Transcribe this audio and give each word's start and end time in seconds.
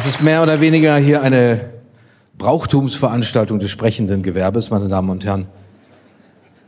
Es 0.00 0.06
ist 0.06 0.22
mehr 0.22 0.42
oder 0.42 0.62
weniger 0.62 0.96
hier 0.96 1.20
eine 1.20 1.60
Brauchtumsveranstaltung 2.38 3.58
des 3.58 3.70
sprechenden 3.70 4.22
Gewerbes, 4.22 4.70
meine 4.70 4.88
Damen 4.88 5.10
und 5.10 5.26
Herren. 5.26 5.46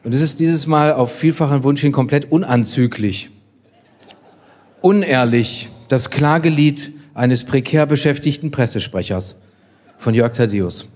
Und 0.05 0.15
es 0.15 0.21
ist 0.21 0.39
dieses 0.39 0.67
Mal 0.67 0.93
auf 0.93 1.17
vielfachen 1.17 1.65
Wunsch 1.65 1.81
hin 1.81 1.93
komplett 1.93 2.31
unanzüglich, 2.31 3.31
unehrlich, 4.83 5.71
das 5.89 6.11
Klagelied 6.11 6.93
eines 7.15 7.45
prekär 7.45 7.87
beschäftigten 7.87 8.51
Pressesprechers 8.51 9.39
von 9.97 10.13
Jörg 10.13 10.33
Thaddeus. 10.33 10.89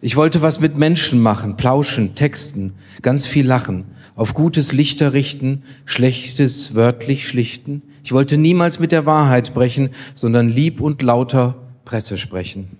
Ich 0.00 0.14
wollte 0.14 0.42
was 0.42 0.60
mit 0.60 0.76
Menschen 0.76 1.20
machen, 1.20 1.56
plauschen, 1.56 2.14
texten, 2.14 2.74
ganz 3.02 3.26
viel 3.26 3.44
lachen, 3.44 3.86
auf 4.14 4.34
gutes 4.34 4.70
Lichter 4.70 5.14
richten, 5.14 5.64
schlechtes 5.84 6.76
wörtlich 6.76 7.26
schlichten. 7.26 7.82
Ich 8.06 8.12
wollte 8.12 8.36
niemals 8.36 8.78
mit 8.78 8.92
der 8.92 9.04
Wahrheit 9.04 9.52
brechen, 9.52 9.90
sondern 10.14 10.48
lieb 10.48 10.80
und 10.80 11.02
lauter 11.02 11.56
Presse 11.84 12.16
sprechen. 12.16 12.78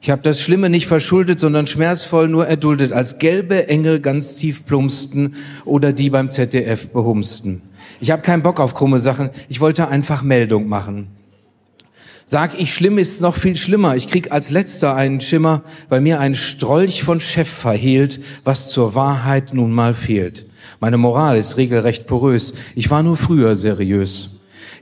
Ich 0.00 0.08
habe 0.08 0.22
das 0.22 0.40
Schlimme 0.40 0.70
nicht 0.70 0.86
verschuldet, 0.86 1.40
sondern 1.40 1.66
schmerzvoll 1.66 2.28
nur 2.28 2.46
erduldet, 2.46 2.92
als 2.92 3.18
gelbe 3.18 3.66
Engel 3.66 3.98
ganz 3.98 4.36
tief 4.36 4.64
plumpsten 4.64 5.34
oder 5.64 5.92
die 5.92 6.10
beim 6.10 6.30
ZDF 6.30 6.90
behumsten. 6.90 7.62
Ich 7.98 8.12
habe 8.12 8.22
keinen 8.22 8.44
Bock 8.44 8.60
auf 8.60 8.74
krumme 8.74 9.00
Sachen, 9.00 9.30
ich 9.48 9.58
wollte 9.58 9.88
einfach 9.88 10.22
Meldung 10.22 10.68
machen. 10.68 11.08
Sag 12.24 12.56
ich 12.56 12.72
schlimm, 12.72 12.98
ist 12.98 13.20
noch 13.20 13.34
viel 13.34 13.56
schlimmer. 13.56 13.96
Ich 13.96 14.06
krieg 14.06 14.30
als 14.30 14.50
letzter 14.50 14.94
einen 14.94 15.20
Schimmer, 15.20 15.62
weil 15.88 16.02
mir 16.02 16.20
ein 16.20 16.36
Strolch 16.36 17.02
von 17.02 17.18
Chef 17.18 17.48
verhehlt, 17.48 18.22
was 18.44 18.68
zur 18.68 18.94
Wahrheit 18.94 19.54
nun 19.54 19.72
mal 19.72 19.92
fehlt. 19.92 20.46
Meine 20.78 20.98
Moral 20.98 21.36
ist 21.36 21.56
regelrecht 21.56 22.06
porös. 22.06 22.54
Ich 22.76 22.90
war 22.90 23.02
nur 23.02 23.16
früher 23.16 23.56
seriös. 23.56 24.31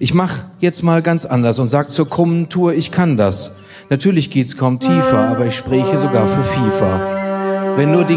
Ich 0.03 0.15
mach 0.15 0.33
jetzt 0.61 0.83
mal 0.83 1.03
ganz 1.03 1.27
anders 1.27 1.59
und 1.59 1.69
sag 1.69 1.93
zur 1.93 2.09
krummen 2.09 2.49
Tour, 2.49 2.73
ich 2.73 2.91
kann 2.91 3.19
das. 3.19 3.57
Natürlich 3.91 4.31
geht's 4.31 4.57
kaum 4.57 4.81
tiefer, 4.81 5.29
aber 5.29 5.45
ich 5.45 5.55
spreche 5.55 5.99
sogar 5.99 6.27
für 6.27 6.43
FIFA. 6.43 7.77
Wenn 7.77 7.93
nur 7.93 8.05
die, 8.05 8.17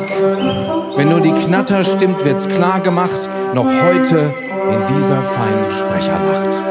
wenn 0.95 1.09
nur 1.09 1.19
die 1.19 1.33
Knatter 1.33 1.83
stimmt, 1.83 2.23
wird's 2.23 2.47
klar 2.47 2.79
gemacht, 2.79 3.27
noch 3.53 3.65
heute 3.65 4.33
in 4.71 4.85
dieser 4.95 5.23
feinen 5.23 5.69
Sprechernacht. 5.71 6.63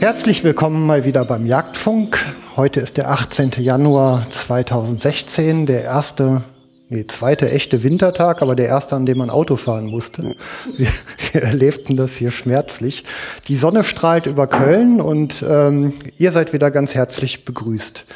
Herzlich 0.00 0.44
willkommen 0.44 0.86
mal 0.86 1.04
wieder 1.04 1.26
beim 1.26 1.44
Jagdfunk. 1.44 2.24
Heute 2.56 2.80
ist 2.80 2.96
der 2.96 3.10
18. 3.10 3.50
Januar 3.58 4.24
2016, 4.30 5.66
der 5.66 5.84
erste, 5.84 6.40
nee, 6.88 7.06
zweite 7.06 7.50
echte 7.50 7.84
Wintertag, 7.84 8.40
aber 8.40 8.56
der 8.56 8.66
erste, 8.68 8.96
an 8.96 9.04
dem 9.04 9.18
man 9.18 9.28
Auto 9.28 9.56
fahren 9.56 9.84
musste. 9.84 10.36
Wir, 10.74 10.88
wir 11.32 11.42
erlebten 11.42 11.96
das 11.96 12.12
hier 12.12 12.30
schmerzlich. 12.30 13.04
Die 13.48 13.56
Sonne 13.56 13.84
strahlt 13.84 14.24
über 14.24 14.46
Köln 14.46 15.02
und 15.02 15.44
ähm, 15.46 15.92
ihr 16.16 16.32
seid 16.32 16.54
wieder 16.54 16.70
ganz 16.70 16.94
herzlich 16.94 17.44
begrüßt. 17.44 18.06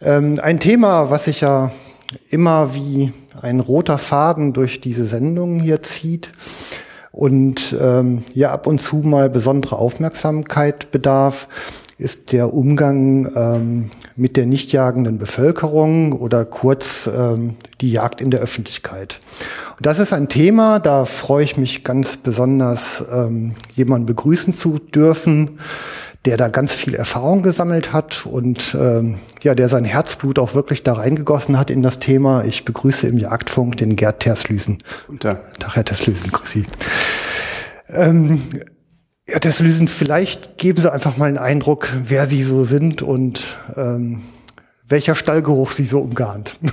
Ähm, 0.00 0.40
ein 0.42 0.58
Thema, 0.58 1.08
was 1.08 1.26
sich 1.26 1.42
ja 1.42 1.70
immer 2.30 2.74
wie 2.74 3.12
ein 3.40 3.60
roter 3.60 3.98
Faden 3.98 4.54
durch 4.54 4.80
diese 4.80 5.04
Sendung 5.04 5.60
hier 5.60 5.84
zieht, 5.84 6.32
und 7.12 7.76
ähm, 7.78 8.24
ja 8.34 8.50
ab 8.50 8.66
und 8.66 8.80
zu 8.80 8.96
mal 8.96 9.30
besondere 9.30 9.76
Aufmerksamkeit 9.78 10.90
bedarf, 10.90 11.46
ist 11.98 12.32
der 12.32 12.52
Umgang 12.52 13.30
ähm, 13.36 13.90
mit 14.16 14.36
der 14.36 14.46
nicht 14.46 14.72
jagenden 14.72 15.18
Bevölkerung 15.18 16.12
oder 16.12 16.44
kurz 16.44 17.08
ähm, 17.14 17.56
die 17.80 17.92
Jagd 17.92 18.20
in 18.20 18.30
der 18.30 18.40
Öffentlichkeit. 18.40 19.20
Und 19.76 19.86
das 19.86 20.00
ist 20.00 20.12
ein 20.12 20.28
Thema, 20.28 20.80
da 20.80 21.04
freue 21.04 21.44
ich 21.44 21.56
mich 21.56 21.84
ganz 21.84 22.16
besonders, 22.16 23.04
ähm, 23.12 23.54
jemanden 23.74 24.06
begrüßen 24.06 24.52
zu 24.52 24.78
dürfen, 24.78 25.58
der 26.24 26.36
da 26.36 26.48
ganz 26.48 26.74
viel 26.74 26.94
Erfahrung 26.94 27.42
gesammelt 27.42 27.92
hat 27.92 28.26
und 28.26 28.76
ähm, 28.80 29.18
ja, 29.42 29.54
der 29.54 29.68
sein 29.68 29.84
Herzblut 29.84 30.38
auch 30.38 30.54
wirklich 30.54 30.84
da 30.84 30.94
reingegossen 30.94 31.58
hat 31.58 31.70
in 31.70 31.82
das 31.82 31.98
Thema. 31.98 32.44
Ich 32.44 32.64
begrüße 32.64 33.08
im 33.08 33.18
Jagdfunk 33.18 33.76
den 33.76 33.96
Gerd 33.96 34.20
Terslüsen. 34.20 34.78
Guten 35.06 35.18
Tag. 35.18 35.58
Tag, 35.58 35.76
Herr 35.76 35.84
Terslüsen, 35.84 36.30
grüß 36.30 36.50
Sie. 36.50 36.66
Ähm, 37.88 38.42
Herr 39.26 39.40
Terslüsen, 39.40 39.88
vielleicht 39.88 40.58
geben 40.58 40.80
Sie 40.80 40.92
einfach 40.92 41.16
mal 41.16 41.26
einen 41.26 41.38
Eindruck, 41.38 41.88
wer 42.04 42.26
Sie 42.26 42.42
so 42.42 42.64
sind 42.64 43.02
und 43.02 43.58
ähm, 43.76 44.22
welcher 44.86 45.14
Stallgeruch 45.14 45.72
Sie 45.72 45.86
so 45.86 46.00
umgarnt. 46.00 46.58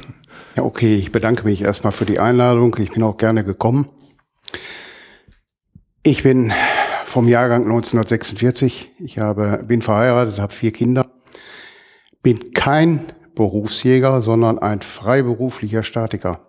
Ja, 0.55 0.63
okay, 0.63 0.95
ich 0.95 1.11
bedanke 1.11 1.43
mich 1.43 1.61
erstmal 1.61 1.93
für 1.93 2.05
die 2.05 2.19
Einladung. 2.19 2.75
Ich 2.79 2.91
bin 2.91 3.03
auch 3.03 3.17
gerne 3.17 3.43
gekommen. 3.43 3.87
Ich 6.01 6.23
bin 6.23 6.51
vom 7.09 7.27
Jahrgang 7.27 7.63
1946. 7.63 8.91
Ich 8.99 9.17
habe, 9.17 9.63
bin 9.67 9.81
verheiratet, 9.81 10.39
habe 10.39 10.53
vier 10.53 10.71
Kinder. 10.71 11.07
Bin 12.21 12.53
kein 12.53 13.01
Berufsjäger, 13.33 14.21
sondern 14.21 14.59
ein 14.59 14.81
freiberuflicher 14.81 15.81
Statiker. 15.81 16.39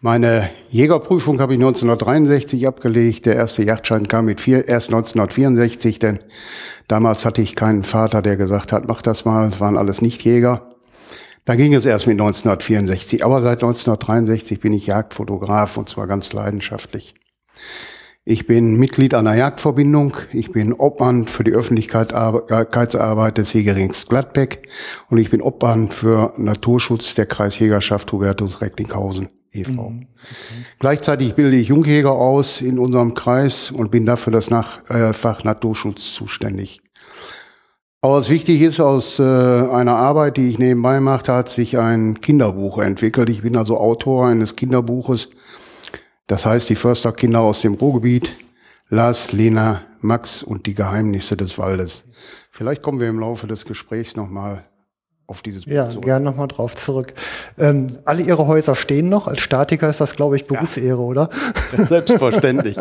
Meine 0.00 0.50
Jägerprüfung 0.68 1.40
habe 1.40 1.52
ich 1.54 1.60
1963 1.60 2.66
abgelegt. 2.66 3.24
Der 3.26 3.36
erste 3.36 3.62
Yachtschein 3.62 4.08
kam 4.08 4.24
mit 4.24 4.40
vier, 4.40 4.66
erst 4.66 4.88
1964, 4.88 6.00
denn 6.00 6.18
damals 6.88 7.24
hatte 7.24 7.40
ich 7.40 7.54
keinen 7.54 7.84
Vater, 7.84 8.20
der 8.20 8.36
gesagt 8.36 8.72
hat, 8.72 8.88
mach 8.88 9.00
das 9.00 9.24
mal. 9.24 9.48
Es 9.48 9.60
waren 9.60 9.78
alles 9.78 10.02
Nichtjäger. 10.02 10.70
Da 11.44 11.54
ging 11.54 11.72
es 11.72 11.84
erst 11.84 12.08
mit 12.08 12.14
1964. 12.14 13.24
Aber 13.24 13.40
seit 13.40 13.62
1963 13.62 14.58
bin 14.58 14.72
ich 14.72 14.88
Jagdfotograf 14.88 15.76
und 15.76 15.88
zwar 15.88 16.08
ganz 16.08 16.32
leidenschaftlich. 16.32 17.14
Ich 18.24 18.46
bin 18.46 18.76
Mitglied 18.76 19.14
einer 19.14 19.34
Jagdverbindung. 19.34 20.14
Ich 20.32 20.52
bin 20.52 20.72
Obmann 20.72 21.26
für 21.26 21.42
die 21.42 21.50
Öffentlichkeitsarbeit 21.50 23.36
des 23.36 23.52
Jägerings 23.52 24.06
Gladbeck 24.06 24.68
und 25.10 25.18
ich 25.18 25.30
bin 25.30 25.42
Obmann 25.42 25.90
für 25.90 26.32
Naturschutz 26.36 27.16
der 27.16 27.26
Kreisjägerschaft 27.26 28.12
Hubertus 28.12 28.60
Recklinghausen 28.60 29.28
e.V. 29.50 29.72
Mhm, 29.72 29.78
okay. 29.80 30.06
Gleichzeitig 30.78 31.34
bilde 31.34 31.56
ich 31.56 31.66
Jungjäger 31.66 32.12
aus 32.12 32.60
in 32.60 32.78
unserem 32.78 33.14
Kreis 33.14 33.72
und 33.72 33.90
bin 33.90 34.06
dafür 34.06 34.32
das 34.32 34.50
Nach 34.50 34.88
äh, 34.88 35.12
Fach 35.12 35.42
Naturschutz 35.42 36.14
zuständig. 36.14 36.80
Aber 38.02 38.14
was 38.14 38.30
wichtig 38.30 38.62
ist, 38.62 38.78
aus 38.78 39.18
äh, 39.18 39.22
einer 39.22 39.96
Arbeit, 39.96 40.36
die 40.36 40.48
ich 40.48 40.60
nebenbei 40.60 41.00
mache, 41.00 41.32
hat 41.32 41.48
sich 41.48 41.76
ein 41.76 42.20
Kinderbuch 42.20 42.78
entwickelt. 42.78 43.30
Ich 43.30 43.42
bin 43.42 43.56
also 43.56 43.78
Autor 43.78 44.28
eines 44.28 44.54
Kinderbuches, 44.54 45.30
das 46.26 46.46
heißt, 46.46 46.68
die 46.68 46.76
Försterkinder 46.76 47.40
aus 47.40 47.60
dem 47.62 47.74
Ruhrgebiet, 47.74 48.34
Lars, 48.88 49.32
Lena, 49.32 49.82
Max 50.00 50.42
und 50.42 50.66
die 50.66 50.74
Geheimnisse 50.74 51.36
des 51.36 51.58
Waldes. 51.58 52.04
Vielleicht 52.50 52.82
kommen 52.82 53.00
wir 53.00 53.08
im 53.08 53.20
Laufe 53.20 53.46
des 53.46 53.64
Gesprächs 53.64 54.16
nochmal 54.16 54.64
auf 55.26 55.40
dieses 55.42 55.64
Buch 55.64 55.72
Ja, 55.72 55.88
zurück. 55.88 56.04
gerne 56.04 56.24
nochmal 56.24 56.48
drauf 56.48 56.76
zurück. 56.76 57.14
Ähm, 57.58 57.86
alle 58.04 58.22
Ihre 58.22 58.46
Häuser 58.46 58.74
stehen 58.74 59.08
noch. 59.08 59.28
Als 59.28 59.40
Statiker 59.40 59.88
ist 59.88 60.00
das, 60.00 60.14
glaube 60.14 60.36
ich, 60.36 60.46
Berufsehre, 60.46 60.88
ja. 60.88 60.94
oder? 60.96 61.30
Selbstverständlich. 61.88 62.76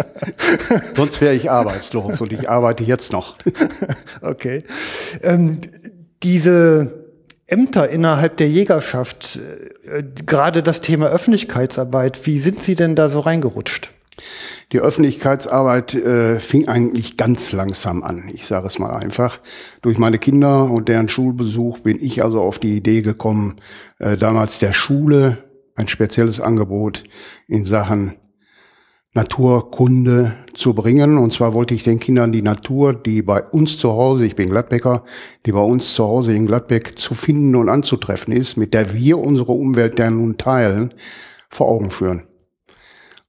Sonst 0.96 1.22
wäre 1.22 1.34
ich 1.34 1.50
arbeitslos 1.50 2.20
und 2.20 2.34
ich 2.34 2.50
arbeite 2.50 2.84
jetzt 2.84 3.14
noch. 3.14 3.38
okay. 4.22 4.64
Ähm, 5.22 5.62
diese 6.24 7.11
Ämter 7.52 7.90
innerhalb 7.90 8.38
der 8.38 8.50
Jägerschaft, 8.50 9.40
äh, 9.86 10.04
gerade 10.26 10.64
das 10.64 10.82
Thema 10.82 11.08
Öffentlichkeitsarbeit, 11.08 12.26
wie 12.26 12.38
sind 12.38 12.62
Sie 12.62 12.76
denn 12.76 12.96
da 12.96 13.10
so 13.10 13.20
reingerutscht? 13.20 13.92
Die 14.72 14.80
Öffentlichkeitsarbeit 14.80 15.94
äh, 15.96 16.40
fing 16.40 16.68
eigentlich 16.68 17.18
ganz 17.18 17.52
langsam 17.52 18.04
an. 18.04 18.30
Ich 18.34 18.46
sage 18.46 18.68
es 18.68 18.80
mal 18.80 18.92
einfach. 18.92 19.40
Durch 19.82 19.98
meine 19.98 20.18
Kinder 20.18 20.66
und 20.66 20.88
deren 20.88 21.10
Schulbesuch 21.10 21.80
bin 21.80 21.98
ich 22.02 22.24
also 22.24 22.40
auf 22.40 22.60
die 22.60 22.78
Idee 22.78 23.02
gekommen, 23.02 23.58
äh, 24.00 24.16
damals 24.16 24.60
der 24.60 24.74
Schule 24.74 25.40
ein 25.76 25.88
spezielles 25.88 26.40
Angebot 26.40 27.04
in 27.48 27.66
Sachen 27.66 28.16
Naturkunde 29.14 30.38
zu 30.54 30.74
bringen. 30.74 31.18
Und 31.18 31.34
zwar 31.34 31.54
wollte 31.54 31.74
ich 31.74 31.84
den 31.84 32.00
Kindern 32.00 32.32
die 32.32 32.42
Natur, 32.42 32.94
die 32.94 33.22
bei 33.22 33.44
uns 33.44 33.78
zu 33.78 33.92
Hause, 33.92 34.26
ich 34.26 34.36
bin 34.36 34.50
Gladbecker, 34.50 35.04
die 35.46 35.52
bei 35.52 35.62
uns 35.62 35.94
zu 35.94 36.06
Hause 36.06 36.34
in 36.34 36.46
Gladbeck 36.46 36.98
zu 36.98 37.14
finden 37.14 37.56
und 37.56 37.70
anzutreffen 37.70 38.34
ist, 38.34 38.58
mit 38.58 38.74
der 38.74 38.94
wir 38.94 39.18
unsere 39.20 39.52
Umwelt 39.52 40.00
der 40.00 40.12
nun 40.12 40.38
teilen, 40.38 40.94
vor 41.50 41.70
Augen 41.70 41.92
führen. 41.92 42.24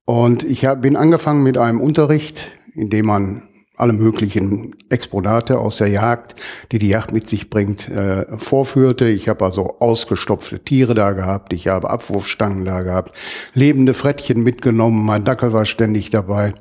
Und 0.05 0.43
ich 0.43 0.67
bin 0.81 0.95
angefangen 0.95 1.43
mit 1.43 1.57
einem 1.57 1.79
Unterricht, 1.79 2.51
in 2.75 2.89
dem 2.89 3.05
man 3.05 3.43
alle 3.75 3.93
möglichen 3.93 4.75
Exponate 4.89 5.57
aus 5.57 5.77
der 5.77 5.87
Jagd, 5.87 6.39
die 6.71 6.79
die 6.79 6.89
Jagd 6.89 7.11
mit 7.11 7.27
sich 7.27 7.49
bringt, 7.49 7.89
äh, 7.89 8.25
vorführte. 8.37 9.07
Ich 9.09 9.29
habe 9.29 9.45
also 9.45 9.77
ausgestopfte 9.79 10.63
Tiere 10.63 10.93
da 10.93 11.13
gehabt, 11.13 11.53
ich 11.53 11.67
habe 11.67 11.89
Abwurfstangen 11.89 12.65
da 12.65 12.81
gehabt, 12.81 13.15
lebende 13.53 13.93
Frettchen 13.93 14.43
mitgenommen, 14.43 15.03
mein 15.03 15.23
Dackel 15.23 15.53
war 15.53 15.65
ständig 15.65 16.11
dabei. 16.11 16.53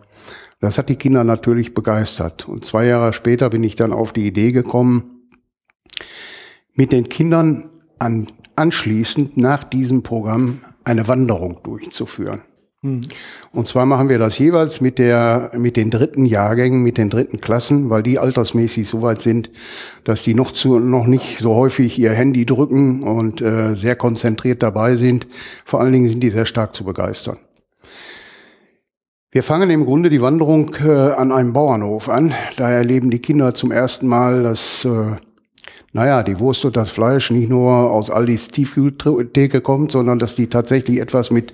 Das 0.61 0.79
hat 0.79 0.88
die 0.88 0.97
Kinder 0.97 1.25
natürlich 1.25 1.75
begeistert. 1.75 2.49
Und 2.49 2.64
zwei 2.64 2.87
Jahre 2.87 3.12
später 3.12 3.50
bin 3.50 3.65
ich 3.65 3.75
dann 3.75 3.93
auf 3.93 4.12
die 4.12 4.26
Idee 4.26 4.53
gekommen, 4.53 5.29
mit 6.75 6.93
den 6.93 7.08
Kindern 7.08 7.69
an, 7.99 8.29
anschließend 8.56 9.37
nach 9.37 9.65
diesem 9.65 10.03
Programm 10.03 10.61
eine 10.85 11.08
Wanderung 11.08 11.61
durchzuführen. 11.62 12.43
Hm. 12.84 13.00
Und 13.52 13.69
zwar 13.69 13.87
machen 13.87 14.08
wir 14.08 14.19
das 14.19 14.38
jeweils 14.38 14.81
mit 14.81 14.99
der, 14.99 15.52
mit 15.56 15.76
den 15.76 15.90
dritten 15.90 16.26
Jahrgängen, 16.26 16.82
mit 16.82 16.99
den 16.99 17.11
dritten 17.11 17.40
Klassen, 17.40 17.90
weil 17.90 18.02
die 18.02 18.19
altersmäßig 18.19 18.88
so 18.88 19.02
weit 19.02 19.20
sind, 19.20 19.50
dass 20.02 20.25
die 20.25 20.34
noch 20.34 20.50
zu, 20.50 20.81
noch 20.81 21.06
nicht 21.06 21.38
so 21.38 21.55
häufig 21.55 21.96
ihr 21.99 22.11
Handy 22.11 22.44
drücken 22.44 23.05
und 23.05 23.40
äh, 23.40 23.76
sehr 23.76 23.94
konzentriert 23.94 24.64
dabei 24.64 24.96
sind. 24.96 25.29
Vor 25.64 25.81
allen 25.81 25.93
Dingen 25.93 26.08
sind 26.08 26.20
die 26.20 26.31
sehr 26.31 26.46
stark 26.46 26.75
zu 26.75 26.82
begeistern. 26.84 27.38
Wir 29.31 29.44
fangen 29.44 29.70
im 29.70 29.84
Grunde 29.84 30.11
die 30.11 30.20
Wanderung 30.20 30.75
äh, 30.84 30.90
an 30.90 31.31
einem 31.31 31.52
Bauernhof 31.52 32.08
an. 32.08 32.34
Da 32.56 32.69
erleben 32.69 33.11
die 33.11 33.20
Kinder 33.20 33.55
zum 33.55 33.70
ersten 33.70 34.08
Mal 34.08 34.43
das 34.43 34.84
äh, 34.84 35.17
naja, 35.94 36.23
die 36.23 36.41
Wurst 36.41 36.65
und 36.65 36.75
das 36.75 36.91
Fleisch 36.91 37.31
nicht 37.31 37.50
nur 37.50 37.71
aus 37.71 38.09
Aldis 38.09 38.49
Tiefkühltheke 38.49 39.61
kommt, 39.61 39.93
sondern 39.93 40.19
dass 40.19 40.37
die 40.37 40.47
tatsächlich 40.47 40.99
etwas 40.99 41.31
mit 41.31 41.53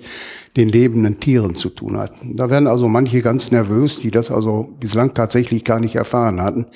den 0.55 0.69
lebenden 0.69 1.19
Tieren 1.19 1.55
zu 1.55 1.69
tun 1.69 1.97
hat. 1.97 2.13
Da 2.23 2.49
werden 2.49 2.67
also 2.67 2.87
manche 2.87 3.21
ganz 3.21 3.51
nervös, 3.51 3.99
die 3.99 4.11
das 4.11 4.31
also 4.31 4.69
bislang 4.79 5.13
tatsächlich 5.13 5.65
gar 5.65 5.81
nicht 5.81 5.95
erfahren 5.95 6.41
hatten. 6.41 6.67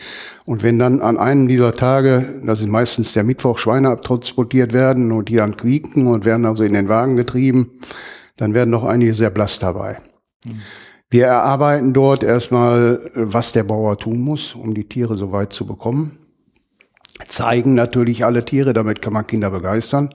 Und 0.45 0.62
wenn 0.62 0.77
dann 0.77 1.01
an 1.01 1.18
einem 1.18 1.48
dieser 1.48 1.71
Tage, 1.71 2.42
das 2.45 2.60
ist 2.60 2.68
meistens 2.68 3.13
der 3.13 3.24
Mittwoch, 3.24 3.57
Schweine 3.57 3.92
abtransportiert 3.92 4.74
werden 4.74 5.13
und 5.13 5.30
die 5.30 5.36
dann 5.36 5.56
quieken 5.56 6.07
und 6.07 6.25
werden 6.25 6.45
also 6.45 6.63
in 6.65 6.74
den 6.74 6.89
Wagen 6.89 7.15
getrieben, 7.15 7.71
dann 8.36 8.54
werden 8.54 8.71
noch 8.71 8.83
einige 8.83 9.13
sehr 9.13 9.30
blass 9.30 9.60
dabei. 9.60 10.00
Mhm. 10.45 10.62
Wir 11.10 11.27
erarbeiten 11.27 11.94
dort 11.94 12.24
erstmal, 12.24 13.00
was 13.15 13.54
der 13.54 13.63
Bauer 13.63 13.98
tun 13.98 14.19
muss, 14.19 14.54
um 14.54 14.74
die 14.74 14.89
Tiere 14.89 15.15
so 15.15 15.31
weit 15.31 15.54
zu 15.54 15.65
bekommen 15.65 16.18
zeigen 17.27 17.73
natürlich 17.73 18.25
alle 18.25 18.45
Tiere, 18.45 18.73
damit 18.73 19.01
kann 19.01 19.13
man 19.13 19.27
Kinder 19.27 19.51
begeistern. 19.51 20.09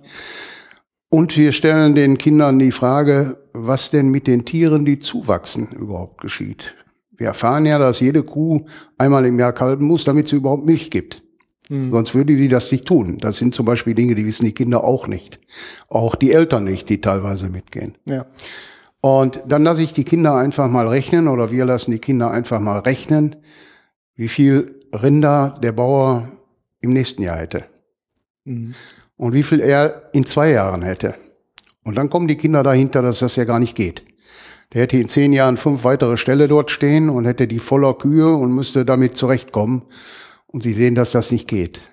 Und 1.10 1.36
wir 1.36 1.52
stellen 1.52 1.94
den 1.94 2.18
Kindern 2.18 2.58
die 2.58 2.72
Frage, 2.72 3.38
was 3.52 3.90
denn 3.90 4.10
mit 4.10 4.26
den 4.26 4.44
Tieren, 4.44 4.84
die 4.84 4.98
zuwachsen, 4.98 5.68
überhaupt 5.68 6.20
geschieht. 6.20 6.74
Wir 7.16 7.28
erfahren 7.28 7.66
ja, 7.66 7.78
dass 7.78 8.00
jede 8.00 8.22
Kuh 8.22 8.66
einmal 8.98 9.24
im 9.26 9.38
Jahr 9.38 9.52
kalben 9.52 9.86
muss, 9.86 10.04
damit 10.04 10.28
sie 10.28 10.36
überhaupt 10.36 10.66
Milch 10.66 10.90
gibt. 10.90 11.22
Mhm. 11.68 11.90
Sonst 11.90 12.14
würde 12.14 12.36
sie 12.36 12.48
das 12.48 12.70
nicht 12.70 12.86
tun. 12.86 13.18
Das 13.18 13.38
sind 13.38 13.54
zum 13.54 13.66
Beispiel 13.66 13.94
Dinge, 13.94 14.14
die 14.14 14.26
wissen 14.26 14.44
die 14.44 14.52
Kinder 14.52 14.84
auch 14.84 15.06
nicht. 15.06 15.40
Auch 15.88 16.14
die 16.14 16.32
Eltern 16.32 16.64
nicht, 16.64 16.88
die 16.88 17.00
teilweise 17.00 17.48
mitgehen. 17.48 17.96
Ja. 18.06 18.26
Und 19.00 19.42
dann 19.46 19.62
lasse 19.62 19.82
ich 19.82 19.92
die 19.92 20.04
Kinder 20.04 20.34
einfach 20.34 20.68
mal 20.68 20.88
rechnen 20.88 21.28
oder 21.28 21.50
wir 21.50 21.64
lassen 21.64 21.92
die 21.92 22.00
Kinder 22.00 22.30
einfach 22.30 22.60
mal 22.60 22.80
rechnen, 22.80 23.36
wie 24.14 24.28
viel 24.28 24.80
Rinder 24.92 25.54
der 25.62 25.72
Bauer 25.72 26.28
im 26.80 26.92
nächsten 26.92 27.22
Jahr 27.22 27.38
hätte. 27.38 27.64
Mhm. 28.44 28.74
Und 29.16 29.32
wie 29.32 29.42
viel 29.42 29.60
er 29.60 30.04
in 30.12 30.26
zwei 30.26 30.50
Jahren 30.50 30.82
hätte. 30.82 31.14
Und 31.82 31.96
dann 31.96 32.10
kommen 32.10 32.28
die 32.28 32.36
Kinder 32.36 32.62
dahinter, 32.62 33.02
dass 33.02 33.20
das 33.20 33.36
ja 33.36 33.44
gar 33.44 33.58
nicht 33.58 33.74
geht. 33.74 34.04
Der 34.72 34.82
hätte 34.82 34.98
in 34.98 35.08
zehn 35.08 35.32
Jahren 35.32 35.56
fünf 35.56 35.84
weitere 35.84 36.16
Ställe 36.16 36.46
dort 36.46 36.70
stehen 36.70 37.08
und 37.08 37.24
hätte 37.24 37.46
die 37.46 37.58
voller 37.58 37.94
Kühe 37.94 38.32
und 38.34 38.52
müsste 38.52 38.84
damit 38.84 39.16
zurechtkommen. 39.16 39.82
Und 40.46 40.62
sie 40.62 40.72
sehen, 40.72 40.94
dass 40.94 41.12
das 41.12 41.30
nicht 41.30 41.48
geht. 41.48 41.92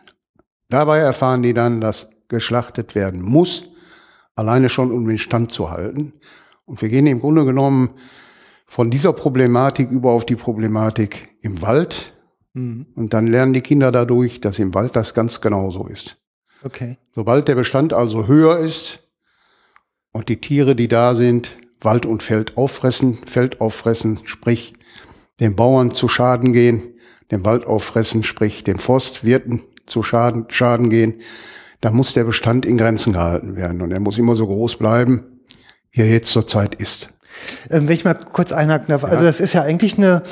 Dabei 0.69 0.99
erfahren 0.99 1.43
die 1.43 1.53
dann, 1.53 1.79
dass 1.79 2.09
geschlachtet 2.27 2.95
werden 2.95 3.21
muss, 3.21 3.69
alleine 4.35 4.69
schon 4.69 4.91
um 4.91 5.07
den 5.07 5.17
Stand 5.17 5.51
zu 5.51 5.69
halten. 5.71 6.13
Und 6.65 6.81
wir 6.81 6.89
gehen 6.89 7.07
im 7.07 7.19
Grunde 7.19 7.45
genommen 7.45 7.91
von 8.65 8.89
dieser 8.89 9.13
Problematik 9.13 9.91
über 9.91 10.11
auf 10.11 10.25
die 10.25 10.35
Problematik 10.35 11.35
im 11.41 11.61
Wald, 11.61 12.14
Mhm. 12.55 12.87
Und 12.95 13.13
dann 13.13 13.27
lernen 13.27 13.53
die 13.53 13.61
Kinder 13.61 13.91
dadurch, 13.91 14.41
dass 14.41 14.57
im 14.57 14.73
Wald 14.73 14.95
das 14.95 15.13
ganz 15.13 15.41
genauso 15.41 15.87
ist. 15.87 16.17
Okay. 16.63 16.97
Sobald 17.13 17.47
der 17.47 17.55
Bestand 17.55 17.93
also 17.93 18.27
höher 18.27 18.57
ist 18.57 19.01
und 20.11 20.29
die 20.29 20.41
Tiere, 20.41 20.75
die 20.75 20.87
da 20.87 21.13
sind, 21.13 21.57
Wald 21.81 22.05
und 22.05 22.23
Feld 22.23 22.57
auffressen, 22.57 23.19
Feld 23.25 23.61
auffressen, 23.61 24.21
sprich 24.23 24.73
den 25.39 25.55
Bauern 25.55 25.93
zu 25.93 26.07
Schaden 26.07 26.53
gehen, 26.53 26.81
den 27.29 27.45
Wald 27.45 27.65
auffressen, 27.65 28.23
sprich 28.23 28.63
den 28.63 28.79
Forstwirten 28.79 29.61
zu 29.85 30.01
Schaden, 30.01 30.45
Schaden 30.47 30.89
gehen, 30.89 31.21
dann 31.81 31.93
muss 31.93 32.13
der 32.13 32.23
Bestand 32.23 32.65
in 32.65 32.77
Grenzen 32.77 33.13
gehalten 33.13 33.55
werden 33.55 33.81
und 33.81 33.91
er 33.91 33.99
muss 33.99 34.17
immer 34.17 34.35
so 34.35 34.47
groß 34.47 34.77
bleiben, 34.77 35.41
wie 35.91 36.01
er 36.01 36.09
jetzt 36.09 36.31
zurzeit 36.31 36.73
ist. 36.75 37.09
Ähm, 37.69 37.87
wenn 37.87 37.93
ich 37.93 38.05
mal 38.05 38.15
kurz 38.15 38.51
einhaken 38.51 38.87
darf, 38.87 39.03
also 39.03 39.23
das 39.23 39.39
ist 39.39 39.53
ja 39.53 39.61
eigentlich 39.61 39.97
eine, 39.97 40.23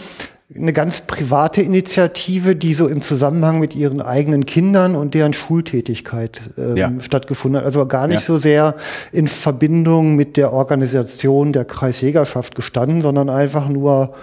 eine 0.56 0.74
ganz 0.74 1.02
private 1.02 1.62
Initiative, 1.62 2.56
die 2.56 2.74
so 2.74 2.88
im 2.88 3.02
Zusammenhang 3.02 3.60
mit 3.60 3.76
ihren 3.76 4.02
eigenen 4.02 4.46
Kindern 4.46 4.96
und 4.96 5.14
deren 5.14 5.34
Schultätigkeit 5.34 6.42
ähm, 6.58 6.78
ja. 6.78 6.92
stattgefunden 7.00 7.60
hat. 7.60 7.66
Also 7.66 7.86
gar 7.88 8.08
nicht 8.08 8.22
ja. 8.22 8.26
so 8.26 8.38
sehr 8.38 8.76
in 9.12 9.28
Verbindung 9.28 10.16
mit 10.16 10.38
der 10.38 10.54
Organisation 10.54 11.54
der 11.54 11.66
Kreisjägerschaft 11.66 12.56
gestanden, 12.56 13.02
sondern 13.02 13.30
einfach 13.30 13.68
nur, 13.68 14.14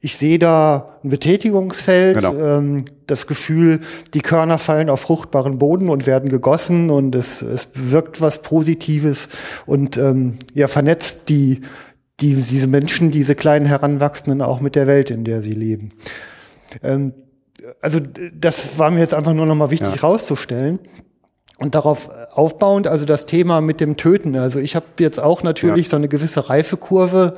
ich 0.00 0.16
sehe 0.16 0.38
da 0.38 0.90
ein 1.02 1.10
Betätigungsfeld, 1.10 2.16
genau. 2.16 2.34
ähm, 2.34 2.84
das 3.06 3.26
Gefühl, 3.26 3.80
die 4.14 4.20
Körner 4.20 4.58
fallen 4.58 4.88
auf 4.88 5.00
fruchtbaren 5.00 5.58
Boden 5.58 5.88
und 5.88 6.06
werden 6.06 6.28
gegossen 6.28 6.90
und 6.90 7.14
es, 7.14 7.42
es 7.42 7.68
wirkt 7.74 8.20
was 8.20 8.42
Positives 8.42 9.28
und 9.66 9.96
ähm, 9.96 10.38
ja, 10.54 10.68
vernetzt 10.68 11.28
die 11.28 11.62
die, 12.20 12.34
diese 12.34 12.66
Menschen, 12.66 13.10
diese 13.10 13.34
kleinen 13.34 13.66
Heranwachsenden 13.66 14.42
auch 14.42 14.60
mit 14.60 14.76
der 14.76 14.86
Welt, 14.86 15.10
in 15.10 15.24
der 15.24 15.42
sie 15.42 15.52
leben. 15.52 15.92
Ähm, 16.82 17.12
also 17.80 18.00
das 18.32 18.78
war 18.78 18.90
mir 18.90 19.00
jetzt 19.00 19.14
einfach 19.14 19.32
nur 19.32 19.46
nochmal 19.46 19.70
wichtig 19.70 19.96
ja. 19.96 20.00
rauszustellen. 20.00 20.78
Und 21.60 21.76
darauf 21.76 22.08
aufbauend, 22.32 22.88
also 22.88 23.04
das 23.04 23.26
Thema 23.26 23.60
mit 23.60 23.80
dem 23.80 23.96
Töten. 23.96 24.34
Also 24.34 24.58
ich 24.58 24.74
habe 24.74 24.86
jetzt 24.98 25.22
auch 25.22 25.44
natürlich 25.44 25.86
ja. 25.86 25.90
so 25.90 25.96
eine 25.96 26.08
gewisse 26.08 26.50
Reifekurve 26.50 27.34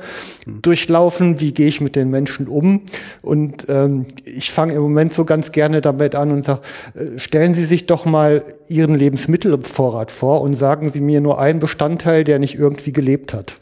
mhm. 0.47 0.63
durchlaufen. 0.63 1.39
Wie 1.39 1.53
gehe 1.53 1.67
ich 1.67 1.81
mit 1.81 1.95
den 1.95 2.09
Menschen 2.09 2.47
um? 2.47 2.81
Und 3.21 3.67
ähm, 3.69 4.07
ich 4.25 4.51
fange 4.51 4.73
im 4.73 4.81
Moment 4.81 5.13
so 5.13 5.23
ganz 5.23 5.51
gerne 5.51 5.81
damit 5.81 6.15
an 6.15 6.31
und 6.31 6.43
sage, 6.43 6.61
äh, 6.95 7.19
stellen 7.19 7.53
Sie 7.53 7.63
sich 7.63 7.85
doch 7.85 8.05
mal 8.05 8.43
Ihren 8.67 8.95
Lebensmittelvorrat 8.95 10.11
vor 10.11 10.41
und 10.41 10.55
sagen 10.55 10.89
Sie 10.89 10.99
mir 10.99 11.21
nur 11.21 11.39
einen 11.39 11.59
Bestandteil, 11.59 12.23
der 12.23 12.39
nicht 12.39 12.55
irgendwie 12.55 12.93
gelebt 12.93 13.35
hat. 13.35 13.57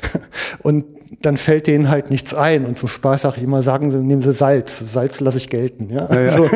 Und 0.62 0.84
dann 1.20 1.36
fällt 1.36 1.66
denen 1.66 1.88
halt 1.88 2.10
nichts 2.10 2.34
ein. 2.34 2.64
Und 2.64 2.78
zum 2.78 2.88
Spaß 2.88 3.22
sage 3.22 3.36
ich 3.38 3.42
immer, 3.44 3.62
sagen 3.62 3.90
sie, 3.90 3.98
nehmen 3.98 4.22
sie 4.22 4.32
Salz. 4.32 4.78
Salz 4.92 5.20
lasse 5.20 5.38
ich 5.38 5.48
gelten. 5.48 5.90
Ja? 5.90 6.08
ja, 6.12 6.20
ja. 6.20 6.36
So. 6.36 6.48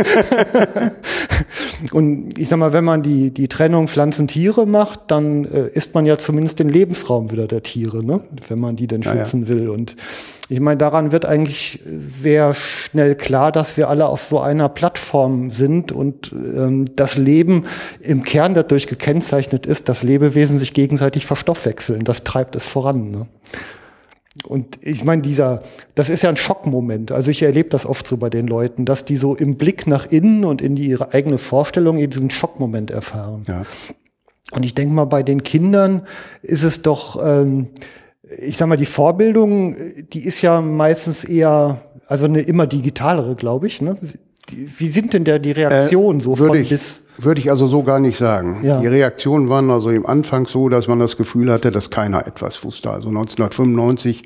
und 1.96 2.38
ich 2.38 2.48
sag 2.48 2.58
mal, 2.58 2.72
wenn 2.72 2.84
man 2.84 3.02
die, 3.02 3.30
die 3.30 3.48
Trennung 3.48 3.88
Pflanzen-Tiere 3.88 4.66
macht, 4.66 5.00
dann 5.08 5.44
äh, 5.44 5.68
isst 5.68 5.94
man 5.94 6.06
ja 6.06 6.16
zumindest 6.16 6.58
den 6.58 6.68
Lebensraum 6.68 7.30
wieder 7.30 7.46
der 7.46 7.62
Tiere, 7.62 8.04
ne? 8.04 8.22
wenn 8.48 8.58
man 8.58 8.76
die 8.76 8.86
denn 8.86 9.02
schützen 9.02 9.42
ja, 9.42 9.48
will. 9.48 9.68
Und 9.68 9.96
ich 10.48 10.60
meine, 10.60 10.78
daran 10.78 11.10
wird 11.10 11.24
eigentlich 11.24 11.80
sehr 11.84 12.54
schnell 12.54 13.16
klar, 13.16 13.50
dass 13.50 13.76
wir 13.76 13.88
alle 13.88 14.06
auf 14.06 14.22
so 14.22 14.40
einer 14.40 14.68
Plattform 14.68 15.50
sind 15.50 15.90
und 15.90 16.32
ähm, 16.32 16.84
das 16.94 17.16
Leben 17.16 17.64
im 18.00 18.22
Kern 18.22 18.54
dadurch 18.54 18.86
gekennzeichnet 18.86 19.66
ist, 19.66 19.88
dass 19.88 20.04
Lebewesen 20.04 20.58
sich 20.58 20.72
gegenseitig 20.72 21.26
verstoffwechseln. 21.26 22.04
Das 22.04 22.22
treibt 22.22 22.54
es 22.54 22.66
voran. 22.66 23.10
Ne? 23.10 23.26
Und 24.44 24.78
ich 24.82 25.04
meine, 25.04 25.22
dieser, 25.22 25.62
das 25.96 26.10
ist 26.10 26.22
ja 26.22 26.30
ein 26.30 26.36
Schockmoment. 26.36 27.10
Also 27.10 27.30
ich 27.30 27.42
erlebe 27.42 27.70
das 27.70 27.84
oft 27.84 28.06
so 28.06 28.16
bei 28.16 28.30
den 28.30 28.46
Leuten, 28.46 28.84
dass 28.84 29.04
die 29.04 29.16
so 29.16 29.34
im 29.34 29.56
Blick 29.56 29.88
nach 29.88 30.06
innen 30.06 30.44
und 30.44 30.62
in 30.62 30.76
die, 30.76 30.86
ihre 30.86 31.12
eigene 31.12 31.38
Vorstellung 31.38 31.96
diesen 32.08 32.30
Schockmoment 32.30 32.92
erfahren. 32.92 33.42
Ja. 33.48 33.62
Und 34.52 34.64
ich 34.64 34.74
denke 34.74 34.94
mal, 34.94 35.06
bei 35.06 35.24
den 35.24 35.42
Kindern 35.42 36.06
ist 36.42 36.62
es 36.62 36.82
doch, 36.82 37.20
ähm, 37.24 37.68
ich 38.38 38.56
sag 38.56 38.68
mal, 38.68 38.76
die 38.76 38.86
Vorbildung, 38.86 39.76
die 40.12 40.24
ist 40.24 40.42
ja 40.42 40.60
meistens 40.60 41.24
eher, 41.24 41.82
also 42.06 42.24
eine 42.24 42.40
immer 42.40 42.66
digitalere, 42.66 43.34
glaube 43.34 43.66
ich. 43.66 43.80
Ne? 43.80 43.96
Wie 44.52 44.88
sind 44.88 45.12
denn 45.12 45.24
der 45.24 45.38
die 45.38 45.52
Reaktionen 45.52 46.20
äh, 46.20 46.22
so 46.22 46.36
von 46.36 46.54
ich, 46.56 46.68
bis? 46.68 47.02
Würde 47.18 47.40
ich 47.40 47.50
also 47.50 47.66
so 47.66 47.82
gar 47.82 47.98
nicht 47.98 48.16
sagen. 48.16 48.60
Ja. 48.62 48.80
Die 48.80 48.86
Reaktionen 48.86 49.48
waren 49.48 49.70
also 49.70 49.90
im 49.90 50.06
Anfang 50.06 50.46
so, 50.46 50.68
dass 50.68 50.86
man 50.86 51.00
das 51.00 51.16
Gefühl 51.16 51.50
hatte, 51.50 51.70
dass 51.70 51.90
keiner 51.90 52.26
etwas 52.26 52.62
wusste. 52.62 52.90
Also 52.90 53.08
1995 53.08 54.24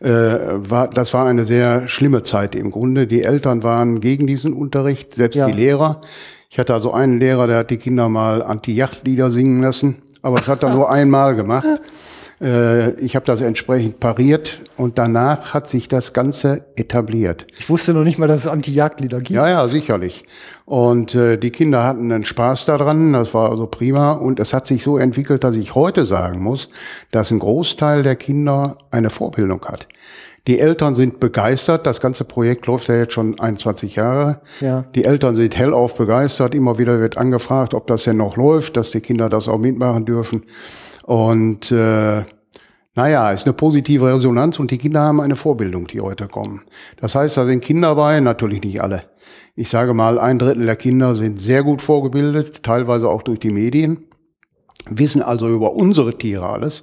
äh, 0.00 0.08
war 0.08 0.88
das 0.88 1.12
war 1.14 1.26
eine 1.26 1.44
sehr 1.44 1.88
schlimme 1.88 2.22
Zeit 2.22 2.54
im 2.54 2.70
Grunde. 2.70 3.06
Die 3.06 3.22
Eltern 3.22 3.62
waren 3.62 4.00
gegen 4.00 4.26
diesen 4.26 4.52
Unterricht, 4.52 5.14
selbst 5.14 5.36
ja. 5.36 5.46
die 5.46 5.52
Lehrer. 5.52 6.00
Ich 6.50 6.58
hatte 6.58 6.72
also 6.72 6.92
einen 6.92 7.18
Lehrer, 7.18 7.46
der 7.46 7.58
hat 7.58 7.70
die 7.70 7.76
Kinder 7.76 8.08
mal 8.08 8.42
Anti-Yacht-Lieder 8.42 9.30
singen 9.30 9.60
lassen, 9.60 9.96
aber 10.22 10.36
das 10.36 10.48
hat 10.48 10.62
er 10.62 10.72
nur 10.72 10.90
einmal 10.90 11.36
gemacht. 11.36 11.66
Äh, 12.40 12.92
ich 13.00 13.16
habe 13.16 13.26
das 13.26 13.40
entsprechend 13.40 14.00
pariert 14.00 14.60
und 14.76 14.98
danach 14.98 15.54
hat 15.54 15.68
sich 15.68 15.88
das 15.88 16.12
Ganze 16.12 16.64
etabliert. 16.76 17.46
Ich 17.58 17.68
wusste 17.68 17.94
noch 17.94 18.04
nicht 18.04 18.18
mal, 18.18 18.28
dass 18.28 18.42
es 18.42 18.46
Anti-Jagdlieder 18.46 19.18
gibt. 19.18 19.30
Ja, 19.30 19.48
ja, 19.48 19.68
sicherlich. 19.68 20.24
Und 20.64 21.14
äh, 21.14 21.36
die 21.36 21.50
Kinder 21.50 21.84
hatten 21.84 22.12
einen 22.12 22.24
Spaß 22.24 22.66
daran, 22.66 23.12
das 23.12 23.34
war 23.34 23.50
also 23.50 23.66
prima. 23.66 24.12
Und 24.12 24.40
es 24.40 24.52
hat 24.52 24.66
sich 24.66 24.82
so 24.82 24.98
entwickelt, 24.98 25.44
dass 25.44 25.56
ich 25.56 25.74
heute 25.74 26.06
sagen 26.06 26.40
muss, 26.40 26.68
dass 27.10 27.30
ein 27.30 27.38
Großteil 27.38 28.02
der 28.02 28.16
Kinder 28.16 28.78
eine 28.90 29.10
Vorbildung 29.10 29.64
hat. 29.64 29.88
Die 30.46 30.60
Eltern 30.60 30.94
sind 30.94 31.20
begeistert. 31.20 31.84
Das 31.84 32.00
ganze 32.00 32.24
Projekt 32.24 32.66
läuft 32.66 32.88
ja 32.88 32.96
jetzt 32.96 33.12
schon 33.12 33.38
21 33.38 33.96
Jahre. 33.96 34.40
Ja. 34.60 34.84
Die 34.94 35.04
Eltern 35.04 35.34
sind 35.34 35.58
hellauf 35.58 35.94
begeistert. 35.96 36.54
Immer 36.54 36.78
wieder 36.78 37.00
wird 37.00 37.18
angefragt, 37.18 37.74
ob 37.74 37.86
das 37.86 38.04
denn 38.04 38.16
noch 38.16 38.36
läuft, 38.38 38.78
dass 38.78 38.90
die 38.90 39.02
Kinder 39.02 39.28
das 39.28 39.46
auch 39.46 39.58
mitmachen 39.58 40.06
dürfen. 40.06 40.44
Und 41.08 41.72
äh, 41.72 42.22
naja, 42.94 43.32
ist 43.32 43.46
eine 43.46 43.54
positive 43.54 44.12
Resonanz 44.12 44.58
und 44.58 44.70
die 44.70 44.76
Kinder 44.76 45.00
haben 45.00 45.22
eine 45.22 45.36
Vorbildung, 45.36 45.86
die 45.86 46.02
heute 46.02 46.28
kommen. 46.28 46.60
Das 47.00 47.14
heißt, 47.14 47.38
da 47.38 47.46
sind 47.46 47.64
Kinder 47.64 47.94
bei, 47.94 48.20
natürlich 48.20 48.62
nicht 48.62 48.82
alle. 48.82 49.04
Ich 49.54 49.70
sage 49.70 49.94
mal, 49.94 50.18
ein 50.18 50.38
Drittel 50.38 50.66
der 50.66 50.76
Kinder 50.76 51.16
sind 51.16 51.40
sehr 51.40 51.62
gut 51.62 51.80
vorgebildet, 51.80 52.62
teilweise 52.62 53.08
auch 53.08 53.22
durch 53.22 53.38
die 53.38 53.48
Medien, 53.48 54.04
wissen 54.84 55.22
also 55.22 55.48
über 55.48 55.72
unsere 55.72 56.18
Tiere 56.18 56.46
alles. 56.46 56.82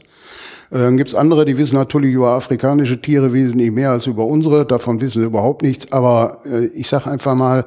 Äh, 0.72 0.80
dann 0.80 0.98
gibt's 0.98 1.14
andere, 1.14 1.46
die 1.46 1.60
wissen 1.60 1.76
natürlich 1.76 2.12
über 2.16 2.30
afrikanische 2.32 3.00
Tiere 3.00 3.32
wesentlich 3.32 3.72
mehr 3.72 3.92
als 3.92 4.08
über 4.08 4.26
unsere. 4.26 4.66
Davon 4.66 5.02
wissen 5.02 5.22
sie 5.22 5.28
überhaupt 5.28 5.62
nichts. 5.62 5.92
Aber 5.92 6.40
äh, 6.46 6.66
ich 6.66 6.88
sage 6.88 7.12
einfach 7.12 7.36
mal, 7.36 7.64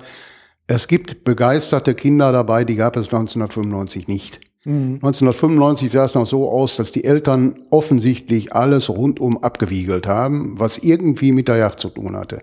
es 0.67 0.88
gibt 0.88 1.23
begeisterte 1.23 1.95
Kinder 1.95 2.33
dabei, 2.33 2.65
die 2.65 2.75
gab 2.75 2.97
es 2.97 3.05
1995 3.05 4.09
nicht. 4.09 4.48
Mhm. 4.68 4.96
1995 4.96 5.90
sah 5.90 6.04
es 6.04 6.14
noch 6.14 6.26
so 6.26 6.50
aus, 6.50 6.76
dass 6.76 6.92
die 6.92 7.04
Eltern 7.04 7.62
offensichtlich 7.70 8.52
alles 8.52 8.90
rundum 8.90 9.42
abgewiegelt 9.42 10.06
haben, 10.06 10.60
was 10.60 10.76
irgendwie 10.76 11.32
mit 11.32 11.48
der 11.48 11.56
Yacht 11.56 11.80
zu 11.80 11.88
tun 11.88 12.14
hatte. 12.14 12.42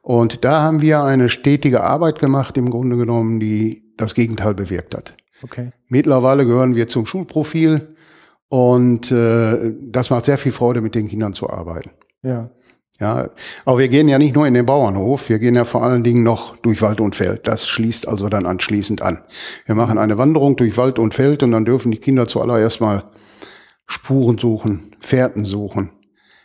Und 0.00 0.44
da 0.44 0.62
haben 0.62 0.80
wir 0.80 1.02
eine 1.02 1.28
stetige 1.28 1.82
Arbeit 1.82 2.20
gemacht, 2.20 2.56
im 2.56 2.70
Grunde 2.70 2.96
genommen, 2.96 3.40
die 3.40 3.82
das 3.96 4.14
Gegenteil 4.14 4.54
bewirkt 4.54 4.94
hat. 4.94 5.16
Okay. 5.42 5.72
Mittlerweile 5.88 6.46
gehören 6.46 6.76
wir 6.76 6.86
zum 6.86 7.04
Schulprofil. 7.04 7.96
Und 8.48 9.10
äh, 9.10 9.74
das 9.80 10.10
macht 10.10 10.26
sehr 10.26 10.38
viel 10.38 10.52
Freude, 10.52 10.80
mit 10.80 10.94
den 10.94 11.08
Kindern 11.08 11.34
zu 11.34 11.50
arbeiten. 11.50 11.90
Ja. 12.22 12.50
Ja, 13.00 13.30
aber 13.64 13.78
wir 13.78 13.88
gehen 13.88 14.08
ja 14.08 14.18
nicht 14.18 14.34
nur 14.34 14.46
in 14.46 14.52
den 14.52 14.66
Bauernhof, 14.66 15.30
wir 15.30 15.38
gehen 15.38 15.54
ja 15.54 15.64
vor 15.64 15.82
allen 15.82 16.04
Dingen 16.04 16.22
noch 16.22 16.58
durch 16.58 16.82
Wald 16.82 17.00
und 17.00 17.16
Feld. 17.16 17.48
Das 17.48 17.66
schließt 17.66 18.06
also 18.06 18.28
dann 18.28 18.44
anschließend 18.44 19.00
an. 19.00 19.22
Wir 19.64 19.74
machen 19.74 19.96
eine 19.96 20.18
Wanderung 20.18 20.56
durch 20.56 20.76
Wald 20.76 20.98
und 20.98 21.14
Feld 21.14 21.42
und 21.42 21.52
dann 21.52 21.64
dürfen 21.64 21.90
die 21.90 21.98
Kinder 21.98 22.28
zuallererst 22.28 22.82
mal 22.82 23.04
Spuren 23.86 24.36
suchen, 24.36 24.92
Fährten 25.00 25.46
suchen, 25.46 25.90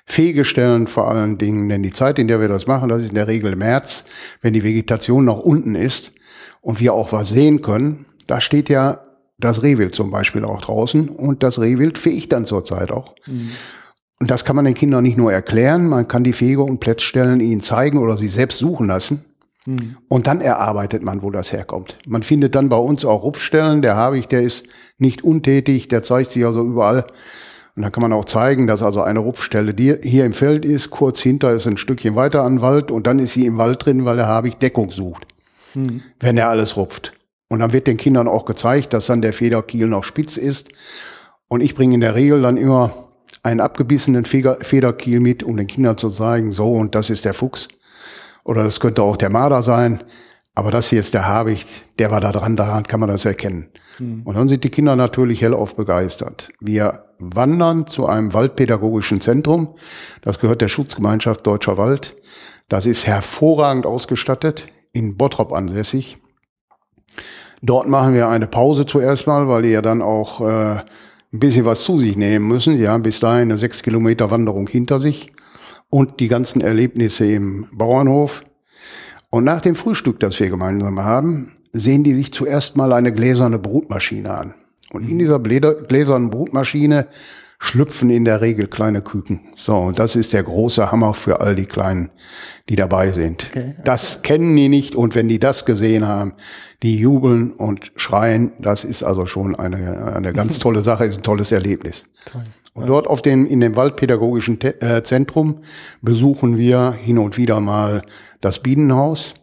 Fege 0.06 0.46
stellen 0.46 0.88
vor 0.88 1.12
allen 1.12 1.38
Dingen, 1.38 1.68
denn 1.68 1.84
die 1.84 1.92
Zeit, 1.92 2.20
in 2.20 2.30
der 2.30 2.40
wir 2.40 2.48
das 2.48 2.68
machen, 2.68 2.88
das 2.88 3.02
ist 3.02 3.10
in 3.10 3.16
der 3.16 3.28
Regel 3.28 3.58
März, 3.58 4.06
wenn 4.42 4.54
die 4.54 4.64
Vegetation 4.64 5.26
noch 5.26 5.40
unten 5.40 5.76
ist 5.76 6.14
und 6.62 6.80
wir 6.80 6.94
auch 6.94 7.12
was 7.12 7.30
sehen 7.30 7.64
können. 7.64 8.06
Da 8.28 8.40
steht 8.40 8.70
ja 8.70 9.02
das 9.38 9.62
Rehwild 9.62 9.94
zum 9.94 10.10
Beispiel 10.10 10.46
auch 10.46 10.62
draußen 10.62 11.10
und 11.10 11.44
das 11.44 11.60
Rehwild 11.60 11.98
fegt 11.98 12.32
dann 12.32 12.46
zurzeit 12.46 12.92
auch. 12.92 13.16
Mhm. 13.26 13.52
Und 14.20 14.32
das 14.32 14.46
kann 14.46 14.56
man 14.56 14.66
den 14.66 14.74
Kindern 14.74 15.04
nicht 15.04 15.18
nur 15.18 15.34
erklären, 15.34 15.88
man 15.88 16.08
kann 16.08 16.24
die 16.24 16.34
Fege 16.34 16.64
und 16.64 16.80
Plätzstellen 16.80 17.42
ihnen 17.42 17.62
zeigen 17.62 17.98
oder 17.98 18.16
sie 18.16 18.28
selbst 18.28 18.60
suchen 18.60 18.88
lassen. 18.88 19.26
Mhm. 19.66 19.98
Und 20.08 20.28
dann 20.28 20.42
erarbeitet 20.42 21.04
man, 21.04 21.22
wo 21.22 21.32
das 21.32 21.52
herkommt. 21.52 21.98
Man 22.08 22.24
findet 22.24 22.56
dann 22.56 22.70
bei 22.70 22.78
uns 22.78 23.04
auch 23.04 23.24
Rupfstellen. 23.24 23.82
Der 23.82 23.96
Habich, 23.96 24.28
der 24.28 24.42
ist 24.42 24.68
nicht 24.98 25.24
untätig, 25.24 25.88
der 25.88 26.04
zeigt 26.04 26.32
sich 26.32 26.46
also 26.46 26.62
überall. 26.62 27.06
Und 27.76 27.82
dann 27.82 27.92
kann 27.92 28.02
man 28.02 28.14
auch 28.14 28.26
zeigen, 28.26 28.68
dass 28.68 28.82
also 28.82 29.02
eine 29.02 29.20
Rupfstelle 29.20 29.74
die 29.74 29.96
hier 30.02 30.26
im 30.26 30.32
Feld 30.32 30.64
ist, 30.64 30.92
kurz 30.92 31.20
hinter 31.20 31.52
ist 31.52 31.68
ein 31.68 31.78
Stückchen 31.78 32.16
weiter 32.16 32.44
an 32.44 32.62
Wald 32.62 32.90
und 32.90 33.06
dann 33.06 33.20
ist 33.20 33.34
sie 33.34 33.46
im 33.46 33.58
Wald 33.58 33.86
drin, 33.86 34.06
weil 34.06 34.16
der 34.16 34.28
Habich 34.28 34.56
Deckung 34.56 34.92
sucht, 34.92 35.28
mhm. 35.74 36.02
wenn 36.22 36.38
er 36.38 36.48
alles 36.48 36.78
rupft. 36.78 37.12
Und 37.50 37.60
dann 37.60 37.74
wird 37.74 37.88
den 37.88 37.98
Kindern 37.98 38.30
auch 38.30 38.46
gezeigt, 38.46 38.94
dass 38.94 39.08
dann 39.08 39.22
der 39.22 39.34
Federkiel 39.34 39.88
noch 39.88 40.06
spitz 40.06 40.38
ist. 40.38 40.70
Und 41.48 41.62
ich 41.62 41.76
bringe 41.76 41.96
in 41.96 42.02
der 42.02 42.16
Regel 42.16 42.42
dann 42.42 42.58
immer 42.58 43.05
einen 43.44 43.60
abgebissenen 43.60 44.26
Federkiel 44.26 45.20
mit, 45.20 45.44
um 45.44 45.58
den 45.58 45.68
Kindern 45.68 45.98
zu 45.98 46.10
zeigen, 46.10 46.52
so 46.52 46.74
und 46.74 46.96
das 46.96 47.10
ist 47.10 47.26
der 47.26 47.34
Fuchs. 47.34 47.68
Oder 48.44 48.64
das 48.64 48.80
könnte 48.80 49.02
auch 49.04 49.18
der 49.18 49.32
Marder 49.32 49.64
sein. 49.64 50.04
Aber 50.54 50.72
das 50.72 50.90
hier 50.90 51.02
ist 51.02 51.14
der 51.14 51.28
Habicht, 51.28 51.68
der 52.00 52.12
war 52.12 52.22
da 52.22 52.32
dran, 52.32 52.56
daran 52.56 52.84
kann 52.84 53.02
man 53.02 53.10
das 53.10 53.26
erkennen. 53.26 53.68
Mhm. 54.00 54.22
Und 54.24 54.36
dann 54.36 54.48
sind 54.48 54.64
die 54.64 54.70
Kinder 54.70 54.96
natürlich 54.96 55.42
hellauf 55.42 55.76
begeistert. 55.76 56.50
Wir 56.62 57.06
wandern 57.20 57.88
zu 57.88 58.06
einem 58.08 58.34
waldpädagogischen 58.34 59.20
Zentrum. 59.20 59.76
Das 60.22 60.40
gehört 60.40 60.62
der 60.62 60.70
Schutzgemeinschaft 60.70 61.46
Deutscher 61.46 61.78
Wald. 61.78 62.16
Das 62.70 62.86
ist 62.86 63.06
hervorragend 63.06 63.86
ausgestattet, 63.86 64.68
in 64.94 65.18
Bottrop 65.18 65.52
ansässig. 65.52 66.18
Dort 67.62 67.88
machen 67.88 68.14
wir 68.14 68.30
eine 68.30 68.48
Pause 68.48 68.86
zuerst 68.86 69.28
mal, 69.28 69.48
weil 69.48 69.64
die 69.64 69.70
ja 69.70 69.82
dann 69.82 70.02
auch 70.02 70.42
äh, 70.42 70.82
ein 71.36 71.40
bisschen 71.40 71.66
was 71.66 71.84
zu 71.84 72.00
sich 72.00 72.16
nehmen 72.16 72.48
müssen. 72.48 72.78
Ja, 72.78 72.98
bis 72.98 73.20
dahin 73.20 73.50
eine 73.50 73.58
sechs 73.58 73.84
Kilometer 73.84 74.32
Wanderung 74.32 74.68
hinter 74.68 75.00
sich 75.00 75.34
und 75.90 76.20
die 76.20 76.28
ganzen 76.28 76.62
Erlebnisse 76.62 77.26
im 77.26 77.68
Bauernhof. 77.74 78.44
Und 79.30 79.44
nach 79.44 79.62
dem 79.62 79.76
Frühstück, 79.76 80.20
das 80.20 80.40
wir 80.40 80.50
gemeinsam 80.50 81.04
haben, 81.04 81.52
sehen 81.74 82.04
die 82.04 82.14
sich 82.14 82.32
zuerst 82.32 82.78
mal 82.78 82.94
eine 82.94 83.12
gläserne 83.12 83.60
Brutmaschine 83.60 84.34
an. 84.34 84.54
Und 84.94 85.10
in 85.10 85.20
dieser 85.20 85.40
gläsernen 85.40 86.30
Brutmaschine 86.30 87.08
schlüpfen 87.66 88.10
in 88.10 88.26
der 88.26 88.42
Regel 88.42 88.68
kleine 88.68 89.02
Küken. 89.02 89.40
So, 89.56 89.76
und 89.76 89.98
das 89.98 90.16
ist 90.16 90.34
der 90.34 90.44
große 90.44 90.92
Hammer 90.92 91.14
für 91.14 91.42
all 91.42 91.56
die 91.56 91.66
Kleinen, 91.66 92.12
die 92.70 92.76
dabei 92.76 93.12
sind. 93.12 93.48
Okay. 93.52 93.74
Das 93.84 94.22
kennen 94.22 94.56
die 94.56 94.70
nicht 94.70 94.96
und 94.96 95.16
wenn 95.16 95.28
die 95.28 95.40
das 95.40 95.66
gesehen 95.66 96.08
haben, 96.08 96.34
die 96.84 96.98
jubeln 96.98 97.52
und 97.52 97.92
schreien. 97.96 98.52
Das 98.60 98.84
ist 98.84 99.04
also 99.04 99.26
schon 99.26 99.56
eine, 99.56 100.14
eine 100.14 100.32
ganz 100.32 100.60
tolle 100.66 100.82
Sache, 100.82 101.06
ist 101.06 101.18
ein 101.18 101.24
tolles 101.24 101.52
Erlebnis. 101.52 102.04
Toll. 102.26 102.44
Und 102.76 102.88
dort 102.88 103.08
auf 103.08 103.22
dem, 103.22 103.48
in 103.48 103.62
dem 103.62 103.76
Waldpädagogischen 103.76 104.60
äh, 104.62 105.02
Zentrum 105.02 105.60
besuchen 106.02 106.58
wir 106.58 106.92
hin 106.92 107.18
und 107.18 107.38
wieder 107.38 107.62
mal 107.62 108.02
das 108.42 108.60
Bienenhaus 108.60 109.34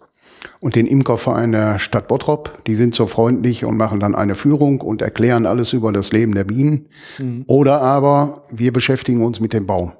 und 0.60 0.74
den 0.74 0.86
Imkerverein 0.86 1.52
der 1.52 1.78
Stadt 1.78 2.08
Bottrop. 2.08 2.64
Die 2.66 2.74
sind 2.74 2.94
so 2.94 3.06
freundlich 3.06 3.64
und 3.64 3.76
machen 3.76 4.00
dann 4.00 4.14
eine 4.14 4.34
Führung 4.34 4.80
und 4.80 5.02
erklären 5.02 5.46
alles 5.46 5.72
über 5.72 5.92
das 5.92 6.12
Leben 6.12 6.34
der 6.34 6.44
Bienen. 6.44 6.88
Mhm. 7.18 7.44
Oder 7.46 7.80
aber 7.80 8.44
wir 8.50 8.72
beschäftigen 8.72 9.24
uns 9.24 9.40
mit 9.40 9.52
dem 9.52 9.66
Baum. 9.66 9.92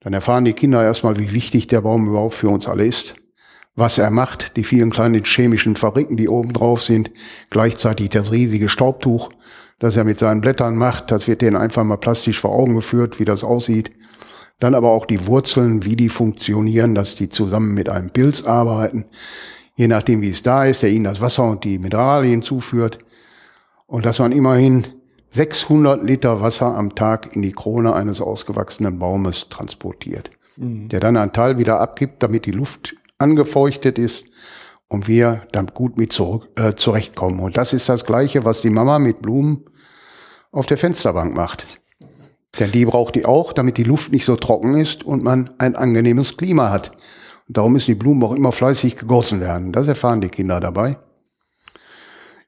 Dann 0.00 0.14
erfahren 0.14 0.44
die 0.44 0.54
Kinder 0.54 0.82
erstmal, 0.82 1.18
wie 1.18 1.32
wichtig 1.32 1.66
der 1.66 1.82
Baum 1.82 2.08
überhaupt 2.08 2.34
für 2.34 2.48
uns 2.48 2.66
alle 2.66 2.86
ist. 2.86 3.16
Was 3.76 3.98
er 3.98 4.10
macht, 4.10 4.56
die 4.56 4.64
vielen 4.64 4.90
kleinen 4.90 5.24
chemischen 5.24 5.76
Fabriken, 5.76 6.16
die 6.16 6.28
oben 6.28 6.52
drauf 6.52 6.82
sind, 6.82 7.10
gleichzeitig 7.50 8.08
das 8.08 8.32
riesige 8.32 8.68
Staubtuch, 8.68 9.30
das 9.78 9.96
er 9.96 10.04
mit 10.04 10.18
seinen 10.18 10.40
Blättern 10.40 10.76
macht, 10.76 11.10
das 11.10 11.28
wird 11.28 11.40
denen 11.40 11.56
einfach 11.56 11.84
mal 11.84 11.96
plastisch 11.96 12.40
vor 12.40 12.52
Augen 12.52 12.74
geführt, 12.74 13.20
wie 13.20 13.24
das 13.24 13.44
aussieht. 13.44 13.92
Dann 14.60 14.74
aber 14.74 14.90
auch 14.90 15.06
die 15.06 15.26
Wurzeln, 15.26 15.84
wie 15.84 15.96
die 15.96 16.08
funktionieren, 16.08 16.94
dass 16.94 17.16
die 17.16 17.28
zusammen 17.28 17.74
mit 17.74 17.88
einem 17.88 18.10
Pilz 18.10 18.44
arbeiten. 18.44 19.06
Je 19.74 19.88
nachdem, 19.88 20.22
wie 20.22 20.30
es 20.30 20.42
da 20.42 20.64
ist, 20.64 20.82
der 20.82 20.90
ihnen 20.90 21.04
das 21.04 21.20
Wasser 21.20 21.44
und 21.44 21.64
die 21.64 21.78
Mineralien 21.78 22.42
zuführt. 22.42 22.98
Und 23.86 24.04
dass 24.06 24.18
man 24.18 24.32
immerhin 24.32 24.86
600 25.30 26.04
Liter 26.04 26.40
Wasser 26.40 26.76
am 26.76 26.94
Tag 26.94 27.34
in 27.34 27.42
die 27.42 27.52
Krone 27.52 27.94
eines 27.94 28.20
ausgewachsenen 28.20 28.98
Baumes 28.98 29.48
transportiert. 29.48 30.30
Mhm. 30.56 30.88
Der 30.88 31.00
dann 31.00 31.16
einen 31.16 31.32
Teil 31.32 31.58
wieder 31.58 31.80
abgibt, 31.80 32.22
damit 32.22 32.46
die 32.46 32.50
Luft 32.50 32.94
angefeuchtet 33.18 33.98
ist 33.98 34.26
und 34.88 35.08
wir 35.08 35.42
dann 35.52 35.68
gut 35.68 35.96
mit 35.96 36.12
zurück, 36.12 36.50
äh, 36.56 36.74
zurechtkommen. 36.74 37.40
Und 37.40 37.56
das 37.56 37.72
ist 37.72 37.88
das 37.88 38.04
Gleiche, 38.04 38.44
was 38.44 38.60
die 38.60 38.70
Mama 38.70 38.98
mit 38.98 39.22
Blumen 39.22 39.64
auf 40.50 40.66
der 40.66 40.76
Fensterbank 40.76 41.34
macht. 41.34 41.79
Denn 42.58 42.72
die 42.72 42.84
braucht 42.84 43.14
die 43.14 43.26
auch, 43.26 43.52
damit 43.52 43.76
die 43.76 43.84
Luft 43.84 44.12
nicht 44.12 44.24
so 44.24 44.36
trocken 44.36 44.74
ist 44.74 45.04
und 45.04 45.22
man 45.22 45.50
ein 45.58 45.76
angenehmes 45.76 46.36
Klima 46.36 46.70
hat. 46.70 46.92
Und 47.46 47.56
darum 47.56 47.72
müssen 47.72 47.92
die 47.92 47.94
Blumen 47.94 48.22
auch 48.24 48.34
immer 48.34 48.52
fleißig 48.52 48.96
gegossen 48.96 49.40
werden. 49.40 49.72
Das 49.72 49.86
erfahren 49.86 50.20
die 50.20 50.28
Kinder 50.28 50.60
dabei. 50.60 50.98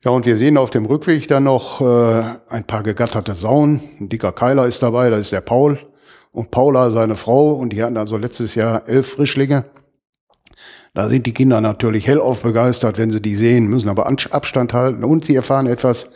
Ja, 0.05 0.11
und 0.11 0.27
wir 0.27 0.37
sehen 0.37 0.59
auf 0.59 0.71
dem 0.71 0.85
Rückweg 0.85 1.29
dann 1.29 1.45
noch 1.45 1.81
äh, 1.81 2.25
ein 2.49 2.65
paar 2.65 2.83
gegatterte 2.83 3.35
Sauen. 3.35 3.81
Ein 4.01 4.09
dicker 4.09 4.33
Keiler 4.33 4.67
ist 4.67 4.83
dabei, 4.83 5.11
das 5.11 5.21
ist 5.21 5.33
der 5.33 5.41
Paul. 5.41 5.79
Und 6.33 6.51
Paula, 6.51 6.91
seine 6.91 7.15
Frau, 7.15 7.53
und 7.53 7.73
die 7.73 7.83
hatten 7.83 7.97
also 7.97 8.17
letztes 8.17 8.57
Jahr 8.57 8.89
elf 8.89 9.13
Frischlinge. 9.13 9.67
Da 10.95 11.09
sind 11.09 11.27
die 11.27 11.33
Kinder 11.33 11.61
natürlich 11.61 12.07
hellauf 12.07 12.43
begeistert, 12.43 12.99
wenn 12.99 13.13
sie 13.13 13.23
die 13.23 13.37
sehen, 13.37 13.69
müssen 13.69 13.89
aber 13.89 14.07
Abstand 14.07 14.73
halten. 14.73 15.05
Und 15.05 15.25
sie 15.25 15.37
erfahren 15.37 15.67
etwas 15.67 16.11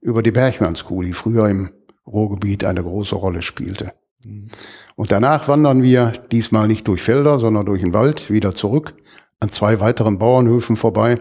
über 0.00 0.22
die 0.22 0.30
Bergmannskuh, 0.30 1.02
die 1.02 1.12
früher 1.12 1.48
im 1.48 1.70
Ruhrgebiet 2.06 2.64
eine 2.64 2.82
große 2.82 3.14
Rolle 3.14 3.42
spielte. 3.42 3.92
Und 4.96 5.12
danach 5.12 5.48
wandern 5.48 5.82
wir 5.82 6.12
diesmal 6.32 6.66
nicht 6.66 6.88
durch 6.88 7.02
Felder, 7.02 7.38
sondern 7.38 7.66
durch 7.66 7.80
den 7.80 7.94
Wald 7.94 8.30
wieder 8.30 8.54
zurück 8.54 8.94
an 9.40 9.50
zwei 9.50 9.80
weiteren 9.80 10.18
Bauernhöfen 10.18 10.76
vorbei. 10.76 11.20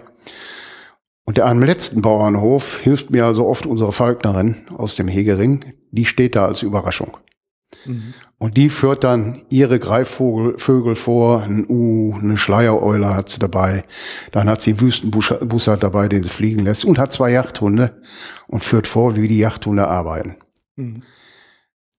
Und 1.26 1.38
der 1.38 1.46
am 1.48 1.62
letzten 1.62 2.02
Bauernhof 2.02 2.80
hilft 2.80 3.10
mir 3.10 3.26
also 3.26 3.48
oft 3.48 3.66
unsere 3.66 3.92
Falknerin 3.92 4.58
aus 4.76 4.96
dem 4.96 5.08
Hegering. 5.08 5.66
Die 5.92 6.06
steht 6.06 6.36
da 6.36 6.46
als 6.46 6.62
Überraschung. 6.62 7.18
Mhm. 7.86 8.14
Und 8.38 8.58
die 8.58 8.70
führt 8.70 9.04
dann 9.04 9.42
ihre 9.50 9.80
Greifvögel 9.80 10.58
Vögel 10.58 10.96
vor, 10.96 11.44
ein 11.44 11.66
U, 11.70 12.14
eine 12.22 12.36
Schleiereule 12.36 13.16
hat 13.16 13.30
sie 13.30 13.40
dabei. 13.40 13.84
Dann 14.32 14.50
hat 14.50 14.62
sie 14.62 14.72
einen 14.72 14.82
Wüstenbussard 14.82 15.82
dabei, 15.82 16.10
den 16.10 16.24
sie 16.24 16.30
fliegen 16.30 16.64
lässt 16.64 16.84
und 16.84 17.00
hat 17.00 17.14
zwei 17.14 17.32
Jagdhunde 17.32 18.02
und 18.48 18.64
führt 18.64 18.88
vor, 18.88 19.16
wie 19.16 19.30
die 19.30 19.38
Jagdhunde 19.40 19.88
arbeiten. 19.88 20.36
Mhm. 20.76 21.04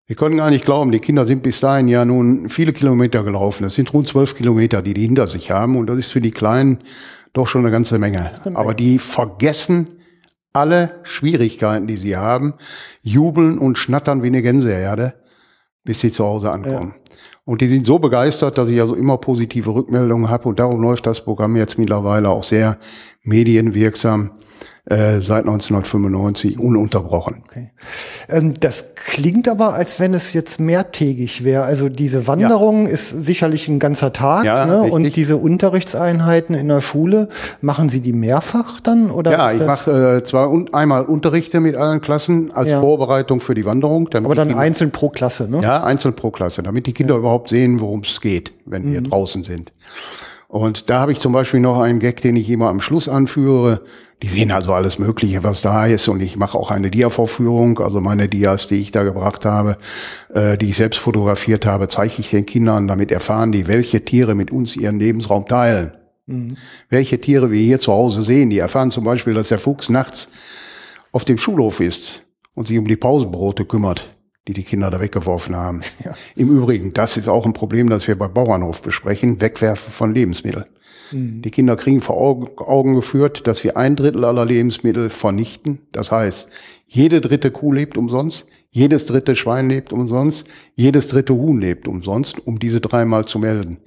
Wir 0.07 0.17
können 0.17 0.37
gar 0.37 0.51
nicht 0.51 0.67
glauben, 0.67 0.93
die 0.93 0.99
Kinder 0.99 1.27
sind 1.27 1.43
bis 1.43 1.61
dahin 1.61 1.89
ja 1.89 2.05
nun 2.05 2.51
viele 2.51 2.75
Kilometer 2.75 3.25
gelaufen. 3.25 3.63
Das 3.63 3.75
sind 3.75 3.93
rund 3.95 4.07
zwölf 4.07 4.37
Kilometer, 4.37 4.83
die 4.83 4.93
die 4.93 5.07
hinter 5.07 5.27
sich 5.27 5.51
haben. 5.51 5.77
Und 5.77 5.87
das 5.87 5.97
ist 5.97 6.13
für 6.13 6.21
die 6.21 6.31
Kleinen 6.31 6.81
doch 7.33 7.49
schon 7.49 7.63
eine 7.63 7.71
ganze 7.71 7.99
Menge. 7.99 8.33
Aber 8.53 8.75
die 8.75 8.99
vergessen 8.99 9.89
alle 10.53 11.01
Schwierigkeiten, 11.05 11.87
die 11.87 11.97
sie 11.97 12.17
haben, 12.17 12.55
jubeln 13.01 13.59
und 13.59 13.79
schnattern 13.79 14.23
wie 14.23 14.27
eine 14.27 14.43
Gänseherde 14.43 15.15
bis 15.85 16.01
sie 16.01 16.11
zu 16.11 16.25
Hause 16.25 16.51
ankommen. 16.51 16.95
Ja. 16.97 17.15
Und 17.45 17.61
die 17.61 17.67
sind 17.67 17.87
so 17.87 17.99
begeistert, 17.99 18.57
dass 18.57 18.69
ich 18.71 18.81
also 18.81 18.95
immer 18.95 19.19
positive 19.19 19.75
Rückmeldungen 19.75 20.31
habe 20.31 20.49
und 20.49 20.59
darum 20.59 20.81
läuft 20.81 21.07
das 21.07 21.23
Programm 21.23 21.57
jetzt 21.57 21.79
mittlerweile 21.79 22.31
auch 22.31 22.43
sehr 22.43 22.79
medienwirksam 23.23 24.31
äh, 24.87 25.23
seit 25.23 25.47
1995 25.47 26.59
ununterbrochen. 26.59 27.43
Okay. 27.47 27.71
Ähm, 28.29 28.53
das 28.61 28.95
klingt 28.95 29.49
aber, 29.49 29.73
als 29.73 29.99
wenn 29.99 30.13
es 30.13 30.35
jetzt 30.35 30.61
mehrtägig 30.61 31.43
wäre. 31.43 31.65
Also 31.65 31.89
diese 31.89 32.27
Wanderung 32.27 32.87
ja. 32.87 32.93
ist 32.93 33.09
sicherlich 33.09 33.67
ein 33.69 33.79
ganzer 33.79 34.13
Tag. 34.13 34.45
Ja, 34.45 34.67
ne? 34.67 34.83
Und 34.83 35.17
diese 35.17 35.39
Unterrichtseinheiten 35.39 36.55
in 36.55 36.69
der 36.69 36.83
Schule, 36.83 37.31
machen 37.63 37.89
Sie 37.89 38.01
die 38.01 38.13
mehrfach 38.13 38.79
dann? 38.81 39.11
Oder 39.11 39.33
ja, 39.33 39.53
ich 39.53 39.65
mache 39.65 40.19
äh, 40.19 40.25
zwar 40.25 40.51
un 40.51 40.75
einmal 40.75 41.05
Unterrichte 41.07 41.61
mit 41.61 41.77
allen 41.77 42.03
Klassen 42.03 42.53
als 42.53 42.69
ja. 42.69 42.81
Vorbereitung 42.81 43.41
für 43.41 43.55
die 43.55 43.65
Wanderung. 43.65 44.11
aber 44.13 44.35
dann 44.35 44.55
einzeln 44.55 44.91
pro 44.91 45.09
Klasse, 45.09 45.49
ne? 45.49 45.63
Ja, 45.63 45.83
einzeln 45.83 46.15
pro 46.15 46.31
Klasse, 46.31 46.63
damit 46.63 46.87
die 46.87 46.93
Kinder 46.93 47.17
überhaupt 47.17 47.49
sehen, 47.49 47.81
worum 47.81 48.01
es 48.01 48.21
geht, 48.21 48.53
wenn 48.67 48.83
mhm. 48.83 48.93
wir 48.93 49.01
draußen 49.01 49.45
sind. 49.45 49.73
Und 50.49 50.91
da 50.91 51.01
habe 51.01 51.11
ich 51.11 51.21
zum 51.21 51.33
Beispiel 51.33 51.61
noch 51.61 51.81
einen 51.81 51.99
Gag, 51.99 52.21
den 52.21 52.37
ich 52.37 52.51
immer 52.51 52.69
am 52.69 52.81
Schluss 52.81 53.09
anführe. 53.09 53.81
Die 54.23 54.29
sehen 54.29 54.51
also 54.51 54.73
alles 54.73 54.99
Mögliche, 54.99 55.43
was 55.43 55.61
da 55.61 55.87
ist. 55.87 56.09
Und 56.09 56.23
ich 56.23 56.37
mache 56.37 56.57
auch 56.57 56.71
eine 56.71 56.91
Dia-Vorführung. 56.91 57.79
Also 57.81 58.01
meine 58.01 58.29
Dias, 58.29 58.69
die 58.69 58.77
ich 58.77 58.91
da 58.91 59.03
gebracht 59.03 59.45
habe, 59.45 59.77
äh, 60.33 60.57
die 60.57 60.71
ich 60.71 60.77
selbst 60.77 60.99
fotografiert 60.99 61.67
habe, 61.67 61.89
zeige 61.89 62.15
ich 62.19 62.31
den 62.31 62.47
Kindern. 62.47 62.87
Damit 62.87 63.13
erfahren 63.13 63.53
die, 63.53 63.67
welche 63.67 64.05
Tiere 64.05 64.35
mit 64.35 64.51
uns 64.51 64.77
ihren 64.77 64.99
Lebensraum 64.99 65.47
teilen. 65.47 65.93
Mhm. 66.27 66.57
Welche 66.89 67.21
Tiere 67.21 67.51
wir 67.51 67.61
hier 67.61 67.81
zu 67.81 67.93
Hause 67.93 68.23
sehen. 68.23 68.51
Die 68.51 68.59
erfahren 68.59 68.91
zum 68.91 69.05
Beispiel, 69.05 69.35
dass 69.35 69.49
der 69.49 69.59
Fuchs 69.59 69.91
nachts 69.91 70.29
auf 71.13 71.25
dem 71.25 71.37
Schulhof 71.37 71.81
ist 71.81 72.23
und 72.55 72.69
sich 72.69 72.79
um 72.79 72.87
die 72.87 72.97
Pausenbrote 72.97 73.65
kümmert 73.65 74.14
die 74.47 74.53
die 74.53 74.63
Kinder 74.63 74.91
da 74.91 75.01
weggeworfen 75.01 75.57
haben. 75.57 75.81
Ja. 76.05 76.15
Im 76.37 76.51
Übrigen, 76.51 76.93
das 76.93 77.17
ist 77.17 77.29
auch 77.29 77.47
ein 77.47 77.53
Problem, 77.55 77.89
das 77.89 78.07
wir 78.09 78.19
bei 78.19 78.29
Bauernhof 78.29 78.83
besprechen, 78.83 79.41
Wegwerfen 79.41 79.93
von 79.93 80.15
Lebensmitteln. 80.15 80.67
Mhm. 81.13 81.43
Die 81.43 81.51
Kinder 81.51 81.77
kriegen 81.77 82.01
vor 82.01 82.17
Augen 82.17 82.95
geführt, 82.95 83.47
dass 83.47 83.65
wir 83.65 83.77
ein 83.77 83.97
Drittel 83.97 84.25
aller 84.25 84.45
Lebensmittel 84.45 85.09
vernichten. 85.09 85.81
Das 85.93 86.13
heißt, 86.13 86.49
jede 86.87 87.21
dritte 87.21 87.51
Kuh 87.51 87.73
lebt 87.73 87.97
umsonst, 87.97 88.47
jedes 88.71 89.07
dritte 89.07 89.37
Schwein 89.37 89.69
lebt 89.69 89.93
umsonst, 89.93 90.47
jedes 90.75 91.09
dritte 91.09 91.35
Huhn 91.35 91.61
lebt 91.61 91.87
umsonst, 91.89 92.45
um 92.45 92.59
diese 92.59 92.81
dreimal 92.81 93.25
zu 93.25 93.39
melden. 93.39 93.79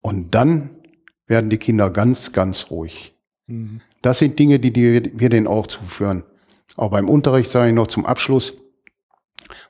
Und 0.00 0.34
dann 0.34 0.70
werden 1.26 1.50
die 1.50 1.58
Kinder 1.58 1.90
ganz, 1.90 2.32
ganz 2.32 2.70
ruhig. 2.70 3.14
Mhm. 3.48 3.80
Das 4.02 4.18
sind 4.18 4.38
Dinge, 4.38 4.58
die, 4.58 4.72
die 4.72 5.12
wir 5.14 5.28
denen 5.28 5.46
auch 5.46 5.66
zuführen. 5.66 6.22
Auch 6.76 6.90
beim 6.90 7.08
Unterricht 7.08 7.50
sage 7.50 7.68
ich 7.68 7.74
noch 7.74 7.88
zum 7.88 8.06
Abschluss, 8.06 8.54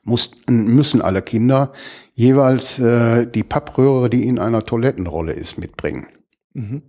mussten, 0.03 0.65
müssen 0.75 1.01
alle 1.01 1.21
Kinder 1.21 1.71
jeweils 2.13 2.79
äh, 2.79 3.25
die 3.27 3.43
Pappröhre, 3.43 4.09
die 4.09 4.27
in 4.27 4.39
einer 4.39 4.61
Toilettenrolle 4.61 5.33
ist, 5.33 5.57
mitbringen. 5.57 6.07
Mhm. 6.53 6.83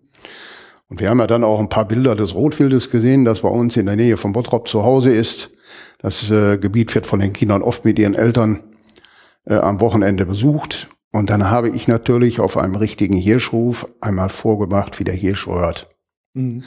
Und 0.89 1.01
wir 1.01 1.09
haben 1.09 1.21
ja 1.21 1.27
dann 1.27 1.45
auch 1.45 1.59
ein 1.59 1.71
paar 1.71 1.87
Bilder 1.87 2.15
des 2.15 2.35
Rotwildes 2.35 2.91
gesehen, 2.91 3.25
das 3.25 3.41
bei 3.41 3.49
uns 3.49 3.77
in 3.77 3.87
der 3.87 3.97
Nähe 3.97 4.19
von 4.19 4.33
Bottrop 4.33 4.69
zu 4.69 4.85
Hause 4.85 5.11
ist. 5.11 5.51
Das 5.99 6.31
äh, 6.31 6.59
Gebiet 6.59 6.95
wird 6.95 7.07
von 7.07 7.21
den 7.21 7.33
Kindern 7.33 7.63
oft 7.63 7.85
mit 7.85 7.99
ihren 7.99 8.15
Eltern 8.15 8.63
äh, 9.47 9.55
am 9.55 9.81
Wochenende 9.81 10.27
besucht. 10.27 10.89
Und 11.11 11.31
dann 11.31 11.51
habe 11.51 11.71
ich 11.71 11.89
natürlich 11.89 12.41
auf 12.41 12.57
einem 12.57 12.75
richtigen 12.75 13.17
Hirschruf 13.17 13.87
einmal 14.01 14.29
vorgemacht, 14.29 14.99
wie 14.99 15.05
der 15.05 15.15
Hirsch 15.15 15.47
röhrt. 15.47 15.89
Mhm. 16.35 16.65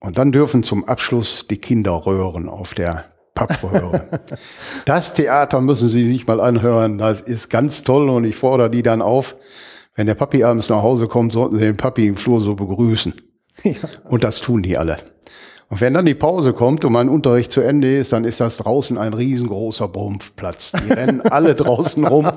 Und 0.00 0.18
dann 0.18 0.32
dürfen 0.32 0.62
zum 0.62 0.84
Abschluss 0.84 1.46
die 1.48 1.58
Kinder 1.58 2.06
röhren 2.06 2.48
auf 2.48 2.74
der 2.74 3.09
Pappröhre. 3.34 4.08
das 4.84 5.14
Theater 5.14 5.60
müssen 5.60 5.88
Sie 5.88 6.04
sich 6.04 6.26
mal 6.26 6.40
anhören. 6.40 6.98
Das 6.98 7.20
ist 7.20 7.50
ganz 7.50 7.82
toll 7.82 8.08
und 8.08 8.24
ich 8.24 8.36
fordere 8.36 8.70
die 8.70 8.82
dann 8.82 9.02
auf, 9.02 9.36
wenn 9.94 10.06
der 10.06 10.14
Papi 10.14 10.44
abends 10.44 10.68
nach 10.68 10.82
Hause 10.82 11.08
kommt, 11.08 11.32
sollten 11.32 11.58
Sie 11.58 11.64
den 11.64 11.76
Papi 11.76 12.06
im 12.06 12.16
Flur 12.16 12.40
so 12.40 12.54
begrüßen. 12.54 13.14
Ja. 13.62 13.74
Und 14.04 14.24
das 14.24 14.40
tun 14.40 14.62
die 14.62 14.78
alle. 14.78 14.96
Und 15.68 15.82
wenn 15.82 15.92
dann 15.92 16.06
die 16.06 16.14
Pause 16.14 16.54
kommt 16.54 16.82
und 16.86 16.94
mein 16.94 17.10
Unterricht 17.10 17.52
zu 17.52 17.60
Ende 17.60 17.94
ist, 17.94 18.14
dann 18.14 18.24
ist 18.24 18.40
das 18.40 18.56
draußen 18.56 18.96
ein 18.96 19.12
riesengroßer 19.12 19.86
Brumpfplatz. 19.86 20.72
Die 20.72 20.90
rennen 20.94 21.20
alle 21.20 21.54
draußen 21.54 22.06
rum 22.06 22.32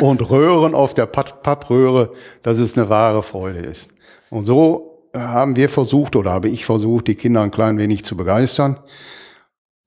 und 0.00 0.30
röhren 0.30 0.74
auf 0.74 0.94
der 0.94 1.04
Pappröhre, 1.04 2.12
dass 2.42 2.58
es 2.58 2.78
eine 2.78 2.88
wahre 2.88 3.22
Freude 3.22 3.58
ist. 3.58 3.90
Und 4.30 4.44
so 4.44 5.02
haben 5.14 5.56
wir 5.56 5.68
versucht 5.68 6.16
oder 6.16 6.32
habe 6.32 6.48
ich 6.48 6.64
versucht, 6.64 7.06
die 7.06 7.16
Kinder 7.16 7.42
ein 7.42 7.50
klein 7.50 7.76
wenig 7.76 8.04
zu 8.06 8.16
begeistern 8.16 8.78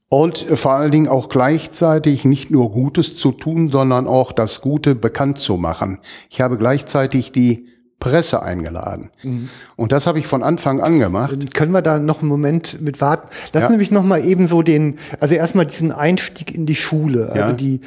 und 0.10 0.38
vor 0.54 0.74
allen 0.74 0.92
Dingen 0.92 1.08
auch 1.08 1.30
gleichzeitig 1.30 2.26
nicht 2.26 2.52
nur 2.52 2.72
Gutes 2.72 3.16
zu 3.16 3.32
tun, 3.32 3.70
sondern 3.70 4.08
auch 4.08 4.32
das 4.32 4.62
Gute 4.62 4.96
bekannt 4.96 5.40
zu 5.40 5.58
machen. 5.58 6.00
Ich 6.30 6.42
habe 6.42 6.58
gleichzeitig 6.58 7.32
die 7.32 7.68
Presse 8.00 8.44
eingeladen. 8.44 9.10
Mhm. 9.24 9.50
Und 9.76 9.92
das 9.92 10.06
habe 10.06 10.20
ich 10.20 10.28
von 10.28 10.44
Anfang 10.44 10.80
an 10.80 11.00
gemacht. 11.00 11.34
Können 11.56 11.72
wir 11.72 11.82
da 11.82 11.98
noch 11.98 12.20
einen 12.20 12.30
Moment 12.30 12.80
mit 12.82 13.02
warten? 13.02 13.30
Lass 13.54 13.64
ja. 13.64 13.70
nämlich 13.70 13.90
noch 13.90 14.04
mal 14.04 14.24
eben 14.24 14.48
so 14.48 14.62
den, 14.62 15.00
also 15.20 15.34
erstmal 15.34 15.66
diesen 15.66 15.92
Einstieg 15.92 16.54
in 16.54 16.66
die 16.66 16.76
Schule. 16.76 17.30
Also 17.30 17.50
ja. 17.50 17.54
die, 17.54 17.82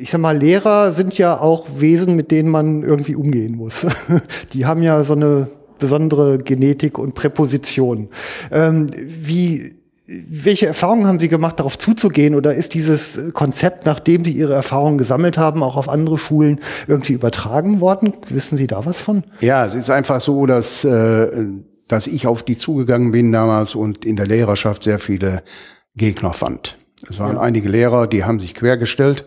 ich 0.00 0.10
sag 0.10 0.20
mal, 0.20 0.36
Lehrer 0.36 0.92
sind 0.92 1.16
ja 1.16 1.38
auch 1.38 1.66
Wesen, 1.78 2.16
mit 2.16 2.32
denen 2.32 2.48
man 2.48 2.82
irgendwie 2.82 3.14
umgehen 3.14 3.56
muss. 3.56 3.86
Die 4.52 4.66
haben 4.66 4.82
ja 4.82 5.04
so 5.04 5.12
eine 5.12 5.48
besondere 5.78 6.38
Genetik 6.38 6.98
und 6.98 7.14
Präposition. 7.14 8.08
Ähm, 8.50 8.88
wie 8.96 9.75
welche 10.06 10.66
Erfahrungen 10.66 11.06
haben 11.06 11.18
Sie 11.18 11.28
gemacht, 11.28 11.58
darauf 11.58 11.78
zuzugehen? 11.78 12.34
Oder 12.34 12.54
ist 12.54 12.74
dieses 12.74 13.32
Konzept, 13.34 13.86
nachdem 13.86 14.24
Sie 14.24 14.30
Ihre 14.30 14.54
Erfahrungen 14.54 14.98
gesammelt 14.98 15.36
haben, 15.36 15.62
auch 15.62 15.76
auf 15.76 15.88
andere 15.88 16.16
Schulen 16.16 16.60
irgendwie 16.86 17.14
übertragen 17.14 17.80
worden? 17.80 18.14
Wissen 18.28 18.56
Sie 18.56 18.66
da 18.68 18.86
was 18.86 19.00
von? 19.00 19.24
Ja, 19.40 19.66
es 19.66 19.74
ist 19.74 19.90
einfach 19.90 20.20
so, 20.20 20.46
dass, 20.46 20.84
äh, 20.84 21.46
dass 21.88 22.06
ich 22.06 22.26
auf 22.26 22.44
die 22.44 22.56
zugegangen 22.56 23.10
bin 23.10 23.32
damals 23.32 23.74
und 23.74 24.04
in 24.04 24.16
der 24.16 24.26
Lehrerschaft 24.26 24.84
sehr 24.84 25.00
viele 25.00 25.42
Gegner 25.96 26.32
fand. 26.32 26.76
Es 27.08 27.18
waren 27.18 27.36
ja. 27.36 27.42
einige 27.42 27.68
Lehrer, 27.68 28.06
die 28.06 28.24
haben 28.24 28.38
sich 28.38 28.54
quergestellt 28.54 29.26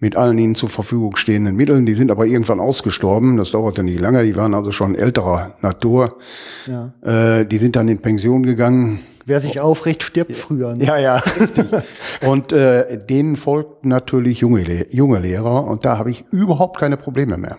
mit 0.00 0.16
allen 0.16 0.38
ihnen 0.38 0.54
zur 0.54 0.68
Verfügung 0.68 1.16
stehenden 1.16 1.56
Mitteln. 1.56 1.84
Die 1.84 1.94
sind 1.94 2.10
aber 2.10 2.26
irgendwann 2.26 2.60
ausgestorben. 2.60 3.36
Das 3.36 3.50
dauerte 3.50 3.82
nicht 3.82 4.00
lange. 4.00 4.24
Die 4.24 4.36
waren 4.36 4.54
also 4.54 4.70
schon 4.70 4.94
älterer 4.94 5.56
Natur. 5.60 6.18
Ja. 6.66 6.92
Äh, 7.02 7.46
die 7.46 7.58
sind 7.58 7.74
dann 7.74 7.88
in 7.88 7.98
Pension 7.98 8.44
gegangen. 8.44 9.00
Wer 9.26 9.40
sich 9.40 9.60
aufrecht, 9.60 10.02
stirbt 10.02 10.34
früher. 10.36 10.74
Ne? 10.74 10.84
Ja, 10.84 10.98
ja, 10.98 11.16
richtig. 11.16 11.66
und 12.26 12.52
äh, 12.52 13.04
denen 13.04 13.36
folgten 13.36 13.88
natürlich 13.88 14.40
junge, 14.40 14.86
junge 14.90 15.18
Lehrer 15.18 15.64
und 15.64 15.84
da 15.84 15.98
habe 15.98 16.10
ich 16.10 16.24
überhaupt 16.30 16.78
keine 16.78 16.96
Probleme 16.96 17.36
mehr. 17.36 17.58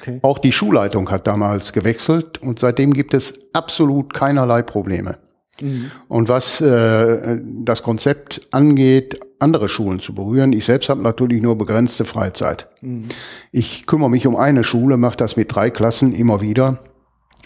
Okay. 0.00 0.18
Auch 0.22 0.38
die 0.38 0.50
Schulleitung 0.50 1.10
hat 1.10 1.26
damals 1.26 1.72
gewechselt 1.72 2.42
und 2.42 2.58
seitdem 2.58 2.92
gibt 2.92 3.14
es 3.14 3.34
absolut 3.52 4.12
keinerlei 4.12 4.62
Probleme. 4.62 5.18
Mhm. 5.60 5.90
Und 6.08 6.28
was 6.28 6.60
äh, 6.60 7.38
das 7.44 7.82
Konzept 7.82 8.48
angeht, 8.50 9.20
andere 9.44 9.68
Schulen 9.68 10.00
zu 10.00 10.14
berühren, 10.14 10.52
ich 10.52 10.64
selbst 10.64 10.88
habe 10.88 11.02
natürlich 11.02 11.42
nur 11.42 11.56
begrenzte 11.56 12.04
Freizeit. 12.04 12.68
Mhm. 12.80 13.04
Ich 13.52 13.86
kümmere 13.86 14.10
mich 14.10 14.26
um 14.26 14.36
eine 14.36 14.64
Schule, 14.64 14.96
mache 14.96 15.16
das 15.16 15.36
mit 15.36 15.54
drei 15.54 15.70
Klassen 15.70 16.12
immer 16.12 16.40
wieder, 16.40 16.80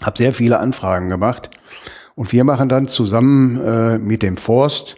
habe 0.01 0.17
sehr 0.17 0.33
viele 0.33 0.59
Anfragen 0.59 1.09
gemacht 1.09 1.49
und 2.15 2.31
wir 2.31 2.43
machen 2.43 2.69
dann 2.69 2.87
zusammen 2.87 3.61
äh, 3.61 3.97
mit 3.99 4.23
dem 4.23 4.37
Forst 4.37 4.95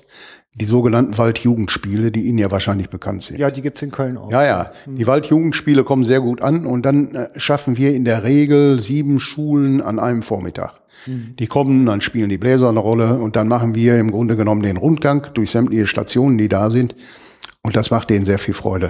die 0.56 0.66
sogenannten 0.66 1.18
Waldjugendspiele, 1.18 2.12
die 2.12 2.24
Ihnen 2.24 2.38
ja 2.38 2.52
wahrscheinlich 2.52 2.90
bekannt 2.90 3.24
sind. 3.24 3.40
Ja, 3.40 3.50
die 3.50 3.62
gibt's 3.62 3.82
in 3.82 3.92
Köln 3.92 4.18
auch. 4.18 4.30
Ja, 4.32 4.44
ja. 4.44 4.72
Mhm. 4.86 4.96
Die 4.98 5.08
Waldjugendspiele 5.08 5.84
kommen 5.84 6.04
sehr 6.04 6.20
gut 6.20 6.42
an 6.42 6.66
und 6.66 6.86
dann 6.86 7.16
äh, 7.16 7.30
schaffen 7.38 7.78
wir 7.78 7.94
in 7.94 8.06
der 8.06 8.24
Regel 8.24 8.82
sieben 8.82 9.20
Schulen 9.20 9.82
an 9.82 9.98
einem 9.98 10.22
Vormittag. 10.22 10.81
Mhm. 11.06 11.36
Die 11.38 11.48
kommen, 11.48 11.86
dann 11.86 12.02
spielen 12.02 12.30
die 12.30 12.38
Bläser 12.38 12.70
eine 12.70 12.80
Rolle 12.80 13.20
und 13.20 13.36
dann 13.36 13.48
machen 13.48 13.76
wir 13.76 13.98
im 14.00 14.12
Grunde 14.12 14.36
genommen 14.36 14.64
den 14.64 14.78
Rundgang 14.78 15.28
durch 15.34 15.52
sämtliche 15.52 15.88
Stationen, 15.88 16.38
die 16.38 16.50
da 16.50 16.70
sind 16.70 16.96
Und 17.64 17.76
das 17.76 17.92
macht 17.92 18.10
denen 18.10 18.26
sehr 18.26 18.40
viel 18.40 18.56
Freude. 18.56 18.88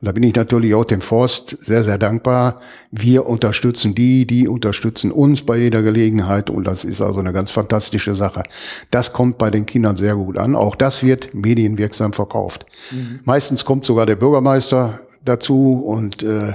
Und 0.00 0.06
da 0.06 0.12
bin 0.12 0.22
ich 0.22 0.34
natürlich 0.34 0.74
auch 0.74 0.84
dem 0.84 1.00
Forst 1.00 1.56
sehr, 1.62 1.82
sehr 1.82 1.96
dankbar. 1.96 2.60
Wir 2.90 3.24
unterstützen 3.26 3.94
die, 3.94 4.26
die 4.26 4.48
unterstützen 4.48 5.10
uns 5.10 5.46
bei 5.46 5.56
jeder 5.56 5.80
Gelegenheit. 5.80 6.50
Und 6.50 6.64
das 6.64 6.84
ist 6.84 7.00
also 7.00 7.20
eine 7.20 7.32
ganz 7.32 7.50
fantastische 7.50 8.14
Sache. 8.14 8.42
Das 8.90 9.14
kommt 9.14 9.38
bei 9.38 9.50
den 9.50 9.64
Kindern 9.64 9.96
sehr 9.96 10.14
gut 10.16 10.36
an. 10.36 10.54
Auch 10.56 10.76
das 10.76 11.02
wird 11.02 11.32
medienwirksam 11.32 12.12
verkauft. 12.12 12.66
Mhm. 12.90 13.20
Meistens 13.24 13.64
kommt 13.64 13.86
sogar 13.86 14.04
der 14.04 14.16
Bürgermeister 14.16 15.00
dazu 15.24 15.82
und 15.82 16.22
äh, 16.22 16.52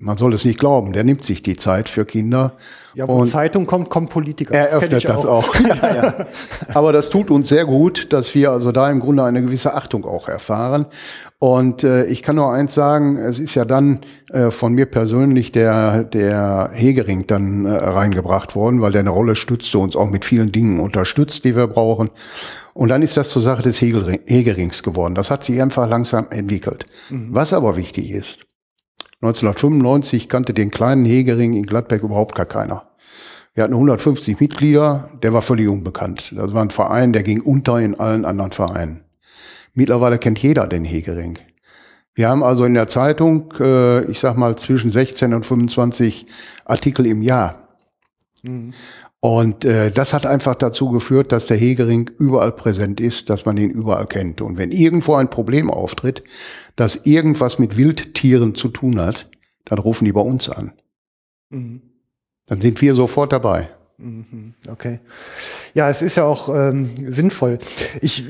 man 0.00 0.16
soll 0.16 0.32
es 0.32 0.44
nicht 0.44 0.58
glauben, 0.58 0.92
der 0.92 1.04
nimmt 1.04 1.24
sich 1.24 1.42
die 1.42 1.56
Zeit 1.56 1.88
für 1.88 2.06
Kinder. 2.06 2.54
Ja, 2.94 3.06
wo 3.06 3.12
und 3.12 3.26
Zeitung 3.26 3.66
kommt, 3.66 3.90
kommt 3.90 4.10
Politiker. 4.10 4.54
Er 4.54 4.70
öffnet 4.70 5.04
das 5.04 5.26
auch. 5.26 5.48
auch. 5.48 5.54
ja, 5.60 5.94
ja. 5.94 6.26
Aber 6.74 6.92
das 6.92 7.10
tut 7.10 7.30
uns 7.30 7.48
sehr 7.48 7.66
gut, 7.66 8.12
dass 8.12 8.34
wir 8.34 8.50
also 8.50 8.72
da 8.72 8.90
im 8.90 8.98
Grunde 8.98 9.24
eine 9.24 9.42
gewisse 9.42 9.74
Achtung 9.74 10.04
auch 10.04 10.28
erfahren. 10.28 10.86
Und 11.38 11.84
äh, 11.84 12.06
ich 12.06 12.22
kann 12.22 12.36
nur 12.36 12.52
eins 12.52 12.74
sagen, 12.74 13.18
es 13.18 13.38
ist 13.38 13.54
ja 13.54 13.64
dann 13.64 14.00
äh, 14.30 14.50
von 14.50 14.72
mir 14.72 14.86
persönlich 14.86 15.52
der, 15.52 16.02
der 16.04 16.70
Hegering 16.72 17.26
dann 17.26 17.66
äh, 17.66 17.70
reingebracht 17.70 18.56
worden, 18.56 18.80
weil 18.80 18.92
der 18.92 19.00
eine 19.00 19.10
Rolle 19.10 19.36
stützte, 19.36 19.78
uns 19.78 19.94
auch 19.96 20.10
mit 20.10 20.24
vielen 20.24 20.50
Dingen 20.50 20.80
unterstützt, 20.80 21.44
die 21.44 21.54
wir 21.54 21.66
brauchen. 21.66 22.10
Und 22.72 22.88
dann 22.88 23.02
ist 23.02 23.16
das 23.16 23.28
zur 23.28 23.42
Sache 23.42 23.62
des 23.62 23.80
Hegerings 23.80 24.82
geworden. 24.82 25.14
Das 25.14 25.30
hat 25.30 25.44
sich 25.44 25.60
einfach 25.60 25.88
langsam 25.88 26.26
entwickelt. 26.30 26.86
Mhm. 27.10 27.28
Was 27.30 27.52
aber 27.52 27.76
wichtig 27.76 28.10
ist, 28.10 28.46
1995 29.22 30.28
kannte 30.28 30.54
den 30.54 30.70
kleinen 30.70 31.04
Hegering 31.04 31.52
in 31.54 31.64
Gladbeck 31.64 32.02
überhaupt 32.02 32.34
gar 32.34 32.46
keiner. 32.46 32.90
Wir 33.54 33.64
hatten 33.64 33.74
150 33.74 34.40
Mitglieder, 34.40 35.10
der 35.22 35.32
war 35.32 35.42
völlig 35.42 35.68
unbekannt. 35.68 36.32
Das 36.34 36.54
war 36.54 36.62
ein 36.62 36.70
Verein, 36.70 37.12
der 37.12 37.22
ging 37.22 37.40
unter 37.42 37.78
in 37.78 37.98
allen 37.98 38.24
anderen 38.24 38.52
Vereinen. 38.52 39.04
Mittlerweile 39.74 40.18
kennt 40.18 40.38
jeder 40.38 40.66
den 40.66 40.84
Hegering. 40.84 41.38
Wir 42.14 42.28
haben 42.28 42.42
also 42.42 42.64
in 42.64 42.74
der 42.74 42.88
Zeitung, 42.88 43.52
äh, 43.60 44.04
ich 44.04 44.20
sag 44.20 44.36
mal, 44.36 44.56
zwischen 44.56 44.90
16 44.90 45.34
und 45.34 45.44
25 45.44 46.26
Artikel 46.64 47.06
im 47.06 47.22
Jahr. 47.22 47.68
Mhm. 48.42 48.72
Und 49.20 49.66
äh, 49.66 49.90
das 49.90 50.14
hat 50.14 50.24
einfach 50.24 50.54
dazu 50.54 50.88
geführt, 50.88 51.30
dass 51.30 51.46
der 51.46 51.58
Hegering 51.58 52.10
überall 52.18 52.52
präsent 52.52 53.00
ist, 53.00 53.28
dass 53.28 53.44
man 53.44 53.58
ihn 53.58 53.70
überall 53.70 54.06
kennt. 54.06 54.40
Und 54.40 54.56
wenn 54.56 54.72
irgendwo 54.72 55.14
ein 55.14 55.28
Problem 55.28 55.70
auftritt, 55.70 56.24
das 56.74 57.04
irgendwas 57.04 57.58
mit 57.58 57.76
Wildtieren 57.76 58.54
zu 58.54 58.68
tun 58.68 58.98
hat, 58.98 59.28
dann 59.66 59.78
rufen 59.78 60.06
die 60.06 60.12
bei 60.12 60.22
uns 60.22 60.48
an. 60.48 60.72
Mhm. 61.50 61.82
Dann 62.46 62.60
sind 62.62 62.80
wir 62.80 62.94
sofort 62.94 63.32
dabei. 63.32 63.68
Mhm. 63.98 64.54
Okay. 64.68 65.00
Ja, 65.74 65.90
es 65.90 66.00
ist 66.00 66.16
ja 66.16 66.24
auch 66.24 66.48
ähm, 66.48 66.90
sinnvoll. 67.06 67.58
Ich 68.00 68.24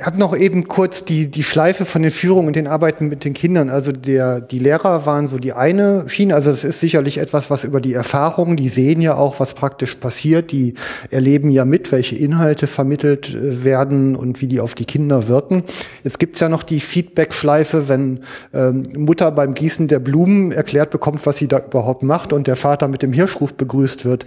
habe 0.00 0.18
noch 0.18 0.36
eben 0.36 0.68
kurz 0.68 1.04
die, 1.04 1.30
die 1.30 1.42
Schleife 1.42 1.84
von 1.84 2.02
den 2.02 2.10
Führungen 2.10 2.46
und 2.48 2.56
den 2.56 2.66
Arbeiten 2.66 3.08
mit 3.08 3.24
den 3.24 3.34
Kindern. 3.34 3.68
Also 3.68 3.92
der, 3.92 4.40
die 4.40 4.58
Lehrer 4.58 5.06
waren 5.06 5.26
so 5.26 5.38
die 5.38 5.52
eine 5.52 6.08
Schiene. 6.08 6.34
Also 6.34 6.50
das 6.50 6.64
ist 6.64 6.80
sicherlich 6.80 7.18
etwas, 7.18 7.50
was 7.50 7.64
über 7.64 7.80
die 7.80 7.92
Erfahrungen, 7.92 8.56
die 8.56 8.68
sehen 8.68 9.00
ja 9.00 9.16
auch, 9.16 9.38
was 9.40 9.54
praktisch 9.54 9.96
passiert. 9.96 10.52
Die 10.52 10.74
erleben 11.10 11.50
ja 11.50 11.64
mit, 11.64 11.92
welche 11.92 12.16
Inhalte 12.16 12.66
vermittelt 12.66 13.34
äh, 13.34 13.64
werden 13.64 14.16
und 14.16 14.40
wie 14.40 14.46
die 14.46 14.60
auf 14.60 14.74
die 14.74 14.84
Kinder 14.84 15.28
wirken. 15.28 15.62
Jetzt 16.04 16.18
gibt's 16.18 16.40
ja 16.40 16.48
noch 16.48 16.62
die 16.62 16.80
Feedback-Schleife, 16.80 17.88
wenn 17.88 18.20
ähm, 18.54 18.84
Mutter 18.96 19.30
beim 19.30 19.54
Gießen 19.54 19.88
der 19.88 19.98
Blumen 19.98 20.52
erklärt 20.52 20.90
bekommt, 20.90 21.26
was 21.26 21.36
sie 21.36 21.48
da 21.48 21.58
überhaupt 21.58 22.02
macht 22.02 22.32
und 22.32 22.46
der 22.46 22.56
Vater 22.56 22.88
mit 22.88 23.02
dem 23.02 23.12
Hirschruf 23.12 23.54
begrüßt 23.54 24.04
wird. 24.04 24.24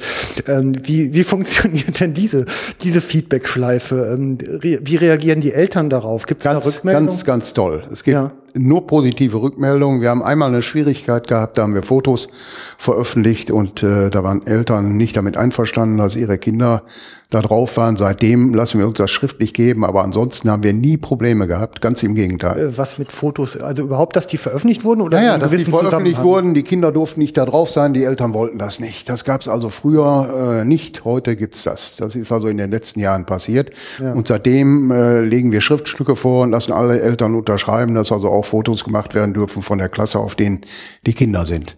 Ähm, 0.48 0.76
wie, 0.84 1.14
wie 1.14 1.24
funktioniert 1.30 2.00
denn 2.00 2.14
diese, 2.14 2.46
diese 2.84 3.02
Feedback-Schleife? 3.02 4.14
Ähm, 4.14 4.38
wie 4.62 4.96
reagieren 4.96 5.39
reagieren 5.40 5.42
die 5.42 5.54
Eltern 5.54 5.90
darauf? 5.90 6.26
Gibt 6.26 6.42
es 6.42 6.44
da 6.44 6.58
Rückmeldungen? 6.58 7.10
Ganz, 7.10 7.26
ganz 7.26 7.54
toll. 7.54 7.84
Es 7.92 8.04
gibt 8.04 8.14
ja. 8.14 8.32
Nur 8.54 8.88
positive 8.88 9.42
Rückmeldungen. 9.42 10.02
Wir 10.02 10.10
haben 10.10 10.24
einmal 10.24 10.50
eine 10.50 10.62
Schwierigkeit 10.62 11.28
gehabt, 11.28 11.58
da 11.58 11.64
haben 11.64 11.74
wir 11.74 11.84
Fotos 11.84 12.30
veröffentlicht 12.78 13.52
und 13.52 13.84
äh, 13.84 14.10
da 14.10 14.24
waren 14.24 14.46
Eltern 14.46 14.98
nicht 14.98 15.16
damit 15.18 15.38
einverstanden, 15.38 15.98
dass 15.98 16.16
ihre 16.16 16.38
Kinder 16.38 16.84
da 17.30 17.42
drauf 17.42 17.78
waren. 17.78 17.96
Seitdem 17.96 18.56
lassen 18.56 18.80
wir 18.80 18.88
uns 18.88 18.98
das 18.98 19.12
schriftlich 19.12 19.54
geben, 19.54 19.86
aber 19.86 20.04
ansonsten 20.04 20.50
haben 20.50 20.64
wir 20.64 20.74
nie 20.74 20.98
Probleme 20.98 21.46
gehabt, 21.46 21.80
ganz 21.80 22.02
im 22.02 22.16
Gegenteil. 22.16 22.60
Äh, 22.60 22.78
was 22.78 22.98
mit 22.98 23.12
Fotos, 23.12 23.56
also 23.58 23.84
überhaupt, 23.84 24.16
dass 24.16 24.26
die 24.26 24.38
veröffentlicht 24.38 24.84
wurden 24.84 25.02
oder? 25.02 25.20
Ja, 25.20 25.34
ja 25.34 25.38
dass 25.38 25.52
die 25.52 25.64
veröffentlicht 25.64 26.24
wurden, 26.24 26.56
die 26.56 26.64
Kinder 26.64 26.92
durften 26.92 27.20
nicht 27.20 27.38
da 27.38 27.46
drauf 27.46 27.70
sein, 27.70 27.94
die 27.94 28.04
Eltern 28.04 28.34
wollten 28.34 28.58
das 28.58 28.80
nicht. 28.80 29.10
Das 29.10 29.26
gab 29.26 29.42
es 29.42 29.48
also 29.48 29.70
früher 29.70 30.62
äh, 30.62 30.66
nicht, 30.66 31.06
heute 31.06 31.36
gibt's 31.36 31.64
das. 31.64 31.98
Das 31.98 32.16
ist 32.16 32.32
also 32.32 32.48
in 32.48 32.58
den 32.58 32.72
letzten 32.72 33.00
Jahren 33.00 33.26
passiert. 33.28 33.70
Ja. 34.02 34.14
Und 34.14 34.28
seitdem 34.28 34.90
äh, 34.90 35.22
legen 35.22 35.52
wir 35.52 35.62
Schriftstücke 35.62 36.16
vor 36.16 36.44
und 36.44 36.52
lassen 36.52 36.72
alle 36.72 37.00
Eltern 37.00 37.36
unterschreiben, 37.36 37.94
dass 37.94 38.12
also 38.12 38.30
auch 38.30 38.39
Fotos 38.46 38.84
gemacht 38.84 39.16
werden 39.16 39.34
dürfen 39.34 39.62
von 39.62 39.78
der 39.78 39.90
Klasse, 39.90 40.20
auf 40.20 40.36
denen 40.36 40.62
die 41.06 41.14
Kinder 41.14 41.46
sind. 41.46 41.78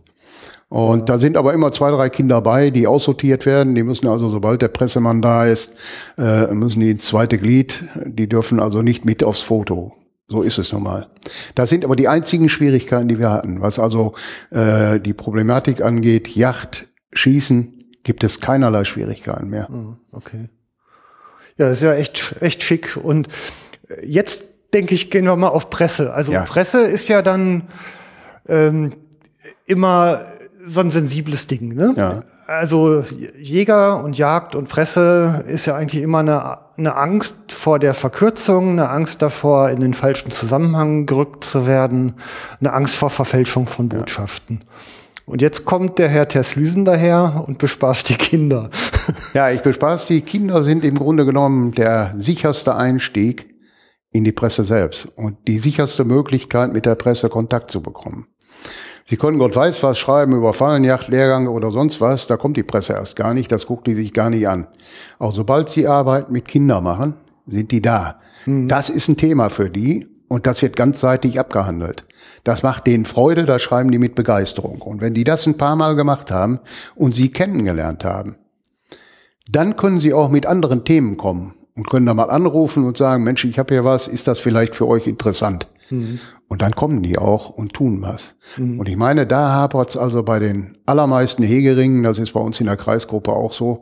Und 0.70 1.10
da 1.10 1.18
sind 1.18 1.36
aber 1.36 1.54
immer 1.54 1.74
zwei, 1.74 1.92
drei 1.92 2.10
Kinder 2.10 2.40
bei, 2.40 2.70
die 2.70 2.88
aussortiert 2.88 3.46
werden. 3.46 3.76
Die 3.76 3.84
müssen 3.84 4.08
also, 4.08 4.30
sobald 4.30 4.62
der 4.62 4.70
Pressemann 4.70 5.22
da 5.22 5.46
ist, 5.46 5.76
äh, 6.18 6.48
müssen 6.54 6.80
die 6.80 6.92
ins 6.92 7.06
zweite 7.06 7.38
Glied. 7.38 7.84
Die 8.06 8.30
dürfen 8.30 8.62
also 8.62 8.82
nicht 8.82 9.04
mit 9.04 9.22
aufs 9.22 9.42
Foto. 9.42 9.94
So 10.30 10.44
ist 10.44 10.58
es 10.58 10.72
nun 10.72 10.84
mal. 10.84 11.10
Das 11.56 11.68
sind 11.68 11.84
aber 11.84 11.98
die 11.98 12.08
einzigen 12.08 12.48
Schwierigkeiten, 12.48 13.10
die 13.10 13.20
wir 13.20 13.32
hatten. 13.32 13.60
Was 13.60 13.80
also 13.80 14.14
äh, 14.50 14.98
die 15.02 15.14
Problematik 15.14 15.82
angeht, 15.82 16.30
Yacht, 16.30 16.88
Schießen, 17.14 17.84
gibt 18.04 18.24
es 18.24 18.40
keinerlei 18.40 18.86
Schwierigkeiten 18.86 19.50
mehr. 19.50 19.68
Hm, 19.68 19.98
okay. 20.14 20.48
Ja, 21.58 21.68
das 21.68 21.80
ist 21.80 21.84
ja 21.84 21.96
echt, 21.96 22.36
echt 22.40 22.64
schick. 22.64 22.96
Und 22.96 23.28
jetzt 24.06 24.46
denke 24.74 24.96
ich, 24.96 25.12
gehen 25.12 25.26
wir 25.26 25.36
mal 25.36 25.50
auf 25.50 25.70
Presse. 25.70 26.14
Also 26.14 26.32
ja. 26.32 26.44
Presse 26.44 26.82
ist 26.82 27.08
ja 27.10 27.22
dann 27.22 27.64
ähm, 28.48 28.94
immer 29.66 30.22
so 30.66 30.82
ein 30.82 30.90
sensibles 30.90 31.48
Ding. 31.48 31.74
Ne? 31.76 31.94
Ja. 31.96 32.24
Also 32.48 33.06
Jäger 33.40 34.04
und 34.04 34.18
Jagd 34.18 34.56
und 34.56 34.68
Presse 34.68 35.46
ist 35.48 35.68
ja 35.68 35.76
eigentlich 35.76 36.04
immer 36.04 36.20
eine, 36.20 36.58
eine 36.78 36.96
Angst 36.96 37.36
vor 37.50 37.80
der 37.80 37.94
Verkürzung, 37.94 38.72
eine 38.72 38.90
Angst 38.90 39.22
davor, 39.22 39.70
in 39.70 39.80
den 39.80 39.94
falschen 39.94 40.32
Zusammenhang 40.32 41.06
gerückt 41.06 41.46
zu 41.46 41.66
werden, 41.66 42.16
eine 42.60 42.74
Angst 42.74 42.96
vor 42.96 43.10
Verfälschung 43.10 43.68
von 43.68 43.88
Botschaften. 43.88 44.60
Ja. 44.62 44.68
Und 45.26 45.42
jetzt 45.42 45.64
kommt 45.64 45.98
der 45.98 46.10
Herr 46.10 46.28
Terslüsen 46.28 46.84
daher 46.84 47.46
und 47.48 47.58
bespaßt 47.58 48.10
die 48.10 48.16
Kinder. 48.16 48.70
Ja, 49.34 49.50
ich 49.50 49.62
bespaß 49.62 50.08
die 50.08 50.22
Kinder 50.22 50.62
sind 50.64 50.84
im 50.86 50.98
Grunde 50.98 51.26
genommen 51.26 51.72
der 51.72 52.14
sicherste 52.18 52.76
Einstieg 52.76 53.51
in 54.12 54.24
die 54.24 54.32
Presse 54.32 54.64
selbst 54.64 55.08
und 55.16 55.38
die 55.48 55.58
sicherste 55.58 56.04
Möglichkeit, 56.04 56.74
mit 56.74 56.86
der 56.86 56.96
Presse 56.96 57.30
Kontakt 57.30 57.72
zu 57.72 57.82
bekommen. 57.82 58.28
Sie 59.06 59.18
können 59.18 59.40
Gott 59.40 59.56
weiß 59.56 59.82
was 59.84 59.98
schreiben 59.98 60.34
über 60.34 60.54
Fallenjacht, 60.54 61.08
Lehrgänge 61.08 61.50
oder 61.50 61.72
sonst 61.72 62.00
was, 62.02 62.28
da 62.28 62.38
kommt 62.38 62.58
die 62.58 62.64
Presse 62.64 62.94
erst 62.94 63.16
gar 63.16 63.34
nicht, 63.34 63.52
das 63.52 63.66
guckt 63.66 63.88
die 63.88 63.94
sich 63.94 64.14
gar 64.14 64.30
nicht 64.30 64.48
an. 64.48 64.68
Auch 65.20 65.34
sobald 65.34 65.70
sie 65.70 65.88
Arbeit 65.88 66.30
mit 66.30 66.48
Kindern 66.48 66.84
machen, 66.84 67.16
sind 67.48 67.72
die 67.72 67.82
da. 67.82 68.20
Mhm. 68.46 68.68
Das 68.68 68.90
ist 68.90 69.08
ein 69.08 69.18
Thema 69.18 69.50
für 69.50 69.70
die 69.70 70.08
und 70.28 70.46
das 70.48 70.62
wird 70.62 70.76
ganzseitig 70.76 71.40
abgehandelt. 71.40 72.06
Das 72.44 72.64
macht 72.64 72.88
denen 72.88 73.06
Freude, 73.06 73.46
da 73.46 73.60
schreiben 73.60 73.92
die 73.92 73.98
mit 73.98 74.16
Begeisterung. 74.16 74.82
Und 74.82 75.02
wenn 75.02 75.14
die 75.14 75.24
das 75.24 75.46
ein 75.46 75.58
paar 75.58 75.76
Mal 75.76 75.96
gemacht 75.96 76.32
haben 76.32 76.60
und 76.96 77.14
sie 77.16 77.30
kennengelernt 77.30 78.06
haben, 78.06 78.36
dann 79.50 79.76
können 79.76 80.00
sie 80.00 80.14
auch 80.14 80.30
mit 80.30 80.46
anderen 80.46 80.86
Themen 80.86 81.18
kommen 81.18 81.54
und 81.82 81.90
können 81.90 82.06
da 82.06 82.14
mal 82.14 82.30
anrufen 82.30 82.84
und 82.84 82.96
sagen, 82.96 83.24
Mensch, 83.24 83.44
ich 83.44 83.58
habe 83.58 83.74
hier 83.74 83.84
was, 83.84 84.08
ist 84.08 84.28
das 84.28 84.38
vielleicht 84.38 84.76
für 84.76 84.88
euch 84.88 85.08
interessant? 85.08 85.68
Mhm. 85.90 86.20
Und 86.48 86.62
dann 86.62 86.74
kommen 86.74 87.02
die 87.02 87.18
auch 87.18 87.50
und 87.50 87.74
tun 87.74 88.04
was. 88.04 88.36
Mhm. 88.56 88.80
Und 88.80 88.88
ich 88.88 88.98
meine, 88.98 89.26
da 89.26 89.52
hapert 89.54 89.90
es 89.90 89.98
also 89.98 90.22
bei 90.22 90.38
den 90.38 90.74
allermeisten 90.86 91.42
Hegeringen, 91.42 92.04
das 92.04 92.20
ist 92.20 92.34
bei 92.34 92.40
uns 92.40 92.60
in 92.60 92.68
der 92.68 92.78
Kreisgruppe 92.78 93.32
auch 93.32 93.52
so, 93.52 93.82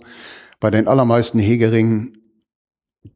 bei 0.62 0.70
den 0.70 0.88
allermeisten 0.88 1.40
Hegeringen, 1.40 2.18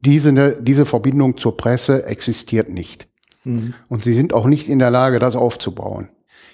diese, 0.01 0.61
diese 0.61 0.85
Verbindung 0.85 1.37
zur 1.37 1.55
Presse 1.55 2.05
existiert 2.05 2.69
nicht. 2.69 3.07
Mhm. 3.45 3.75
Und 3.87 4.03
sie 4.03 4.13
sind 4.13 4.33
auch 4.33 4.47
nicht 4.47 4.67
in 4.67 4.79
der 4.79 4.91
Lage, 4.91 5.17
das 5.17 5.37
aufzubauen. 5.37 6.09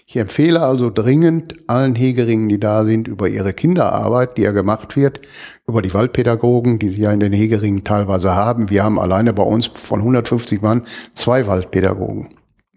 Ich 0.10 0.17
empfehle 0.17 0.62
also 0.62 0.89
dringend 0.89 1.54
allen 1.67 1.93
Hegeringen, 1.93 2.50
die 2.50 2.60
da 2.60 2.84
sind, 2.84 3.08
über 3.08 3.28
ihre 3.28 3.54
Kinderarbeit, 3.54 4.38
die 4.38 4.41
ja 4.41 4.52
gemacht 4.52 4.95
wird, 4.95 5.22
über 5.67 5.84
die 5.84 5.93
Waldpädagogen, 5.93 6.80
die 6.80 6.89
sie 6.89 7.02
ja 7.02 7.12
in 7.12 7.19
den 7.19 7.32
Hegeringen 7.32 7.84
teilweise 7.84 8.34
haben. 8.34 8.72
Wir 8.72 8.84
haben 8.84 8.98
alleine 8.98 9.34
bei 9.34 9.43
uns 9.43 9.67
von 9.67 10.00
150 10.00 10.63
Mann 10.63 10.82
zwei 11.13 11.45
Waldpädagogen. 11.45 12.30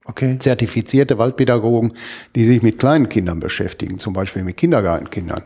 Okay. 0.05 0.39
Zertifizierte 0.41 1.17
Waldpädagogen, 1.17 1.95
die 2.37 2.47
sich 2.47 2.63
mit 2.63 2.79
kleinen 2.79 3.09
Kindern 3.09 3.41
beschäftigen, 3.41 3.99
zum 3.99 4.13
Beispiel 4.13 4.45
mit 4.45 4.59
Kindergartenkindern. 4.59 5.45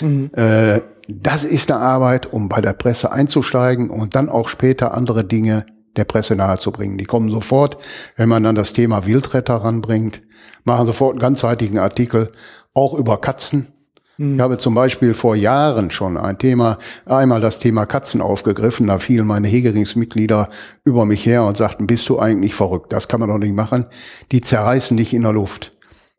Mhm. 0.00 0.30
Äh, 0.32 0.80
das 1.06 1.44
ist 1.44 1.70
eine 1.70 1.82
Arbeit, 1.82 2.32
um 2.32 2.48
bei 2.48 2.62
der 2.62 2.72
Presse 2.72 3.12
einzusteigen 3.12 3.90
und 3.90 4.16
dann 4.16 4.30
auch 4.30 4.48
später 4.48 4.94
andere 4.94 5.22
Dinge 5.22 5.66
der 5.96 6.04
Presse 6.04 6.36
nahezubringen. 6.36 6.98
Die 6.98 7.04
kommen 7.04 7.30
sofort, 7.30 7.78
wenn 8.16 8.28
man 8.28 8.42
dann 8.42 8.54
das 8.54 8.72
Thema 8.72 9.06
Wildretter 9.06 9.56
ranbringt, 9.56 10.22
machen 10.64 10.86
sofort 10.86 11.12
einen 11.12 11.20
ganzseitigen 11.20 11.78
Artikel, 11.78 12.30
auch 12.74 12.94
über 12.94 13.20
Katzen, 13.20 13.72
Ich 14.18 14.40
habe 14.40 14.56
zum 14.56 14.74
Beispiel 14.74 15.12
vor 15.12 15.36
Jahren 15.36 15.90
schon 15.90 16.16
ein 16.16 16.38
Thema, 16.38 16.78
einmal 17.04 17.42
das 17.42 17.58
Thema 17.58 17.84
Katzen 17.84 18.22
aufgegriffen. 18.22 18.86
Da 18.86 18.98
fielen 18.98 19.26
meine 19.26 19.46
Hegeringsmitglieder 19.46 20.48
über 20.84 21.04
mich 21.04 21.26
her 21.26 21.44
und 21.44 21.58
sagten, 21.58 21.86
bist 21.86 22.08
du 22.08 22.18
eigentlich 22.18 22.54
verrückt? 22.54 22.92
Das 22.92 23.08
kann 23.08 23.20
man 23.20 23.28
doch 23.28 23.38
nicht 23.38 23.54
machen. 23.54 23.84
Die 24.32 24.40
zerreißen 24.40 24.96
dich 24.96 25.12
in 25.12 25.22
der 25.22 25.32
Luft. 25.32 25.72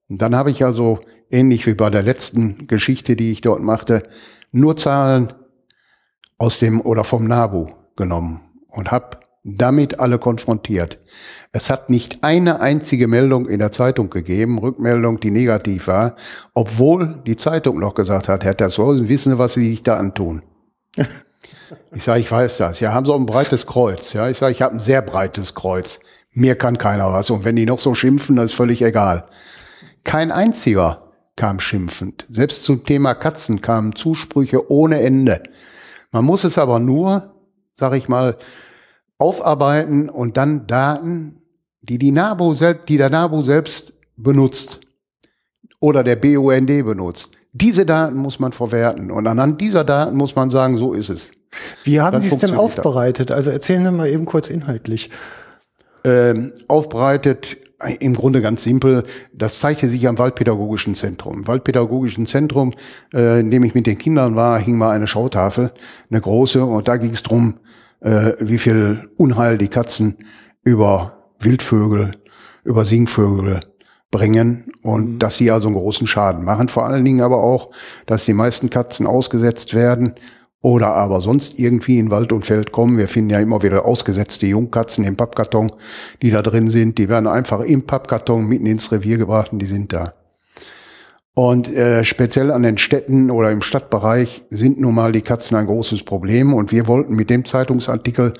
Und 0.09 0.21
dann 0.21 0.35
habe 0.35 0.51
ich 0.51 0.63
also, 0.63 0.99
ähnlich 1.31 1.65
wie 1.65 1.73
bei 1.73 1.89
der 1.89 2.03
letzten 2.03 2.67
Geschichte, 2.67 3.15
die 3.15 3.31
ich 3.31 3.41
dort 3.41 3.61
machte, 3.61 4.03
nur 4.51 4.77
Zahlen 4.77 5.33
aus 6.37 6.59
dem 6.59 6.81
oder 6.81 7.03
vom 7.03 7.27
NABU 7.27 7.67
genommen 7.95 8.41
und 8.67 8.91
habe 8.91 9.16
damit 9.47 9.99
alle 9.99 10.19
konfrontiert. 10.19 10.99
Es 11.53 11.69
hat 11.69 11.89
nicht 11.89 12.23
eine 12.23 12.60
einzige 12.60 13.07
Meldung 13.07 13.47
in 13.47 13.60
der 13.60 13.71
Zeitung 13.71 14.10
gegeben, 14.10 14.60
Rückmeldung, 14.60 15.19
die 15.19 15.31
negativ 15.31 15.88
war, 15.88 16.15
obwohl 16.53 17.21
die 17.25 17.38
Zeitung 17.38 17.79
noch 17.79 17.95
gesagt 17.95 18.27
hat, 18.27 18.43
Herr 18.43 18.57
Tershausen, 18.57 19.07
wissen 19.07 19.31
Sie, 19.31 19.39
was 19.39 19.53
Sie 19.53 19.69
sich 19.69 19.83
da 19.83 19.95
antun? 19.95 20.43
Ich 21.93 22.03
sage, 22.03 22.21
ich 22.21 22.31
weiß 22.31 22.57
das. 22.57 22.79
Ja, 22.79 22.93
haben 22.93 23.05
Sie 23.05 23.12
auch 23.12 23.19
ein 23.19 23.25
breites 23.25 23.65
Kreuz. 23.65 24.13
Ja, 24.13 24.29
ich 24.29 24.38
sage, 24.38 24.53
ich 24.53 24.62
habe 24.62 24.75
ein 24.75 24.79
sehr 24.79 25.01
breites 25.01 25.53
Kreuz. 25.53 25.99
Mir 26.31 26.55
kann 26.55 26.77
keiner 26.77 27.12
was. 27.12 27.29
Und 27.29 27.43
wenn 27.43 27.57
die 27.57 27.65
noch 27.65 27.79
so 27.79 27.93
schimpfen, 27.93 28.38
das 28.38 28.45
ist 28.45 28.53
völlig 28.53 28.81
egal. 28.81 29.25
Kein 30.05 30.31
einziger 30.31 31.12
kam 31.36 31.60
schimpfend. 31.60 32.25
Selbst 32.29 32.63
zum 32.63 32.86
Thema 32.86 33.15
Katzen 33.15 33.60
kamen 33.60 33.95
Zusprüche 33.95 34.71
ohne 34.71 35.01
Ende. 35.01 35.43
Man 36.12 36.23
muss 36.23 36.45
es 36.45 36.57
aber 36.57 36.79
nur, 36.79 37.36
sag 37.75 37.93
ich 37.93 38.07
mal, 38.07 38.38
aufarbeiten 39.19 40.10
und 40.10 40.38
dann 40.38 40.67
Daten, 40.67 41.41
die 41.82 41.97
die 41.97 42.12
NABU 42.12 42.53
selbst, 42.53 42.89
die 42.89 42.97
der 42.97 43.10
NABU 43.10 43.41
selbst 43.43 43.93
benutzt 44.15 44.80
oder 45.80 46.03
der 46.03 46.15
BUND 46.15 46.67
benutzt. 46.67 47.32
Diese 47.53 47.86
Daten 47.86 48.17
muss 48.17 48.39
man 48.39 48.51
verwerten 48.51 49.10
und 49.10 49.25
anhand 49.25 49.62
dieser 49.62 49.84
Daten 49.84 50.15
muss 50.15 50.36
man 50.36 50.49
sagen, 50.49 50.77
so 50.77 50.93
ist 50.93 51.10
es. 51.10 51.32
Wie 51.84 51.99
haben 51.99 52.19
Sie 52.19 52.27
es 52.27 52.38
denn 52.38 52.56
aufbereitet? 52.56 53.32
Also 53.32 53.49
erzählen 53.49 53.86
Sie 53.86 53.91
mal 53.91 54.08
eben 54.08 54.25
kurz 54.25 54.49
inhaltlich. 54.49 55.10
ähm, 56.03 56.53
aufbereitet, 56.67 57.58
im 57.99 58.15
Grunde 58.15 58.41
ganz 58.41 58.63
simpel, 58.63 59.03
das 59.34 59.60
zeigte 59.60 59.88
sich 59.88 60.08
am 60.08 60.17
Waldpädagogischen 60.17 60.95
Zentrum. 60.95 61.39
Im 61.39 61.47
Waldpädagogischen 61.47 62.25
Zentrum, 62.25 62.73
äh, 63.13 63.39
in 63.39 63.51
dem 63.51 63.63
ich 63.63 63.75
mit 63.75 63.86
den 63.86 63.97
Kindern 63.97 64.36
war, 64.36 64.58
hing 64.60 64.77
mal 64.77 64.91
eine 64.91 65.08
Schautafel, 65.08 65.71
eine 66.10 66.21
große, 66.21 66.63
und 66.63 66.88
da 66.88 66.97
ging 66.97 67.12
es 67.12 67.23
drum, 67.23 67.56
äh, 68.01 68.33
wie 68.39 68.57
viel 68.57 69.10
Unheil 69.17 69.57
die 69.57 69.67
Katzen 69.67 70.17
über 70.63 71.31
Wildvögel, 71.39 72.12
über 72.63 72.86
Singvögel 72.86 73.62
bringen 74.12 74.71
und 74.81 75.19
dass 75.19 75.38
sie 75.38 75.51
also 75.51 75.67
einen 75.67 75.77
großen 75.77 76.07
Schaden 76.07 76.43
machen. 76.45 76.69
Vor 76.69 76.86
allen 76.86 77.03
Dingen 77.03 77.21
aber 77.21 77.38
auch, 77.38 77.71
dass 78.05 78.25
die 78.25 78.33
meisten 78.33 78.69
Katzen 78.69 79.05
ausgesetzt 79.05 79.73
werden 79.73 80.15
oder 80.62 80.95
aber 80.95 81.21
sonst 81.21 81.60
irgendwie 81.60 81.99
in 81.99 82.12
Wald 82.12 82.31
und 82.31 82.45
Feld 82.45 82.71
kommen. 82.71 82.97
Wir 82.97 83.07
finden 83.07 83.29
ja 83.29 83.39
immer 83.39 83.62
wieder 83.63 83.86
ausgesetzte 83.86 84.47
Jungkatzen 84.47 85.03
im 85.05 85.15
Pappkarton, 85.15 85.71
die 86.21 86.31
da 86.31 86.41
drin 86.41 86.69
sind. 86.69 86.97
Die 86.97 87.10
werden 87.10 87.27
einfach 87.27 87.62
im 87.62 87.86
Pappkarton 87.86 88.47
mitten 88.47 88.65
ins 88.65 88.91
Revier 88.91 89.17
gebracht 89.17 89.53
und 89.53 89.60
die 89.60 89.67
sind 89.67 89.93
da. 89.93 90.13
Und 91.38 91.71
äh, 91.71 92.04
speziell 92.04 92.50
an 92.50 92.63
den 92.63 92.80
Städten 92.80 93.30
oder 93.30 93.52
im 93.52 93.62
Stadtbereich 93.62 94.41
sind 94.50 94.80
nun 94.80 94.95
mal 94.95 95.12
die 95.12 95.21
Katzen 95.21 95.56
ein 95.56 95.67
großes 95.67 96.02
Problem. 96.02 96.52
Und 96.52 96.71
wir 96.71 96.88
wollten 96.88 97.15
mit 97.15 97.30
dem 97.30 97.45
Zeitungsartikel, 97.45 98.34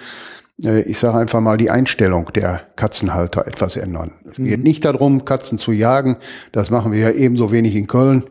äh, 0.64 0.82
ich 0.82 0.98
sage 0.98 1.20
einfach 1.20 1.40
mal, 1.40 1.58
die 1.58 1.70
Einstellung 1.70 2.32
der 2.34 2.62
Katzenhalter 2.76 3.46
etwas 3.46 3.76
ändern. 3.76 4.14
Es 4.26 4.38
geht 4.38 4.64
nicht 4.64 4.84
darum, 4.84 5.26
Katzen 5.26 5.60
zu 5.60 5.74
jagen. 5.74 6.18
Das 6.54 6.72
machen 6.72 6.92
wir 6.92 7.00
ja 7.00 7.12
ebenso 7.12 7.52
wenig 7.52 7.76
in 7.76 7.86
Köln 7.86 8.24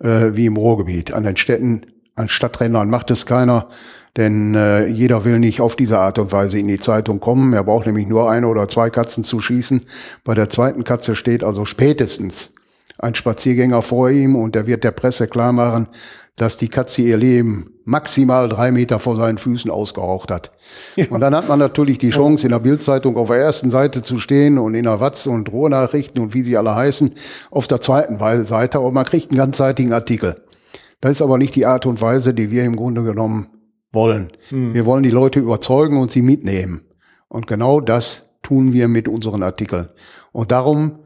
äh, 0.00 0.32
wie 0.34 0.44
im 0.44 0.58
Ruhrgebiet. 0.58 1.14
An 1.14 1.22
den 1.22 1.38
Städten, 1.38 1.86
an 2.14 2.28
Stadträndern 2.28 2.90
macht 2.90 3.10
es 3.10 3.24
keiner. 3.24 3.68
Denn 4.18 4.54
äh, 4.54 4.86
jeder 4.88 5.24
will 5.24 5.38
nicht 5.38 5.62
auf 5.62 5.76
diese 5.76 5.98
Art 5.98 6.18
und 6.18 6.30
Weise 6.30 6.58
in 6.58 6.68
die 6.68 6.78
Zeitung 6.78 7.20
kommen. 7.20 7.54
Er 7.54 7.64
braucht 7.64 7.86
nämlich 7.86 8.06
nur 8.06 8.30
eine 8.30 8.48
oder 8.48 8.68
zwei 8.68 8.90
Katzen 8.90 9.24
zu 9.24 9.40
schießen. 9.40 9.86
Bei 10.24 10.34
der 10.34 10.50
zweiten 10.50 10.84
Katze 10.84 11.16
steht 11.16 11.42
also 11.42 11.64
spätestens 11.64 12.52
ein 13.00 13.14
Spaziergänger 13.14 13.82
vor 13.82 14.10
ihm 14.10 14.36
und 14.36 14.54
der 14.54 14.66
wird 14.66 14.84
der 14.84 14.90
Presse 14.90 15.26
klar 15.26 15.52
machen, 15.52 15.88
dass 16.36 16.56
die 16.56 16.68
Katze 16.68 17.02
ihr 17.02 17.16
Leben 17.16 17.74
maximal 17.84 18.48
drei 18.48 18.70
Meter 18.70 18.98
vor 18.98 19.16
seinen 19.16 19.38
Füßen 19.38 19.70
ausgeraucht 19.70 20.30
hat. 20.30 20.52
Und 21.10 21.20
dann 21.20 21.34
hat 21.34 21.48
man 21.48 21.58
natürlich 21.58 21.98
die 21.98 22.10
Chance, 22.10 22.46
in 22.46 22.52
der 22.52 22.60
Bildzeitung 22.60 23.16
auf 23.16 23.28
der 23.28 23.38
ersten 23.38 23.70
Seite 23.70 24.02
zu 24.02 24.18
stehen 24.18 24.58
und 24.58 24.74
in 24.74 24.84
der 24.84 25.00
Watz 25.00 25.26
und 25.26 25.50
Ruhrnachrichten 25.50 26.20
und 26.22 26.34
wie 26.34 26.42
sie 26.42 26.56
alle 26.56 26.74
heißen, 26.74 27.12
auf 27.50 27.68
der 27.68 27.80
zweiten 27.80 28.18
Seite, 28.44 28.78
aber 28.78 28.92
man 28.92 29.04
kriegt 29.04 29.30
einen 29.30 29.38
ganzseitigen 29.38 29.92
Artikel. 29.92 30.44
Das 31.00 31.12
ist 31.12 31.22
aber 31.22 31.38
nicht 31.38 31.54
die 31.54 31.66
Art 31.66 31.86
und 31.86 32.00
Weise, 32.00 32.34
die 32.34 32.50
wir 32.50 32.64
im 32.64 32.76
Grunde 32.76 33.02
genommen 33.02 33.48
wollen. 33.92 34.28
Wir 34.74 34.86
wollen 34.86 35.02
die 35.02 35.10
Leute 35.10 35.40
überzeugen 35.40 35.98
und 35.98 36.12
sie 36.12 36.22
mitnehmen. 36.22 36.82
Und 37.28 37.46
genau 37.46 37.80
das 37.80 38.24
tun 38.42 38.72
wir 38.72 38.88
mit 38.88 39.08
unseren 39.08 39.42
Artikeln. 39.42 39.88
Und 40.32 40.52
darum 40.52 41.00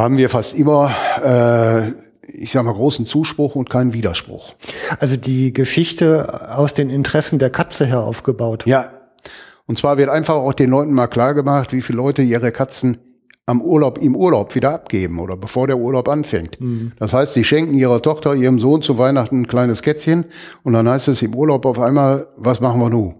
haben 0.00 0.16
wir 0.16 0.28
fast 0.28 0.54
immer, 0.54 0.92
äh, 1.24 1.90
ich 2.32 2.52
sag 2.52 2.64
mal, 2.64 2.74
großen 2.74 3.06
Zuspruch 3.06 3.54
und 3.54 3.70
keinen 3.70 3.92
Widerspruch. 3.92 4.54
Also 4.98 5.16
die 5.16 5.52
Geschichte 5.52 6.56
aus 6.56 6.74
den 6.74 6.90
Interessen 6.90 7.38
der 7.38 7.50
Katze 7.50 7.86
her 7.86 8.00
aufgebaut. 8.00 8.66
Ja. 8.66 8.90
Und 9.66 9.78
zwar 9.78 9.98
wird 9.98 10.08
einfach 10.08 10.34
auch 10.34 10.54
den 10.54 10.70
Leuten 10.70 10.92
mal 10.92 11.06
klar 11.06 11.34
gemacht, 11.34 11.72
wie 11.72 11.80
viele 11.80 11.98
Leute 11.98 12.22
ihre 12.22 12.50
Katzen 12.50 12.98
am 13.46 13.60
Urlaub, 13.60 13.98
im 13.98 14.14
Urlaub 14.14 14.54
wieder 14.54 14.72
abgeben 14.72 15.18
oder 15.18 15.36
bevor 15.36 15.66
der 15.66 15.76
Urlaub 15.76 16.08
anfängt. 16.08 16.58
Das 16.98 17.12
heißt, 17.12 17.34
sie 17.34 17.44
schenken 17.44 17.74
ihrer 17.74 18.00
Tochter, 18.00 18.34
ihrem 18.34 18.58
Sohn 18.58 18.80
zu 18.82 18.96
Weihnachten 18.96 19.42
ein 19.42 19.46
kleines 19.46 19.82
Kätzchen 19.82 20.24
und 20.62 20.72
dann 20.72 20.88
heißt 20.88 21.08
es 21.08 21.22
im 21.22 21.34
Urlaub 21.34 21.66
auf 21.66 21.80
einmal, 21.80 22.28
was 22.36 22.60
machen 22.60 22.80
wir 22.80 22.90
nun? 22.90 23.16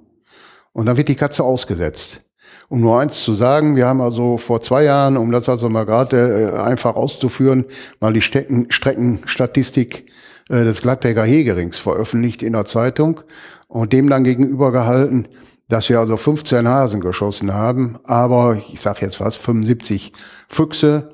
Und 0.72 0.86
dann 0.86 0.96
wird 0.96 1.08
die 1.08 1.16
Katze 1.16 1.42
ausgesetzt. 1.42 2.22
Um 2.70 2.82
nur 2.82 3.00
eins 3.00 3.24
zu 3.24 3.34
sagen, 3.34 3.74
wir 3.74 3.88
haben 3.88 4.00
also 4.00 4.38
vor 4.38 4.62
zwei 4.62 4.84
Jahren, 4.84 5.16
um 5.16 5.32
das 5.32 5.48
also 5.48 5.68
mal 5.68 5.84
gerade 5.84 6.52
äh, 6.54 6.60
einfach 6.60 6.94
auszuführen, 6.94 7.64
mal 7.98 8.12
die 8.12 8.20
Stecken, 8.20 8.66
Streckenstatistik 8.70 10.06
äh, 10.48 10.62
des 10.62 10.80
Gladbecker 10.80 11.24
Hegerings 11.24 11.78
veröffentlicht 11.78 12.44
in 12.44 12.52
der 12.52 12.66
Zeitung 12.66 13.22
und 13.66 13.92
dem 13.92 14.08
dann 14.08 14.22
gegenüber 14.22 14.70
gehalten, 14.70 15.26
dass 15.68 15.88
wir 15.88 15.98
also 15.98 16.16
15 16.16 16.68
Hasen 16.68 17.00
geschossen 17.00 17.52
haben, 17.52 17.98
aber 18.04 18.56
ich 18.72 18.80
sage 18.80 19.00
jetzt 19.00 19.18
was, 19.18 19.34
75 19.34 20.12
Füchse, 20.48 21.10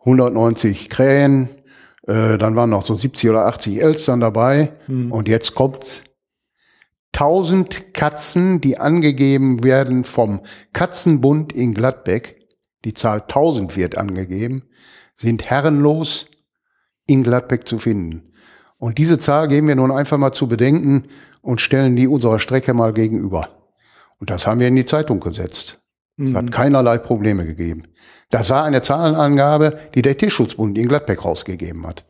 190 0.00 0.90
Krähen, 0.90 1.48
äh, 2.08 2.36
dann 2.36 2.56
waren 2.56 2.70
noch 2.70 2.82
so 2.82 2.96
70 2.96 3.30
oder 3.30 3.46
80 3.46 3.80
Elstern 3.80 4.18
dabei 4.18 4.72
und 5.10 5.28
jetzt 5.28 5.54
kommt 5.54 6.02
1000 7.16 7.94
Katzen, 7.94 8.60
die 8.60 8.78
angegeben 8.78 9.64
werden 9.64 10.04
vom 10.04 10.40
Katzenbund 10.74 11.52
in 11.54 11.72
Gladbeck, 11.72 12.46
die 12.84 12.92
Zahl 12.92 13.22
1000 13.22 13.74
wird 13.74 13.96
angegeben, 13.96 14.64
sind 15.16 15.48
herrenlos 15.48 16.26
in 17.06 17.22
Gladbeck 17.22 17.66
zu 17.66 17.78
finden. 17.78 18.32
Und 18.76 18.98
diese 18.98 19.18
Zahl 19.18 19.48
geben 19.48 19.68
wir 19.68 19.76
nun 19.76 19.90
einfach 19.90 20.18
mal 20.18 20.32
zu 20.32 20.46
bedenken 20.46 21.04
und 21.40 21.62
stellen 21.62 21.96
die 21.96 22.06
unserer 22.06 22.38
Strecke 22.38 22.74
mal 22.74 22.92
gegenüber. 22.92 23.48
Und 24.18 24.28
das 24.28 24.46
haben 24.46 24.60
wir 24.60 24.68
in 24.68 24.76
die 24.76 24.84
Zeitung 24.84 25.20
gesetzt. 25.20 25.80
Es 26.18 26.34
hat 26.34 26.50
keinerlei 26.50 26.98
Probleme 26.98 27.46
gegeben. 27.46 27.84
Das 28.30 28.50
war 28.50 28.64
eine 28.64 28.82
Zahlenangabe, 28.82 29.78
die 29.94 30.02
der 30.02 30.18
Tierschutzbund 30.18 30.76
in 30.76 30.88
Gladbeck 30.88 31.24
rausgegeben 31.24 31.86
hat. 31.86 32.04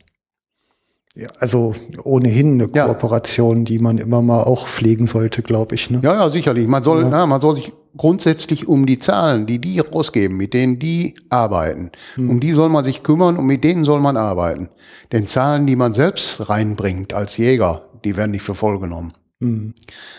Ja, 1.17 1.29
also 1.39 1.73
ohnehin 2.03 2.61
eine 2.61 2.69
Ja. 2.75 2.85
Kooperation, 2.85 3.65
die 3.65 3.79
man 3.79 3.97
immer 3.97 4.21
mal 4.21 4.43
auch 4.43 4.67
pflegen 4.67 5.07
sollte, 5.07 5.41
glaube 5.41 5.73
ich. 5.73 5.89
Ne? 5.89 5.99
Ja, 6.03 6.13
ja, 6.13 6.29
sicherlich. 6.29 6.67
Man 6.67 6.83
soll, 6.83 7.05
na, 7.05 7.25
man 7.25 7.41
soll 7.41 7.55
sich 7.55 7.73
grundsätzlich 7.97 8.67
um 8.67 8.85
die 8.85 8.99
Zahlen, 8.99 9.47
die 9.47 9.57
die 9.59 9.79
rausgeben, 9.79 10.37
mit 10.37 10.53
denen 10.53 10.77
die 10.77 11.15
arbeiten, 11.29 11.91
um 12.17 12.39
die 12.39 12.51
soll 12.51 12.69
man 12.69 12.85
sich 12.85 13.01
kümmern 13.01 13.37
und 13.37 13.47
mit 13.47 13.63
denen 13.63 13.83
soll 13.83 13.99
man 13.99 14.15
arbeiten. 14.15 14.69
Denn 15.11 15.25
Zahlen, 15.25 15.65
die 15.65 15.75
man 15.75 15.95
selbst 15.95 16.47
reinbringt 16.49 17.15
als 17.15 17.37
Jäger, 17.37 17.81
die 18.05 18.15
werden 18.15 18.31
nicht 18.31 18.43
für 18.43 18.53
voll 18.53 18.79
genommen. 18.79 19.13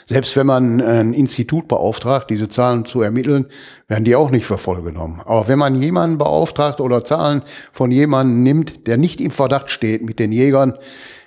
Selbst 0.07 0.37
wenn 0.37 0.46
man 0.46 0.81
ein 0.81 1.12
Institut 1.12 1.66
beauftragt, 1.66 2.31
diese 2.31 2.48
Zahlen 2.48 2.85
zu 2.85 3.02
ermitteln, 3.02 3.46
werden 3.88 4.04
die 4.04 4.14
auch 4.14 4.31
nicht 4.31 4.46
für 4.46 4.59
voll 4.59 4.83
genommen. 4.83 5.20
Aber 5.24 5.48
wenn 5.48 5.59
man 5.59 5.74
jemanden 5.74 6.18
beauftragt 6.18 6.81
oder 6.81 7.04
Zahlen 7.04 7.42
von 7.72 7.90
jemandem 7.90 8.44
nimmt, 8.44 8.87
der 8.87 8.96
nicht 8.96 9.20
im 9.20 9.33
Verdacht 9.33 9.70
steht, 9.70 10.02
mit 10.02 10.20
den 10.20 10.31
Jägern, 10.31 10.74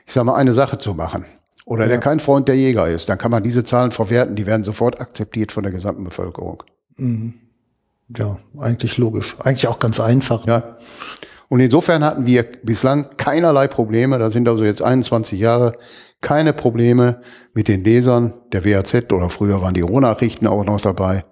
ich 0.06 0.14
sag 0.14 0.24
mal, 0.24 0.36
eine 0.36 0.54
Sache 0.54 0.78
zu 0.78 0.94
machen, 0.94 1.26
oder 1.66 1.88
der 1.88 2.00
kein 2.00 2.20
Freund 2.20 2.48
der 2.48 2.56
Jäger 2.56 2.90
ist, 2.90 3.10
dann 3.10 3.18
kann 3.18 3.32
man 3.32 3.44
diese 3.44 3.64
Zahlen 3.64 3.92
verwerten, 3.92 4.36
die 4.36 4.46
werden 4.46 4.64
sofort 4.64 5.00
akzeptiert 5.00 5.52
von 5.52 5.64
der 5.64 5.72
gesamten 5.72 6.04
Bevölkerung. 6.06 6.64
Ja, 6.98 8.38
eigentlich 8.58 8.98
logisch. 8.98 9.36
Eigentlich 9.40 9.68
auch 9.68 9.80
ganz 9.80 10.00
einfach. 10.00 10.46
Ja. 10.48 10.78
Und 11.52 11.60
insofern 11.60 12.02
hatten 12.06 12.26
wir 12.26 12.44
bislang 12.44 13.18
keinerlei 13.18 13.68
Probleme, 13.68 14.18
da 14.18 14.32
sind 14.32 14.48
also 14.48 14.64
jetzt 14.64 14.82
21 14.82 15.38
Jahre, 15.38 15.74
keine 16.22 16.54
Probleme 16.54 17.20
mit 17.54 17.68
den 17.68 17.84
Lesern 17.84 18.36
der 18.54 18.64
WAZ 18.64 19.12
oder 19.12 19.30
früher 19.30 19.62
waren 19.62 19.74
die 19.74 19.82
Rohnachrichten 19.82 20.48
auch 20.48 20.64
noch 20.64 20.80
dabei 20.80 21.26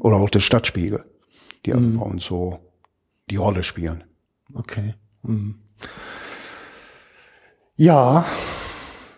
oder 0.00 0.16
auch 0.16 0.28
des 0.28 0.42
Stadtspiegel, 0.44 1.02
die 1.64 1.72
also 1.72 1.88
bei 1.98 2.04
uns 2.04 2.22
so 2.22 2.58
die 3.30 3.36
Rolle 3.36 3.62
spielen. 3.62 4.04
Okay. 4.52 4.92
Mhm. 5.22 5.54
Ja. 7.74 8.26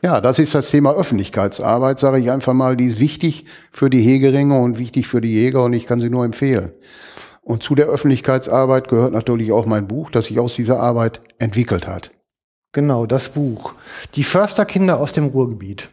Ja, 0.04 0.20
das 0.20 0.38
ist 0.38 0.54
das 0.54 0.70
Thema 0.70 0.94
Öffentlichkeitsarbeit, 0.94 1.98
sage 1.98 2.20
ich 2.20 2.30
einfach 2.30 2.52
mal. 2.52 2.76
Die 2.76 2.86
ist 2.86 3.00
wichtig 3.00 3.46
für 3.72 3.90
die 3.90 4.02
Hegeringe 4.02 4.60
und 4.60 4.78
wichtig 4.78 5.08
für 5.08 5.20
die 5.20 5.32
Jäger 5.32 5.64
und 5.64 5.72
ich 5.72 5.86
kann 5.86 6.00
sie 6.00 6.10
nur 6.10 6.24
empfehlen. 6.24 6.70
Und 7.44 7.62
zu 7.62 7.74
der 7.74 7.86
Öffentlichkeitsarbeit 7.86 8.88
gehört 8.88 9.12
natürlich 9.12 9.52
auch 9.52 9.66
mein 9.66 9.86
Buch, 9.86 10.10
das 10.10 10.26
sich 10.26 10.40
aus 10.40 10.54
dieser 10.54 10.80
Arbeit 10.80 11.20
entwickelt 11.38 11.86
hat. 11.86 12.10
Genau, 12.72 13.06
das 13.06 13.28
Buch. 13.28 13.74
Die 14.14 14.24
Försterkinder 14.24 14.98
aus 14.98 15.12
dem 15.12 15.26
Ruhrgebiet. 15.26 15.90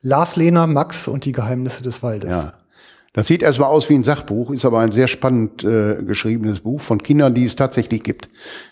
Lars 0.00 0.36
Lehner, 0.36 0.66
Max 0.66 1.08
und 1.08 1.24
die 1.24 1.32
Geheimnisse 1.32 1.82
des 1.82 2.02
Waldes. 2.02 2.30
Ja. 2.30 2.54
Das 3.12 3.26
sieht 3.26 3.42
erstmal 3.42 3.68
aus 3.68 3.88
wie 3.90 3.94
ein 3.94 4.04
Sachbuch, 4.04 4.50
ist 4.50 4.64
aber 4.64 4.80
ein 4.80 4.92
sehr 4.92 5.08
spannend 5.08 5.64
äh, 5.64 6.02
geschriebenes 6.02 6.60
Buch 6.60 6.80
von 6.80 7.02
Kindern, 7.02 7.34
die 7.34 7.44
es 7.44 7.56
tatsächlich 7.56 8.02
gibt. 8.02 8.28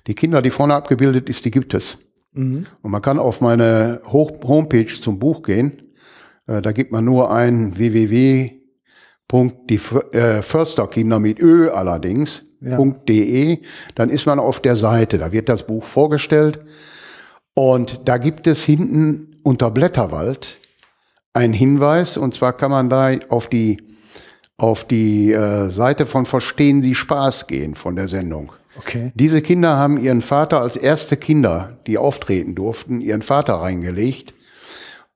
Die 0.07 0.15
Kinder, 0.15 0.41
die 0.43 0.51
vorne 0.51 0.75
abgebildet 0.75 1.29
ist, 1.29 1.45
die 1.45 1.51
gibt 1.51 1.75
es. 1.75 1.99
Mhm. 2.33 2.67
Und 2.83 2.91
man 2.91 3.03
kann 3.03 3.19
auf 3.19 3.41
meine 3.41 4.01
Hoch 4.07 4.33
Homepage 4.45 4.87
zum 4.87 5.19
Buch 5.19 5.43
gehen. 5.43 5.83
Äh, 6.47 6.63
da 6.63 6.73
gibt 6.73 6.93
man 6.93 7.05
nur 7.05 7.31
ein 7.31 7.77
www. 7.77 8.53
Die 9.33 9.81
äh, 10.13 10.41
Försterkinder 10.41 11.19
mit 11.19 11.41
Ö 11.41 11.71
allerdings, 11.71 12.45
ja. 12.61 12.79
.de, 12.79 13.61
dann 13.95 14.09
ist 14.09 14.27
man 14.27 14.39
auf 14.39 14.61
der 14.61 14.77
Seite, 14.77 15.19
da 15.19 15.33
wird 15.33 15.49
das 15.49 15.67
Buch 15.67 15.85
vorgestellt 15.85 16.61
und 17.55 18.01
da 18.05 18.19
gibt 18.19 18.47
es 18.47 18.65
hinten 18.65 19.31
unter 19.43 19.71
Blätterwald 19.71 20.59
einen 21.33 21.53
Hinweis 21.53 22.17
und 22.17 22.35
zwar 22.35 22.53
kann 22.55 22.71
man 22.71 22.89
da 22.89 23.13
auf 23.29 23.49
die 23.49 23.79
auf 24.59 24.85
die 24.85 25.33
äh, 25.33 25.69
Seite 25.69 26.07
von 26.07 26.25
Verstehen 26.25 26.81
Sie 26.81 26.95
Spaß 26.95 27.47
gehen 27.47 27.75
von 27.75 27.95
der 27.95 28.09
Sendung. 28.09 28.53
Okay. 28.79 29.13
Diese 29.15 29.43
Kinder 29.43 29.77
haben 29.77 29.99
ihren 29.99 30.23
Vater 30.23 30.63
als 30.63 30.77
erste 30.77 31.19
Kinder, 31.19 31.79
die 31.87 31.99
auftreten 31.99 32.55
durften, 32.55 33.03
ihren 33.03 33.21
Vater 33.21 33.55
reingelegt 33.55 34.36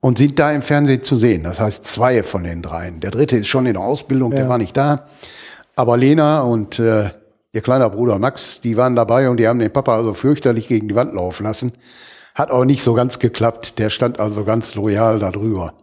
und 0.01 0.17
sind 0.17 0.37
da 0.39 0.51
im 0.51 0.61
Fernsehen 0.61 1.03
zu 1.03 1.15
sehen. 1.15 1.43
Das 1.43 1.61
heißt 1.61 1.85
zwei 1.85 2.23
von 2.23 2.43
den 2.43 2.61
dreien. 2.61 2.99
Der 2.99 3.11
dritte 3.11 3.37
ist 3.37 3.47
schon 3.47 3.65
in 3.65 3.73
der 3.73 3.83
Ausbildung, 3.83 4.31
ja. 4.31 4.39
der 4.39 4.49
war 4.49 4.57
nicht 4.57 4.75
da. 4.75 5.05
Aber 5.75 5.95
Lena 5.95 6.41
und 6.41 6.79
äh, 6.79 7.11
ihr 7.53 7.61
kleiner 7.61 7.89
Bruder 7.89 8.19
Max, 8.19 8.59
die 8.61 8.75
waren 8.75 8.95
dabei 8.95 9.29
und 9.29 9.37
die 9.37 9.47
haben 9.47 9.59
den 9.59 9.71
Papa 9.71 9.95
also 9.95 10.13
fürchterlich 10.13 10.67
gegen 10.67 10.89
die 10.89 10.95
Wand 10.95 11.13
laufen 11.13 11.43
lassen. 11.43 11.71
Hat 12.35 12.51
auch 12.51 12.65
nicht 12.65 12.83
so 12.83 12.93
ganz 12.93 13.19
geklappt. 13.19 13.79
Der 13.79 13.89
stand 13.89 14.19
also 14.19 14.43
ganz 14.43 14.75
loyal 14.75 15.19
da 15.19 15.31
drüber. 15.31 15.73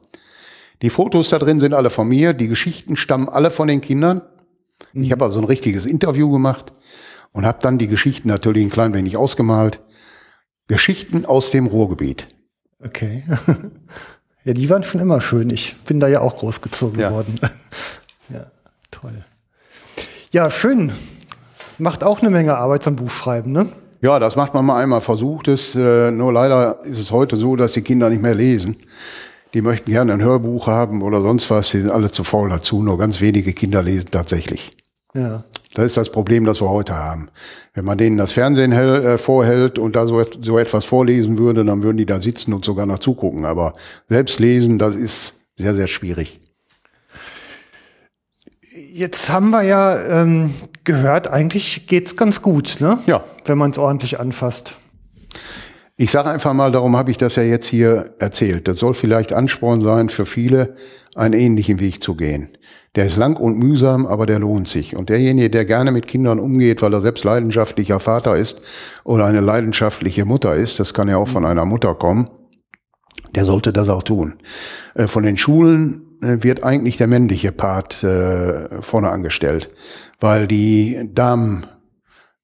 Die 0.82 0.90
Fotos 0.90 1.30
da 1.30 1.38
drin 1.38 1.60
sind 1.60 1.74
alle 1.74 1.90
von 1.90 2.08
mir, 2.08 2.34
die 2.34 2.48
Geschichten 2.48 2.96
stammen 2.96 3.28
alle 3.28 3.50
von 3.50 3.68
den 3.68 3.80
Kindern. 3.80 4.22
Ich 4.92 5.10
habe 5.10 5.24
also 5.24 5.40
ein 5.40 5.44
richtiges 5.44 5.86
Interview 5.86 6.30
gemacht 6.30 6.72
und 7.32 7.44
habe 7.44 7.58
dann 7.62 7.78
die 7.78 7.88
Geschichten 7.88 8.28
natürlich 8.28 8.64
ein 8.64 8.70
klein 8.70 8.94
wenig 8.94 9.16
ausgemalt. 9.16 9.80
Geschichten 10.68 11.24
aus 11.24 11.50
dem 11.50 11.66
Ruhrgebiet. 11.66 12.28
Okay. 12.84 13.24
ja, 14.44 14.52
die 14.52 14.70
waren 14.70 14.84
schon 14.84 15.00
immer 15.00 15.20
schön. 15.20 15.50
Ich 15.50 15.84
bin 15.84 16.00
da 16.00 16.08
ja 16.08 16.20
auch 16.20 16.36
großgezogen 16.36 16.98
ja. 17.00 17.10
worden. 17.10 17.40
ja, 18.28 18.46
toll. 18.90 19.24
Ja, 20.32 20.50
schön. 20.50 20.92
Macht 21.78 22.04
auch 22.04 22.20
eine 22.20 22.30
Menge 22.30 22.56
Arbeit 22.56 22.82
zum 22.82 22.96
Buchschreiben, 22.96 23.52
ne? 23.52 23.68
Ja, 24.00 24.18
das 24.18 24.36
macht 24.36 24.54
man 24.54 24.64
mal 24.64 24.80
einmal, 24.80 25.00
versucht 25.00 25.48
es. 25.48 25.74
Äh, 25.74 26.10
nur 26.10 26.32
leider 26.32 26.80
ist 26.84 26.98
es 26.98 27.10
heute 27.10 27.36
so, 27.36 27.56
dass 27.56 27.72
die 27.72 27.82
Kinder 27.82 28.10
nicht 28.10 28.22
mehr 28.22 28.34
lesen 28.34 28.76
die 29.54 29.62
möchten 29.62 29.90
gerne 29.90 30.12
ein 30.12 30.22
Hörbuch 30.22 30.66
haben 30.66 31.02
oder 31.02 31.20
sonst 31.20 31.50
was, 31.50 31.70
die 31.70 31.80
sind 31.80 31.90
alle 31.90 32.10
zu 32.10 32.24
faul 32.24 32.50
dazu. 32.50 32.82
Nur 32.82 32.98
ganz 32.98 33.20
wenige 33.20 33.52
Kinder 33.52 33.82
lesen 33.82 34.08
tatsächlich. 34.10 34.76
Ja. 35.14 35.44
Das 35.74 35.84
ist 35.84 35.96
das 35.96 36.10
Problem, 36.10 36.44
das 36.44 36.60
wir 36.60 36.70
heute 36.70 36.96
haben. 36.96 37.28
Wenn 37.74 37.84
man 37.84 37.98
denen 37.98 38.16
das 38.16 38.32
Fernsehen 38.32 38.72
hell, 38.72 39.04
äh, 39.04 39.18
vorhält 39.18 39.78
und 39.78 39.94
da 39.96 40.06
so, 40.06 40.24
so 40.40 40.58
etwas 40.58 40.84
vorlesen 40.84 41.38
würde, 41.38 41.64
dann 41.64 41.82
würden 41.82 41.98
die 41.98 42.06
da 42.06 42.20
sitzen 42.20 42.52
und 42.52 42.64
sogar 42.64 42.86
noch 42.86 42.98
zugucken. 42.98 43.44
Aber 43.44 43.74
selbst 44.08 44.40
lesen, 44.40 44.78
das 44.78 44.94
ist 44.94 45.34
sehr, 45.56 45.74
sehr 45.74 45.88
schwierig. 45.88 46.40
Jetzt 48.92 49.30
haben 49.30 49.50
wir 49.50 49.62
ja 49.62 50.22
ähm, 50.22 50.54
gehört, 50.84 51.28
eigentlich 51.28 51.86
geht's 51.86 52.16
ganz 52.16 52.42
gut, 52.42 52.78
ne? 52.80 52.98
Ja. 53.06 53.24
Wenn 53.44 53.58
man 53.58 53.70
es 53.70 53.78
ordentlich 53.78 54.18
anfasst. 54.18 54.74
Ich 56.00 56.12
sage 56.12 56.30
einfach 56.30 56.52
mal, 56.52 56.70
darum 56.70 56.96
habe 56.96 57.10
ich 57.10 57.16
das 57.16 57.34
ja 57.34 57.42
jetzt 57.42 57.66
hier 57.66 58.04
erzählt. 58.20 58.68
Das 58.68 58.78
soll 58.78 58.94
vielleicht 58.94 59.32
Ansporn 59.32 59.80
sein 59.80 60.10
für 60.10 60.26
viele, 60.26 60.76
einen 61.16 61.34
ähnlichen 61.34 61.80
Weg 61.80 62.00
zu 62.04 62.14
gehen. 62.14 62.50
Der 62.94 63.06
ist 63.06 63.16
lang 63.16 63.36
und 63.36 63.58
mühsam, 63.58 64.06
aber 64.06 64.24
der 64.24 64.38
lohnt 64.38 64.68
sich. 64.68 64.94
Und 64.94 65.08
derjenige, 65.08 65.50
der 65.50 65.64
gerne 65.64 65.90
mit 65.90 66.06
Kindern 66.06 66.38
umgeht, 66.38 66.82
weil 66.82 66.94
er 66.94 67.00
selbst 67.00 67.24
leidenschaftlicher 67.24 67.98
Vater 67.98 68.36
ist 68.36 68.62
oder 69.02 69.24
eine 69.24 69.40
leidenschaftliche 69.40 70.24
Mutter 70.24 70.54
ist, 70.54 70.78
das 70.78 70.94
kann 70.94 71.08
ja 71.08 71.16
auch 71.16 71.26
von 71.26 71.44
einer 71.44 71.64
Mutter 71.64 71.96
kommen, 71.96 72.30
der 73.34 73.44
sollte 73.44 73.72
das 73.72 73.88
auch 73.88 74.04
tun. 74.04 74.34
Äh, 74.94 75.08
von 75.08 75.24
den 75.24 75.36
Schulen 75.36 76.18
äh, 76.22 76.36
wird 76.44 76.62
eigentlich 76.62 76.96
der 76.96 77.08
männliche 77.08 77.50
Part 77.50 78.04
äh, 78.04 78.80
vorne 78.82 79.10
angestellt, 79.10 79.68
weil 80.20 80.46
die 80.46 81.10
Damen 81.12 81.66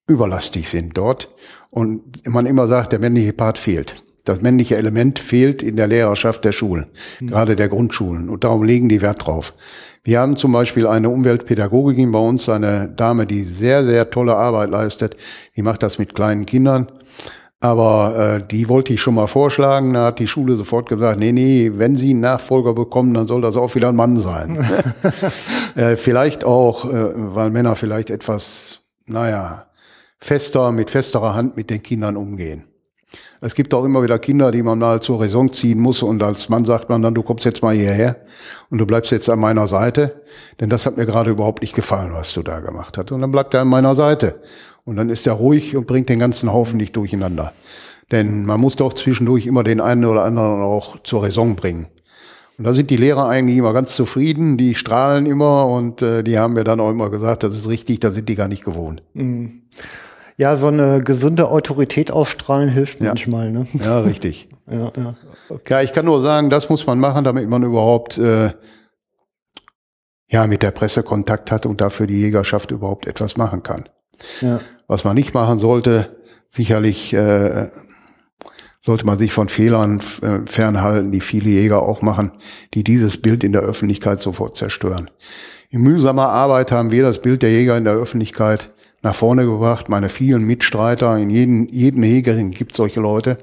überlastig 0.06 0.68
sind 0.68 0.96
dort 0.96 1.34
und 1.70 2.26
man 2.28 2.46
immer 2.46 2.66
sagt, 2.68 2.92
der 2.92 2.98
männliche 2.98 3.32
Part 3.32 3.58
fehlt. 3.58 4.04
Das 4.24 4.40
männliche 4.40 4.76
Element 4.76 5.18
fehlt 5.18 5.62
in 5.62 5.76
der 5.76 5.86
Lehrerschaft 5.86 6.44
der 6.44 6.52
Schulen, 6.52 6.86
mhm. 7.20 7.26
gerade 7.26 7.56
der 7.56 7.68
Grundschulen. 7.68 8.30
Und 8.30 8.44
darum 8.44 8.62
legen 8.62 8.88
die 8.88 9.02
Wert 9.02 9.26
drauf. 9.26 9.52
Wir 10.02 10.20
haben 10.20 10.36
zum 10.36 10.52
Beispiel 10.52 10.86
eine 10.86 11.10
Umweltpädagogin 11.10 12.10
bei 12.12 12.18
uns, 12.18 12.48
eine 12.48 12.88
Dame, 12.88 13.26
die 13.26 13.42
sehr, 13.42 13.84
sehr 13.84 14.10
tolle 14.10 14.36
Arbeit 14.36 14.70
leistet. 14.70 15.16
Die 15.56 15.62
macht 15.62 15.82
das 15.82 15.98
mit 15.98 16.14
kleinen 16.14 16.46
Kindern. 16.46 16.88
Aber 17.60 18.38
äh, 18.42 18.46
die 18.46 18.68
wollte 18.68 18.92
ich 18.92 19.00
schon 19.00 19.14
mal 19.14 19.26
vorschlagen. 19.26 19.94
Da 19.94 20.06
hat 20.06 20.18
die 20.18 20.26
Schule 20.26 20.54
sofort 20.54 20.88
gesagt, 20.88 21.18
nee, 21.18 21.32
nee, 21.32 21.72
wenn 21.74 21.96
Sie 21.96 22.10
einen 22.10 22.20
Nachfolger 22.20 22.74
bekommen, 22.74 23.14
dann 23.14 23.26
soll 23.26 23.40
das 23.40 23.56
auch 23.56 23.74
wieder 23.74 23.88
ein 23.88 23.96
Mann 23.96 24.18
sein. 24.18 24.62
äh, 25.74 25.96
vielleicht 25.96 26.44
auch, 26.44 26.84
äh, 26.84 27.10
weil 27.14 27.48
Männer 27.48 27.74
vielleicht 27.74 28.10
etwas, 28.10 28.80
naja, 29.06 29.66
fester, 30.24 30.72
mit 30.72 30.88
festerer 30.88 31.34
Hand 31.34 31.54
mit 31.54 31.68
den 31.68 31.82
Kindern 31.82 32.16
umgehen. 32.16 32.64
Es 33.42 33.54
gibt 33.54 33.74
auch 33.74 33.84
immer 33.84 34.02
wieder 34.02 34.18
Kinder, 34.18 34.50
die 34.50 34.62
man 34.62 34.78
mal 34.78 35.00
zur 35.00 35.20
Raison 35.20 35.52
ziehen 35.52 35.78
muss 35.78 36.02
und 36.02 36.22
als 36.22 36.48
Mann 36.48 36.64
sagt 36.64 36.88
man 36.88 37.02
dann, 37.02 37.14
du 37.14 37.22
kommst 37.22 37.44
jetzt 37.44 37.62
mal 37.62 37.74
hierher 37.74 38.16
und 38.70 38.78
du 38.78 38.86
bleibst 38.86 39.10
jetzt 39.10 39.28
an 39.28 39.38
meiner 39.38 39.68
Seite, 39.68 40.22
denn 40.60 40.70
das 40.70 40.86
hat 40.86 40.96
mir 40.96 41.04
gerade 41.04 41.30
überhaupt 41.30 41.60
nicht 41.60 41.74
gefallen, 41.74 42.12
was 42.14 42.32
du 42.32 42.42
da 42.42 42.60
gemacht 42.60 42.96
hast. 42.96 43.12
Und 43.12 43.20
dann 43.20 43.30
bleibt 43.32 43.52
er 43.52 43.60
an 43.60 43.68
meiner 43.68 43.94
Seite 43.94 44.40
und 44.84 44.96
dann 44.96 45.10
ist 45.10 45.26
er 45.26 45.34
ruhig 45.34 45.76
und 45.76 45.86
bringt 45.86 46.08
den 46.08 46.18
ganzen 46.18 46.50
Haufen 46.50 46.78
nicht 46.78 46.96
durcheinander. 46.96 47.52
Denn 48.10 48.46
man 48.46 48.60
muss 48.60 48.76
doch 48.76 48.94
zwischendurch 48.94 49.46
immer 49.46 49.62
den 49.62 49.82
einen 49.82 50.06
oder 50.06 50.24
anderen 50.24 50.62
auch 50.62 51.02
zur 51.02 51.22
Raison 51.22 51.54
bringen. 51.54 51.86
Und 52.56 52.64
da 52.64 52.72
sind 52.72 52.88
die 52.88 52.96
Lehrer 52.96 53.28
eigentlich 53.28 53.58
immer 53.58 53.74
ganz 53.74 53.94
zufrieden, 53.94 54.56
die 54.56 54.74
strahlen 54.74 55.26
immer 55.26 55.66
und 55.66 56.00
äh, 56.00 56.22
die 56.22 56.38
haben 56.38 56.54
mir 56.54 56.64
dann 56.64 56.80
auch 56.80 56.90
immer 56.90 57.10
gesagt, 57.10 57.42
das 57.42 57.54
ist 57.54 57.68
richtig, 57.68 57.98
da 57.98 58.10
sind 58.10 58.28
die 58.28 58.36
gar 58.36 58.48
nicht 58.48 58.64
gewohnt. 58.64 59.02
Mhm 59.12 59.60
ja, 60.36 60.56
so 60.56 60.68
eine 60.68 61.02
gesunde 61.02 61.48
Autorität 61.48 62.10
ausstrahlen 62.10 62.68
hilft 62.68 63.00
ja. 63.00 63.08
manchmal. 63.08 63.50
Ne? 63.52 63.66
Ja, 63.74 64.00
richtig. 64.00 64.48
ja, 64.70 64.92
ja. 64.96 65.14
Okay. 65.48 65.72
ja, 65.72 65.82
ich 65.82 65.92
kann 65.92 66.06
nur 66.06 66.22
sagen, 66.22 66.50
das 66.50 66.68
muss 66.68 66.86
man 66.86 66.98
machen, 66.98 67.24
damit 67.24 67.48
man 67.48 67.62
überhaupt 67.62 68.18
äh, 68.18 68.52
ja 70.28 70.46
mit 70.46 70.62
der 70.62 70.70
Presse 70.70 71.02
Kontakt 71.02 71.52
hat 71.52 71.66
und 71.66 71.80
dafür 71.80 72.06
die 72.06 72.20
Jägerschaft 72.20 72.70
überhaupt 72.70 73.06
etwas 73.06 73.36
machen 73.36 73.62
kann. 73.62 73.88
Ja. 74.40 74.60
Was 74.86 75.04
man 75.04 75.14
nicht 75.14 75.34
machen 75.34 75.58
sollte, 75.58 76.16
sicherlich 76.50 77.12
äh, 77.12 77.68
sollte 78.82 79.06
man 79.06 79.18
sich 79.18 79.32
von 79.32 79.48
Fehlern 79.48 80.00
äh, 80.22 80.40
fernhalten, 80.46 81.10
die 81.10 81.20
viele 81.20 81.50
Jäger 81.50 81.82
auch 81.82 82.02
machen, 82.02 82.32
die 82.74 82.84
dieses 82.84 83.20
Bild 83.20 83.44
in 83.44 83.52
der 83.52 83.62
Öffentlichkeit 83.62 84.20
sofort 84.20 84.56
zerstören. 84.56 85.10
In 85.70 85.80
mühsamer 85.80 86.28
Arbeit 86.28 86.70
haben 86.70 86.90
wir 86.90 87.02
das 87.02 87.20
Bild 87.20 87.42
der 87.42 87.50
Jäger 87.50 87.76
in 87.76 87.84
der 87.84 87.94
Öffentlichkeit 87.94 88.73
nach 89.04 89.14
vorne 89.14 89.44
gebracht. 89.44 89.88
Meine 89.88 90.08
vielen 90.08 90.44
Mitstreiter, 90.44 91.16
in 91.18 91.30
jedem, 91.30 91.68
jedem 91.68 92.02
Hegering 92.02 92.50
gibt 92.50 92.74
solche 92.74 93.00
Leute. 93.00 93.36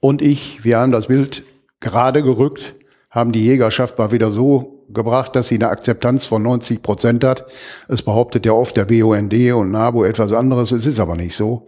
Und 0.00 0.22
ich, 0.22 0.64
wir 0.64 0.78
haben 0.78 0.90
das 0.90 1.06
Bild 1.06 1.44
gerade 1.80 2.22
gerückt, 2.22 2.74
haben 3.10 3.30
die 3.30 3.44
Jägerschaft 3.44 3.98
mal 3.98 4.12
wieder 4.12 4.30
so 4.30 4.84
gebracht, 4.88 5.36
dass 5.36 5.48
sie 5.48 5.56
eine 5.56 5.68
Akzeptanz 5.68 6.24
von 6.24 6.42
90 6.42 6.82
Prozent 6.82 7.24
hat. 7.24 7.44
Es 7.88 8.02
behauptet 8.02 8.46
ja 8.46 8.52
oft 8.52 8.76
der 8.76 8.86
BUND 8.86 9.34
und 9.52 9.70
NABU 9.70 10.04
etwas 10.04 10.32
anderes. 10.32 10.72
Es 10.72 10.86
ist 10.86 10.98
aber 10.98 11.16
nicht 11.16 11.36
so. 11.36 11.66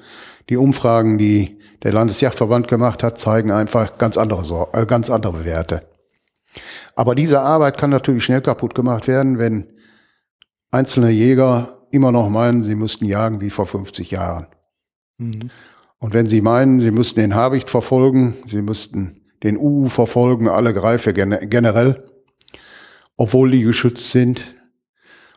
Die 0.48 0.56
Umfragen, 0.56 1.18
die 1.18 1.58
der 1.82 1.92
Landesjagdverband 1.92 2.66
gemacht 2.66 3.02
hat, 3.02 3.18
zeigen 3.18 3.50
einfach 3.50 3.98
ganz 3.98 4.16
andere, 4.16 4.68
äh, 4.72 4.86
ganz 4.86 5.10
andere 5.10 5.44
Werte. 5.44 5.82
Aber 6.96 7.14
diese 7.14 7.40
Arbeit 7.40 7.76
kann 7.76 7.90
natürlich 7.90 8.24
schnell 8.24 8.40
kaputt 8.40 8.74
gemacht 8.74 9.06
werden, 9.06 9.38
wenn 9.38 9.66
einzelne 10.70 11.10
Jäger 11.10 11.77
immer 11.90 12.12
noch 12.12 12.28
meinen, 12.28 12.62
sie 12.62 12.74
müssten 12.74 13.04
jagen 13.04 13.40
wie 13.40 13.50
vor 13.50 13.66
50 13.66 14.10
Jahren. 14.10 14.46
Mhm. 15.18 15.50
Und 15.98 16.14
wenn 16.14 16.26
sie 16.26 16.40
meinen, 16.40 16.80
sie 16.80 16.90
müssten 16.90 17.20
den 17.20 17.34
Habicht 17.34 17.70
verfolgen, 17.70 18.34
sie 18.46 18.62
müssten 18.62 19.20
den 19.42 19.56
Uhu 19.56 19.88
verfolgen, 19.88 20.48
alle 20.48 20.72
Greife 20.74 21.12
generell, 21.12 22.04
obwohl 23.16 23.50
die 23.50 23.62
geschützt 23.62 24.10
sind. 24.10 24.54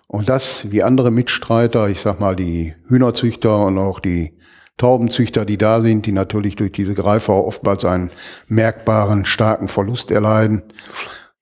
Und 0.08 0.30
das, 0.30 0.72
wie 0.72 0.84
andere 0.84 1.10
Mitstreiter, 1.10 1.90
ich 1.90 2.02
sag 2.02 2.20
mal 2.20 2.36
die 2.36 2.76
Hühnerzüchter 2.88 3.66
und 3.66 3.78
auch 3.78 4.00
die 4.00 4.38
Taubenzüchter, 4.78 5.46
die 5.46 5.58
da 5.58 5.82
sind, 5.82 6.06
die 6.06 6.12
natürlich 6.12 6.56
durch 6.56 6.72
diese 6.72 6.96
Greifer 6.96 7.34
oftmals 7.34 7.86
einen 7.86 8.12
merkbaren, 8.48 9.26
starken 9.26 9.68
Verlust 9.68 10.12
erleiden. 10.12 10.64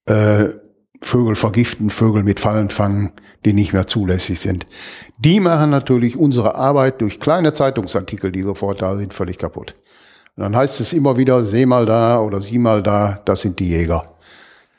Äh, 0.06 0.50
Vögel 1.02 1.36
vergiften, 1.36 1.90
Vögel 1.90 2.24
mit 2.24 2.40
Fallen 2.40 2.70
fangen, 2.70 3.12
die 3.46 3.54
nicht 3.54 3.74
mehr 3.74 3.88
zulässig 3.88 4.40
sind. 4.40 4.68
Die 5.18 5.40
machen 5.40 5.70
natürlich 5.70 6.18
unsere 6.18 6.56
Arbeit 6.56 7.02
durch 7.02 7.20
kleine 7.20 7.54
Zeitungsartikel, 7.54 8.32
die 8.32 8.42
sofort 8.42 8.82
da 8.82 8.98
sind, 8.98 9.14
völlig 9.14 9.38
kaputt. 9.38 9.76
Und 10.36 10.44
dann 10.44 10.56
heißt 10.56 10.80
es 10.80 10.94
immer 10.94 11.18
wieder, 11.18 11.46
seh 11.46 11.66
mal 11.66 11.86
da 11.86 12.20
oder 12.20 12.42
sieh 12.42 12.60
mal 12.60 12.84
da, 12.84 13.22
das 13.26 13.42
sind 13.42 13.60
die 13.60 13.70
Jäger. 13.70 14.04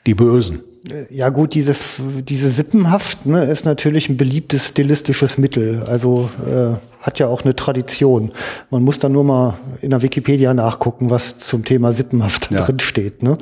Die 0.05 0.13
Bösen. 0.13 0.63
Ja 1.11 1.29
gut, 1.29 1.53
diese, 1.53 1.75
diese 2.23 2.49
Sippenhaft 2.49 3.27
ne, 3.27 3.45
ist 3.45 3.65
natürlich 3.65 4.09
ein 4.09 4.17
beliebtes 4.17 4.69
stilistisches 4.69 5.37
Mittel. 5.37 5.83
Also 5.83 6.27
äh, 6.47 6.75
hat 7.03 7.19
ja 7.19 7.27
auch 7.27 7.43
eine 7.43 7.55
Tradition. 7.55 8.31
Man 8.71 8.83
muss 8.83 8.97
dann 8.97 9.11
nur 9.11 9.23
mal 9.23 9.53
in 9.81 9.91
der 9.91 10.01
Wikipedia 10.01 10.55
nachgucken, 10.55 11.11
was 11.11 11.37
zum 11.37 11.65
Thema 11.65 11.93
Sippenhaft 11.93 12.49
ja. 12.49 12.61
drin 12.61 12.79
steht. 12.79 13.21
Ne? 13.21 13.37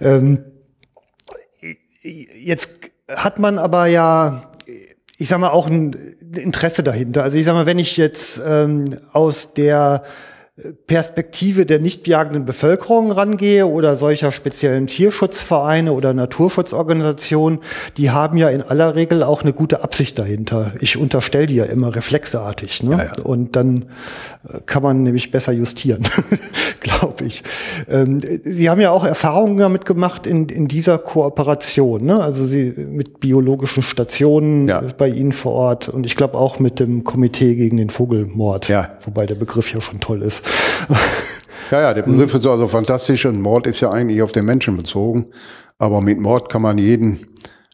Ähm, 0.00 0.38
jetzt 2.02 2.90
hat 3.08 3.38
man 3.38 3.58
aber 3.58 3.86
ja, 3.86 4.50
ich 5.18 5.28
sag 5.28 5.38
mal, 5.38 5.50
auch 5.50 5.66
ein 5.66 5.92
Interesse 6.34 6.82
dahinter. 6.82 7.22
Also 7.22 7.36
ich 7.36 7.44
sag 7.44 7.54
mal, 7.54 7.66
wenn 7.66 7.78
ich 7.78 7.96
jetzt 7.96 8.40
ähm, 8.44 8.98
aus 9.12 9.54
der 9.54 10.02
Perspektive 10.86 11.64
der 11.64 11.78
nicht 11.78 12.06
jagenden 12.06 12.44
Bevölkerung 12.44 13.10
rangehe 13.10 13.66
oder 13.66 13.96
solcher 13.96 14.30
speziellen 14.30 14.86
Tierschutzvereine 14.86 15.94
oder 15.94 16.12
Naturschutzorganisationen, 16.12 17.60
die 17.96 18.10
haben 18.10 18.36
ja 18.36 18.50
in 18.50 18.60
aller 18.60 18.94
Regel 18.94 19.22
auch 19.22 19.40
eine 19.40 19.54
gute 19.54 19.82
Absicht 19.82 20.18
dahinter. 20.18 20.72
Ich 20.78 20.98
unterstelle 20.98 21.46
die 21.46 21.54
ja 21.54 21.64
immer 21.64 21.96
reflexartig. 21.96 22.82
Ne? 22.82 22.90
Ja, 22.90 23.04
ja. 23.04 23.12
Und 23.24 23.56
dann 23.56 23.86
äh, 24.46 24.58
kann 24.66 24.82
man 24.82 25.02
nämlich 25.02 25.30
besser 25.30 25.52
justieren, 25.52 26.02
glaube 26.80 27.24
ich. 27.24 27.42
Ähm, 27.88 28.18
Sie 28.44 28.68
haben 28.68 28.80
ja 28.82 28.90
auch 28.90 29.06
Erfahrungen 29.06 29.56
damit 29.56 29.86
gemacht 29.86 30.26
in, 30.26 30.50
in 30.50 30.68
dieser 30.68 30.98
Kooperation. 30.98 32.04
Ne? 32.04 32.22
Also 32.22 32.44
Sie 32.44 32.74
mit 32.76 33.20
biologischen 33.20 33.82
Stationen 33.82 34.68
ja. 34.68 34.82
bei 34.98 35.08
Ihnen 35.08 35.32
vor 35.32 35.52
Ort 35.52 35.88
und 35.88 36.04
ich 36.04 36.14
glaube 36.14 36.36
auch 36.36 36.58
mit 36.58 36.78
dem 36.78 37.04
Komitee 37.04 37.54
gegen 37.54 37.78
den 37.78 37.88
Vogelmord, 37.88 38.70
wobei 39.00 39.24
der 39.24 39.36
Begriff 39.36 39.72
ja 39.72 39.80
schon 39.80 39.98
toll 40.00 40.20
ist. 40.20 40.41
Ja, 41.72 41.80
ja, 41.80 41.94
der 41.94 42.02
Begriff 42.02 42.34
ist 42.34 42.46
also 42.46 42.68
fantastisch 42.68 43.24
und 43.24 43.40
Mord 43.40 43.66
ist 43.66 43.80
ja 43.80 43.90
eigentlich 43.90 44.20
auf 44.20 44.30
den 44.30 44.44
Menschen 44.44 44.76
bezogen. 44.76 45.28
Aber 45.78 46.02
mit 46.02 46.20
Mord 46.20 46.50
kann 46.50 46.60
man 46.60 46.76
jeden, 46.76 47.26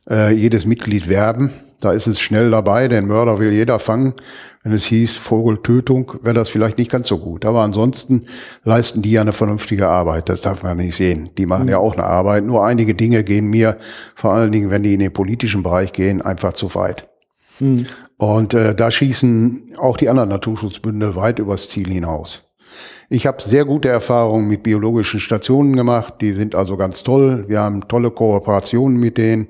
äh, 0.08 0.32
jedes 0.32 0.66
Mitglied 0.66 1.08
werben. 1.08 1.50
Da 1.80 1.90
ist 1.90 2.06
es 2.06 2.20
schnell 2.20 2.52
dabei, 2.52 2.86
den 2.86 3.08
Mörder 3.08 3.40
will 3.40 3.52
jeder 3.52 3.80
fangen. 3.80 4.14
Wenn 4.62 4.72
es 4.72 4.84
hieß 4.84 5.16
Vogeltötung, 5.16 6.14
wäre 6.22 6.34
das 6.34 6.48
vielleicht 6.48 6.78
nicht 6.78 6.92
ganz 6.92 7.08
so 7.08 7.18
gut. 7.18 7.44
Aber 7.44 7.62
ansonsten 7.62 8.26
leisten 8.62 9.02
die 9.02 9.12
ja 9.12 9.20
eine 9.20 9.32
vernünftige 9.32 9.88
Arbeit. 9.88 10.28
Das 10.28 10.42
darf 10.42 10.62
man 10.62 10.76
nicht 10.76 10.94
sehen. 10.94 11.30
Die 11.36 11.46
machen 11.46 11.64
mhm. 11.64 11.70
ja 11.70 11.78
auch 11.78 11.94
eine 11.94 12.04
Arbeit. 12.04 12.44
Nur 12.44 12.64
einige 12.64 12.94
Dinge 12.94 13.24
gehen 13.24 13.46
mir, 13.46 13.78
vor 14.14 14.32
allen 14.32 14.52
Dingen, 14.52 14.70
wenn 14.70 14.84
die 14.84 14.94
in 14.94 15.00
den 15.00 15.12
politischen 15.12 15.64
Bereich 15.64 15.92
gehen, 15.92 16.22
einfach 16.22 16.52
zu 16.52 16.72
weit. 16.76 17.08
Mhm. 17.58 17.86
Und 18.16 18.54
äh, 18.54 18.76
da 18.76 18.92
schießen 18.92 19.74
auch 19.76 19.96
die 19.96 20.08
anderen 20.08 20.28
Naturschutzbünde 20.28 21.16
weit 21.16 21.40
übers 21.40 21.68
Ziel 21.68 21.88
hinaus. 21.88 22.47
Ich 23.08 23.26
habe 23.26 23.42
sehr 23.42 23.64
gute 23.64 23.88
Erfahrungen 23.88 24.48
mit 24.48 24.62
biologischen 24.62 25.20
Stationen 25.20 25.76
gemacht. 25.76 26.14
Die 26.20 26.32
sind 26.32 26.54
also 26.54 26.76
ganz 26.76 27.02
toll. 27.02 27.44
Wir 27.48 27.60
haben 27.60 27.88
tolle 27.88 28.10
Kooperationen 28.10 28.98
mit 28.98 29.16
denen, 29.16 29.48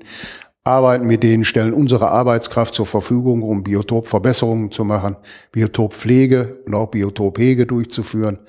arbeiten 0.63 1.05
mit 1.05 1.23
denen, 1.23 1.45
stellen 1.45 1.73
unsere 1.73 2.09
Arbeitskraft 2.09 2.73
zur 2.73 2.85
Verfügung, 2.85 3.43
um 3.43 3.63
Biotopverbesserungen 3.63 4.71
zu 4.71 4.85
machen, 4.85 5.17
Biotoppflege 5.51 6.61
und 6.65 6.75
auch 6.75 6.87
Biotophege 6.87 7.65
durchzuführen. 7.65 8.39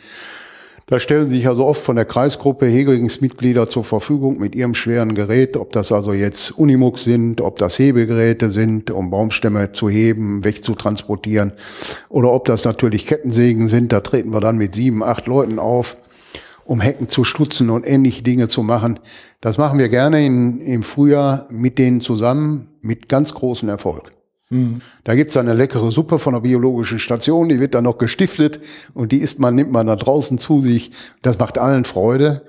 Da 0.91 0.99
stellen 0.99 1.29
sich 1.29 1.47
also 1.47 1.67
oft 1.67 1.81
von 1.81 1.95
der 1.95 2.05
Kreisgruppe 2.05 2.67
Hegelingsmitglieder 2.67 3.71
zur 3.71 3.85
Verfügung 3.85 4.41
mit 4.41 4.57
ihrem 4.57 4.75
schweren 4.75 5.15
Gerät, 5.15 5.57
ob 5.57 5.71
das 5.71 5.93
also 5.93 6.13
jetzt 6.13 6.51
Unimux 6.51 7.05
sind, 7.05 7.41
ob 7.41 7.61
das 7.61 7.79
Hebegeräte 7.79 8.51
sind, 8.51 8.91
um 8.91 9.09
Baumstämme 9.09 9.71
zu 9.71 9.89
heben, 9.89 10.43
wegzutransportieren, 10.43 11.53
oder 12.09 12.33
ob 12.33 12.45
das 12.47 12.65
natürlich 12.65 13.07
Kettensägen 13.07 13.69
sind, 13.69 13.93
da 13.93 14.01
treten 14.01 14.33
wir 14.33 14.41
dann 14.41 14.59
mit 14.59 14.75
sieben, 14.75 15.05
acht 15.05 15.29
Leuten 15.29 15.61
auf, 15.61 15.97
um 16.65 16.81
Hecken 16.81 17.09
zu 17.09 17.23
stutzen 17.23 17.71
und 17.71 17.89
ähnliche 17.89 18.25
Dinge 18.25 18.49
zu 18.49 18.65
machen. 18.65 18.99
Das 19.41 19.59
machen 19.59 19.79
wir 19.79 19.91
gerne 19.91 20.27
in, 20.27 20.61
im 20.61 20.83
Frühjahr 20.83 21.47
mit 21.51 21.79
denen 21.79 22.01
zusammen, 22.01 22.67
mit 22.81 23.09
ganz 23.09 23.33
großem 23.33 23.69
Erfolg. 23.69 24.11
Mhm. 24.51 24.81
Da 25.05 25.15
gibt's 25.15 25.37
eine 25.37 25.55
leckere 25.55 25.91
Suppe 25.91 26.19
von 26.19 26.35
der 26.35 26.41
biologischen 26.41 26.99
Station, 26.99 27.49
die 27.49 27.61
wird 27.61 27.75
dann 27.75 27.85
noch 27.85 27.99
gestiftet 27.99 28.61
und 28.95 29.13
die 29.13 29.19
isst 29.19 29.39
man, 29.39 29.55
nimmt 29.55 29.73
man 29.73 29.87
da 29.87 29.97
draußen 29.97 30.39
zu 30.39 30.61
sich. 30.61 30.91
Das 31.23 31.39
macht 31.39 31.57
allen 31.57 31.85
Freude. 31.85 32.43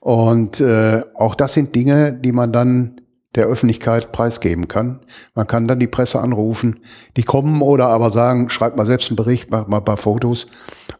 Und 0.00 0.60
äh, 0.60 1.02
auch 1.14 1.34
das 1.34 1.54
sind 1.54 1.74
Dinge, 1.74 2.12
die 2.12 2.32
man 2.32 2.52
dann 2.52 3.00
der 3.34 3.46
Öffentlichkeit 3.46 4.12
preisgeben 4.12 4.68
kann. 4.68 5.00
Man 5.34 5.46
kann 5.46 5.68
dann 5.68 5.78
die 5.78 5.86
Presse 5.86 6.20
anrufen, 6.20 6.80
die 7.16 7.22
kommen 7.22 7.60
oder 7.60 7.88
aber 7.88 8.10
sagen, 8.10 8.48
schreibt 8.48 8.76
mal 8.76 8.86
selbst 8.86 9.10
einen 9.10 9.16
Bericht, 9.16 9.50
macht 9.50 9.68
mal 9.68 9.78
ein 9.78 9.84
paar 9.84 9.98
Fotos 9.98 10.46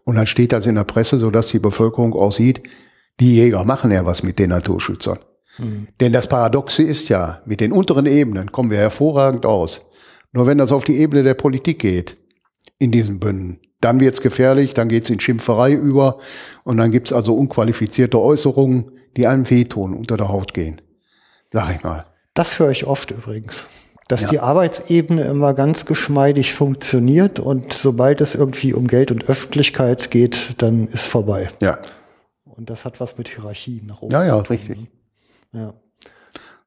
und 0.04 0.16
dann 0.16 0.26
steht 0.26 0.52
das 0.52 0.66
in 0.66 0.74
der 0.74 0.84
Presse, 0.84 1.18
sodass 1.18 1.48
die 1.48 1.58
Bevölkerung 1.58 2.12
auch 2.12 2.32
sieht, 2.32 2.62
die 3.20 3.36
Jäger 3.36 3.64
machen 3.64 3.90
ja 3.90 4.04
was 4.04 4.22
mit 4.22 4.38
den 4.38 4.50
Naturschützern. 4.50 5.18
Mhm. 5.58 5.86
Denn 6.00 6.12
das 6.12 6.28
Paradoxe 6.28 6.82
ist 6.82 7.08
ja, 7.08 7.40
mit 7.46 7.60
den 7.60 7.72
unteren 7.72 8.04
Ebenen 8.04 8.52
kommen 8.52 8.70
wir 8.70 8.78
hervorragend 8.78 9.46
aus. 9.46 9.85
Nur 10.36 10.46
wenn 10.46 10.58
das 10.58 10.70
auf 10.70 10.84
die 10.84 10.98
Ebene 10.98 11.22
der 11.22 11.32
Politik 11.32 11.78
geht, 11.78 12.18
in 12.78 12.90
diesen 12.90 13.18
Bünden, 13.20 13.58
dann 13.80 14.00
wird's 14.00 14.20
gefährlich, 14.20 14.74
dann 14.74 14.88
geht's 14.88 15.08
in 15.08 15.18
Schimpferei 15.18 15.72
über 15.72 16.18
und 16.62 16.76
dann 16.76 16.90
gibt's 16.90 17.10
also 17.10 17.34
unqualifizierte 17.34 18.20
Äußerungen, 18.20 18.92
die 19.16 19.26
einem 19.26 19.48
wehtun, 19.48 19.94
unter 19.94 20.18
der 20.18 20.28
Haut 20.28 20.52
gehen. 20.52 20.82
Sag 21.54 21.74
ich 21.74 21.82
mal. 21.82 22.04
Das 22.34 22.58
höre 22.58 22.70
ich 22.70 22.86
oft 22.86 23.12
übrigens. 23.12 23.64
Dass 24.08 24.22
ja. 24.24 24.28
die 24.28 24.40
Arbeitsebene 24.40 25.24
immer 25.24 25.54
ganz 25.54 25.86
geschmeidig 25.86 26.52
funktioniert 26.52 27.40
und 27.40 27.72
sobald 27.72 28.20
es 28.20 28.34
irgendwie 28.34 28.74
um 28.74 28.88
Geld 28.88 29.10
und 29.10 29.30
Öffentlichkeit 29.30 30.10
geht, 30.10 30.60
dann 30.60 30.86
ist 30.88 31.06
vorbei. 31.06 31.48
Ja. 31.62 31.78
Und 32.44 32.68
das 32.68 32.84
hat 32.84 33.00
was 33.00 33.16
mit 33.16 33.28
Hierarchien 33.28 33.86
nach 33.86 34.02
oben. 34.02 34.12
Ja, 34.12 34.22
ja, 34.22 34.36
richtig. 34.36 34.80
Ja. 35.54 35.72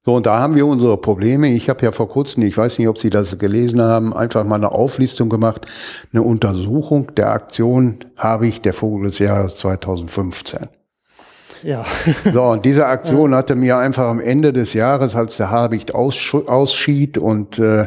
So, 0.10 0.16
und 0.16 0.26
da 0.26 0.39
haben 0.39 0.55
wir 0.55 0.66
unsere 0.66 0.97
Probleme. 0.97 1.49
Ich 1.49 1.70
habe 1.70 1.86
ja 1.86 1.91
vor 1.91 2.10
kurzem, 2.10 2.41
ich 2.41 2.57
weiß 2.57 2.80
nicht, 2.80 2.88
ob 2.88 2.97
Sie 2.97 3.12
das 3.12 3.38
gelesen 3.38 3.80
haben, 3.80 4.12
einfach 4.12 4.43
mal 4.43 4.55
eine 4.55 4.72
Auflistung 4.72 5.30
gemacht, 5.30 5.68
eine 6.12 6.24
Untersuchung 6.24 7.14
der 7.14 7.30
Aktion 7.30 7.99
Habicht 8.18 8.66
der 8.66 8.74
Vogel 8.74 9.05
des 9.05 9.20
Jahres 9.20 9.57
2015. 9.57 10.62
Ja. 11.62 11.86
so, 12.34 12.41
und 12.41 12.66
diese 12.66 12.88
Aktion 12.88 13.36
hatte 13.36 13.55
mir 13.55 13.78
einfach 13.78 14.05
am 14.05 14.20
Ende 14.20 14.51
des 14.51 14.74
Jahres, 14.74 15.16
als 15.16 15.38
der 15.38 15.51
Habicht 15.51 15.93
ausschied 15.93 17.20
und 17.20 17.60
äh, 17.60 17.86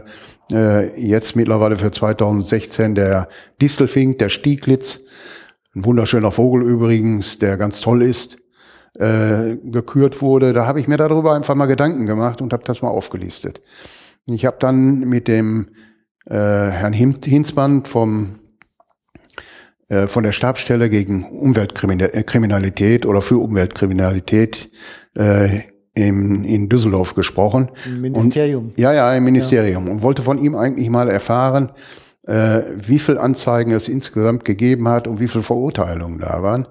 äh, 0.52 1.04
jetzt 1.04 1.34
mittlerweile 1.34 1.74
für 1.74 1.90
2016 1.90 2.94
der 2.94 3.26
Distelfink, 3.60 4.18
der 4.18 4.28
Stieglitz, 4.28 5.00
ein 5.74 5.84
wunderschöner 5.84 6.30
Vogel 6.30 6.62
übrigens, 6.62 7.40
der 7.40 7.56
ganz 7.56 7.80
toll 7.80 8.00
ist, 8.00 8.36
äh, 8.98 9.56
gekürt 9.62 10.20
wurde, 10.20 10.52
da 10.52 10.66
habe 10.66 10.80
ich 10.80 10.88
mir 10.88 10.96
darüber 10.96 11.34
einfach 11.34 11.54
mal 11.54 11.66
Gedanken 11.66 12.06
gemacht 12.06 12.42
und 12.42 12.52
habe 12.52 12.64
das 12.64 12.82
mal 12.82 12.88
aufgelistet. 12.88 13.62
Ich 14.26 14.44
habe 14.44 14.56
dann 14.60 15.00
mit 15.00 15.28
dem 15.28 15.70
äh, 16.26 16.34
Herrn 16.34 16.92
Hinzmann 16.92 17.84
vom 17.84 18.40
äh, 19.92 20.06
von 20.06 20.22
der 20.22 20.32
Stabsstelle 20.32 20.88
gegen 20.88 21.24
Umweltkriminalität 21.24 23.04
oder 23.04 23.20
für 23.20 23.36
Umweltkriminalität 23.36 24.70
äh, 25.16 25.60
im, 25.94 26.44
in 26.44 26.70
Düsseldorf 26.70 27.14
gesprochen. 27.14 27.70
Im 27.84 28.00
Ministerium. 28.00 28.68
Und, 28.68 28.80
ja, 28.80 28.94
ja, 28.94 29.12
im 29.12 29.24
Ministerium. 29.24 29.86
Ja. 29.86 29.92
Und 29.92 30.02
wollte 30.02 30.22
von 30.22 30.38
ihm 30.38 30.54
eigentlich 30.54 30.88
mal 30.88 31.10
erfahren, 31.10 31.72
äh, 32.26 32.62
wie 32.76 32.98
viel 32.98 33.18
Anzeigen 33.18 33.72
es 33.72 33.88
insgesamt 33.88 34.46
gegeben 34.46 34.88
hat 34.88 35.06
und 35.06 35.20
wie 35.20 35.28
viel 35.28 35.42
Verurteilungen 35.42 36.20
da 36.20 36.42
waren. 36.42 36.66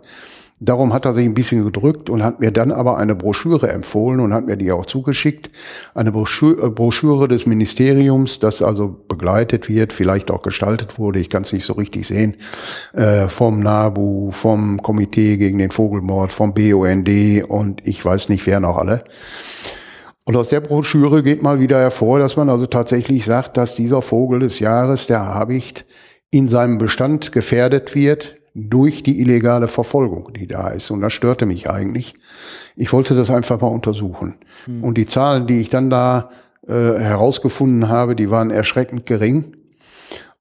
Darum 0.64 0.93
hat 0.93 1.05
er 1.05 1.16
sich 1.16 1.26
ein 1.26 1.34
bisschen 1.34 1.66
gedrückt 1.66 2.12
und 2.12 2.24
hat 2.24 2.39
mir 2.39 2.51
dann 2.51 2.72
aber 2.72 2.97
eine 2.97 3.16
Broschüre 3.16 3.72
empfohlen 3.72 4.20
und 4.20 4.32
hat 4.32 4.45
mir 4.45 4.57
die 4.57 4.72
auch 4.72 4.86
zugeschickt. 4.86 5.49
Eine 5.95 6.12
Broschüre, 6.12 6.70
Broschüre 6.70 7.28
des 7.28 7.47
Ministeriums, 7.47 8.38
das 8.38 8.62
also 8.62 9.03
begleitet 9.07 9.70
wird, 9.70 9.91
vielleicht 9.91 10.30
auch 10.30 10.43
gestaltet 10.43 10.99
wurde, 10.99 11.18
ich 11.18 11.32
kann 11.32 11.41
es 11.41 11.51
nicht 11.51 11.66
so 11.66 11.74
richtig 11.74 12.05
sehen, 12.05 12.36
äh, 12.93 13.28
vom 13.28 13.59
NABU, 13.62 14.30
vom 14.30 14.80
Komitee 14.84 15.38
gegen 15.38 15.57
den 15.57 15.72
Vogelmord, 15.72 16.32
vom 16.32 16.53
BUND 16.53 17.09
und 17.47 17.82
ich 17.88 18.05
weiß 18.05 18.30
nicht, 18.30 18.45
wer 18.45 18.59
noch 18.59 18.78
alle. 18.78 19.03
Und 20.26 20.36
aus 20.36 20.49
der 20.49 20.62
Broschüre 20.62 21.24
geht 21.24 21.41
mal 21.41 21.59
wieder 21.59 21.80
hervor, 21.80 22.20
dass 22.20 22.38
man 22.38 22.49
also 22.49 22.68
tatsächlich 22.68 23.26
sagt, 23.26 23.57
dass 23.57 23.74
dieser 23.74 24.03
Vogel 24.03 24.41
des 24.41 24.59
Jahres, 24.59 25.07
der 25.07 25.26
Habicht, 25.26 25.88
in 26.30 26.47
seinem 26.47 26.78
Bestand 26.78 27.32
gefährdet 27.32 27.95
wird, 27.95 28.36
durch 28.53 29.03
die 29.03 29.19
illegale 29.19 29.67
Verfolgung, 29.67 30.33
die 30.33 30.47
da 30.47 30.69
ist. 30.69 30.91
Und 30.91 31.01
das 31.01 31.13
störte 31.13 31.45
mich 31.45 31.69
eigentlich. 31.69 32.15
Ich 32.75 32.91
wollte 32.91 33.15
das 33.15 33.29
einfach 33.29 33.61
mal 33.61 33.67
untersuchen. 33.67 34.35
Mhm. 34.67 34.83
Und 34.83 34.97
die 34.97 35.05
Zahlen, 35.05 35.47
die 35.47 35.61
ich 35.61 35.69
dann 35.69 35.89
da 35.89 36.31
äh, 36.67 36.73
herausgefunden 36.73 37.87
habe, 37.89 38.15
die 38.15 38.29
waren 38.29 38.51
erschreckend 38.51 39.05
gering. 39.05 39.55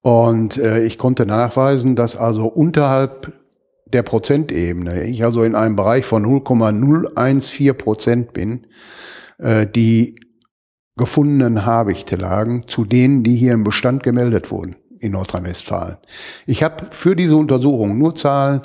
Und 0.02 0.56
äh, 0.56 0.84
ich 0.84 0.98
konnte 0.98 1.26
nachweisen, 1.26 1.94
dass 1.94 2.16
also 2.16 2.46
unterhalb 2.46 3.32
der 3.86 4.02
Prozentebene, 4.02 5.04
ich 5.04 5.24
also 5.24 5.42
in 5.42 5.54
einem 5.54 5.76
Bereich 5.76 6.04
von 6.04 6.22
0,014 6.22 7.76
Prozent 7.76 8.32
bin, 8.32 8.66
äh, 9.38 9.66
die 9.66 10.16
gefundenen 10.96 11.64
Habichte 11.64 12.16
lagen 12.16 12.64
zu 12.66 12.84
denen, 12.84 13.22
die 13.22 13.36
hier 13.36 13.52
im 13.52 13.64
Bestand 13.64 14.02
gemeldet 14.02 14.50
wurden 14.50 14.76
in 15.01 15.12
Nordrhein-Westfalen. 15.12 15.96
Ich 16.46 16.62
habe 16.62 16.86
für 16.90 17.16
diese 17.16 17.36
Untersuchung 17.36 17.98
nur 17.98 18.14
Zahlen 18.14 18.62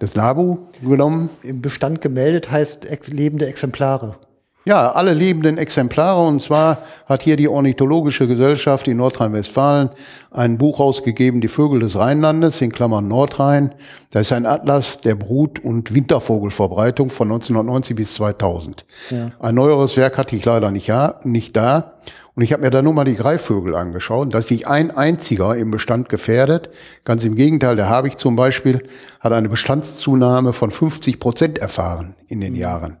des 0.00 0.16
NABU 0.16 0.58
genommen. 0.82 1.30
Im 1.42 1.62
Bestand 1.62 2.00
gemeldet 2.00 2.50
heißt 2.50 2.86
ex 2.86 3.08
lebende 3.08 3.46
Exemplare. 3.46 4.16
Ja, 4.64 4.92
alle 4.92 5.12
lebenden 5.12 5.58
Exemplare. 5.58 6.24
Und 6.24 6.40
zwar 6.40 6.78
hat 7.06 7.22
hier 7.22 7.36
die 7.36 7.48
Ornithologische 7.48 8.28
Gesellschaft 8.28 8.86
in 8.86 8.96
Nordrhein-Westfalen 8.98 9.90
ein 10.30 10.56
Buch 10.56 10.78
rausgegeben, 10.78 11.40
Die 11.40 11.48
Vögel 11.48 11.80
des 11.80 11.96
Rheinlandes, 11.96 12.60
in 12.60 12.70
Klammern 12.70 13.08
Nordrhein. 13.08 13.74
Da 14.10 14.20
ist 14.20 14.30
ein 14.30 14.46
Atlas 14.46 15.00
der 15.00 15.16
Brut- 15.16 15.58
und 15.58 15.94
Wintervogelverbreitung 15.94 17.10
von 17.10 17.28
1990 17.28 17.96
bis 17.96 18.14
2000. 18.14 18.84
Ja. 19.10 19.32
Ein 19.40 19.56
neueres 19.56 19.96
Werk 19.96 20.16
hatte 20.16 20.36
ich 20.36 20.44
leider 20.44 20.70
nicht, 20.70 20.86
ja, 20.86 21.16
nicht 21.24 21.56
da. 21.56 21.94
Und 22.34 22.42
ich 22.42 22.52
habe 22.52 22.62
mir 22.62 22.70
da 22.70 22.80
nur 22.80 22.94
mal 22.94 23.04
die 23.04 23.14
Greifvögel 23.14 23.74
angeschaut. 23.74 24.32
Da 24.32 24.38
ist 24.38 24.50
nicht 24.50 24.66
ein 24.66 24.90
einziger 24.90 25.54
im 25.54 25.70
Bestand 25.70 26.08
gefährdet. 26.08 26.70
Ganz 27.04 27.24
im 27.24 27.34
Gegenteil, 27.34 27.76
der 27.76 27.90
Habicht 27.90 28.18
zum 28.18 28.36
Beispiel 28.36 28.82
hat 29.20 29.32
eine 29.32 29.50
Bestandszunahme 29.50 30.54
von 30.54 30.70
50 30.70 31.20
Prozent 31.20 31.58
erfahren 31.58 32.14
in 32.28 32.40
den 32.40 32.54
Jahren. 32.54 32.96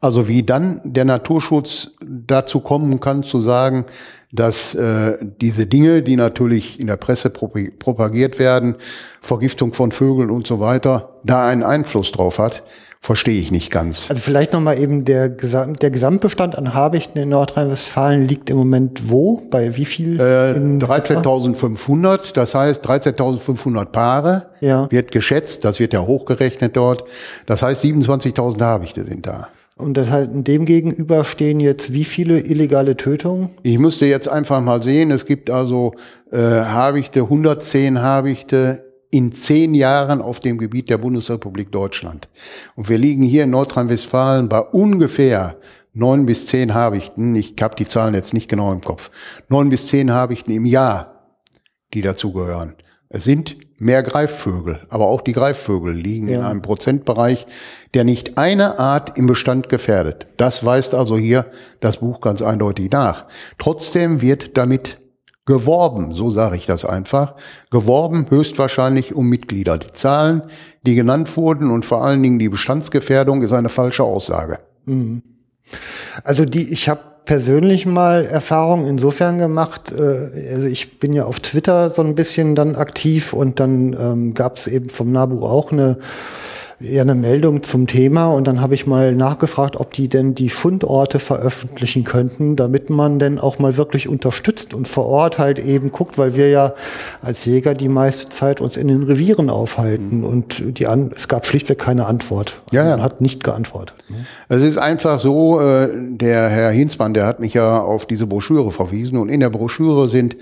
Also 0.00 0.26
wie 0.26 0.42
dann 0.42 0.80
der 0.84 1.04
Naturschutz 1.04 1.92
dazu 2.04 2.58
kommen 2.60 2.98
kann 2.98 3.22
zu 3.22 3.40
sagen, 3.40 3.84
dass 4.32 4.74
äh, 4.74 5.18
diese 5.40 5.66
Dinge, 5.66 6.02
die 6.02 6.16
natürlich 6.16 6.80
in 6.80 6.88
der 6.88 6.96
Presse 6.96 7.30
propagiert 7.30 8.40
werden, 8.40 8.74
Vergiftung 9.20 9.72
von 9.72 9.92
Vögeln 9.92 10.30
und 10.30 10.48
so 10.48 10.58
weiter, 10.58 11.20
da 11.22 11.46
einen 11.46 11.62
Einfluss 11.62 12.10
drauf 12.10 12.40
hat, 12.40 12.64
verstehe 13.04 13.38
ich 13.38 13.50
nicht 13.52 13.70
ganz. 13.70 14.08
Also 14.08 14.22
vielleicht 14.22 14.54
nochmal 14.54 14.78
eben 14.78 15.04
der, 15.04 15.28
Gesam 15.28 15.74
der 15.74 15.90
Gesamtbestand 15.90 16.56
an 16.56 16.72
Habichten 16.72 17.18
in 17.18 17.28
Nordrhein-Westfalen 17.28 18.26
liegt 18.26 18.48
im 18.48 18.56
Moment 18.56 19.10
wo? 19.10 19.42
Bei 19.50 19.76
wie 19.76 19.84
viel? 19.84 20.18
Äh, 20.18 20.54
13.500, 20.54 22.32
das 22.32 22.54
heißt 22.54 22.82
13.500 22.88 23.84
Paare 23.84 24.46
ja. 24.62 24.90
wird 24.90 25.12
geschätzt, 25.12 25.66
das 25.66 25.80
wird 25.80 25.92
ja 25.92 26.00
hochgerechnet 26.00 26.78
dort. 26.78 27.04
Das 27.44 27.60
heißt 27.60 27.84
27.000 27.84 28.62
Habichte 28.62 29.04
sind 29.04 29.26
da. 29.26 29.48
Und 29.76 29.98
das 29.98 30.08
heißt, 30.08 30.30
dem 30.32 30.64
gegenüber 30.64 31.24
stehen 31.24 31.60
jetzt 31.60 31.92
wie 31.92 32.04
viele 32.04 32.40
illegale 32.40 32.96
Tötungen? 32.96 33.50
Ich 33.64 33.78
müsste 33.78 34.06
jetzt 34.06 34.28
einfach 34.28 34.62
mal 34.62 34.82
sehen, 34.82 35.10
es 35.10 35.26
gibt 35.26 35.50
also 35.50 35.92
äh, 36.32 36.38
Habichte, 36.38 37.20
110 37.20 38.00
Habichte 38.00 38.93
in 39.14 39.30
zehn 39.30 39.74
Jahren 39.74 40.20
auf 40.20 40.40
dem 40.40 40.58
Gebiet 40.58 40.90
der 40.90 40.98
Bundesrepublik 40.98 41.70
Deutschland. 41.70 42.28
Und 42.74 42.88
wir 42.88 42.98
liegen 42.98 43.22
hier 43.22 43.44
in 43.44 43.50
Nordrhein-Westfalen 43.50 44.48
bei 44.48 44.58
ungefähr 44.58 45.56
neun 45.92 46.26
bis 46.26 46.46
zehn 46.46 46.74
Habichten. 46.74 47.36
Ich 47.36 47.54
habe 47.62 47.76
die 47.76 47.86
Zahlen 47.86 48.14
jetzt 48.14 48.34
nicht 48.34 48.48
genau 48.48 48.72
im 48.72 48.80
Kopf. 48.80 49.12
Neun 49.48 49.68
bis 49.68 49.86
zehn 49.86 50.10
Habichten 50.10 50.50
im 50.50 50.64
Jahr, 50.64 51.28
die 51.94 52.02
dazugehören. 52.02 52.74
Es 53.08 53.22
sind 53.22 53.56
mehr 53.78 54.02
Greifvögel, 54.02 54.80
aber 54.88 55.06
auch 55.06 55.20
die 55.20 55.32
Greifvögel 55.32 55.94
liegen 55.94 56.28
ja. 56.28 56.40
in 56.40 56.44
einem 56.44 56.62
Prozentbereich, 56.62 57.46
der 57.94 58.02
nicht 58.02 58.36
eine 58.36 58.80
Art 58.80 59.16
im 59.16 59.28
Bestand 59.28 59.68
gefährdet. 59.68 60.26
Das 60.38 60.64
weist 60.64 60.92
also 60.92 61.16
hier 61.16 61.46
das 61.78 61.98
Buch 61.98 62.20
ganz 62.20 62.42
eindeutig 62.42 62.90
nach. 62.90 63.26
Trotzdem 63.58 64.22
wird 64.22 64.56
damit 64.56 64.98
geworben, 65.46 66.14
so 66.14 66.30
sage 66.30 66.56
ich 66.56 66.66
das 66.66 66.84
einfach, 66.84 67.34
geworben 67.70 68.26
höchstwahrscheinlich 68.30 69.14
um 69.14 69.28
Mitglieder. 69.28 69.76
Die 69.78 69.90
Zahlen, 69.90 70.42
die 70.86 70.94
genannt 70.94 71.36
wurden 71.36 71.70
und 71.70 71.84
vor 71.84 72.04
allen 72.04 72.22
Dingen 72.22 72.38
die 72.38 72.48
Bestandsgefährdung 72.48 73.42
ist 73.42 73.52
eine 73.52 73.68
falsche 73.68 74.04
Aussage. 74.04 74.58
Mhm. 74.86 75.22
Also 76.22 76.44
die, 76.44 76.72
ich 76.72 76.88
habe 76.88 77.00
persönlich 77.24 77.86
mal 77.86 78.24
Erfahrung 78.24 78.86
insofern 78.86 79.38
gemacht, 79.38 79.92
äh, 79.92 80.52
also 80.52 80.66
ich 80.66 80.98
bin 80.98 81.12
ja 81.12 81.24
auf 81.24 81.40
Twitter 81.40 81.90
so 81.90 82.02
ein 82.02 82.14
bisschen 82.14 82.54
dann 82.54 82.76
aktiv 82.76 83.32
und 83.32 83.60
dann 83.60 83.96
ähm, 83.98 84.34
gab 84.34 84.56
es 84.56 84.66
eben 84.66 84.88
vom 84.88 85.12
NABU 85.12 85.46
auch 85.46 85.72
eine 85.72 85.98
eher 86.80 87.02
eine 87.02 87.14
Meldung 87.14 87.62
zum 87.62 87.86
Thema 87.86 88.28
und 88.28 88.46
dann 88.46 88.60
habe 88.60 88.74
ich 88.74 88.86
mal 88.86 89.14
nachgefragt, 89.14 89.76
ob 89.76 89.92
die 89.92 90.08
denn 90.08 90.34
die 90.34 90.48
Fundorte 90.48 91.18
veröffentlichen 91.18 92.04
könnten, 92.04 92.56
damit 92.56 92.90
man 92.90 93.18
denn 93.18 93.38
auch 93.38 93.58
mal 93.58 93.76
wirklich 93.76 94.08
unterstützt 94.08 94.74
und 94.74 94.88
vor 94.88 95.06
Ort 95.06 95.38
halt 95.38 95.58
eben 95.58 95.92
guckt, 95.92 96.18
weil 96.18 96.36
wir 96.36 96.50
ja 96.50 96.74
als 97.22 97.44
Jäger 97.44 97.74
die 97.74 97.88
meiste 97.88 98.28
Zeit 98.28 98.60
uns 98.60 98.76
in 98.76 98.88
den 98.88 99.04
Revieren 99.04 99.50
aufhalten 99.50 100.18
mhm. 100.18 100.24
und 100.24 100.78
die 100.78 100.86
an, 100.86 101.12
es 101.14 101.28
gab 101.28 101.46
schlichtweg 101.46 101.78
keine 101.78 102.06
Antwort. 102.06 102.62
Ja, 102.72 102.84
ja. 102.84 102.90
Man 102.90 103.02
hat 103.02 103.20
nicht 103.20 103.44
geantwortet. 103.44 103.96
Es 104.48 104.62
ist 104.62 104.76
einfach 104.78 105.18
so, 105.18 105.60
äh, 105.60 105.88
der 106.10 106.48
Herr 106.48 106.70
Hinsmann, 106.70 107.14
der 107.14 107.26
hat 107.26 107.40
mich 107.40 107.54
ja 107.54 107.80
auf 107.80 108.06
diese 108.06 108.26
Broschüre 108.26 108.70
verwiesen 108.70 109.18
und 109.18 109.28
in 109.28 109.40
der 109.40 109.50
Broschüre 109.50 110.08
sind 110.08 110.36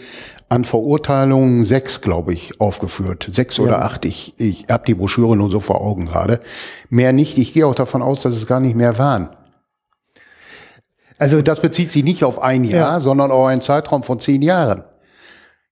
an 0.53 0.65
Verurteilungen 0.65 1.65
sechs, 1.65 2.03
glaube 2.03 2.35
ich, 2.35 2.61
aufgeführt. 2.61 3.27
Sechs 3.33 3.57
ja. 3.57 3.65
oder 3.65 3.85
acht. 3.87 4.05
Ich, 4.05 4.35
ich 4.37 4.67
habe 4.71 4.85
die 4.87 4.95
Broschüre 4.95 5.35
nur 5.35 5.51
so 5.51 5.61
vor 5.61 5.81
Augen 5.81 6.05
gerade. 6.05 6.41
Mehr 6.91 7.15
nicht. 7.15 7.39
Ich 7.39 7.55
gehe 7.55 7.67
auch 7.67 7.75
davon 7.75 8.03
aus, 8.03 8.21
dass 8.21 8.37
es 8.37 8.47
gar 8.47 8.61
nicht 8.61 8.77
mehr 8.77 8.99
waren. 8.99 9.31
Also 11.17 11.41
das 11.41 11.63
bezieht 11.63 11.91
sich 11.91 12.05
nicht 12.05 12.23
auf 12.23 12.43
ein 12.43 12.65
Jahr, 12.65 12.93
ja. 12.93 13.01
sondern 13.01 13.31
auf 13.31 13.47
einen 13.47 13.63
Zeitraum 13.63 14.03
von 14.03 14.21
zehn 14.21 14.43
Jahren. 14.43 14.85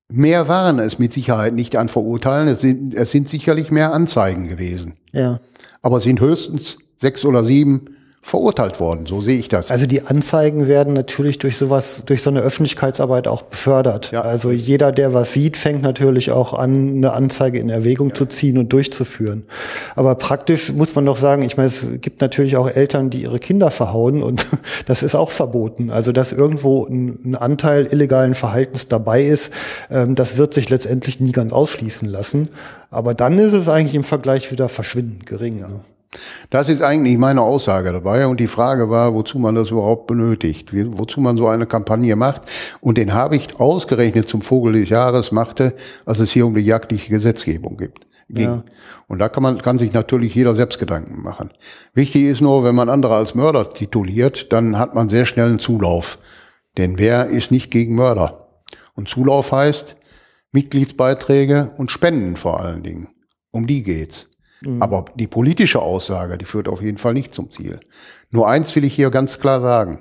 Mehr 0.09 0.49
waren 0.49 0.79
es 0.79 0.99
mit 0.99 1.13
Sicherheit 1.13 1.53
nicht 1.53 1.77
an 1.77 1.91
Verurteilen. 1.91 2.49
Es 2.49 2.63
sind, 2.63 2.95
es 2.95 3.11
sind 3.11 3.29
sicherlich 3.29 3.71
mehr 3.71 3.93
Anzeigen 3.93 4.49
gewesen. 4.49 4.95
Ja. 5.13 5.41
Aber 5.83 5.99
es 5.99 6.05
sind 6.05 6.21
höchstens 6.21 6.79
sechs 6.97 7.27
oder 7.27 7.45
sieben 7.45 7.97
verurteilt 8.23 8.81
worden. 8.81 9.07
So 9.07 9.21
sehe 9.21 9.39
ich 9.39 9.49
das. 9.49 9.71
Also 9.71 9.87
die 9.87 10.03
Anzeigen 10.03 10.69
werden 10.69 10.93
natürlich 10.93 11.39
durch 11.39 11.57
sowas, 11.57 12.03
durch 12.05 12.23
so 12.23 12.31
eine 12.31 12.41
Öffentlichkeitsarbeit 12.41 13.27
auch 13.27 13.43
befördert. 13.43 14.13
Ja. 14.13 14.21
Also 14.23 14.51
jeder, 14.51 14.93
der 14.93 15.15
was 15.15 15.33
sieht, 15.33 15.57
fängt 15.57 15.83
natürlich 15.83 16.31
auch 16.31 16.53
an, 16.53 16.97
eine 16.97 17.13
Anzeige 17.15 17.59
in 17.59 17.71
Erwägung 17.71 18.09
ja. 18.09 18.15
zu 18.15 18.27
ziehen 18.27 18.59
und 18.59 18.73
durchzuführen. 18.73 19.47
Aber 19.97 20.15
praktisch 20.15 20.73
muss 20.73 20.95
man 20.95 21.07
doch 21.07 21.17
sagen, 21.17 21.43
ich 21.43 21.57
meine, 21.57 21.69
es 21.69 21.87
gibt 22.01 22.21
natürlich 22.21 22.57
auch 22.57 22.69
Eltern, 22.69 23.09
die 23.09 23.23
ihre 23.23 23.39
Kinder 23.39 23.71
verhauen 23.71 24.23
und 24.23 24.47
das 24.87 25.03
ist 25.03 25.15
auch 25.15 25.31
verboten. 25.31 25.91
Also 25.91 26.13
dass 26.13 26.33
irgendwo 26.33 26.87
ein, 26.87 27.37
Anteil 27.41 27.87
illegalen 27.87 28.35
Verhaltens 28.35 28.87
dabei 28.89 29.25
ist, 29.25 29.53
ähm, 29.91 30.15
das 30.15 30.37
wird 30.37 30.53
sich 30.53 30.69
letztendlich 30.69 31.21
nie 31.21 31.33
ganz 31.33 31.53
ausschließen 31.53 32.07
lassen. 32.07 32.49
Aber 32.91 33.15
dann 33.15 33.39
ist 33.39 33.55
es 33.55 33.69
eigentlich 33.69 33.95
im 33.95 34.05
Vergleich 34.05 34.53
wieder 34.53 34.69
verschwindend 34.69 35.25
gering. 35.27 35.61
Ne? 35.61 35.81
Das 36.51 36.69
ist 36.69 36.83
eigentlich 36.83 37.19
meine 37.19 37.43
Aussage 37.43 37.93
dabei. 37.93 38.27
Und 38.27 38.41
die 38.41 38.49
Frage 38.49 38.91
war, 38.91 39.15
wozu 39.15 39.39
man 39.39 39.55
das 39.55 39.71
überhaupt 39.71 40.07
benötigt, 40.07 40.71
wozu 40.73 41.21
man 41.21 41.37
so 41.37 41.47
eine 41.47 41.67
Kampagne 41.67 42.17
macht. 42.17 42.43
Und 42.81 42.99
den 42.99 43.15
habe 43.15 43.37
ich 43.37 43.61
ausgerechnet 43.61 44.29
zum 44.29 44.43
Vogel 44.43 44.73
des 44.73 44.89
Jahres 44.89 45.31
machte, 45.31 45.75
als 46.07 46.19
es 46.19 46.33
hier 46.33 46.47
um 46.47 46.55
die 46.55 46.63
jagdliche 46.63 47.11
Gesetzgebung 47.11 47.77
gibt. 47.77 48.07
Ging. 48.29 48.45
Ja. 48.45 48.65
Und 49.09 49.19
da 49.19 49.29
kann 49.29 49.43
man, 49.43 49.59
kann 49.59 49.79
sich 49.79 49.93
natürlich 49.93 50.35
jeder 50.35 50.55
selbst 50.55 50.79
Gedanken 50.79 51.21
machen. 51.23 51.51
Wichtig 51.95 52.25
ist 52.25 52.41
nur, 52.41 52.63
wenn 52.63 52.77
man 52.77 52.89
andere 52.89 53.17
als 53.17 53.35
Mörder 53.35 53.71
tituliert, 53.71 54.53
dann 54.53 54.79
hat 54.79 54.95
man 54.95 55.09
sehr 55.09 55.27
schnell 55.27 55.49
einen 55.49 55.59
Zulauf. 55.59 56.19
Denn 56.79 56.99
wer 56.99 57.27
ist 57.27 57.51
nicht 57.51 57.73
gegen 57.73 57.97
Mörder? 57.97 58.63
Und 58.95 59.09
Zulauf 59.09 59.51
heißt 59.51 59.97
Mitgliedsbeiträge 60.53 61.73
und 61.77 61.91
Spenden 61.91 62.37
vor 62.37 62.61
allen 62.61 62.83
Dingen. 62.85 63.09
Um 63.51 63.67
die 63.67 63.83
geht's. 63.83 64.30
Mhm. 64.63 64.83
Aber 64.83 65.05
die 65.15 65.27
politische 65.27 65.81
Aussage, 65.81 66.39
die 66.39 66.45
führt 66.45 66.69
auf 66.69 66.83
jeden 66.83 66.99
Fall 66.99 67.15
nicht 67.15 67.35
zum 67.35 67.51
Ziel. 67.51 67.81
Nur 68.31 68.49
eins 68.49 68.75
will 68.77 68.85
ich 68.85 68.95
hier 68.95 69.11
ganz 69.11 69.39
klar 69.39 69.61
sagen. 69.61 70.01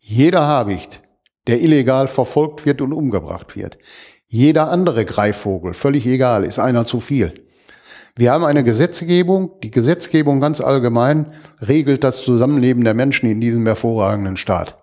Jeder 0.00 0.46
Habicht, 0.46 1.02
der 1.46 1.60
illegal 1.60 2.08
verfolgt 2.08 2.66
wird 2.66 2.80
und 2.80 2.92
umgebracht 2.92 3.56
wird, 3.56 3.78
jeder 4.26 4.70
andere 4.70 5.04
Greifvogel, 5.04 5.74
völlig 5.74 6.06
egal, 6.06 6.44
ist 6.44 6.58
einer 6.58 6.86
zu 6.86 7.00
viel. 7.00 7.32
Wir 8.16 8.32
haben 8.32 8.44
eine 8.44 8.64
Gesetzgebung, 8.64 9.52
die 9.62 9.70
Gesetzgebung 9.70 10.40
ganz 10.40 10.60
allgemein 10.60 11.32
regelt 11.66 12.04
das 12.04 12.22
Zusammenleben 12.22 12.84
der 12.84 12.94
Menschen 12.94 13.28
in 13.28 13.40
diesem 13.40 13.66
hervorragenden 13.66 14.36
Staat. 14.36 14.78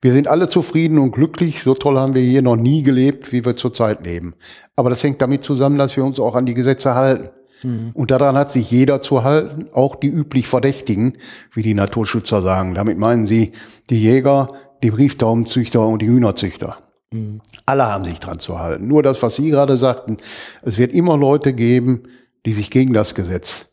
Wir 0.00 0.12
sind 0.12 0.28
alle 0.28 0.48
zufrieden 0.48 0.98
und 0.98 1.10
glücklich, 1.10 1.62
so 1.62 1.74
toll 1.74 1.98
haben 1.98 2.14
wir 2.14 2.22
hier 2.22 2.42
noch 2.42 2.56
nie 2.56 2.82
gelebt, 2.82 3.32
wie 3.32 3.44
wir 3.44 3.56
zurzeit 3.56 4.04
leben. 4.04 4.34
Aber 4.76 4.90
das 4.90 5.02
hängt 5.02 5.20
damit 5.20 5.42
zusammen, 5.42 5.78
dass 5.78 5.96
wir 5.96 6.04
uns 6.04 6.20
auch 6.20 6.36
an 6.36 6.46
die 6.46 6.54
Gesetze 6.54 6.94
halten. 6.94 7.30
Mhm. 7.62 7.90
Und 7.94 8.10
daran 8.10 8.36
hat 8.36 8.52
sich 8.52 8.70
jeder 8.70 9.02
zu 9.02 9.24
halten, 9.24 9.66
auch 9.72 9.96
die 9.96 10.08
üblich 10.08 10.46
Verdächtigen, 10.46 11.14
wie 11.52 11.62
die 11.62 11.74
Naturschützer 11.74 12.42
sagen. 12.42 12.74
Damit 12.74 12.98
meinen 12.98 13.26
sie 13.26 13.52
die 13.90 14.00
Jäger, 14.00 14.48
die 14.82 14.90
Brieftaubenzüchter 14.90 15.86
und 15.86 16.02
die 16.02 16.06
Hühnerzüchter. 16.08 16.78
Mhm. 17.12 17.40
Alle 17.66 17.86
haben 17.86 18.04
sich 18.04 18.20
dran 18.20 18.38
zu 18.38 18.58
halten. 18.58 18.86
Nur 18.86 19.02
das, 19.02 19.22
was 19.22 19.36
Sie 19.36 19.50
gerade 19.50 19.76
sagten, 19.76 20.18
es 20.62 20.78
wird 20.78 20.92
immer 20.92 21.16
Leute 21.16 21.52
geben, 21.52 22.04
die 22.46 22.52
sich 22.52 22.70
gegen 22.70 22.92
das 22.92 23.14
Gesetz 23.14 23.66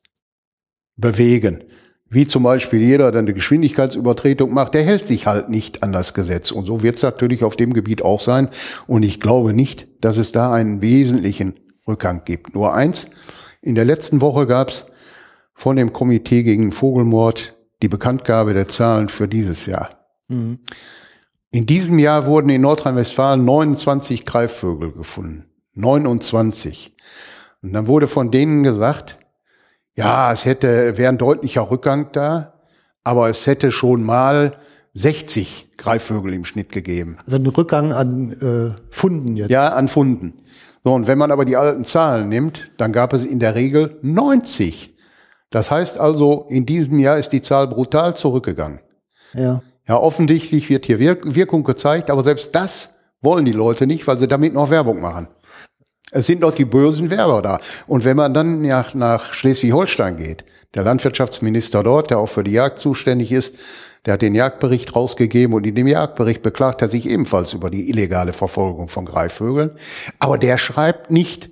bewegen. 0.97 1.63
wie 2.09 2.27
zum 2.27 2.43
Beispiel 2.43 2.81
jeder, 2.81 3.11
der 3.11 3.19
eine 3.19 3.33
Geschwindigkeitsübertretung 3.33 4.53
macht, 4.53 4.73
der 4.73 4.83
hält 4.83 5.05
sich 5.05 5.27
halt 5.27 5.49
nicht 5.49 5.83
an 5.83 5.91
das 5.91 6.13
Gesetz. 6.13 6.51
Und 6.51 6.65
so 6.65 6.83
wird 6.83 6.95
es 6.95 7.03
natürlich 7.03 7.43
auf 7.43 7.55
dem 7.55 7.73
Gebiet 7.73 8.03
auch 8.03 8.21
sein. 8.21 8.49
Und 8.87 9.03
ich 9.03 9.19
glaube 9.19 9.53
nicht, 9.53 9.87
dass 10.01 10.17
es 10.17 10.31
da 10.31 10.53
einen 10.53 10.81
wesentlichen 10.81 11.55
Rückgang 11.87 12.21
gibt. 12.23 12.53
Nur 12.53 12.73
eins, 12.73 13.07
in 13.65 13.75
der 13.75 13.85
letzten 13.85 14.21
Woche 14.21 14.45
gab 14.45 14.69
es 14.69 14.85
von 15.53 15.75
dem 15.75 15.91
Komitee 15.91 16.43
gegen 16.43 16.71
Vogelmord 16.71 17.55
die 17.81 17.87
Bekanntgabe 17.87 18.53
der 18.53 18.67
Zahlen 18.67 19.09
für 19.09 19.27
dieses 19.27 19.65
Jahr. 19.65 19.89
Mhm. 20.27 20.59
In 21.51 21.65
diesem 21.65 21.97
Jahr 21.97 22.25
wurden 22.25 22.49
in 22.49 22.61
Nordrhein-Westfalen 22.61 23.43
29 23.43 24.25
Greifvögel 24.25 24.91
gefunden. 24.91 25.45
29. 25.73 26.95
Und 27.63 27.73
dann 27.73 27.87
wurde 27.87 28.07
von 28.07 28.29
denen 28.29 28.63
gesagt, 28.63 29.17
ja, 29.95 30.31
es 30.31 30.45
hätte, 30.45 30.97
wäre 30.97 31.09
ein 31.09 31.17
deutlicher 31.17 31.71
Rückgang 31.71 32.11
da, 32.11 32.53
aber 33.03 33.29
es 33.29 33.47
hätte 33.47 33.71
schon 33.71 34.03
mal 34.03 34.57
60 34.93 35.69
Greifvögel 35.77 36.33
im 36.33 36.45
Schnitt 36.45 36.71
gegeben. 36.71 37.17
Also 37.25 37.37
ein 37.37 37.47
Rückgang 37.47 37.93
an 37.93 38.31
äh, 38.31 38.81
Funden 38.89 39.35
jetzt. 39.37 39.49
Ja, 39.49 39.69
an 39.69 39.87
Funden. 39.87 40.33
So, 40.85 40.93
und 40.93 41.07
wenn 41.07 41.17
man 41.17 41.31
aber 41.31 41.45
die 41.45 41.57
alten 41.57 41.83
Zahlen 41.83 42.29
nimmt, 42.29 42.69
dann 42.77 42.93
gab 42.93 43.11
es 43.13 43.25
in 43.25 43.39
der 43.39 43.55
Regel 43.55 43.97
90. 44.03 44.95
Das 45.49 45.71
heißt 45.71 45.99
also, 45.99 46.45
in 46.47 46.67
diesem 46.67 46.99
Jahr 46.99 47.17
ist 47.17 47.29
die 47.29 47.41
Zahl 47.41 47.67
brutal 47.67 48.15
zurückgegangen. 48.15 48.81
Ja. 49.33 49.63
Ja, 49.87 49.97
offensichtlich 49.97 50.69
wird 50.69 50.85
hier 50.85 50.99
Wirkung 50.99 51.63
gezeigt, 51.63 52.11
aber 52.11 52.21
selbst 52.21 52.53
das 52.53 52.91
wollen 53.21 53.45
die 53.45 53.51
Leute 53.51 53.87
nicht, 53.87 54.05
weil 54.05 54.19
sie 54.19 54.27
damit 54.27 54.53
noch 54.53 54.69
Werbung 54.69 55.01
machen. 55.01 55.27
Es 56.11 56.27
sind 56.27 56.43
doch 56.43 56.53
die 56.53 56.65
bösen 56.65 57.09
Werber 57.09 57.41
da. 57.41 57.59
Und 57.87 58.05
wenn 58.05 58.15
man 58.15 58.35
dann 58.35 58.61
nach, 58.61 58.93
nach 58.93 59.33
Schleswig-Holstein 59.33 60.17
geht, 60.17 60.45
der 60.75 60.83
Landwirtschaftsminister 60.83 61.81
dort, 61.81 62.11
der 62.11 62.19
auch 62.19 62.29
für 62.29 62.43
die 62.43 62.51
Jagd 62.51 62.77
zuständig 62.77 63.31
ist, 63.31 63.55
der 64.05 64.13
hat 64.13 64.21
den 64.21 64.35
Jagdbericht 64.35 64.95
rausgegeben 64.95 65.55
und 65.55 65.65
in 65.65 65.75
dem 65.75 65.87
Jagdbericht 65.87 66.41
beklagt 66.41 66.81
er 66.81 66.89
sich 66.89 67.09
ebenfalls 67.09 67.53
über 67.53 67.69
die 67.69 67.89
illegale 67.89 68.33
Verfolgung 68.33 68.87
von 68.87 69.05
Greifvögeln. 69.05 69.71
Aber 70.19 70.37
der 70.37 70.57
schreibt 70.57 71.11
nicht, 71.11 71.49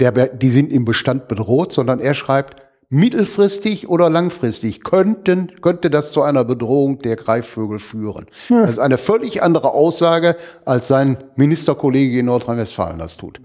der, 0.00 0.12
die 0.28 0.50
sind 0.50 0.72
im 0.72 0.84
Bestand 0.84 1.28
bedroht, 1.28 1.72
sondern 1.72 2.00
er 2.00 2.14
schreibt, 2.14 2.64
mittelfristig 2.90 3.88
oder 3.88 4.10
langfristig 4.10 4.84
könnten, 4.84 5.52
könnte 5.60 5.90
das 5.90 6.12
zu 6.12 6.22
einer 6.22 6.44
Bedrohung 6.44 6.98
der 6.98 7.16
Greifvögel 7.16 7.78
führen. 7.78 8.26
Das 8.48 8.70
ist 8.70 8.78
eine 8.78 8.98
völlig 8.98 9.42
andere 9.42 9.72
Aussage, 9.72 10.36
als 10.64 10.88
sein 10.88 11.18
Ministerkollege 11.36 12.18
in 12.18 12.26
Nordrhein-Westfalen 12.26 12.98
das 12.98 13.16
tut. 13.16 13.40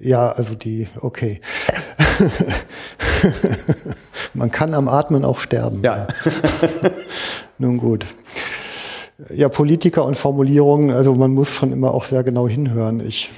Ja, 0.00 0.32
also 0.32 0.54
die, 0.54 0.88
okay. 1.00 1.40
Man 4.34 4.50
kann 4.50 4.74
am 4.74 4.88
Atmen 4.88 5.24
auch 5.24 5.38
sterben. 5.38 5.82
Ja. 5.82 6.06
Nun 7.58 7.78
gut. 7.78 8.06
Ja, 9.34 9.48
Politiker 9.48 10.04
und 10.04 10.16
Formulierungen, 10.16 10.92
also 10.92 11.14
man 11.14 11.32
muss 11.32 11.52
schon 11.52 11.72
immer 11.72 11.92
auch 11.92 12.04
sehr 12.04 12.22
genau 12.22 12.46
hinhören. 12.46 13.00
Ich 13.00 13.30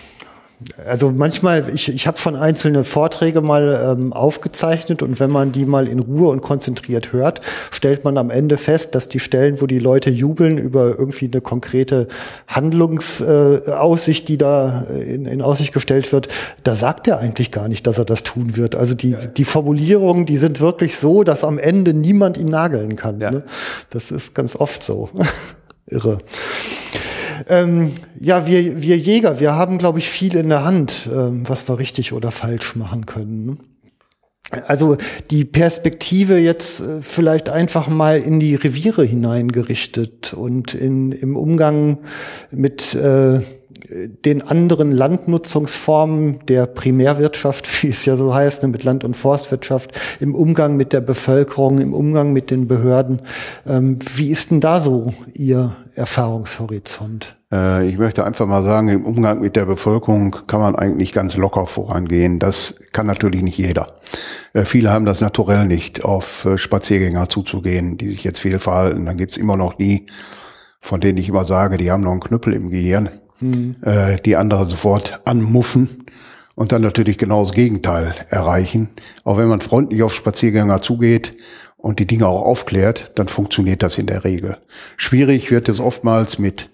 also 0.87 1.11
manchmal, 1.11 1.71
ich, 1.75 1.89
ich 1.89 2.07
habe 2.07 2.19
schon 2.19 2.37
einzelne 2.37 2.85
Vorträge 2.85 3.41
mal 3.41 3.97
ähm, 3.99 4.13
aufgezeichnet 4.13 5.03
und 5.03 5.19
wenn 5.19 5.31
man 5.31 5.53
die 5.53 5.65
mal 5.65 5.89
in 5.89 6.01
Ruhe 6.01 6.29
und 6.29 6.43
konzentriert 6.43 7.13
hört, 7.13 7.41
stellt 7.71 8.05
man 8.05 8.19
am 8.19 8.31
Ende 8.31 8.59
fest, 8.59 8.95
dass 8.95 9.09
die 9.09 9.21
Stellen, 9.21 9.61
wo 9.61 9.67
die 9.67 9.79
Leute 9.79 10.11
jubeln 10.11 10.59
über 10.59 10.99
irgendwie 10.99 11.31
eine 11.33 11.41
konkrete 11.41 12.09
Handlungsaussicht, 12.47 14.25
äh, 14.25 14.27
die 14.27 14.39
da 14.39 14.83
in, 14.83 15.25
in 15.25 15.41
Aussicht 15.41 15.73
gestellt 15.73 16.13
wird, 16.13 16.29
da 16.63 16.75
sagt 16.75 17.09
er 17.09 17.19
eigentlich 17.19 17.53
gar 17.53 17.69
nicht, 17.69 17.87
dass 17.87 17.99
er 17.99 18.05
das 18.05 18.23
tun 18.23 18.57
wird. 18.57 18.77
Also 18.77 18.95
die, 18.95 19.17
die 19.37 19.45
Formulierungen, 19.45 20.27
die 20.27 20.37
sind 20.37 20.61
wirklich 20.61 20.97
so, 20.97 21.25
dass 21.25 21.43
am 21.43 21.59
Ende 21.59 21.95
niemand 21.95 22.37
ihn 22.37 22.51
nageln 22.51 22.97
kann. 22.97 23.19
Ja. 23.21 23.31
Ne? 23.31 23.43
Das 23.89 24.11
ist 24.11 24.35
ganz 24.35 24.57
oft 24.57 24.83
so. 24.83 25.09
Irre. 25.87 26.19
Ähm, 27.49 27.93
ja, 28.19 28.47
wir, 28.47 28.83
wir 28.83 28.97
Jäger, 28.97 29.41
wir 29.41 29.55
haben, 29.55 29.79
glaube 29.79 29.99
ich, 29.99 30.09
viel 30.09 30.37
in 30.37 30.49
der 30.49 30.65
Hand, 30.65 31.09
ähm, 31.13 31.49
was 31.49 31.69
wir 31.69 31.79
richtig 31.79 32.13
oder 32.13 32.31
falsch 32.31 32.77
machen 32.77 33.07
können. 33.07 33.47
Ne? 33.47 33.57
Also 34.67 34.97
die 35.31 35.45
Perspektive 35.45 36.39
jetzt 36.39 36.81
äh, 36.81 37.03
vielleicht 37.03 37.49
einfach 37.49 37.89
mal 37.89 38.19
in 38.19 38.41
die 38.41 38.55
Reviere 38.55 39.05
hineingerichtet 39.05 40.33
und 40.33 40.75
in, 40.75 41.13
im 41.13 41.37
Umgang 41.37 41.99
mit 42.51 42.95
äh, 42.95 43.41
den 43.89 44.43
anderen 44.43 44.93
Landnutzungsformen 44.93 46.41
der 46.47 46.67
Primärwirtschaft, 46.67 47.69
wie 47.83 47.89
es 47.89 48.05
ja 48.05 48.17
so 48.17 48.35
heißt, 48.35 48.63
ne, 48.63 48.69
mit 48.69 48.85
Land- 48.85 49.05
und 49.05 49.17
Forstwirtschaft, 49.17 49.99
im 50.21 50.35
Umgang 50.35 50.77
mit 50.77 50.93
der 50.93 51.01
Bevölkerung, 51.01 51.79
im 51.79 51.95
Umgang 51.95 52.33
mit 52.33 52.51
den 52.51 52.69
Behörden. 52.69 53.23
Ähm, 53.67 53.99
wie 54.15 54.31
ist 54.31 54.51
denn 54.51 54.61
da 54.61 54.81
so 54.81 55.13
Ihr 55.35 55.77
Erfahrungshorizont? 55.95 57.37
Äh, 57.53 57.89
ich 57.89 57.99
möchte 57.99 58.25
einfach 58.25 58.47
mal 58.47 58.65
sagen, 58.65 58.89
im 58.89 59.05
Umgang 59.05 59.41
mit 59.41 59.57
der 59.57 59.67
Bevölkerung 59.67 60.37
kann 60.47 60.61
man 60.61 60.77
eigentlich 60.77 61.13
ganz 61.13 61.37
locker 61.37 61.67
vorangehen. 61.67 62.39
Das 62.39 62.75
kann 62.93 63.07
natürlich 63.07 63.43
nicht 63.43 63.59
jeder. 63.59 63.87
Äh, 64.53 64.65
viele 64.65 64.91
haben 64.91 65.07
das 65.07 65.21
naturell 65.21 65.67
nicht, 65.67 66.05
auf 66.05 66.45
äh, 66.45 66.59
Spaziergänger 66.59 67.29
zuzugehen, 67.29 67.97
die 67.97 68.09
sich 68.09 68.25
jetzt 68.25 68.41
fehlverhalten. 68.41 69.07
Dann 69.07 69.17
gibt's 69.17 69.37
immer 69.37 69.57
noch 69.57 69.75
die, 69.75 70.07
von 70.81 71.01
denen 71.01 71.19
ich 71.19 71.29
immer 71.29 71.45
sage, 71.45 71.77
die 71.77 71.91
haben 71.91 72.03
noch 72.03 72.13
einen 72.13 72.21
Knüppel 72.21 72.53
im 72.53 72.71
Gehirn 72.71 73.11
mhm. 73.41 73.77
äh, 73.83 74.17
die 74.17 74.37
andere 74.37 74.67
sofort 74.67 75.21
anmuffen 75.25 76.07
und 76.55 76.73
dann 76.73 76.83
natürlich 76.83 77.19
genau 77.19 77.43
das 77.43 77.53
Gegenteil 77.53 78.15
erreichen. 78.29 78.91
Auch 79.25 79.39
wenn 79.39 79.49
man 79.49 79.61
freundlich 79.61 80.03
auf 80.03 80.15
Spaziergänger 80.15 80.83
zugeht 80.83 81.37
und 81.77 81.99
die 81.99 82.07
Dinge 82.07 82.27
auch 82.27 82.43
aufklärt, 82.43 83.13
dann 83.15 83.29
funktioniert 83.29 83.83
das 83.83 83.99
in 83.99 84.07
der 84.07 84.25
Regel. 84.25 84.59
Schwierig 84.97 85.51
wird 85.51 85.69
es 85.69 85.81
oftmals 85.81 86.39
mit 86.39 86.71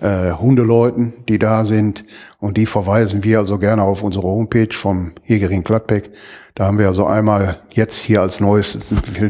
äh, 0.00 0.32
Hundeleuten, 0.32 1.14
die 1.28 1.38
da 1.38 1.64
sind 1.64 2.04
und 2.40 2.56
die 2.56 2.66
verweisen 2.66 3.24
wir 3.24 3.38
also 3.38 3.58
gerne 3.58 3.82
auf 3.82 4.02
unsere 4.02 4.24
Homepage 4.24 4.72
vom 4.72 5.12
Hegering 5.22 5.64
Gladbeck. 5.64 6.10
Da 6.54 6.66
haben 6.66 6.78
wir 6.78 6.86
also 6.86 7.06
einmal 7.06 7.60
jetzt 7.70 8.00
hier 8.00 8.20
als 8.20 8.40
neues 8.40 8.78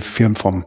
Film 0.01 0.35
vom 0.35 0.65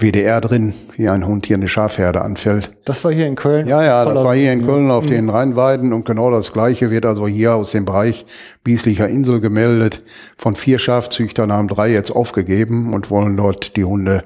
WDR 0.00 0.40
drin, 0.40 0.74
wie 0.96 1.08
ein 1.08 1.26
Hund 1.26 1.46
hier 1.46 1.56
eine 1.56 1.66
Schafherde 1.66 2.22
anfällt. 2.22 2.72
Das 2.84 3.02
war 3.02 3.10
hier 3.10 3.26
in 3.26 3.34
Köln? 3.34 3.66
Ja, 3.66 3.82
ja, 3.82 4.04
das 4.04 4.22
war 4.22 4.36
hier 4.36 4.52
in 4.52 4.64
Köln 4.64 4.92
auf 4.92 5.04
mhm. 5.04 5.10
den 5.10 5.28
Rheinweiden 5.28 5.92
und 5.92 6.04
genau 6.04 6.30
das 6.30 6.52
Gleiche 6.52 6.92
wird 6.92 7.04
also 7.04 7.26
hier 7.26 7.54
aus 7.54 7.72
dem 7.72 7.84
Bereich 7.84 8.24
Bieslicher 8.62 9.08
Insel 9.08 9.40
gemeldet. 9.40 10.02
Von 10.36 10.54
vier 10.54 10.78
Schafzüchtern 10.78 11.52
haben 11.52 11.66
drei 11.66 11.90
jetzt 11.90 12.12
aufgegeben 12.12 12.94
und 12.94 13.10
wollen 13.10 13.36
dort 13.36 13.74
die 13.76 13.84
Hunde, 13.84 14.22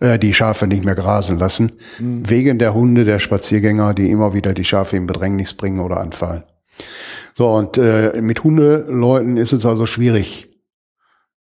äh, 0.00 0.18
die 0.18 0.34
Schafe 0.34 0.66
nicht 0.66 0.84
mehr 0.84 0.94
grasen 0.94 1.38
lassen. 1.38 1.72
Mhm. 1.98 2.28
Wegen 2.28 2.58
der 2.58 2.74
Hunde 2.74 3.04
der 3.04 3.18
Spaziergänger, 3.18 3.94
die 3.94 4.10
immer 4.10 4.34
wieder 4.34 4.54
die 4.54 4.64
Schafe 4.64 4.96
in 4.96 5.06
Bedrängnis 5.06 5.54
bringen 5.54 5.80
oder 5.80 5.98
anfallen. 5.98 6.44
So, 7.34 7.48
und 7.48 7.76
äh, 7.76 8.20
mit 8.20 8.44
Hundeleuten 8.44 9.36
ist 9.36 9.52
es 9.52 9.66
also 9.66 9.86
schwierig, 9.86 10.45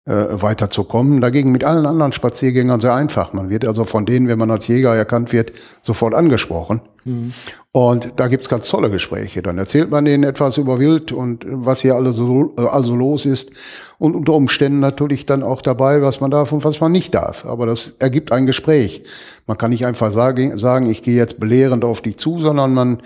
äh, 0.06 0.42
weiterzukommen. 0.42 1.20
Dagegen 1.20 1.52
mit 1.52 1.64
allen 1.64 1.86
anderen 1.86 2.12
Spaziergängern 2.12 2.80
sehr 2.80 2.94
einfach. 2.94 3.34
Man 3.34 3.50
wird 3.50 3.66
also 3.66 3.86
von 3.86 4.06
denen, 4.06 4.28
wenn 4.28 4.38
man 4.38 4.52
als 4.52 4.68
Jäger 4.68 4.96
erkannt 4.96 5.34
wird, 5.34 5.52
sofort 5.82 6.14
angesprochen. 6.14 6.82
Mhm. 7.06 7.34
Und 7.72 8.14
da 8.16 8.28
gibt's 8.28 8.48
ganz 8.48 8.68
tolle 8.68 8.90
Gespräche. 8.90 9.42
Dann 9.42 9.58
erzählt 9.58 9.90
man 9.90 10.06
denen 10.06 10.24
etwas 10.24 10.58
über 10.58 10.80
Wild 10.80 11.12
und 11.12 11.46
was 11.48 11.82
hier 11.82 11.96
alles 11.96 12.16
so, 12.16 12.54
also 12.56 12.96
los 12.96 13.26
ist. 13.26 13.50
Und 13.98 14.16
unter 14.16 14.34
Umständen 14.34 14.80
natürlich 14.80 15.26
dann 15.26 15.44
auch 15.44 15.62
dabei, 15.62 16.02
was 16.02 16.22
man 16.22 16.32
darf 16.32 16.52
und 16.52 16.64
was 16.64 16.80
man 16.80 16.92
nicht 16.92 17.16
darf. 17.16 17.46
Aber 17.46 17.66
das 17.66 17.96
ergibt 18.00 18.32
ein 18.32 18.46
Gespräch. 18.46 19.04
Man 19.48 19.58
kann 19.58 19.72
nicht 19.72 19.86
einfach 19.86 20.12
sagen, 20.12 20.58
sagen 20.58 20.86
ich 20.88 21.02
gehe 21.02 21.16
jetzt 21.16 21.40
belehrend 21.40 21.84
auf 21.84 22.02
dich 22.02 22.18
zu, 22.18 22.40
sondern 22.40 22.74
man 22.74 23.02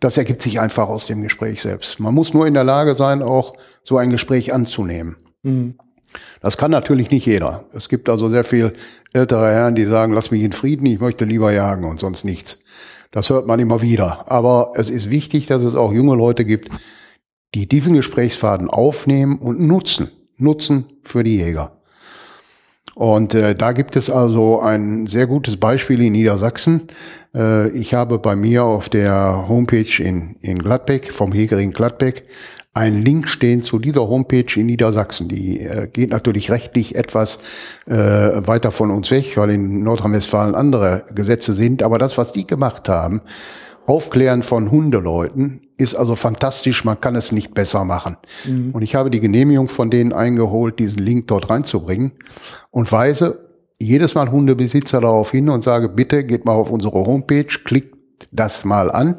das 0.00 0.16
ergibt 0.16 0.40
sich 0.40 0.58
einfach 0.58 0.88
aus 0.88 1.06
dem 1.06 1.20
Gespräch 1.22 1.60
selbst. 1.60 2.00
Man 2.00 2.14
muss 2.14 2.32
nur 2.32 2.46
in 2.46 2.54
der 2.54 2.64
Lage 2.64 2.94
sein, 2.94 3.22
auch 3.22 3.52
so 3.84 3.98
ein 3.98 4.08
Gespräch 4.08 4.54
anzunehmen. 4.54 5.16
Mhm. 5.42 5.74
Das 6.40 6.56
kann 6.56 6.70
natürlich 6.70 7.10
nicht 7.10 7.26
jeder. 7.26 7.64
Es 7.72 7.88
gibt 7.88 8.08
also 8.08 8.28
sehr 8.28 8.44
viel 8.44 8.72
ältere 9.12 9.50
Herren, 9.50 9.74
die 9.74 9.84
sagen, 9.84 10.12
lass 10.12 10.30
mich 10.30 10.42
in 10.42 10.52
Frieden, 10.52 10.86
ich 10.86 11.00
möchte 11.00 11.24
lieber 11.24 11.52
jagen 11.52 11.84
und 11.84 12.00
sonst 12.00 12.24
nichts. 12.24 12.60
Das 13.10 13.28
hört 13.30 13.46
man 13.46 13.60
immer 13.60 13.82
wieder. 13.82 14.30
Aber 14.30 14.72
es 14.76 14.88
ist 14.88 15.10
wichtig, 15.10 15.46
dass 15.46 15.62
es 15.62 15.74
auch 15.74 15.92
junge 15.92 16.16
Leute 16.16 16.44
gibt, 16.44 16.70
die 17.54 17.68
diesen 17.68 17.94
Gesprächsfaden 17.94 18.70
aufnehmen 18.70 19.38
und 19.38 19.60
nutzen. 19.60 20.10
Nutzen 20.36 20.86
für 21.02 21.24
die 21.24 21.36
Jäger. 21.36 21.80
Und 22.94 23.34
äh, 23.34 23.54
da 23.54 23.72
gibt 23.72 23.96
es 23.96 24.10
also 24.10 24.60
ein 24.60 25.06
sehr 25.06 25.26
gutes 25.26 25.56
Beispiel 25.56 26.02
in 26.02 26.12
Niedersachsen. 26.12 26.88
Äh, 27.34 27.70
ich 27.70 27.94
habe 27.94 28.18
bei 28.18 28.36
mir 28.36 28.64
auf 28.64 28.88
der 28.88 29.48
Homepage 29.48 30.02
in, 30.02 30.36
in 30.40 30.58
Gladbeck, 30.58 31.12
vom 31.12 31.32
Hegering 31.32 31.70
Gladbeck, 31.70 32.24
einen 32.72 33.02
Link 33.02 33.28
stehen 33.28 33.62
zu 33.62 33.78
dieser 33.78 34.08
Homepage 34.08 34.46
in 34.54 34.66
Niedersachsen. 34.66 35.28
Die 35.28 35.60
äh, 35.60 35.88
geht 35.88 36.10
natürlich 36.10 36.50
rechtlich 36.50 36.94
etwas 36.94 37.38
äh, 37.86 37.94
weiter 37.94 38.70
von 38.70 38.90
uns 38.90 39.10
weg, 39.10 39.36
weil 39.36 39.50
in 39.50 39.82
Nordrhein-Westfalen 39.82 40.54
andere 40.54 41.04
Gesetze 41.14 41.52
sind. 41.52 41.82
Aber 41.82 41.98
das, 41.98 42.16
was 42.16 42.32
die 42.32 42.46
gemacht 42.46 42.88
haben, 42.88 43.22
Aufklären 43.86 44.44
von 44.44 44.70
Hundeleuten, 44.70 45.62
ist 45.76 45.94
also 45.96 46.14
fantastisch. 46.14 46.84
Man 46.84 47.00
kann 47.00 47.16
es 47.16 47.32
nicht 47.32 47.54
besser 47.54 47.84
machen. 47.84 48.16
Mhm. 48.46 48.70
Und 48.72 48.82
ich 48.82 48.94
habe 48.94 49.10
die 49.10 49.20
Genehmigung 49.20 49.68
von 49.68 49.90
denen 49.90 50.12
eingeholt, 50.12 50.78
diesen 50.78 50.98
Link 50.98 51.26
dort 51.26 51.50
reinzubringen 51.50 52.12
und 52.70 52.92
weise 52.92 53.48
jedes 53.80 54.14
Mal 54.14 54.30
Hundebesitzer 54.30 55.00
darauf 55.00 55.30
hin 55.30 55.48
und 55.48 55.64
sage, 55.64 55.88
bitte 55.88 56.22
geht 56.22 56.44
mal 56.44 56.52
auf 56.52 56.70
unsere 56.70 57.04
Homepage, 57.06 57.46
klickt 57.64 57.96
das 58.30 58.64
mal 58.64 58.90
an. 58.90 59.16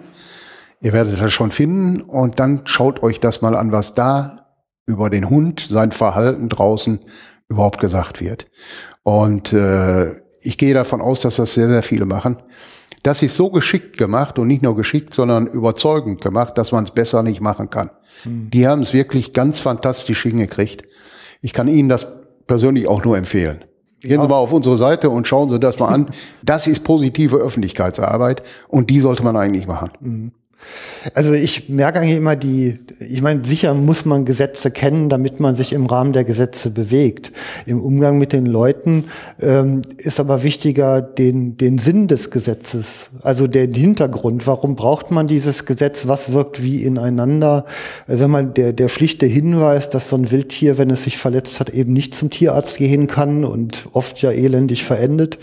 Ihr 0.81 0.93
werdet 0.93 1.21
das 1.21 1.31
schon 1.31 1.51
finden 1.51 2.01
und 2.01 2.39
dann 2.39 2.61
schaut 2.65 3.03
euch 3.03 3.19
das 3.19 3.41
mal 3.41 3.55
an, 3.55 3.71
was 3.71 3.93
da 3.93 4.35
über 4.87 5.09
den 5.09 5.29
Hund, 5.29 5.65
sein 5.67 5.91
Verhalten 5.91 6.49
draußen 6.49 6.99
überhaupt 7.47 7.79
gesagt 7.79 8.19
wird. 8.19 8.47
Und 9.03 9.53
äh, 9.53 10.15
ich 10.41 10.57
gehe 10.57 10.73
davon 10.73 11.01
aus, 11.01 11.19
dass 11.19 11.35
das 11.35 11.53
sehr, 11.53 11.69
sehr 11.69 11.83
viele 11.83 12.05
machen. 12.05 12.37
Das 13.03 13.21
ist 13.21 13.35
so 13.35 13.49
geschickt 13.49 13.97
gemacht 13.97 14.37
und 14.39 14.47
nicht 14.47 14.61
nur 14.63 14.75
geschickt, 14.75 15.13
sondern 15.13 15.47
überzeugend 15.47 16.21
gemacht, 16.21 16.57
dass 16.57 16.71
man 16.71 16.83
es 16.83 16.91
besser 16.91 17.23
nicht 17.23 17.41
machen 17.41 17.69
kann. 17.69 17.89
Mhm. 18.25 18.49
Die 18.51 18.67
haben 18.67 18.81
es 18.81 18.93
wirklich 18.93 19.33
ganz 19.33 19.59
fantastisch 19.59 20.23
hingekriegt. 20.23 20.83
Ich 21.41 21.53
kann 21.53 21.67
Ihnen 21.67 21.89
das 21.89 22.07
persönlich 22.47 22.87
auch 22.87 23.03
nur 23.03 23.17
empfehlen. 23.17 23.65
Gehen 24.01 24.11
ja. 24.11 24.21
Sie 24.21 24.27
mal 24.27 24.35
auf 24.35 24.51
unsere 24.51 24.77
Seite 24.77 25.09
und 25.09 25.27
schauen 25.27 25.49
Sie 25.49 25.59
das 25.59 25.77
mal 25.79 25.89
an. 25.89 26.07
Das 26.43 26.65
ist 26.65 26.83
positive 26.83 27.37
Öffentlichkeitsarbeit 27.37 28.41
und 28.67 28.89
die 28.89 28.99
sollte 28.99 29.23
man 29.23 29.35
eigentlich 29.35 29.67
machen. 29.67 29.91
Mhm. 29.99 30.31
Also 31.13 31.33
ich 31.33 31.69
merke 31.69 31.99
eigentlich 31.99 32.17
immer 32.17 32.35
die, 32.35 32.79
ich 32.99 33.21
meine, 33.21 33.43
sicher 33.43 33.73
muss 33.73 34.05
man 34.05 34.25
Gesetze 34.25 34.69
kennen, 34.69 35.09
damit 35.09 35.39
man 35.39 35.55
sich 35.55 35.73
im 35.73 35.87
Rahmen 35.87 36.13
der 36.13 36.23
Gesetze 36.23 36.69
bewegt. 36.69 37.31
Im 37.65 37.81
Umgang 37.81 38.17
mit 38.17 38.33
den 38.33 38.45
Leuten 38.45 39.05
ähm, 39.41 39.81
ist 39.97 40.19
aber 40.19 40.43
wichtiger 40.43 41.01
den, 41.01 41.57
den 41.57 41.79
Sinn 41.79 42.07
des 42.07 42.29
Gesetzes, 42.29 43.09
also 43.21 43.47
den 43.47 43.73
Hintergrund. 43.73 44.45
Warum 44.45 44.75
braucht 44.75 45.11
man 45.11 45.25
dieses 45.25 45.65
Gesetz? 45.65 46.07
Was 46.07 46.33
wirkt 46.33 46.61
wie 46.61 46.83
ineinander? 46.83 47.65
Also 48.07 48.27
mal 48.27 48.45
der, 48.45 48.73
der 48.73 48.87
schlichte 48.87 49.25
Hinweis, 49.25 49.89
dass 49.89 50.09
so 50.09 50.15
ein 50.15 50.29
Wildtier, 50.29 50.77
wenn 50.77 50.91
es 50.91 51.03
sich 51.03 51.17
verletzt 51.17 51.59
hat, 51.59 51.71
eben 51.71 51.93
nicht 51.93 52.13
zum 52.13 52.29
Tierarzt 52.29 52.77
gehen 52.77 53.07
kann 53.07 53.43
und 53.43 53.87
oft 53.93 54.21
ja 54.21 54.31
elendig 54.31 54.83
verendet 54.83 55.39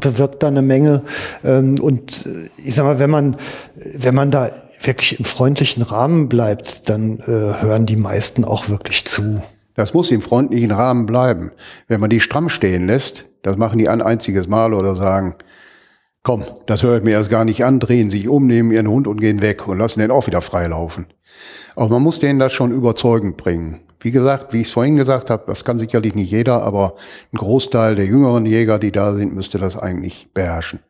bewirkt 0.00 0.42
da 0.42 0.48
eine 0.48 0.62
Menge. 0.62 1.02
Ähm, 1.44 1.78
und 1.80 2.26
äh, 2.26 2.50
ich 2.56 2.74
sag 2.74 2.84
mal, 2.84 2.98
wenn 2.98 3.10
man, 3.10 3.36
wenn 3.76 4.14
man 4.14 4.30
da 4.30 4.50
wirklich 4.80 5.18
im 5.18 5.24
freundlichen 5.24 5.82
Rahmen 5.82 6.28
bleibt, 6.28 6.88
dann 6.88 7.20
äh, 7.20 7.62
hören 7.62 7.86
die 7.86 7.96
meisten 7.96 8.44
auch 8.44 8.68
wirklich 8.68 9.04
zu. 9.04 9.40
Das 9.74 9.94
muss 9.94 10.10
im 10.10 10.20
freundlichen 10.20 10.70
Rahmen 10.70 11.06
bleiben. 11.06 11.52
Wenn 11.88 12.00
man 12.00 12.10
die 12.10 12.20
stramm 12.20 12.48
stehen 12.48 12.86
lässt, 12.86 13.26
das 13.42 13.56
machen 13.56 13.78
die 13.78 13.88
ein 13.88 14.02
einziges 14.02 14.48
Mal 14.48 14.74
oder 14.74 14.94
sagen, 14.94 15.36
komm, 16.22 16.44
das 16.66 16.82
höre 16.82 16.98
ich 16.98 17.04
mir 17.04 17.12
erst 17.12 17.30
gar 17.30 17.44
nicht 17.44 17.64
an, 17.64 17.80
drehen 17.80 18.10
sich 18.10 18.28
um, 18.28 18.46
nehmen 18.46 18.70
ihren 18.70 18.88
Hund 18.88 19.06
und 19.06 19.20
gehen 19.20 19.40
weg 19.40 19.66
und 19.66 19.78
lassen 19.78 20.00
den 20.00 20.10
auch 20.10 20.26
wieder 20.26 20.42
freilaufen. 20.42 21.06
Aber 21.74 21.88
man 21.88 22.02
muss 22.02 22.18
denen 22.18 22.38
das 22.38 22.52
schon 22.52 22.70
überzeugend 22.70 23.36
bringen. 23.36 23.80
Wie 24.02 24.10
gesagt, 24.10 24.52
wie 24.52 24.60
ich 24.60 24.68
es 24.68 24.72
vorhin 24.72 24.96
gesagt 24.96 25.30
habe, 25.30 25.44
das 25.46 25.64
kann 25.64 25.78
sicherlich 25.78 26.14
nicht 26.14 26.30
jeder, 26.30 26.62
aber 26.62 26.94
ein 27.32 27.38
Großteil 27.38 27.94
der 27.94 28.06
jüngeren 28.06 28.46
Jäger, 28.46 28.78
die 28.78 28.92
da 28.92 29.14
sind, 29.14 29.34
müsste 29.34 29.58
das 29.58 29.76
eigentlich 29.78 30.28
beherrschen. 30.34 30.80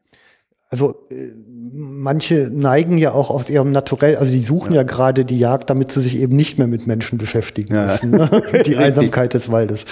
Also 0.70 1.06
äh, 1.10 1.28
manche 1.74 2.48
neigen 2.50 2.96
ja 2.96 3.12
auch 3.12 3.28
aus 3.28 3.50
ihrem 3.50 3.72
Naturell, 3.72 4.16
also 4.16 4.32
die 4.32 4.40
suchen 4.40 4.72
ja, 4.72 4.80
ja 4.80 4.82
gerade 4.84 5.26
die 5.26 5.38
Jagd, 5.38 5.68
damit 5.68 5.92
sie 5.92 6.00
sich 6.00 6.18
eben 6.18 6.34
nicht 6.34 6.58
mehr 6.58 6.66
mit 6.66 6.86
Menschen 6.86 7.18
beschäftigen 7.18 7.74
müssen. 7.74 8.12
Ja. 8.14 8.30
Ne? 8.30 8.62
Die 8.66 8.76
Einsamkeit 8.76 9.34
des 9.34 9.52
Waldes. 9.52 9.84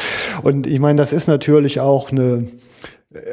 Und 0.42 0.66
ich 0.66 0.80
meine, 0.80 0.96
das 0.96 1.12
ist 1.12 1.28
natürlich 1.28 1.80
auch 1.80 2.10
eine 2.10 2.46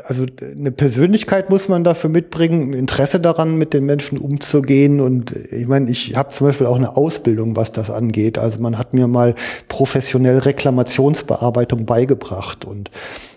also 0.06 0.26
eine 0.42 0.72
Persönlichkeit 0.72 1.52
muss 1.52 1.70
man 1.70 1.84
dafür 1.84 2.12
mitbringen, 2.12 2.72
ein 2.72 2.74
Interesse 2.74 3.20
daran, 3.20 3.58
mit 3.58 3.74
den 3.74 3.86
Menschen 3.86 4.18
umzugehen. 4.18 5.00
Und 5.00 5.32
ich 5.32 5.68
meine, 5.68 5.90
ich 5.92 6.16
habe 6.16 6.30
zum 6.30 6.48
Beispiel 6.48 6.66
auch 6.66 6.78
eine 6.78 6.98
Ausbildung, 6.98 7.56
was 7.56 7.72
das 7.72 7.92
angeht. 7.92 8.40
Also 8.40 8.60
man 8.60 8.78
hat 8.78 8.94
mir 8.94 9.08
mal 9.08 9.36
professionell 9.68 10.40
Reklamationsbearbeitung 10.40 11.86
beigebracht. 11.86 12.66
Und 12.66 12.90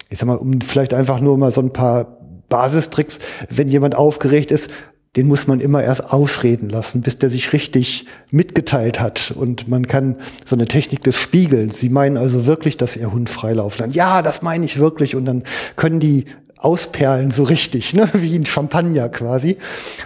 ich 0.08 0.18
sag 0.18 0.26
mal, 0.26 0.36
um 0.36 0.60
vielleicht 0.62 0.94
einfach 0.94 1.20
nur 1.20 1.36
mal 1.36 1.52
so 1.52 1.60
ein 1.60 1.72
paar 1.72 2.16
Basistricks, 2.48 3.18
wenn 3.50 3.68
jemand 3.68 3.94
aufgeregt 3.94 4.50
ist, 4.50 4.70
den 5.16 5.26
muss 5.26 5.48
man 5.48 5.58
immer 5.58 5.82
erst 5.82 6.12
ausreden 6.12 6.70
lassen, 6.70 7.00
bis 7.00 7.18
der 7.18 7.30
sich 7.30 7.52
richtig 7.52 8.06
mitgeteilt 8.30 9.00
hat. 9.00 9.32
Und 9.36 9.68
man 9.68 9.86
kann 9.88 10.16
so 10.46 10.54
eine 10.54 10.66
Technik 10.66 11.00
des 11.02 11.16
Spiegelns. 11.16 11.80
Sie 11.80 11.88
meinen 11.88 12.16
also 12.16 12.46
wirklich, 12.46 12.76
dass 12.76 12.96
Ihr 12.96 13.12
Hund 13.12 13.28
freilaufen 13.28 13.80
kann. 13.80 13.90
Ja, 13.90 14.22
das 14.22 14.42
meine 14.42 14.64
ich 14.64 14.78
wirklich. 14.78 15.16
Und 15.16 15.24
dann 15.24 15.42
können 15.74 15.98
die 15.98 16.26
ausperlen 16.58 17.30
so 17.30 17.42
richtig, 17.42 17.94
ne? 17.94 18.08
wie 18.12 18.36
ein 18.36 18.46
Champagner 18.46 19.08
quasi. 19.08 19.56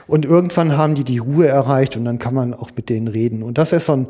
Und 0.06 0.24
irgendwann 0.24 0.76
haben 0.76 0.94
die 0.94 1.04
die 1.04 1.18
Ruhe 1.18 1.48
erreicht 1.48 1.96
und 1.96 2.04
dann 2.06 2.18
kann 2.18 2.34
man 2.34 2.54
auch 2.54 2.70
mit 2.76 2.88
denen 2.88 3.08
reden. 3.08 3.42
Und 3.42 3.58
das 3.58 3.72
ist 3.72 3.86
so 3.86 3.92
ein, 3.92 4.06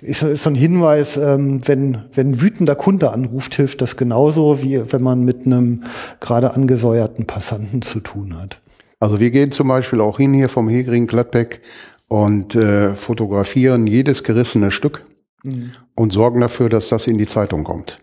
ist, 0.00 0.22
ist 0.22 0.42
so 0.42 0.50
ein 0.50 0.56
Hinweis, 0.56 1.16
ähm, 1.18 1.60
wenn, 1.66 1.98
wenn 2.12 2.40
wütender 2.40 2.74
Kunde 2.74 3.12
anruft, 3.12 3.54
hilft 3.54 3.80
das 3.80 3.96
genauso, 3.96 4.62
wie 4.62 4.80
wenn 4.90 5.02
man 5.02 5.24
mit 5.24 5.46
einem 5.46 5.84
gerade 6.18 6.54
angesäuerten 6.54 7.26
Passanten 7.26 7.82
zu 7.82 8.00
tun 8.00 8.36
hat. 8.36 8.61
Also 9.02 9.18
wir 9.18 9.32
gehen 9.32 9.50
zum 9.50 9.66
Beispiel 9.66 10.00
auch 10.00 10.18
hin 10.18 10.32
hier 10.32 10.48
vom 10.48 10.68
Hegring 10.68 11.08
Gladbeck 11.08 11.60
und 12.06 12.54
äh, 12.54 12.94
fotografieren 12.94 13.88
jedes 13.88 14.22
gerissene 14.22 14.70
Stück 14.70 15.04
mhm. 15.42 15.72
und 15.96 16.12
sorgen 16.12 16.40
dafür, 16.40 16.68
dass 16.68 16.88
das 16.88 17.08
in 17.08 17.18
die 17.18 17.26
Zeitung 17.26 17.64
kommt. 17.64 17.98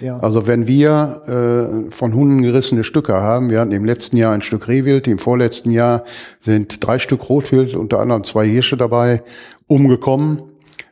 Ja. 0.00 0.18
Also 0.20 0.46
wenn 0.46 0.66
wir 0.66 1.20
äh, 1.26 1.92
von 1.92 2.14
Hunden 2.14 2.40
gerissene 2.40 2.82
Stücke 2.82 3.12
haben, 3.12 3.50
wir 3.50 3.60
hatten 3.60 3.72
im 3.72 3.84
letzten 3.84 4.16
Jahr 4.16 4.32
ein 4.32 4.40
Stück 4.40 4.68
Rehwild, 4.68 5.06
im 5.06 5.18
vorletzten 5.18 5.70
Jahr 5.70 6.04
sind 6.42 6.82
drei 6.82 6.98
Stück 6.98 7.28
Rotwild, 7.28 7.74
unter 7.74 8.00
anderem 8.00 8.24
zwei 8.24 8.48
Hirsche 8.48 8.78
dabei, 8.78 9.22
umgekommen 9.66 10.44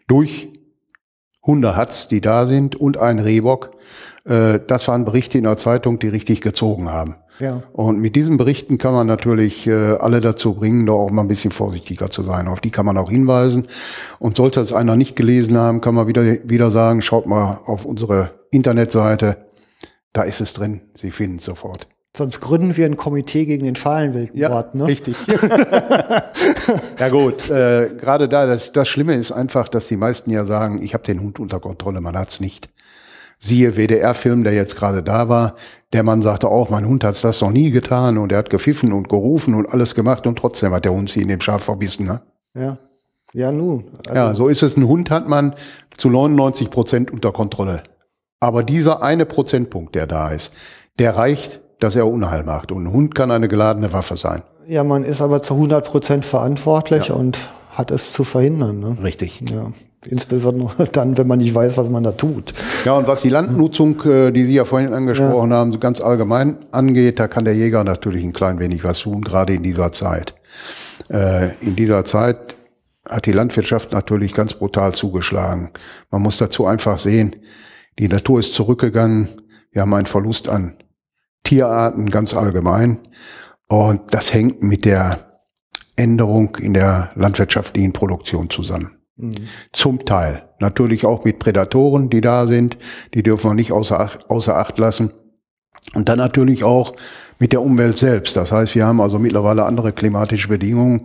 durch 0.06 0.50
Hundehatz, 1.46 2.08
die 2.08 2.20
da 2.20 2.46
sind 2.46 2.76
und 2.76 2.98
ein 2.98 3.18
Rehbock. 3.18 3.70
Äh, 4.26 4.60
das 4.66 4.88
waren 4.88 5.04
Berichte 5.04 5.38
in 5.38 5.44
der 5.44 5.56
Zeitung, 5.56 5.98
die 5.98 6.08
richtig 6.08 6.40
gezogen 6.40 6.90
haben. 6.90 7.16
Ja. 7.38 7.62
Und 7.72 7.98
mit 7.98 8.16
diesen 8.16 8.38
Berichten 8.38 8.78
kann 8.78 8.94
man 8.94 9.06
natürlich 9.06 9.66
äh, 9.66 9.96
alle 9.96 10.20
dazu 10.20 10.54
bringen, 10.54 10.86
da 10.86 10.92
auch 10.92 11.10
mal 11.10 11.22
ein 11.22 11.28
bisschen 11.28 11.52
vorsichtiger 11.52 12.10
zu 12.10 12.22
sein. 12.22 12.48
Auf 12.48 12.60
die 12.60 12.70
kann 12.70 12.86
man 12.86 12.96
auch 12.96 13.10
hinweisen. 13.10 13.66
Und 14.18 14.36
sollte 14.36 14.60
es 14.60 14.72
einer 14.72 14.96
nicht 14.96 15.16
gelesen 15.16 15.56
haben, 15.56 15.80
kann 15.80 15.94
man 15.94 16.06
wieder, 16.06 16.22
wieder 16.44 16.70
sagen, 16.70 17.02
schaut 17.02 17.26
mal 17.26 17.60
auf 17.66 17.84
unsere 17.84 18.30
Internetseite. 18.50 19.36
Da 20.12 20.22
ist 20.22 20.40
es 20.40 20.54
drin. 20.54 20.80
Sie 20.94 21.10
finden 21.10 21.36
es 21.36 21.44
sofort. 21.44 21.88
Sonst 22.16 22.40
gründen 22.40 22.74
wir 22.74 22.86
ein 22.86 22.96
Komitee 22.96 23.44
gegen 23.44 23.66
den 23.66 23.76
Schalenwildmord, 23.76 24.74
ja, 24.74 24.80
ne? 24.80 24.86
Richtig. 24.86 25.14
ja 26.98 27.08
gut, 27.10 27.50
äh, 27.50 27.90
gerade 28.00 28.26
da, 28.26 28.46
das, 28.46 28.72
das 28.72 28.88
Schlimme 28.88 29.14
ist 29.14 29.32
einfach, 29.32 29.68
dass 29.68 29.88
die 29.88 29.98
meisten 29.98 30.30
ja 30.30 30.46
sagen, 30.46 30.80
ich 30.82 30.94
habe 30.94 31.04
den 31.04 31.20
Hund 31.20 31.38
unter 31.38 31.60
Kontrolle, 31.60 32.00
man 32.00 32.16
hat's 32.16 32.40
nicht. 32.40 32.70
Siehe 33.38 33.76
WDR-Film, 33.76 34.44
der 34.44 34.54
jetzt 34.54 34.76
gerade 34.76 35.02
da 35.02 35.28
war. 35.28 35.54
Der 35.92 36.02
Mann 36.02 36.22
sagte 36.22 36.48
auch, 36.48 36.70
mein 36.70 36.86
Hund 36.86 37.04
hat 37.04 37.22
das 37.22 37.40
noch 37.40 37.50
nie 37.50 37.70
getan 37.70 38.18
und 38.18 38.32
er 38.32 38.38
hat 38.38 38.50
gepfiffen 38.50 38.92
und 38.92 39.08
gerufen 39.08 39.54
und 39.54 39.70
alles 39.72 39.94
gemacht 39.94 40.26
und 40.26 40.38
trotzdem 40.38 40.72
hat 40.72 40.84
der 40.84 40.92
Hund 40.92 41.10
sie 41.10 41.22
in 41.22 41.28
dem 41.28 41.40
Schaf 41.40 41.64
verbissen. 41.64 42.06
Ne? 42.06 42.22
Ja. 42.54 42.78
Ja, 43.32 43.52
nun. 43.52 43.84
Also 44.06 44.14
ja, 44.14 44.34
so 44.34 44.48
ist 44.48 44.62
es. 44.62 44.76
Ein 44.76 44.88
Hund 44.88 45.10
hat 45.10 45.28
man 45.28 45.54
zu 45.96 46.08
99 46.08 46.70
Prozent 46.70 47.10
unter 47.10 47.32
Kontrolle. 47.32 47.82
Aber 48.40 48.62
dieser 48.62 49.02
eine 49.02 49.26
Prozentpunkt, 49.26 49.94
der 49.94 50.06
da 50.06 50.30
ist, 50.30 50.54
der 50.98 51.16
reicht, 51.16 51.60
dass 51.78 51.96
er 51.96 52.06
Unheil 52.06 52.44
macht. 52.44 52.72
Und 52.72 52.84
ein 52.84 52.92
Hund 52.92 53.14
kann 53.14 53.30
eine 53.30 53.48
geladene 53.48 53.92
Waffe 53.92 54.16
sein. 54.16 54.42
Ja, 54.66 54.84
man 54.84 55.04
ist 55.04 55.20
aber 55.20 55.42
zu 55.42 55.54
100 55.54 55.84
Prozent 55.84 56.24
verantwortlich 56.24 57.08
ja. 57.08 57.14
und 57.14 57.38
hat 57.70 57.90
es 57.90 58.12
zu 58.12 58.24
verhindern. 58.24 58.80
Ne? 58.80 58.96
Richtig. 59.02 59.42
Ja. 59.50 59.72
Insbesondere 60.08 60.86
dann, 60.92 61.16
wenn 61.18 61.26
man 61.26 61.38
nicht 61.38 61.54
weiß, 61.54 61.76
was 61.76 61.88
man 61.90 62.02
da 62.02 62.12
tut. 62.12 62.52
Ja, 62.84 62.94
und 62.94 63.06
was 63.06 63.22
die 63.22 63.28
Landnutzung, 63.28 64.02
äh, 64.04 64.30
die 64.30 64.44
Sie 64.44 64.54
ja 64.54 64.64
vorhin 64.64 64.92
angesprochen 64.92 65.50
ja. 65.50 65.56
haben, 65.56 65.72
so 65.72 65.78
ganz 65.78 66.00
allgemein 66.00 66.58
angeht, 66.70 67.18
da 67.18 67.28
kann 67.28 67.44
der 67.44 67.54
Jäger 67.54 67.84
natürlich 67.84 68.22
ein 68.24 68.32
klein 68.32 68.58
wenig 68.58 68.84
was 68.84 69.00
tun, 69.00 69.22
gerade 69.22 69.54
in 69.54 69.62
dieser 69.62 69.92
Zeit. 69.92 70.34
Äh, 71.10 71.54
in 71.60 71.76
dieser 71.76 72.04
Zeit 72.04 72.56
hat 73.08 73.26
die 73.26 73.32
Landwirtschaft 73.32 73.92
natürlich 73.92 74.34
ganz 74.34 74.54
brutal 74.54 74.92
zugeschlagen. 74.92 75.70
Man 76.10 76.22
muss 76.22 76.38
dazu 76.38 76.66
einfach 76.66 76.98
sehen, 76.98 77.36
die 77.98 78.08
Natur 78.08 78.40
ist 78.40 78.54
zurückgegangen. 78.54 79.28
Wir 79.70 79.82
haben 79.82 79.94
einen 79.94 80.06
Verlust 80.06 80.48
an 80.48 80.76
Tierarten 81.44 82.10
ganz 82.10 82.34
allgemein. 82.34 82.98
Und 83.68 84.14
das 84.14 84.32
hängt 84.32 84.62
mit 84.62 84.84
der 84.84 85.18
Änderung 85.96 86.56
in 86.56 86.74
der 86.74 87.10
landwirtschaftlichen 87.14 87.92
Produktion 87.92 88.50
zusammen. 88.50 88.95
Mhm. 89.16 89.48
Zum 89.72 90.04
Teil. 90.04 90.48
Natürlich 90.60 91.06
auch 91.06 91.24
mit 91.24 91.38
Prädatoren, 91.38 92.10
die 92.10 92.20
da 92.20 92.46
sind. 92.46 92.78
Die 93.14 93.22
dürfen 93.22 93.50
wir 93.50 93.54
nicht 93.54 93.72
außer 93.72 93.98
Acht, 93.98 94.30
außer 94.30 94.56
Acht 94.56 94.78
lassen. 94.78 95.12
Und 95.94 96.08
dann 96.08 96.18
natürlich 96.18 96.64
auch 96.64 96.94
mit 97.38 97.52
der 97.52 97.62
Umwelt 97.62 97.96
selbst. 97.96 98.36
Das 98.36 98.52
heißt, 98.52 98.74
wir 98.74 98.86
haben 98.86 99.00
also 99.00 99.18
mittlerweile 99.18 99.64
andere 99.64 99.92
klimatische 99.92 100.48
Bedingungen, 100.48 101.02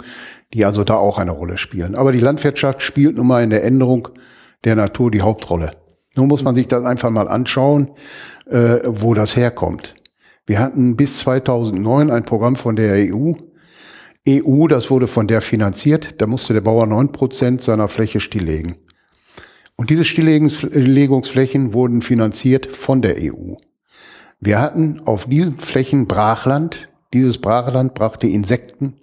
die 0.53 0.66
also 0.66 0.84
da 0.84 0.95
auch 0.95 1.20
eine 1.20 1.32
Rolle 1.32 1.57
spielen. 1.57 1.95
Aber 1.95 2.12
die 2.12 2.20
Landwirtschaft 2.20 2.82
spielt 2.82 3.18
nun 3.18 3.28
mal 3.28 3.43
in 3.43 3.49
der 3.49 3.64
Änderung 3.64 4.09
der 4.64 4.76
Natur 4.76 5.12
die 5.12 5.22
Hauptrolle. 5.22 5.72
Nun 6.16 6.28
muss 6.28 6.43
man 6.43 6.55
sich 6.55 6.68
das 6.68 6.84
einfach 6.84 7.09
mal 7.09 7.28
anschauen, 7.28 7.91
äh, 8.49 8.80
wo 8.86 9.14
das 9.14 9.36
herkommt. 9.36 9.95
Wir 10.45 10.59
hatten 10.59 10.97
bis 10.97 11.20
2009 11.20 12.12
ein 12.12 12.26
Programm 12.26 12.55
von 12.55 12.76
der 12.76 13.14
EU, 13.14 13.34
EU, 14.28 14.67
das 14.67 14.91
wurde 14.91 15.07
von 15.07 15.28
der 15.28 15.41
finanziert, 15.41 16.22
da 16.22 16.28
musste 16.28 16.53
der 16.53 16.61
Bauer 16.61 16.86
neun 16.86 17.11
Prozent 17.11 17.61
seiner 17.61 17.88
Fläche 17.88 18.19
stilllegen. 18.19 18.76
Und 19.76 19.89
diese 19.89 20.05
Stilllegungsflächen 20.05 21.74
wurden 21.74 22.01
finanziert 22.03 22.67
von 22.67 23.01
der 23.01 23.15
EU. 23.17 23.55
Wir 24.39 24.61
hatten 24.61 25.01
auf 25.05 25.26
diesen 25.26 25.59
Flächen 25.59 26.05
Brachland. 26.07 26.89
Dieses 27.13 27.39
Brachland 27.39 27.95
brachte 27.95 28.28
Insekten, 28.28 28.93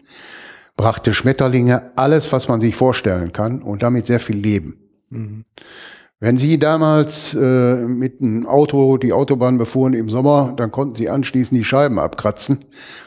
brachte 0.76 1.14
Schmetterlinge, 1.14 1.92
alles, 1.96 2.32
was 2.32 2.48
man 2.48 2.60
sich 2.60 2.76
vorstellen 2.76 3.32
kann 3.32 3.60
und 3.60 3.82
damit 3.82 4.06
sehr 4.06 4.20
viel 4.20 4.36
Leben. 4.36 4.78
Mhm. 5.10 5.44
Wenn 6.20 6.36
Sie 6.36 6.58
damals 6.58 7.32
äh, 7.34 7.74
mit 7.84 8.20
einem 8.20 8.44
Auto 8.46 8.96
die 8.96 9.12
Autobahn 9.12 9.56
befuhren 9.56 9.92
im 9.92 10.08
Sommer, 10.08 10.52
dann 10.56 10.72
konnten 10.72 10.96
Sie 10.96 11.08
anschließend 11.08 11.56
die 11.56 11.64
Scheiben 11.64 12.00
abkratzen 12.00 12.64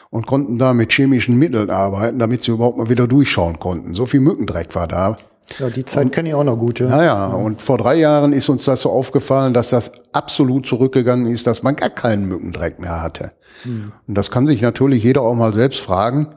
und 0.08 0.26
konnten 0.26 0.58
da 0.58 0.72
mit 0.72 0.92
chemischen 0.92 1.36
Mitteln 1.36 1.68
arbeiten, 1.68 2.18
damit 2.18 2.42
Sie 2.42 2.52
überhaupt 2.52 2.78
mal 2.78 2.88
wieder 2.88 3.06
durchschauen 3.06 3.58
konnten. 3.58 3.92
So 3.92 4.06
viel 4.06 4.20
Mückendreck 4.20 4.74
war 4.74 4.88
da. 4.88 5.18
Ja, 5.58 5.68
die 5.68 5.84
Zeit 5.84 6.12
kenne 6.12 6.30
ich 6.30 6.34
auch 6.34 6.44
noch 6.44 6.56
gut. 6.56 6.80
Ja. 6.80 6.86
Naja, 6.88 7.26
und 7.26 7.60
vor 7.60 7.76
drei 7.76 7.96
Jahren 7.96 8.32
ist 8.32 8.48
uns 8.48 8.64
das 8.64 8.80
so 8.80 8.90
aufgefallen, 8.90 9.52
dass 9.52 9.68
das 9.68 9.92
absolut 10.12 10.66
zurückgegangen 10.66 11.26
ist, 11.26 11.46
dass 11.46 11.62
man 11.62 11.76
gar 11.76 11.90
keinen 11.90 12.26
Mückendreck 12.26 12.78
mehr 12.78 13.02
hatte. 13.02 13.32
Hm. 13.64 13.92
Und 14.06 14.14
das 14.14 14.30
kann 14.30 14.46
sich 14.46 14.62
natürlich 14.62 15.04
jeder 15.04 15.20
auch 15.20 15.34
mal 15.34 15.52
selbst 15.52 15.80
fragen, 15.80 16.28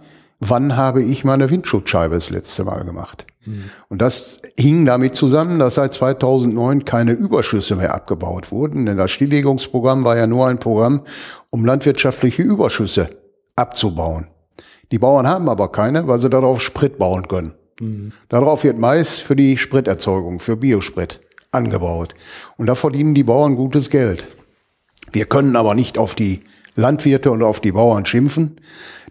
wann 0.41 0.75
habe 0.75 1.01
ich 1.03 1.23
meine 1.23 1.49
Windschutzscheibe 1.49 2.15
das 2.15 2.29
letzte 2.29 2.65
Mal 2.65 2.83
gemacht? 2.83 3.25
Mhm. 3.45 3.69
Und 3.89 4.01
das 4.01 4.37
hing 4.57 4.85
damit 4.85 5.15
zusammen, 5.15 5.59
dass 5.59 5.75
seit 5.75 5.93
2009 5.93 6.85
keine 6.85 7.11
Überschüsse 7.11 7.75
mehr 7.75 7.93
abgebaut 7.93 8.51
wurden, 8.51 8.85
denn 8.85 8.97
das 8.97 9.11
Stilllegungsprogramm 9.11 10.03
war 10.03 10.17
ja 10.17 10.27
nur 10.27 10.47
ein 10.47 10.59
Programm, 10.59 11.01
um 11.49 11.65
landwirtschaftliche 11.65 12.43
Überschüsse 12.43 13.09
abzubauen. 13.55 14.27
Die 14.91 14.99
Bauern 14.99 15.27
haben 15.27 15.49
aber 15.49 15.71
keine, 15.71 16.07
weil 16.07 16.19
sie 16.19 16.29
darauf 16.29 16.61
Sprit 16.61 16.97
bauen 16.97 17.27
können. 17.27 17.53
Mhm. 17.79 18.11
Darauf 18.29 18.63
wird 18.63 18.77
Mais 18.77 19.19
für 19.19 19.35
die 19.35 19.57
Spriterzeugung, 19.57 20.39
für 20.39 20.57
Biosprit 20.57 21.21
angebaut. 21.51 22.13
Und 22.57 22.67
da 22.67 22.75
verdienen 22.75 23.13
die 23.13 23.23
Bauern 23.23 23.55
gutes 23.55 23.89
Geld. 23.89 24.25
Wir 25.11 25.25
können 25.25 25.55
aber 25.55 25.75
nicht 25.75 25.97
auf 25.97 26.15
die 26.15 26.41
Landwirte 26.75 27.31
und 27.31 27.41
auf 27.43 27.59
die 27.59 27.71
Bauern 27.71 28.05
schimpfen, 28.05 28.59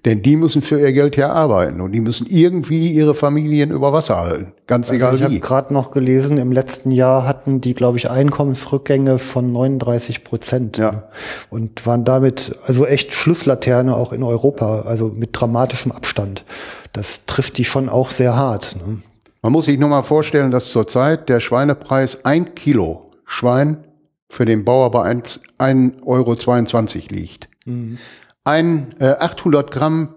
denn 0.05 0.21
die 0.21 0.37
müssen 0.37 0.61
für 0.61 0.79
ihr 0.79 0.93
Geld 0.93 1.17
ja 1.17 1.33
arbeiten 1.33 1.81
und 1.81 1.93
die 1.93 2.01
müssen 2.01 2.27
irgendwie 2.29 2.93
ihre 2.93 3.15
Familien 3.15 3.71
über 3.71 3.93
Wasser 3.93 4.17
halten. 4.19 4.53
Ganz 4.67 4.91
also 4.91 4.97
egal 4.97 5.15
ich 5.15 5.21
wie. 5.21 5.25
Ich 5.25 5.31
habe 5.31 5.41
gerade 5.41 5.75
noch 5.75 5.91
gelesen, 5.93 6.37
im 6.37 6.53
letzten 6.53 6.91
Jahr 6.91 7.27
hatten 7.27 7.63
die, 7.63 7.75
glaube 7.75 7.97
ich, 7.97 8.11
Einkommensrückgänge 8.11 9.19
von 9.19 9.53
39 9.53 10.23
Prozent. 10.25 10.77
Ja. 10.77 10.93
Ne? 10.93 11.05
Und 11.49 11.87
waren 11.87 12.05
damit 12.05 12.57
also 12.67 12.85
echt 12.85 13.15
Schlusslaterne 13.15 13.97
auch 13.97 14.13
in 14.13 14.23
Europa, 14.23 14.83
also 14.83 15.11
mit 15.15 15.31
dramatischem 15.33 15.91
Abstand. 15.91 16.45
Das 16.93 17.25
trifft 17.25 17.57
die 17.57 17.65
schon 17.65 17.89
auch 17.89 18.11
sehr 18.11 18.37
hart. 18.37 18.77
Ne? 18.77 18.99
Man 19.41 19.53
muss 19.53 19.65
sich 19.65 19.79
nur 19.79 19.89
mal 19.89 20.03
vorstellen, 20.03 20.51
dass 20.51 20.71
zurzeit 20.71 21.29
der 21.31 21.41
Schweinepreis 21.41 22.25
ein 22.25 22.55
Kilo 22.55 23.11
Schwein 23.25 23.85
für 24.29 24.45
den 24.45 24.65
Bauer 24.65 24.91
bei 24.91 25.11
1,22 25.11 26.05
Euro 26.05 26.35
liegt. 27.11 27.49
Mhm. 27.65 27.99
Ein 28.45 28.95
äh, 29.01 29.07
800 29.07 29.71
Gramm 29.71 30.15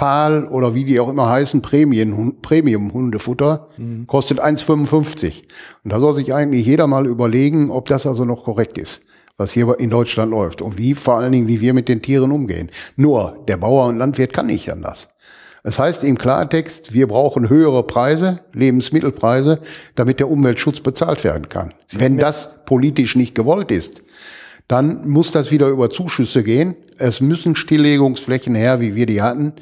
Pal 0.00 0.46
oder 0.46 0.74
wie 0.74 0.84
die 0.84 0.98
auch 0.98 1.10
immer 1.10 1.28
heißen, 1.28 1.60
Premium-Hundefutter 1.60 3.68
mhm. 3.76 4.06
kostet 4.06 4.42
1,55. 4.42 5.42
Und 5.84 5.92
da 5.92 6.00
soll 6.00 6.14
sich 6.14 6.32
eigentlich 6.32 6.64
jeder 6.64 6.86
mal 6.86 7.06
überlegen, 7.06 7.70
ob 7.70 7.86
das 7.86 8.06
also 8.06 8.24
noch 8.24 8.44
korrekt 8.44 8.78
ist, 8.78 9.02
was 9.36 9.52
hier 9.52 9.78
in 9.78 9.90
Deutschland 9.90 10.30
läuft 10.30 10.62
und 10.62 10.78
wie 10.78 10.94
vor 10.94 11.18
allen 11.18 11.32
Dingen, 11.32 11.48
wie 11.48 11.60
wir 11.60 11.74
mit 11.74 11.90
den 11.90 12.00
Tieren 12.00 12.32
umgehen. 12.32 12.70
Nur 12.96 13.44
der 13.46 13.58
Bauer 13.58 13.88
und 13.88 13.98
Landwirt 13.98 14.32
kann 14.32 14.46
nicht 14.46 14.72
anders. 14.72 15.08
Es 15.62 15.78
heißt 15.78 16.02
im 16.04 16.16
Klartext, 16.16 16.94
wir 16.94 17.06
brauchen 17.06 17.50
höhere 17.50 17.86
Preise, 17.86 18.40
Lebensmittelpreise, 18.54 19.60
damit 19.96 20.18
der 20.18 20.30
Umweltschutz 20.30 20.80
bezahlt 20.80 21.24
werden 21.24 21.50
kann. 21.50 21.74
Wenn 21.92 22.16
das 22.16 22.64
politisch 22.64 23.16
nicht 23.16 23.34
gewollt 23.34 23.70
ist, 23.70 24.00
dann 24.70 25.08
muss 25.08 25.32
das 25.32 25.50
wieder 25.50 25.66
über 25.66 25.90
Zuschüsse 25.90 26.44
gehen. 26.44 26.76
Es 26.96 27.20
müssen 27.20 27.56
Stilllegungsflächen 27.56 28.54
her, 28.54 28.80
wie 28.80 28.94
wir 28.94 29.06
die 29.06 29.20
hatten. 29.20 29.54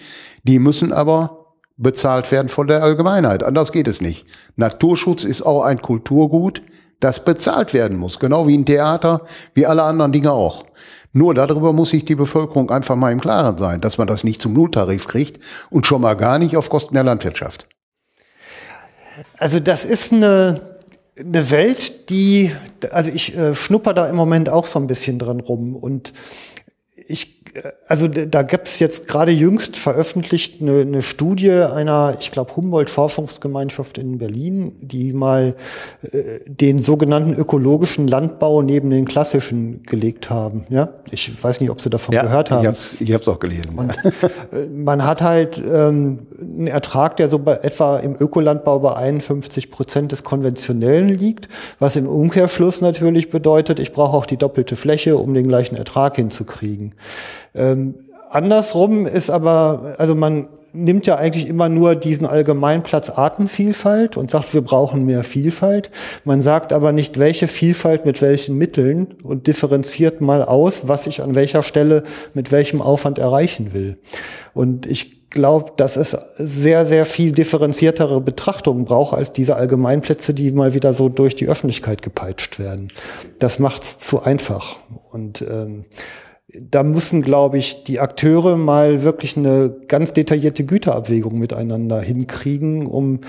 Die 0.43 0.59
müssen 0.59 0.93
aber 0.93 1.47
bezahlt 1.79 2.31
werden 2.31 2.51
von 2.51 2.67
der 2.67 2.83
Allgemeinheit. 2.83 3.43
Anders 3.43 3.73
geht 3.73 3.89
es 3.89 4.03
nicht. 4.03 4.27
Naturschutz 4.57 5.25
ist 5.25 5.41
auch 5.41 5.63
ein 5.63 5.81
Kulturgut, 5.81 6.61
das 7.01 7.25
bezahlt 7.25 7.73
werden 7.73 7.97
muss. 7.97 8.19
Genau 8.19 8.47
wie 8.49 8.59
ein 8.59 8.67
Theater, 8.67 9.23
wie 9.55 9.65
alle 9.65 9.85
anderen 9.85 10.13
Dinge 10.13 10.33
auch. 10.33 10.67
Nur 11.15 11.33
darüber 11.33 11.73
muss 11.73 11.89
sich 11.89 12.05
die 12.05 12.15
Bevölkerung 12.15 12.71
einfach 12.71 12.97
mal 12.97 13.11
im 13.11 13.21
Klaren 13.21 13.57
sein, 13.57 13.81
dass 13.81 13.97
man 13.97 14.09
das 14.09 14.25
nicht 14.25 14.43
zum 14.43 14.53
Nulltarif 14.53 15.07
kriegt 15.07 15.43
und 15.71 15.87
schon 15.87 16.03
mal 16.03 16.17
gar 16.17 16.39
nicht 16.39 16.55
auf 16.55 16.69
Kosten 16.69 16.93
der 16.93 17.05
Landwirtschaft. 17.05 17.67
Also 19.39 19.59
das 19.59 19.87
ist 19.87 20.13
eine 20.13 20.78
eine 21.19 21.51
Welt, 21.51 22.11
die, 22.11 22.53
also 22.91 23.11
ich 23.11 23.37
äh, 23.37 23.55
schnupper 23.55 23.95
da 23.95 24.09
im 24.09 24.17
Moment 24.17 24.49
auch 24.49 24.67
so 24.67 24.79
ein 24.79 24.87
bisschen 24.87 25.19
dran 25.19 25.41
rum. 25.41 25.75
Und 25.77 26.13
ich 26.95 27.38
also 27.87 28.09
da 28.09 28.43
gibt's 28.43 28.79
jetzt 28.79 29.09
gerade 29.09 29.33
jüngst 29.33 29.77
veröffentlicht 29.77 30.61
eine, 30.61 30.81
eine 30.81 31.03
Studie 31.03 31.51
einer, 31.51 32.17
ich 32.21 32.31
glaube, 32.31 32.57
Humboldt-Forschungsgemeinschaft 32.57 33.99
in 33.99 34.19
Berlin, 34.19 34.77
die 34.81 35.13
mal 35.13 35.55
äh, 36.03 36.41
den 36.47 36.79
sogenannten 36.79 37.35
ökologischen 37.35 38.09
Landbau 38.09 38.63
neben 38.63 38.91
den 38.91 39.05
klassischen 39.05 39.83
gelegt 39.85 40.31
haben. 40.31 40.67
Ja, 40.69 40.89
ich 41.11 41.43
weiß 41.43 41.61
nicht, 41.61 41.71
ob 41.71 41.81
Sie 41.81 41.91
davon 41.91 42.15
ja, 42.15 42.23
gehört 42.23 42.51
haben. 42.51 42.61
Ich 42.61 42.67
habe 42.67 42.77
es 42.77 43.01
ich 43.01 43.13
hab's 43.13 43.29
auch 43.29 43.39
gelesen. 43.39 43.75
Und, 43.77 43.91
äh, 43.91 44.67
man 44.73 45.05
hat 45.05 45.23
halt 45.23 45.59
ähm, 45.59 46.27
einen 46.41 46.67
Ertrag, 46.67 47.17
der 47.17 47.29
so 47.29 47.39
bei, 47.39 47.55
etwa 47.57 47.99
im 47.99 48.17
Ökolandbau 48.19 48.79
bei 48.81 48.95
51 48.95 49.71
Prozent 49.71 50.13
des 50.13 50.25
konventionellen 50.25 51.09
liegt, 51.09 51.49
was 51.79 51.97
im 51.97 52.07
Umkehrschluss 52.07 52.81
natürlich 52.81 53.31
bedeutet, 53.31 53.79
ich 53.79 53.93
brauche 53.93 54.17
auch 54.17 54.27
die 54.27 54.37
doppelte 54.37 54.77
Fläche, 54.77 55.17
um 55.17 55.35
den 55.35 55.49
gleichen 55.49 55.77
Ertrag 55.77 56.17
hinzukriegen. 56.17 56.95
Ähm, 57.55 57.95
andersrum 58.31 59.07
ist 59.07 59.31
aber, 59.31 59.95
also 59.99 60.15
man 60.15 60.49
nimmt 60.73 61.07
ja 61.07 61.17
eigentlich 61.17 61.49
immer 61.49 61.69
nur 61.69 61.97
diesen 61.97 62.27
Allgemeinplatz 62.27 63.11
Artenvielfalt 63.11 64.17
und 64.17 64.31
sagt, 64.31 64.53
wir 64.55 64.61
brauchen 64.61 65.07
mehr 65.07 65.25
Vielfalt. 65.25 65.91
Man 66.25 66.43
sagt 66.43 66.73
aber 66.73 66.93
nicht, 66.93 67.19
welche 67.19 67.49
Vielfalt 67.49 68.05
mit 68.05 68.21
welchen 68.21 68.57
Mitteln 68.57 69.15
und 69.23 69.47
differenziert 69.47 70.21
mal 70.21 70.43
aus, 70.45 70.87
was 70.87 71.07
ich 71.07 71.23
an 71.23 71.35
welcher 71.35 71.63
Stelle 71.63 72.03
mit 72.35 72.53
welchem 72.53 72.83
Aufwand 72.83 73.19
erreichen 73.19 73.73
will. 73.73 73.99
Und 74.55 74.87
ich 74.87 75.31
glaube, 75.31 75.73
dass 75.77 75.97
es 75.97 76.17
sehr, 76.39 76.87
sehr 76.87 77.05
viel 77.05 77.33
differenziertere 77.33 78.21
Betrachtungen 78.21 78.85
braucht 78.85 79.15
als 79.15 79.33
diese 79.33 79.57
Allgemeinplätze, 79.57 80.33
die 80.33 80.53
mal 80.53 80.75
wieder 80.75 80.93
so 80.93 81.09
durch 81.09 81.35
die 81.37 81.49
Öffentlichkeit 81.49 82.03
gepeitscht 82.03 82.59
werden. 82.59 82.93
Das 83.39 83.59
macht's 83.59 83.99
zu 83.99 84.23
einfach. 84.23 84.79
Und 85.11 85.43
ähm, 85.43 85.85
da 86.53 86.83
müssen, 86.83 87.23
glaube 87.23 87.59
ich, 87.59 87.85
die 87.85 88.01
Akteure 88.01 88.57
mal 88.57 89.03
wirklich 89.03 89.37
eine 89.37 89.75
ganz 89.87 90.13
detaillierte 90.15 90.65
Güterabwägung 90.65 91.39
miteinander 91.39 92.01
hinkriegen, 92.01 92.87
um 92.87 93.21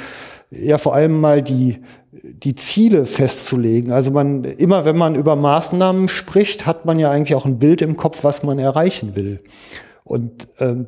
ja 0.51 0.77
vor 0.77 0.95
allem 0.95 1.19
mal 1.19 1.41
die, 1.41 1.79
die 2.11 2.55
Ziele 2.55 3.05
festzulegen. 3.05 3.91
Also 3.91 4.11
man, 4.11 4.45
immer 4.45 4.85
wenn 4.85 4.97
man 4.97 5.15
über 5.15 5.35
Maßnahmen 5.35 6.07
spricht, 6.07 6.65
hat 6.65 6.85
man 6.85 6.97
ja 6.97 7.11
eigentlich 7.11 7.35
auch 7.35 7.45
ein 7.45 7.59
Bild 7.59 7.81
im 7.81 7.97
Kopf, 7.97 8.23
was 8.23 8.43
man 8.43 8.57
erreichen 8.57 9.15
will. 9.15 9.39
Und 10.05 10.47
ähm, 10.59 10.87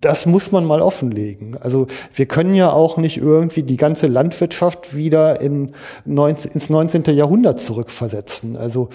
das 0.00 0.26
muss 0.26 0.52
man 0.52 0.64
mal 0.64 0.80
offenlegen. 0.80 1.56
Also 1.60 1.86
wir 2.14 2.26
können 2.26 2.54
ja 2.54 2.72
auch 2.72 2.96
nicht 2.96 3.16
irgendwie 3.18 3.62
die 3.62 3.76
ganze 3.76 4.06
Landwirtschaft 4.06 4.94
wieder 4.94 5.40
in 5.40 5.72
19, 6.04 6.52
ins 6.52 6.70
19. 6.70 7.04
Jahrhundert 7.14 7.60
zurückversetzen. 7.60 8.56
Also 8.56 8.88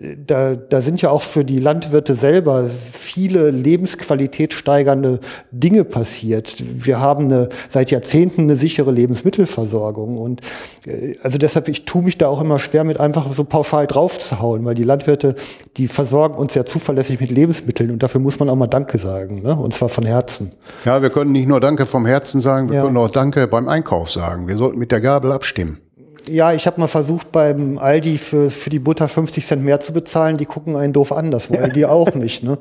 äh, 0.00 0.16
da, 0.24 0.54
da 0.54 0.80
sind 0.80 1.02
ja 1.02 1.10
auch 1.10 1.22
für 1.22 1.44
die 1.44 1.58
Landwirte 1.58 2.14
selber 2.14 2.68
viele 2.68 3.50
Lebensqualität 3.50 4.54
steigernde 4.54 5.20
Dinge 5.50 5.84
passiert. 5.84 6.56
Wir 6.60 7.00
haben 7.00 7.24
eine, 7.26 7.48
seit 7.68 7.90
Jahrzehnten 7.90 8.42
eine 8.42 8.56
sichere 8.56 8.92
Lebensmittelversorgung. 8.92 10.18
Und 10.18 10.40
äh, 10.86 11.16
also 11.22 11.38
deshalb, 11.38 11.68
ich 11.68 11.84
tue 11.84 12.02
mich 12.02 12.18
da 12.18 12.28
auch 12.28 12.40
immer 12.40 12.58
schwer 12.58 12.84
mit 12.84 13.00
einfach 13.00 13.32
so 13.32 13.44
pauschal 13.44 13.86
draufzuhauen, 13.86 14.64
weil 14.64 14.74
die 14.74 14.84
Landwirte, 14.84 15.34
die 15.76 15.88
versorgen 15.88 16.36
uns 16.36 16.54
ja 16.54 16.64
zuverlässig 16.64 17.20
mit 17.20 17.30
Lebensmitteln 17.30 17.90
und 17.90 18.02
dafür 18.02 18.20
muss 18.20 18.38
man 18.38 18.48
auch 18.48 18.56
mal 18.56 18.66
Danke 18.66 18.98
sagen. 18.98 19.42
Ne? 19.42 19.56
Und 19.56 19.74
zwar 19.74 19.88
von 19.88 20.04
Herzen. 20.04 20.23
Herzen. 20.24 20.50
Ja, 20.86 21.02
wir 21.02 21.10
können 21.10 21.32
nicht 21.32 21.46
nur 21.46 21.60
Danke 21.60 21.84
vom 21.84 22.06
Herzen 22.06 22.40
sagen, 22.40 22.70
wir 22.70 22.76
ja. 22.76 22.82
können 22.82 22.96
auch 22.96 23.10
Danke 23.10 23.46
beim 23.46 23.68
Einkauf 23.68 24.10
sagen. 24.10 24.48
Wir 24.48 24.56
sollten 24.56 24.78
mit 24.78 24.90
der 24.90 25.02
Gabel 25.02 25.32
abstimmen. 25.32 25.78
Ja, 26.26 26.54
ich 26.54 26.66
habe 26.66 26.80
mal 26.80 26.86
versucht, 26.86 27.32
beim 27.32 27.76
Aldi 27.76 28.16
für, 28.16 28.48
für 28.48 28.70
die 28.70 28.78
Butter 28.78 29.08
50 29.08 29.46
Cent 29.46 29.62
mehr 29.62 29.80
zu 29.80 29.92
bezahlen. 29.92 30.38
Die 30.38 30.46
gucken 30.46 30.74
einen 30.74 30.94
doof 30.94 31.12
an, 31.12 31.30
das 31.30 31.50
wollen 31.50 31.72
die 31.74 31.84
auch 31.84 32.14
nicht. 32.14 32.42
Ne? 32.42 32.56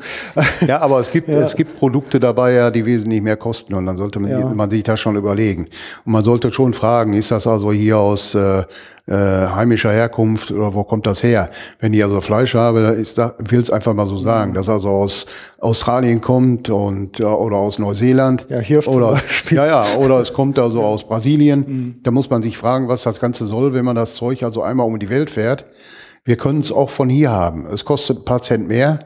Ja, 0.68 0.82
aber 0.82 1.00
es 1.00 1.10
gibt, 1.12 1.28
ja. 1.30 1.40
es 1.40 1.56
gibt 1.56 1.80
Produkte 1.80 2.20
dabei, 2.20 2.52
ja, 2.52 2.70
die 2.70 2.86
wesentlich 2.86 3.22
mehr 3.22 3.38
kosten. 3.38 3.74
Und 3.74 3.86
dann 3.86 3.96
sollte 3.96 4.20
man, 4.20 4.32
ja. 4.32 4.54
man 4.54 4.70
sich 4.70 4.84
das 4.84 5.00
schon 5.00 5.16
überlegen. 5.16 5.68
Und 6.04 6.12
man 6.12 6.26
sollte 6.26 6.52
schon 6.52 6.74
fragen, 6.74 7.14
ist 7.14 7.32
das 7.32 7.48
also 7.48 7.72
hier 7.72 7.98
aus 7.98 8.36
äh, 8.36 8.64
äh, 9.06 9.14
heimischer 9.14 9.92
Herkunft 9.92 10.52
oder 10.52 10.74
wo 10.74 10.84
kommt 10.84 11.06
das 11.06 11.24
her? 11.24 11.50
Wenn 11.80 11.94
ich 11.94 12.02
also 12.04 12.22
Fleisch 12.22 12.56
habe, 12.56 12.98
ich 13.02 13.18
will 13.18 13.60
es 13.60 13.70
einfach 13.70 13.94
mal 13.94 14.08
so 14.08 14.18
sagen, 14.18 14.54
dass 14.54 14.70
also 14.70 14.88
aus 14.88 15.26
Australien 15.60 16.22
kommt 16.22 16.70
und 16.70 17.20
äh, 17.20 17.24
oder 17.24 17.58
aus 17.58 17.80
Neuseeland. 17.80 18.46
Ja, 18.50 18.60
hier 18.60 18.88
oder 18.88 19.20
ja 19.50 19.66
ja 19.66 19.86
oder 19.98 20.20
es 20.22 20.32
kommt 20.32 20.58
also 20.58 20.82
aus 20.84 21.06
Brasilien. 21.06 21.60
Mhm. 21.60 21.96
Da 22.04 22.12
muss 22.12 22.30
man 22.30 22.42
sich 22.42 22.58
fragen, 22.58 22.88
was 22.88 23.04
das 23.04 23.20
Ganze 23.20 23.46
soll, 23.46 23.74
wenn 23.74 23.84
man 23.84 23.96
das 23.96 24.16
Zeug 24.16 24.44
also 24.44 24.64
einmal 24.64 24.88
um 24.88 24.98
die 25.00 25.10
Welt 25.10 25.30
fährt. 25.30 25.66
Wir 26.24 26.38
können 26.38 26.60
es 26.60 26.72
auch 26.72 26.90
von 26.90 27.10
hier 27.10 27.32
haben. 27.32 27.66
Es 27.66 27.84
kostet 27.84 28.20
ein 28.20 28.26
paar 28.26 28.42
Cent 28.42 28.70
mehr, 28.70 29.00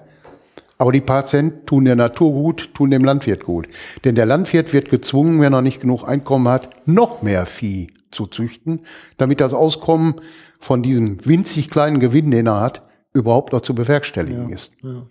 Aber 0.77 0.91
die 0.91 1.01
paar 1.01 1.25
Cent 1.25 1.65
tun 1.65 1.85
der 1.85 1.95
Natur 1.95 2.31
gut, 2.31 2.69
tun 2.75 2.91
dem 2.91 3.03
Landwirt 3.03 3.43
gut. 3.43 3.67
Denn 4.05 4.13
der 4.13 4.27
Landwirt 4.27 4.73
wird 4.73 4.89
gezwungen, 4.89 5.41
wenn 5.41 5.53
er 5.53 5.63
nicht 5.63 5.81
genug 5.81 6.07
Einkommen 6.07 6.47
hat, 6.47 6.69
noch 6.85 7.23
mehr 7.23 7.47
Vieh 7.47 7.87
zu 8.11 8.27
züchten, 8.27 8.81
damit 9.17 9.41
das 9.41 9.53
Auskommen 9.53 10.15
von 10.59 10.81
diesem 10.81 11.25
winzig 11.25 11.69
kleinen 11.69 11.99
Gewinn, 11.99 12.31
den 12.31 12.47
er 12.47 12.61
hat, 12.61 12.83
überhaupt 13.13 13.53
noch 13.53 13.61
zu 13.61 13.75
bewerkstelligen 13.75 14.49
ja, 14.49 14.55
ist. 14.55 14.73
Ja. 14.81 15.03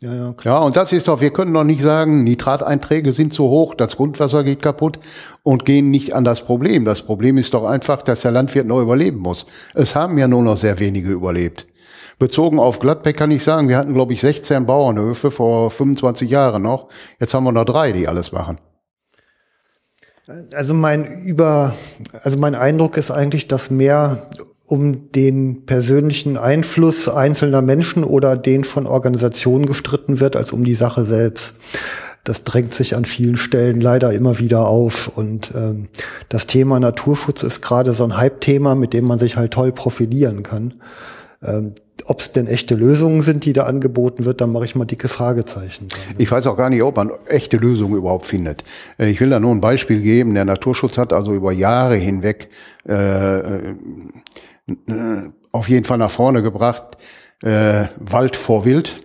Ja, 0.00 0.14
ja, 0.14 0.32
klar. 0.32 0.60
ja, 0.60 0.64
und 0.64 0.76
das 0.76 0.92
ist 0.92 1.08
doch, 1.08 1.20
wir 1.20 1.32
können 1.32 1.52
doch 1.52 1.64
nicht 1.64 1.82
sagen, 1.82 2.22
Nitrateinträge 2.22 3.10
sind 3.10 3.32
zu 3.32 3.44
hoch, 3.48 3.74
das 3.74 3.96
Grundwasser 3.96 4.44
geht 4.44 4.62
kaputt 4.62 5.00
und 5.42 5.64
gehen 5.64 5.90
nicht 5.90 6.14
an 6.14 6.22
das 6.22 6.44
Problem. 6.44 6.84
Das 6.84 7.02
Problem 7.02 7.36
ist 7.36 7.52
doch 7.52 7.64
einfach, 7.64 8.02
dass 8.02 8.22
der 8.22 8.30
Landwirt 8.30 8.68
noch 8.68 8.80
überleben 8.80 9.18
muss. 9.18 9.44
Es 9.74 9.96
haben 9.96 10.16
ja 10.16 10.28
nur 10.28 10.42
noch 10.42 10.56
sehr 10.56 10.78
wenige 10.78 11.10
überlebt. 11.10 11.66
Bezogen 12.20 12.60
auf 12.60 12.78
Gladbeck 12.78 13.16
kann 13.16 13.32
ich 13.32 13.42
sagen, 13.42 13.68
wir 13.68 13.76
hatten, 13.76 13.94
glaube 13.94 14.12
ich, 14.12 14.20
16 14.20 14.66
Bauernhöfe 14.66 15.32
vor 15.32 15.70
25 15.70 16.30
Jahren 16.30 16.62
noch. 16.62 16.88
Jetzt 17.18 17.34
haben 17.34 17.44
wir 17.44 17.52
noch 17.52 17.64
drei, 17.64 17.90
die 17.90 18.06
alles 18.06 18.30
machen. 18.30 18.58
Also 20.54 20.74
mein 20.74 21.22
über, 21.22 21.74
also 22.22 22.36
mein 22.38 22.54
Eindruck 22.54 22.96
ist 22.98 23.10
eigentlich, 23.10 23.48
dass 23.48 23.70
mehr 23.70 24.28
um 24.66 25.10
den 25.12 25.64
persönlichen 25.64 26.36
Einfluss 26.36 27.08
einzelner 27.08 27.62
Menschen 27.62 28.04
oder 28.04 28.36
den 28.36 28.64
von 28.64 28.86
Organisationen 28.86 29.64
gestritten 29.64 30.20
wird, 30.20 30.36
als 30.36 30.52
um 30.52 30.64
die 30.64 30.74
Sache 30.74 31.04
selbst. 31.04 31.54
Das 32.24 32.44
drängt 32.44 32.74
sich 32.74 32.94
an 32.94 33.06
vielen 33.06 33.38
Stellen 33.38 33.80
leider 33.80 34.12
immer 34.12 34.38
wieder 34.38 34.68
auf. 34.68 35.08
Und 35.08 35.52
ähm, 35.54 35.88
das 36.28 36.46
Thema 36.46 36.78
Naturschutz 36.78 37.42
ist 37.42 37.62
gerade 37.62 37.94
so 37.94 38.04
ein 38.04 38.18
Hype-Thema, 38.18 38.74
mit 38.74 38.92
dem 38.92 39.06
man 39.06 39.18
sich 39.18 39.38
halt 39.38 39.54
toll 39.54 39.72
profilieren 39.72 40.42
kann. 40.42 40.74
Ähm, 41.42 41.72
ob 42.08 42.20
es 42.20 42.32
denn 42.32 42.46
echte 42.46 42.74
Lösungen 42.74 43.20
sind, 43.20 43.44
die 43.44 43.52
da 43.52 43.64
angeboten 43.64 44.24
wird, 44.24 44.40
dann 44.40 44.50
mache 44.50 44.64
ich 44.64 44.74
mal 44.74 44.86
dicke 44.86 45.08
Fragezeichen. 45.08 45.88
Ich 46.16 46.30
weiß 46.30 46.46
auch 46.46 46.56
gar 46.56 46.70
nicht, 46.70 46.82
ob 46.82 46.96
man 46.96 47.10
echte 47.26 47.58
Lösungen 47.58 47.96
überhaupt 47.96 48.24
findet. 48.24 48.64
Äh, 48.98 49.10
ich 49.10 49.20
will 49.20 49.28
da 49.28 49.38
nur 49.38 49.54
ein 49.54 49.60
Beispiel 49.60 50.00
geben. 50.00 50.34
Der 50.34 50.46
Naturschutz 50.46 50.96
hat 50.96 51.12
also 51.12 51.34
über 51.34 51.52
Jahre 51.52 51.96
hinweg 51.96 52.48
äh, 52.88 53.38
äh, 53.38 53.74
auf 55.52 55.68
jeden 55.68 55.84
Fall 55.84 55.98
nach 55.98 56.10
vorne 56.10 56.42
gebracht, 56.42 56.96
äh, 57.42 57.84
Wald 57.98 58.36
vor 58.36 58.64
Wild. 58.64 59.02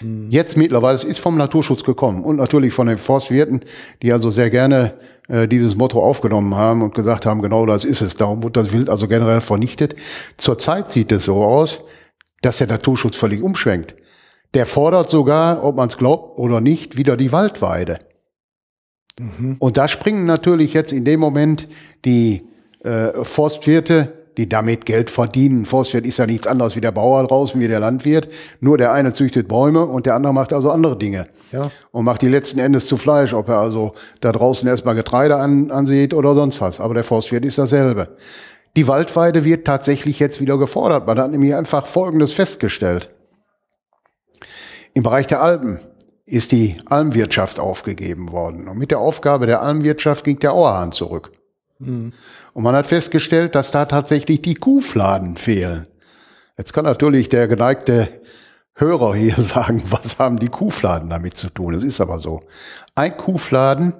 Mhm. 0.00 0.28
Jetzt 0.30 0.56
mittlerweile, 0.56 0.94
es 0.94 1.04
ist 1.04 1.18
vom 1.18 1.36
Naturschutz 1.36 1.82
gekommen 1.82 2.22
und 2.22 2.36
natürlich 2.36 2.72
von 2.72 2.86
den 2.86 2.98
Forstwirten, 2.98 3.64
die 4.00 4.12
also 4.12 4.30
sehr 4.30 4.48
gerne 4.48 4.94
äh, 5.28 5.48
dieses 5.48 5.74
Motto 5.74 6.00
aufgenommen 6.00 6.54
haben 6.54 6.82
und 6.82 6.94
gesagt 6.94 7.26
haben, 7.26 7.42
genau 7.42 7.66
das 7.66 7.84
ist 7.84 8.00
es. 8.00 8.14
Darum 8.14 8.44
wird 8.44 8.56
das 8.56 8.72
Wild 8.72 8.88
also 8.88 9.08
generell 9.08 9.40
vernichtet. 9.40 9.96
Zurzeit 10.36 10.92
sieht 10.92 11.10
es 11.10 11.24
so 11.24 11.42
aus, 11.42 11.84
dass 12.42 12.58
der 12.58 12.66
Naturschutz 12.66 13.16
völlig 13.16 13.42
umschwenkt. 13.42 13.96
Der 14.54 14.66
fordert 14.66 15.08
sogar, 15.08 15.64
ob 15.64 15.76
man 15.76 15.88
es 15.88 15.96
glaubt 15.96 16.38
oder 16.38 16.60
nicht, 16.60 16.96
wieder 16.96 17.16
die 17.16 17.32
Waldweide. 17.32 18.00
Mhm. 19.18 19.56
Und 19.58 19.76
da 19.78 19.88
springen 19.88 20.26
natürlich 20.26 20.74
jetzt 20.74 20.92
in 20.92 21.04
dem 21.04 21.20
Moment 21.20 21.68
die 22.04 22.46
äh, 22.84 23.24
Forstwirte 23.24 24.22
die 24.36 24.48
damit 24.48 24.86
Geld 24.86 25.10
verdienen. 25.10 25.64
Forstwirt 25.64 26.06
ist 26.06 26.18
ja 26.18 26.26
nichts 26.26 26.46
anderes 26.46 26.76
wie 26.76 26.80
der 26.80 26.92
Bauer 26.92 27.26
draußen, 27.26 27.60
wie 27.60 27.68
der 27.68 27.80
Landwirt. 27.80 28.28
Nur 28.60 28.78
der 28.78 28.92
eine 28.92 29.12
züchtet 29.12 29.48
Bäume 29.48 29.84
und 29.84 30.06
der 30.06 30.14
andere 30.14 30.32
macht 30.32 30.52
also 30.52 30.70
andere 30.70 30.96
Dinge. 30.96 31.26
Ja. 31.52 31.70
Und 31.90 32.04
macht 32.04 32.22
die 32.22 32.28
letzten 32.28 32.58
Endes 32.58 32.86
zu 32.86 32.96
Fleisch, 32.96 33.34
ob 33.34 33.48
er 33.48 33.58
also 33.58 33.92
da 34.20 34.32
draußen 34.32 34.66
erstmal 34.66 34.94
Getreide 34.94 35.36
an, 35.36 35.70
ansieht 35.70 36.14
oder 36.14 36.34
sonst 36.34 36.60
was. 36.60 36.80
Aber 36.80 36.94
der 36.94 37.04
Forstwirt 37.04 37.44
ist 37.44 37.58
dasselbe. 37.58 38.16
Die 38.76 38.88
Waldweide 38.88 39.44
wird 39.44 39.66
tatsächlich 39.66 40.18
jetzt 40.18 40.40
wieder 40.40 40.56
gefordert. 40.58 41.06
Man 41.06 41.18
hat 41.18 41.30
nämlich 41.30 41.54
einfach 41.54 41.86
Folgendes 41.86 42.32
festgestellt. 42.32 43.10
Im 44.94 45.02
Bereich 45.02 45.26
der 45.26 45.42
Alpen 45.42 45.78
ist 46.24 46.52
die 46.52 46.76
Almwirtschaft 46.86 47.60
aufgegeben 47.60 48.32
worden. 48.32 48.68
Und 48.68 48.78
mit 48.78 48.90
der 48.90 48.98
Aufgabe 48.98 49.46
der 49.46 49.62
Almwirtschaft 49.62 50.24
ging 50.24 50.38
der 50.38 50.52
Auerhahn 50.52 50.92
zurück. 50.92 51.32
Mhm. 51.78 52.12
Und 52.54 52.62
man 52.62 52.74
hat 52.74 52.86
festgestellt, 52.86 53.54
dass 53.54 53.70
da 53.70 53.84
tatsächlich 53.84 54.40
die 54.42 54.54
Kuhfladen 54.54 55.36
fehlen. 55.36 55.86
Jetzt 56.56 56.72
kann 56.72 56.84
natürlich 56.84 57.28
der 57.28 57.48
geneigte 57.48 58.08
Hörer 58.74 59.14
hier 59.14 59.34
sagen, 59.38 59.82
was 59.90 60.18
haben 60.18 60.38
die 60.38 60.48
Kuhfladen 60.48 61.10
damit 61.10 61.36
zu 61.36 61.50
tun? 61.50 61.74
Es 61.74 61.82
ist 61.82 62.00
aber 62.00 62.18
so. 62.18 62.40
Ein 62.94 63.16
Kuhfladen 63.16 63.94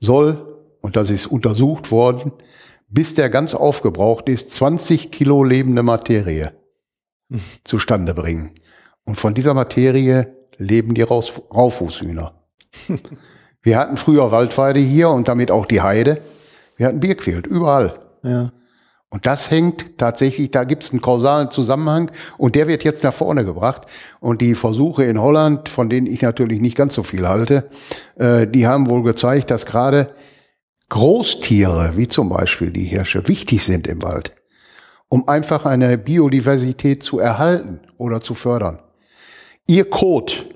soll, 0.00 0.58
und 0.80 0.96
das 0.96 1.10
ist 1.10 1.26
untersucht 1.26 1.90
worden, 1.90 2.32
bis 2.92 3.14
der 3.14 3.30
ganz 3.30 3.54
aufgebraucht 3.54 4.28
ist, 4.28 4.50
20 4.50 5.10
Kilo 5.10 5.42
lebende 5.44 5.82
Materie 5.82 6.52
zustande 7.64 8.14
bringen. 8.14 8.52
Und 9.04 9.18
von 9.18 9.34
dieser 9.34 9.54
Materie 9.54 10.36
leben 10.58 10.94
die 10.94 11.02
Raufußhühner. 11.02 12.34
Wir 13.62 13.78
hatten 13.78 13.96
früher 13.96 14.30
Waldweide 14.30 14.80
hier 14.80 15.08
und 15.10 15.28
damit 15.28 15.50
auch 15.50 15.66
die 15.66 15.80
Heide. 15.80 16.20
Wir 16.76 16.88
hatten 16.88 17.00
Birkfeld, 17.00 17.46
überall. 17.46 17.94
Ja. 18.24 18.50
Und 19.08 19.26
das 19.26 19.50
hängt 19.50 19.98
tatsächlich, 19.98 20.50
da 20.50 20.64
gibt 20.64 20.82
es 20.82 20.90
einen 20.90 21.00
kausalen 21.02 21.50
Zusammenhang 21.50 22.10
und 22.38 22.54
der 22.54 22.66
wird 22.66 22.82
jetzt 22.82 23.04
nach 23.04 23.12
vorne 23.12 23.44
gebracht. 23.44 23.82
Und 24.20 24.40
die 24.40 24.54
Versuche 24.54 25.04
in 25.04 25.20
Holland, 25.20 25.68
von 25.68 25.88
denen 25.88 26.06
ich 26.06 26.22
natürlich 26.22 26.60
nicht 26.60 26.76
ganz 26.76 26.94
so 26.94 27.02
viel 27.02 27.28
halte, 27.28 27.68
äh, 28.16 28.46
die 28.46 28.66
haben 28.66 28.88
wohl 28.88 29.02
gezeigt, 29.02 29.50
dass 29.50 29.66
gerade 29.66 30.14
Großtiere, 30.92 31.96
wie 31.96 32.06
zum 32.06 32.28
Beispiel 32.28 32.70
die 32.70 32.84
Hirsche, 32.84 33.26
wichtig 33.26 33.64
sind 33.64 33.86
im 33.86 34.02
Wald, 34.02 34.34
um 35.08 35.26
einfach 35.26 35.64
eine 35.64 35.96
Biodiversität 35.96 37.02
zu 37.02 37.18
erhalten 37.18 37.80
oder 37.96 38.20
zu 38.20 38.34
fördern. 38.34 38.78
Ihr 39.66 39.88
Kot, 39.88 40.48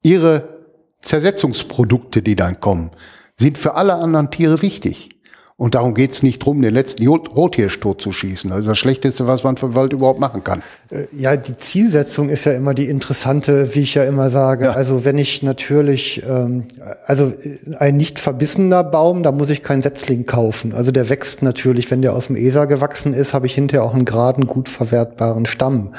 ihre 0.00 0.64
Zersetzungsprodukte, 1.02 2.22
die 2.22 2.36
dann 2.36 2.58
kommen, 2.58 2.90
sind 3.36 3.58
für 3.58 3.74
alle 3.74 3.96
anderen 3.96 4.30
Tiere 4.30 4.62
wichtig. 4.62 5.10
Und 5.56 5.76
darum 5.76 5.94
geht's 5.94 6.24
nicht 6.24 6.40
drum, 6.40 6.60
den 6.62 6.74
letzten 6.74 7.06
Rothirsch 7.06 7.78
totzuschießen. 7.78 8.50
Also 8.50 8.70
das 8.70 8.78
Schlechteste, 8.78 9.28
was 9.28 9.44
man 9.44 9.56
für 9.56 9.76
Wald 9.76 9.92
überhaupt 9.92 10.18
machen 10.18 10.42
kann. 10.42 10.64
Äh, 10.90 11.04
ja, 11.16 11.36
die 11.36 11.56
Zielsetzung 11.56 12.28
ist 12.28 12.44
ja 12.44 12.52
immer 12.52 12.74
die 12.74 12.86
interessante, 12.86 13.72
wie 13.76 13.82
ich 13.82 13.94
ja 13.94 14.02
immer 14.02 14.30
sage. 14.30 14.64
Ja. 14.64 14.72
Also 14.72 15.04
wenn 15.04 15.16
ich 15.16 15.44
natürlich, 15.44 16.24
ähm, 16.28 16.64
also 17.06 17.32
ein 17.78 17.96
nicht 17.96 18.18
verbissener 18.18 18.82
Baum, 18.82 19.22
da 19.22 19.30
muss 19.30 19.48
ich 19.48 19.62
keinen 19.62 19.82
Setzling 19.82 20.26
kaufen. 20.26 20.74
Also 20.74 20.90
der 20.90 21.08
wächst 21.08 21.40
natürlich, 21.40 21.88
wenn 21.88 22.02
der 22.02 22.14
aus 22.14 22.26
dem 22.26 22.34
ESA 22.34 22.64
gewachsen 22.64 23.14
ist, 23.14 23.32
habe 23.32 23.46
ich 23.46 23.54
hinterher 23.54 23.84
auch 23.84 23.94
einen 23.94 24.06
geraden, 24.06 24.48
gut 24.48 24.68
verwertbaren 24.68 25.46
Stamm. 25.46 25.94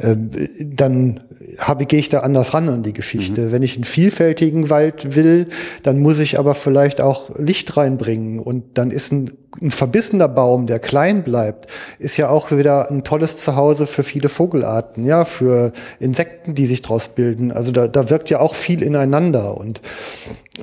Äh, 0.00 0.16
dann 0.60 1.20
habe, 1.58 1.86
gehe 1.86 1.98
ich 1.98 2.08
da 2.08 2.20
anders 2.20 2.52
ran 2.54 2.68
an 2.68 2.82
die 2.82 2.92
Geschichte. 2.92 3.42
Mhm. 3.42 3.52
Wenn 3.52 3.62
ich 3.62 3.76
einen 3.76 3.84
vielfältigen 3.84 4.70
Wald 4.70 5.16
will, 5.16 5.46
dann 5.82 6.00
muss 6.00 6.18
ich 6.18 6.38
aber 6.38 6.54
vielleicht 6.54 7.00
auch 7.00 7.30
Licht 7.38 7.76
reinbringen. 7.76 8.38
Und 8.38 8.76
dann 8.78 8.90
ist 8.90 9.12
ein, 9.12 9.32
ein 9.60 9.70
verbissener 9.70 10.28
Baum, 10.28 10.66
der 10.66 10.78
klein 10.78 11.22
bleibt, 11.22 11.70
ist 11.98 12.16
ja 12.16 12.28
auch 12.28 12.50
wieder 12.50 12.90
ein 12.90 13.04
tolles 13.04 13.38
Zuhause 13.38 13.86
für 13.86 14.02
viele 14.02 14.28
Vogelarten, 14.28 15.04
ja, 15.04 15.24
für 15.24 15.72
Insekten, 16.00 16.54
die 16.54 16.66
sich 16.66 16.82
draus 16.82 17.08
bilden. 17.08 17.50
Also 17.52 17.72
da, 17.72 17.88
da 17.88 18.10
wirkt 18.10 18.30
ja 18.30 18.40
auch 18.40 18.54
viel 18.54 18.82
ineinander. 18.82 19.56
Und 19.56 19.80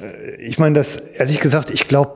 äh, 0.01 0.35
ich 0.41 0.59
meine, 0.59 0.75
das, 0.75 0.97
ehrlich 0.97 1.39
gesagt, 1.39 1.71
ich 1.71 1.87
glaube, 1.87 2.15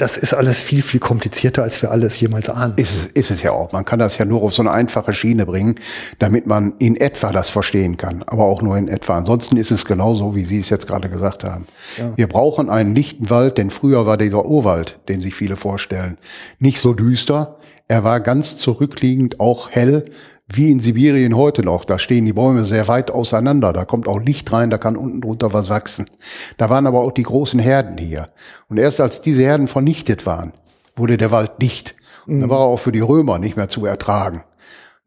das 0.00 0.16
ist 0.16 0.32
alles 0.32 0.60
viel, 0.62 0.80
viel 0.80 0.98
komplizierter, 0.98 1.62
als 1.62 1.82
wir 1.82 1.90
alles 1.90 2.18
jemals 2.20 2.48
ahnen. 2.48 2.72
Ist, 2.76 2.90
es, 2.90 3.06
ist 3.12 3.30
es 3.30 3.42
ja 3.42 3.52
auch. 3.52 3.72
Man 3.72 3.84
kann 3.84 3.98
das 3.98 4.16
ja 4.16 4.24
nur 4.24 4.42
auf 4.42 4.54
so 4.54 4.62
eine 4.62 4.70
einfache 4.70 5.12
Schiene 5.12 5.44
bringen, 5.44 5.74
damit 6.18 6.46
man 6.46 6.72
in 6.78 6.96
etwa 6.96 7.30
das 7.30 7.50
verstehen 7.50 7.98
kann. 7.98 8.22
Aber 8.26 8.44
auch 8.44 8.62
nur 8.62 8.78
in 8.78 8.88
etwa. 8.88 9.18
Ansonsten 9.18 9.58
ist 9.58 9.70
es 9.70 9.84
genauso, 9.84 10.34
wie 10.34 10.44
Sie 10.44 10.58
es 10.58 10.70
jetzt 10.70 10.86
gerade 10.86 11.10
gesagt 11.10 11.44
haben. 11.44 11.66
Ja. 11.98 12.16
Wir 12.16 12.28
brauchen 12.28 12.70
einen 12.70 12.94
lichten 12.94 13.28
Wald, 13.28 13.58
denn 13.58 13.70
früher 13.70 14.06
war 14.06 14.16
dieser 14.16 14.46
Urwald, 14.46 14.98
den 15.08 15.20
sich 15.20 15.34
viele 15.34 15.56
vorstellen, 15.56 16.16
nicht 16.58 16.80
so 16.80 16.94
düster. 16.94 17.58
Er 17.86 18.02
war 18.02 18.20
ganz 18.20 18.56
zurückliegend, 18.56 19.38
auch 19.38 19.70
hell, 19.70 20.06
wie 20.52 20.70
in 20.70 20.80
Sibirien 20.80 21.36
heute 21.36 21.62
noch. 21.62 21.84
Da 21.84 21.98
stehen 21.98 22.26
die 22.26 22.32
Bäume 22.32 22.64
sehr 22.64 22.88
weit 22.88 23.10
auseinander. 23.10 23.72
Da 23.72 23.84
kommt 23.84 24.08
auch 24.08 24.20
Licht 24.20 24.52
rein, 24.52 24.70
da 24.70 24.78
kann 24.78 24.96
unten 24.96 25.20
drunter 25.20 25.52
was 25.52 25.70
wachsen. 25.70 26.06
Da 26.56 26.70
waren 26.70 26.86
aber 26.86 27.00
auch 27.00 27.12
die 27.12 27.22
großen 27.22 27.60
Herden 27.60 27.98
hier. 27.98 28.26
Und 28.68 28.78
erst 28.78 29.00
als 29.00 29.20
diese 29.20 29.42
Herden 29.44 29.68
vernichtet 29.68 30.26
waren, 30.26 30.52
wurde 30.96 31.16
der 31.16 31.30
Wald 31.30 31.52
dicht. 31.62 31.94
Und 32.26 32.36
mhm. 32.36 32.40
dann 32.40 32.50
war 32.50 32.60
er 32.60 32.66
auch 32.66 32.78
für 32.78 32.92
die 32.92 33.00
Römer 33.00 33.38
nicht 33.38 33.56
mehr 33.56 33.68
zu 33.68 33.86
ertragen. 33.86 34.42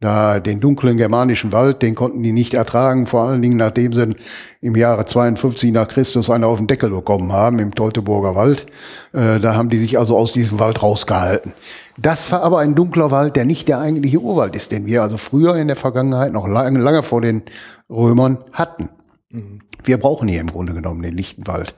Da 0.04 0.38
den 0.38 0.60
dunklen 0.60 0.98
germanischen 0.98 1.50
Wald, 1.50 1.80
den 1.80 1.94
konnten 1.94 2.22
die 2.22 2.32
nicht 2.32 2.52
ertragen, 2.52 3.06
vor 3.06 3.22
allen 3.22 3.40
Dingen 3.40 3.56
nachdem 3.56 3.94
sie 3.94 4.14
im 4.60 4.76
Jahre 4.76 5.06
52 5.06 5.72
nach 5.72 5.88
Christus 5.88 6.28
einen 6.28 6.44
auf 6.44 6.58
den 6.58 6.66
Deckel 6.66 6.90
bekommen 6.90 7.32
haben 7.32 7.58
im 7.58 7.74
Teutoburger 7.74 8.34
Wald. 8.34 8.66
Äh, 9.14 9.40
da 9.40 9.54
haben 9.54 9.70
die 9.70 9.78
sich 9.78 9.98
also 9.98 10.14
aus 10.18 10.34
diesem 10.34 10.58
Wald 10.58 10.82
rausgehalten. 10.82 11.54
Das 11.96 12.30
war 12.32 12.42
aber 12.42 12.58
ein 12.58 12.74
dunkler 12.74 13.12
Wald, 13.12 13.34
der 13.34 13.46
nicht 13.46 13.66
der 13.66 13.78
eigentliche 13.78 14.20
Urwald 14.20 14.54
ist, 14.56 14.72
den 14.72 14.84
wir 14.84 15.02
also 15.02 15.16
früher 15.16 15.56
in 15.56 15.68
der 15.68 15.76
Vergangenheit 15.76 16.34
noch 16.34 16.46
lange, 16.46 16.78
lange 16.80 17.02
vor 17.02 17.22
den 17.22 17.40
Römern 17.88 18.40
hatten. 18.52 18.90
Mhm. 19.30 19.60
Wir 19.84 19.96
brauchen 19.96 20.28
hier 20.28 20.42
im 20.42 20.50
Grunde 20.50 20.74
genommen 20.74 21.00
den 21.00 21.16
lichten 21.16 21.46
Wald. 21.46 21.74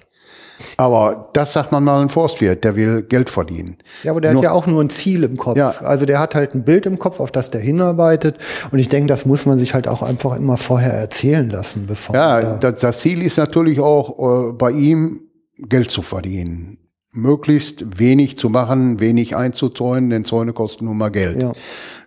Aber 0.76 1.30
das 1.32 1.52
sagt 1.52 1.72
man 1.72 1.84
mal 1.84 2.00
ein 2.02 2.08
Forstwirt, 2.08 2.64
der 2.64 2.76
will 2.76 3.02
Geld 3.02 3.30
verdienen. 3.30 3.76
Ja, 4.02 4.12
aber 4.12 4.20
der 4.20 4.32
Nur- 4.32 4.40
hat 4.42 4.44
ja 4.44 4.52
auch 4.52 4.66
nur 4.66 4.82
ein 4.82 4.90
Ziel 4.90 5.24
im 5.24 5.36
Kopf. 5.36 5.56
Ja. 5.56 5.70
Also 5.82 6.06
der 6.06 6.18
hat 6.18 6.34
halt 6.34 6.54
ein 6.54 6.64
Bild 6.64 6.86
im 6.86 6.98
Kopf, 6.98 7.20
auf 7.20 7.30
das 7.30 7.50
der 7.50 7.60
hinarbeitet. 7.60 8.36
Und 8.70 8.78
ich 8.78 8.88
denke, 8.88 9.08
das 9.08 9.26
muss 9.26 9.46
man 9.46 9.58
sich 9.58 9.74
halt 9.74 9.88
auch 9.88 10.02
einfach 10.02 10.36
immer 10.36 10.56
vorher 10.56 10.92
erzählen 10.92 11.48
lassen, 11.50 11.86
bevor 11.86 12.14
man 12.16 12.22
Ja, 12.22 12.40
da 12.58 12.70
das, 12.70 12.80
das 12.80 12.98
Ziel 12.98 13.22
ist 13.22 13.36
natürlich 13.36 13.80
auch 13.80 14.48
äh, 14.48 14.52
bei 14.52 14.70
ihm 14.70 15.20
Geld 15.58 15.90
zu 15.90 16.02
verdienen. 16.02 16.78
Möglichst 17.16 17.98
wenig 17.98 18.36
zu 18.36 18.48
machen, 18.48 19.00
wenig 19.00 19.36
einzuzäunen, 19.36 20.10
denn 20.10 20.24
Zäune 20.24 20.52
kosten 20.52 20.84
nun 20.84 20.98
mal 20.98 21.10
Geld. 21.10 21.42
Ja. 21.42 21.52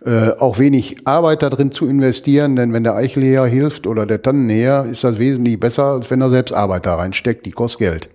Äh, 0.05 0.38
auch 0.39 0.60
wenig 0.60 1.05
Arbeit 1.05 1.41
da 1.41 1.49
drin 1.49 1.72
zu 1.72 1.88
investieren, 1.88 2.55
denn 2.55 2.72
wenn 2.72 2.84
der 2.84 2.95
Eichelheer 2.95 3.45
hilft 3.45 3.88
oder 3.88 4.05
der 4.05 4.22
Tannenheer, 4.22 4.86
ist 4.86 5.03
das 5.03 5.20
wesentlich 5.20 5.60
besser, 5.60 5.86
als 5.86 6.10
wenn 6.10 6.22
er 6.22 6.30
selbst 6.30 6.53
Arbeit 6.53 6.86
da 6.86 6.95
reinsteckt, 6.95 7.45
die 7.45 7.51
kostet 7.51 7.80
Geld. 7.80 8.10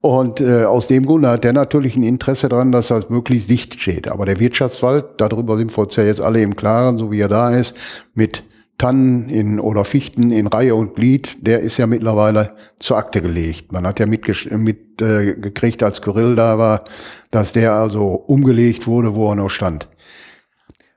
Und 0.00 0.40
äh, 0.40 0.64
aus 0.64 0.86
dem 0.86 1.06
Grunde 1.06 1.28
hat 1.28 1.44
der 1.44 1.52
natürlich 1.52 1.96
ein 1.96 2.02
Interesse 2.02 2.48
daran, 2.48 2.70
dass 2.70 2.88
das 2.88 3.10
möglichst 3.10 3.50
dicht 3.50 3.80
steht. 3.80 4.08
Aber 4.08 4.26
der 4.26 4.38
Wirtschaftswald, 4.38 5.04
darüber 5.16 5.56
sind 5.56 5.76
wir 5.76 5.84
uns 5.84 5.96
ja 5.96 6.04
jetzt 6.04 6.20
alle 6.20 6.40
im 6.40 6.54
Klaren, 6.54 6.98
so 6.98 7.10
wie 7.10 7.20
er 7.20 7.28
da 7.28 7.50
ist, 7.50 7.74
mit 8.14 8.44
Tannen 8.78 9.28
in, 9.28 9.58
oder 9.60 9.84
Fichten 9.84 10.30
in 10.30 10.46
Reihe 10.46 10.74
und 10.74 10.94
Glied, 10.94 11.46
der 11.46 11.60
ist 11.60 11.76
ja 11.78 11.86
mittlerweile 11.86 12.54
zur 12.78 12.96
Akte 12.96 13.20
gelegt. 13.20 13.72
Man 13.72 13.86
hat 13.86 13.98
ja 13.98 14.06
mitgekriegt, 14.06 14.56
mit, 14.56 15.02
äh, 15.02 15.84
als 15.84 16.00
Kyrill 16.00 16.36
da 16.36 16.58
war, 16.58 16.84
dass 17.30 17.52
der 17.52 17.72
also 17.72 18.12
umgelegt 18.12 18.86
wurde, 18.86 19.14
wo 19.14 19.30
er 19.30 19.34
noch 19.34 19.50
stand. 19.50 19.88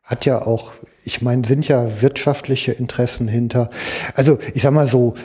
hat 0.04 0.26
ja 0.26 0.42
auch, 0.42 0.74
ich 1.04 1.22
meine, 1.22 1.46
sind 1.46 1.68
ja 1.68 2.02
wirtschaftliche 2.02 2.72
Interessen 2.72 3.28
hinter. 3.28 3.68
Also 4.14 4.38
ich 4.54 4.62
sag 4.62 4.74
mal 4.74 4.88
so, 4.88 5.16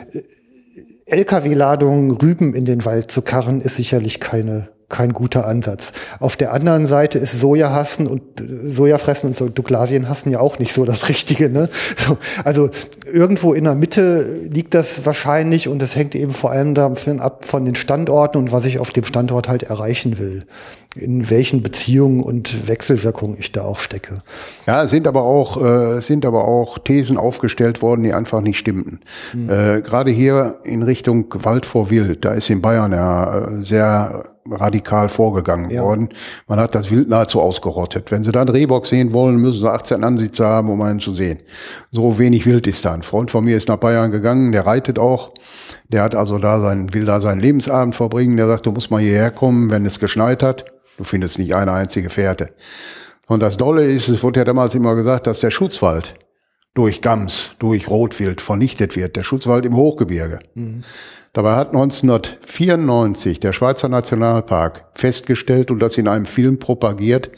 LKW-Ladungen 1.05 2.11
Rüben 2.11 2.53
in 2.53 2.65
den 2.65 2.83
Wald 2.85 3.11
zu 3.11 3.21
karren, 3.21 3.61
ist 3.61 3.77
sicherlich 3.77 4.19
keine 4.19 4.69
kein 4.89 5.11
guter 5.11 5.45
Ansatz. 5.45 5.91
Auf 6.19 6.37
der 6.37 6.53
anderen 6.53 6.87
Seite 6.87 7.19
ist 7.19 7.39
Soja 7.39 7.71
hassen 7.71 8.07
und 8.07 8.39
äh, 8.39 8.69
Soja 8.69 8.97
fressen 8.97 9.27
und 9.27 9.35
so 9.35 9.49
Douglasien 9.49 10.07
hassen 10.07 10.31
ja 10.31 10.39
auch 10.39 10.59
nicht 10.59 10.73
so 10.73 10.85
das 10.85 11.09
Richtige. 11.09 11.49
Ne? 11.49 11.69
So, 11.97 12.17
also 12.43 12.69
irgendwo 13.11 13.53
in 13.53 13.65
der 13.65 13.75
Mitte 13.75 14.47
liegt 14.49 14.73
das 14.73 15.05
wahrscheinlich 15.05 15.67
und 15.67 15.81
das 15.81 15.95
hängt 15.95 16.15
eben 16.15 16.31
vor 16.31 16.51
allem 16.51 16.73
davon 16.73 17.19
ab 17.19 17.45
von 17.45 17.65
den 17.65 17.75
Standorten 17.75 18.37
und 18.37 18.51
was 18.51 18.65
ich 18.65 18.79
auf 18.79 18.91
dem 18.91 19.03
Standort 19.03 19.49
halt 19.49 19.63
erreichen 19.63 20.19
will. 20.19 20.43
In 20.99 21.29
welchen 21.29 21.61
Beziehungen 21.63 22.21
und 22.23 22.67
Wechselwirkungen 22.67 23.37
ich 23.39 23.51
da 23.51 23.63
auch 23.63 23.79
stecke. 23.79 24.15
Ja, 24.65 24.83
es 24.83 24.89
sind 24.91 25.07
aber 25.07 25.23
auch 25.23 25.61
äh, 25.63 25.97
es 25.97 26.07
sind 26.07 26.25
aber 26.25 26.45
auch 26.45 26.77
Thesen 26.79 27.17
aufgestellt 27.17 27.81
worden, 27.81 28.03
die 28.03 28.13
einfach 28.13 28.41
nicht 28.41 28.57
stimmten. 28.57 28.99
Äh, 29.47 29.81
Gerade 29.81 30.11
hier 30.11 30.57
in 30.63 30.83
Richtung 30.83 31.25
Wald 31.43 31.65
vor 31.65 31.89
Wild, 31.89 32.25
da 32.25 32.33
ist 32.33 32.49
in 32.49 32.61
Bayern 32.61 32.91
ja 32.91 33.47
äh, 33.47 33.61
sehr 33.61 34.25
radikal 34.49 35.09
vorgegangen 35.09 35.69
Ja. 35.69 35.83
worden. 35.83 36.09
Man 36.47 36.59
hat 36.59 36.73
das 36.73 36.89
Wild 36.89 37.09
nahezu 37.09 37.41
ausgerottet. 37.41 38.11
Wenn 38.11 38.23
Sie 38.23 38.31
da 38.31 38.39
einen 38.41 38.49
Rehbock 38.49 38.87
sehen 38.87 39.11
wollen, 39.11 39.35
müssen 39.35 39.59
Sie 39.59 39.69
18 39.69 40.03
Ansitze 40.05 40.45
haben, 40.45 40.69
um 40.69 40.81
einen 40.81 40.99
zu 41.01 41.13
sehen. 41.13 41.39
So 41.91 42.17
wenig 42.17 42.45
Wild 42.45 42.65
ist 42.65 42.85
da. 42.85 42.93
Ein 42.93 43.03
Freund 43.03 43.29
von 43.29 43.43
mir 43.43 43.57
ist 43.57 43.67
nach 43.67 43.75
Bayern 43.77 44.09
gegangen, 44.11 44.53
der 44.53 44.65
reitet 44.65 44.99
auch. 44.99 45.31
Der 45.89 46.01
hat 46.01 46.15
also 46.15 46.37
da 46.37 46.61
sein, 46.61 46.93
will 46.93 47.03
da 47.05 47.19
seinen 47.19 47.41
Lebensabend 47.41 47.93
verbringen. 47.95 48.37
Der 48.37 48.47
sagt, 48.47 48.65
du 48.65 48.71
musst 48.71 48.89
mal 48.89 49.01
hierher 49.01 49.31
kommen, 49.31 49.69
wenn 49.69 49.85
es 49.85 49.99
geschneit 49.99 50.41
hat. 50.43 50.65
Du 50.97 51.03
findest 51.03 51.39
nicht 51.39 51.55
eine 51.55 51.71
einzige 51.71 52.09
Fährte. 52.09 52.49
Und 53.27 53.41
das 53.41 53.57
Dolle 53.57 53.85
ist, 53.85 54.09
es 54.09 54.23
wurde 54.23 54.39
ja 54.41 54.43
damals 54.45 54.73
immer 54.75 54.95
gesagt, 54.95 55.27
dass 55.27 55.41
der 55.41 55.51
Schutzwald 55.51 56.15
durch 56.73 57.01
Gams, 57.01 57.55
durch 57.59 57.89
Rotwild 57.89 58.41
vernichtet 58.41 58.95
wird. 58.95 59.15
Der 59.15 59.23
Schutzwald 59.23 59.65
im 59.65 59.75
Hochgebirge. 59.75 60.39
Dabei 61.33 61.55
hat 61.55 61.69
1994 61.69 63.39
der 63.39 63.53
Schweizer 63.53 63.89
Nationalpark 63.89 64.91
festgestellt 64.95 65.71
und 65.71 65.79
das 65.79 65.97
in 65.97 66.07
einem 66.07 66.25
Film 66.25 66.57
propagiert, 66.57 67.31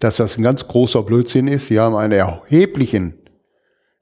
dass 0.00 0.16
das 0.16 0.38
ein 0.38 0.42
ganz 0.42 0.66
großer 0.66 1.02
Blödsinn 1.02 1.46
ist. 1.48 1.66
Sie 1.66 1.78
haben 1.78 1.94
einen 1.94 2.12
erheblichen, 2.12 3.14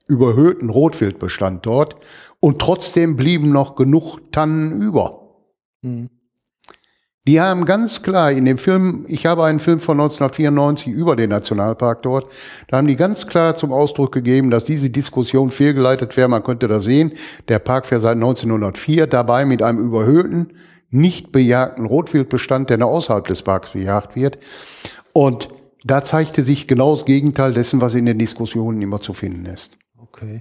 überhöhten 0.07 0.69
Rotwildbestand 0.69 1.65
dort 1.65 1.97
und 2.39 2.59
trotzdem 2.59 3.15
blieben 3.15 3.51
noch 3.51 3.75
genug 3.75 4.31
Tannen 4.31 4.81
über. 4.81 5.35
Die 7.27 7.41
haben 7.41 7.65
ganz 7.65 8.01
klar 8.01 8.31
in 8.31 8.45
dem 8.45 8.57
Film, 8.57 9.03
ich 9.09 9.25
habe 9.25 9.43
einen 9.43 9.59
Film 9.59 9.81
von 9.81 9.99
1994 9.99 10.87
über 10.87 11.17
den 11.17 11.29
Nationalpark 11.29 12.01
dort, 12.01 12.31
da 12.67 12.77
haben 12.77 12.87
die 12.87 12.95
ganz 12.95 13.27
klar 13.27 13.57
zum 13.57 13.73
Ausdruck 13.73 14.13
gegeben, 14.13 14.49
dass 14.49 14.63
diese 14.63 14.89
Diskussion 14.89 15.51
fehlgeleitet 15.51 16.15
wäre. 16.15 16.29
Man 16.29 16.41
könnte 16.41 16.69
das 16.69 16.85
sehen. 16.85 17.11
Der 17.49 17.59
Park 17.59 17.91
wäre 17.91 17.99
seit 17.99 18.15
1904 18.15 19.07
dabei 19.07 19.45
mit 19.45 19.61
einem 19.61 19.79
überhöhten, 19.79 20.53
nicht 20.89 21.33
bejagten 21.33 21.85
Rotwildbestand, 21.85 22.69
der 22.69 22.77
noch 22.77 22.87
außerhalb 22.87 23.27
des 23.27 23.41
Parks 23.41 23.71
bejagt 23.71 24.15
wird. 24.15 24.39
Und 25.11 25.49
da 25.83 26.05
zeigte 26.05 26.43
sich 26.43 26.65
genau 26.65 26.95
das 26.95 27.03
Gegenteil 27.03 27.51
dessen, 27.51 27.81
was 27.81 27.93
in 27.93 28.05
den 28.05 28.19
Diskussionen 28.19 28.81
immer 28.81 29.01
zu 29.01 29.13
finden 29.13 29.45
ist. 29.47 29.77
Okay. 29.97 30.39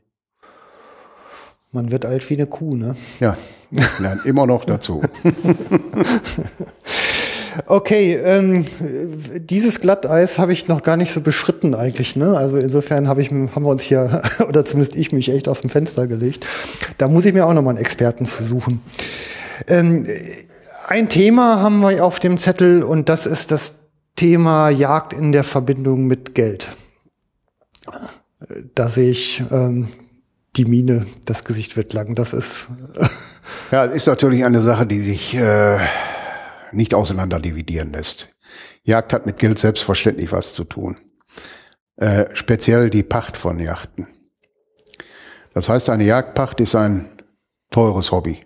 Man 1.76 1.90
wird 1.90 2.06
alt 2.06 2.28
wie 2.30 2.34
eine 2.34 2.46
Kuh, 2.46 2.74
ne? 2.74 2.96
Ja, 3.20 3.36
lernt 3.98 4.24
immer 4.24 4.46
noch 4.46 4.64
dazu. 4.64 5.02
Okay, 7.66 8.16
ähm, 8.22 8.66
dieses 9.38 9.80
Glatteis 9.80 10.38
habe 10.38 10.52
ich 10.52 10.68
noch 10.68 10.82
gar 10.82 10.98
nicht 10.98 11.10
so 11.10 11.22
beschritten 11.22 11.74
eigentlich. 11.74 12.14
Ne? 12.14 12.36
Also 12.36 12.58
insofern 12.58 13.08
hab 13.08 13.16
ich, 13.16 13.30
haben 13.30 13.64
wir 13.64 13.68
uns 13.70 13.82
hier, 13.82 14.20
oder 14.46 14.66
zumindest 14.66 14.94
ich 14.94 15.10
mich 15.10 15.30
echt 15.30 15.48
aus 15.48 15.62
dem 15.62 15.70
Fenster 15.70 16.06
gelegt. 16.06 16.46
Da 16.98 17.08
muss 17.08 17.24
ich 17.24 17.32
mir 17.32 17.46
auch 17.46 17.54
noch 17.54 17.62
mal 17.62 17.70
einen 17.70 17.78
Experten 17.78 18.26
zu 18.26 18.44
suchen. 18.44 18.82
Ähm, 19.66 20.06
ein 20.86 21.08
Thema 21.08 21.62
haben 21.62 21.80
wir 21.80 22.04
auf 22.04 22.20
dem 22.20 22.36
Zettel 22.36 22.82
und 22.82 23.08
das 23.08 23.24
ist 23.24 23.52
das 23.52 23.76
Thema 24.16 24.68
Jagd 24.68 25.14
in 25.14 25.32
der 25.32 25.42
Verbindung 25.42 26.06
mit 26.06 26.34
Geld. 26.34 26.68
Da 28.74 28.90
sehe 28.90 29.10
ich 29.10 29.42
ähm, 29.50 29.88
die 30.56 30.64
Mine, 30.64 31.06
das 31.24 31.44
Gesicht 31.44 31.76
wird 31.76 31.92
lang. 31.92 32.14
Das 32.14 32.32
ist 32.32 32.68
Ja, 33.70 33.84
es 33.84 33.94
ist 33.94 34.06
natürlich 34.06 34.44
eine 34.44 34.60
Sache, 34.60 34.86
die 34.86 35.00
sich 35.00 35.34
äh, 35.34 35.78
nicht 36.72 36.94
auseinander 36.94 37.40
dividieren 37.40 37.92
lässt. 37.92 38.28
Jagd 38.82 39.12
hat 39.12 39.26
mit 39.26 39.38
Geld 39.38 39.58
selbstverständlich 39.58 40.32
was 40.32 40.52
zu 40.52 40.64
tun. 40.64 40.96
Äh, 41.96 42.26
speziell 42.34 42.90
die 42.90 43.02
Pacht 43.02 43.36
von 43.36 43.58
Yachten. 43.58 44.06
Das 45.54 45.68
heißt, 45.68 45.90
eine 45.90 46.04
Jagdpacht 46.04 46.60
ist 46.60 46.74
ein 46.74 47.08
teures 47.70 48.12
Hobby. 48.12 48.40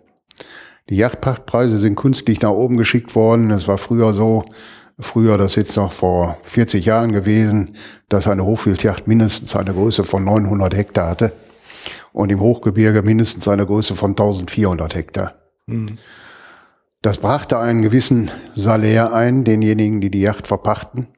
Die 0.89 0.97
Yachtpachtpreise 0.97 1.79
sind 1.79 1.97
künstlich 1.97 2.41
nach 2.41 2.51
oben 2.51 2.77
geschickt 2.77 3.15
worden. 3.15 3.51
Es 3.51 3.69
war 3.69 3.79
früher 3.79 4.15
so, 4.15 4.45
früher, 4.99 5.37
das 5.37 5.53
ist 5.53 5.57
jetzt 5.57 5.77
noch 5.77 5.93
vor 5.93 6.39
40 6.45 6.85
Jahren 6.85 7.13
gewesen, 7.13 7.77
dass 8.09 8.27
eine 8.27 8.45
Hochwildjacht 8.45 9.07
mindestens 9.07 9.55
eine 9.55 9.73
Größe 9.73 10.05
von 10.05 10.25
900 10.25 10.75
Hektar 10.75 11.11
hatte 11.11 11.33
und 12.13 12.31
im 12.31 12.41
Hochgebirge 12.41 13.03
mindestens 13.03 13.49
eine 13.49 13.67
Größe 13.67 13.95
von 13.97 14.11
1400 14.11 14.95
Hektar. 14.95 15.35
Das 17.03 17.19
brachte 17.19 17.59
einen 17.59 17.83
gewissen 17.83 18.31
Salär 18.55 19.13
ein, 19.15 19.45
denjenigen, 19.45 20.01
die 20.01 20.11
die 20.11 20.21
Yacht 20.21 20.47
verpachten. 20.47 21.09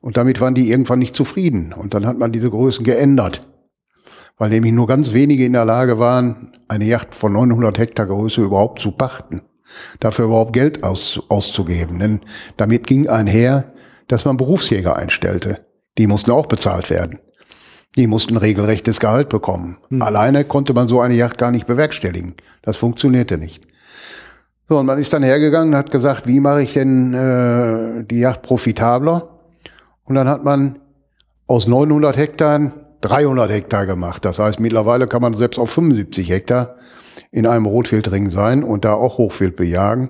Und 0.00 0.16
damit 0.16 0.40
waren 0.40 0.54
die 0.54 0.70
irgendwann 0.70 0.98
nicht 0.98 1.16
zufrieden. 1.16 1.72
Und 1.72 1.94
dann 1.94 2.06
hat 2.06 2.18
man 2.18 2.32
diese 2.32 2.50
Größen 2.50 2.84
geändert. 2.84 3.46
Weil 4.36 4.50
nämlich 4.50 4.72
nur 4.72 4.86
ganz 4.86 5.12
wenige 5.12 5.44
in 5.44 5.52
der 5.52 5.64
Lage 5.64 5.98
waren, 5.98 6.52
eine 6.68 6.86
Yacht 6.86 7.14
von 7.14 7.32
900 7.32 7.78
Hektar 7.78 8.06
Größe 8.06 8.42
überhaupt 8.42 8.80
zu 8.80 8.92
pachten. 8.92 9.42
Dafür 10.00 10.26
überhaupt 10.26 10.52
Geld 10.52 10.84
aus, 10.84 11.20
auszugeben. 11.28 11.98
Denn 11.98 12.20
damit 12.56 12.86
ging 12.86 13.08
einher, 13.08 13.72
dass 14.08 14.24
man 14.24 14.36
Berufsjäger 14.36 14.96
einstellte. 14.96 15.64
Die 15.98 16.06
mussten 16.06 16.30
auch 16.30 16.46
bezahlt 16.46 16.90
werden. 16.90 17.18
Die 17.96 18.06
mussten 18.06 18.36
regelrechtes 18.36 18.98
Gehalt 18.98 19.28
bekommen. 19.28 19.76
Alleine 20.00 20.44
konnte 20.44 20.74
man 20.74 20.88
so 20.88 21.00
eine 21.00 21.14
Yacht 21.14 21.38
gar 21.38 21.50
nicht 21.50 21.66
bewerkstelligen. 21.66 22.34
Das 22.62 22.76
funktionierte 22.76 23.38
nicht. 23.38 23.64
So, 24.68 24.78
und 24.78 24.86
man 24.86 24.98
ist 24.98 25.12
dann 25.12 25.22
hergegangen 25.22 25.74
und 25.74 25.78
hat 25.78 25.90
gesagt, 25.90 26.26
wie 26.26 26.40
mache 26.40 26.62
ich 26.62 26.72
denn 26.72 27.14
äh, 27.14 28.04
die 28.04 28.20
Yacht 28.20 28.42
profitabler? 28.42 29.28
Und 30.04 30.14
dann 30.16 30.28
hat 30.28 30.42
man 30.42 30.78
aus 31.46 31.68
900 31.68 32.16
Hektar 32.16 32.72
300 33.04 33.50
Hektar 33.50 33.84
gemacht. 33.84 34.24
Das 34.24 34.38
heißt, 34.38 34.60
mittlerweile 34.60 35.06
kann 35.06 35.20
man 35.20 35.36
selbst 35.36 35.58
auf 35.58 35.70
75 35.70 36.30
Hektar 36.30 36.76
in 37.30 37.46
einem 37.46 37.66
Rotwildring 37.66 38.30
sein 38.30 38.64
und 38.64 38.86
da 38.86 38.94
auch 38.94 39.18
Hochwild 39.18 39.56
bejagen. 39.56 40.08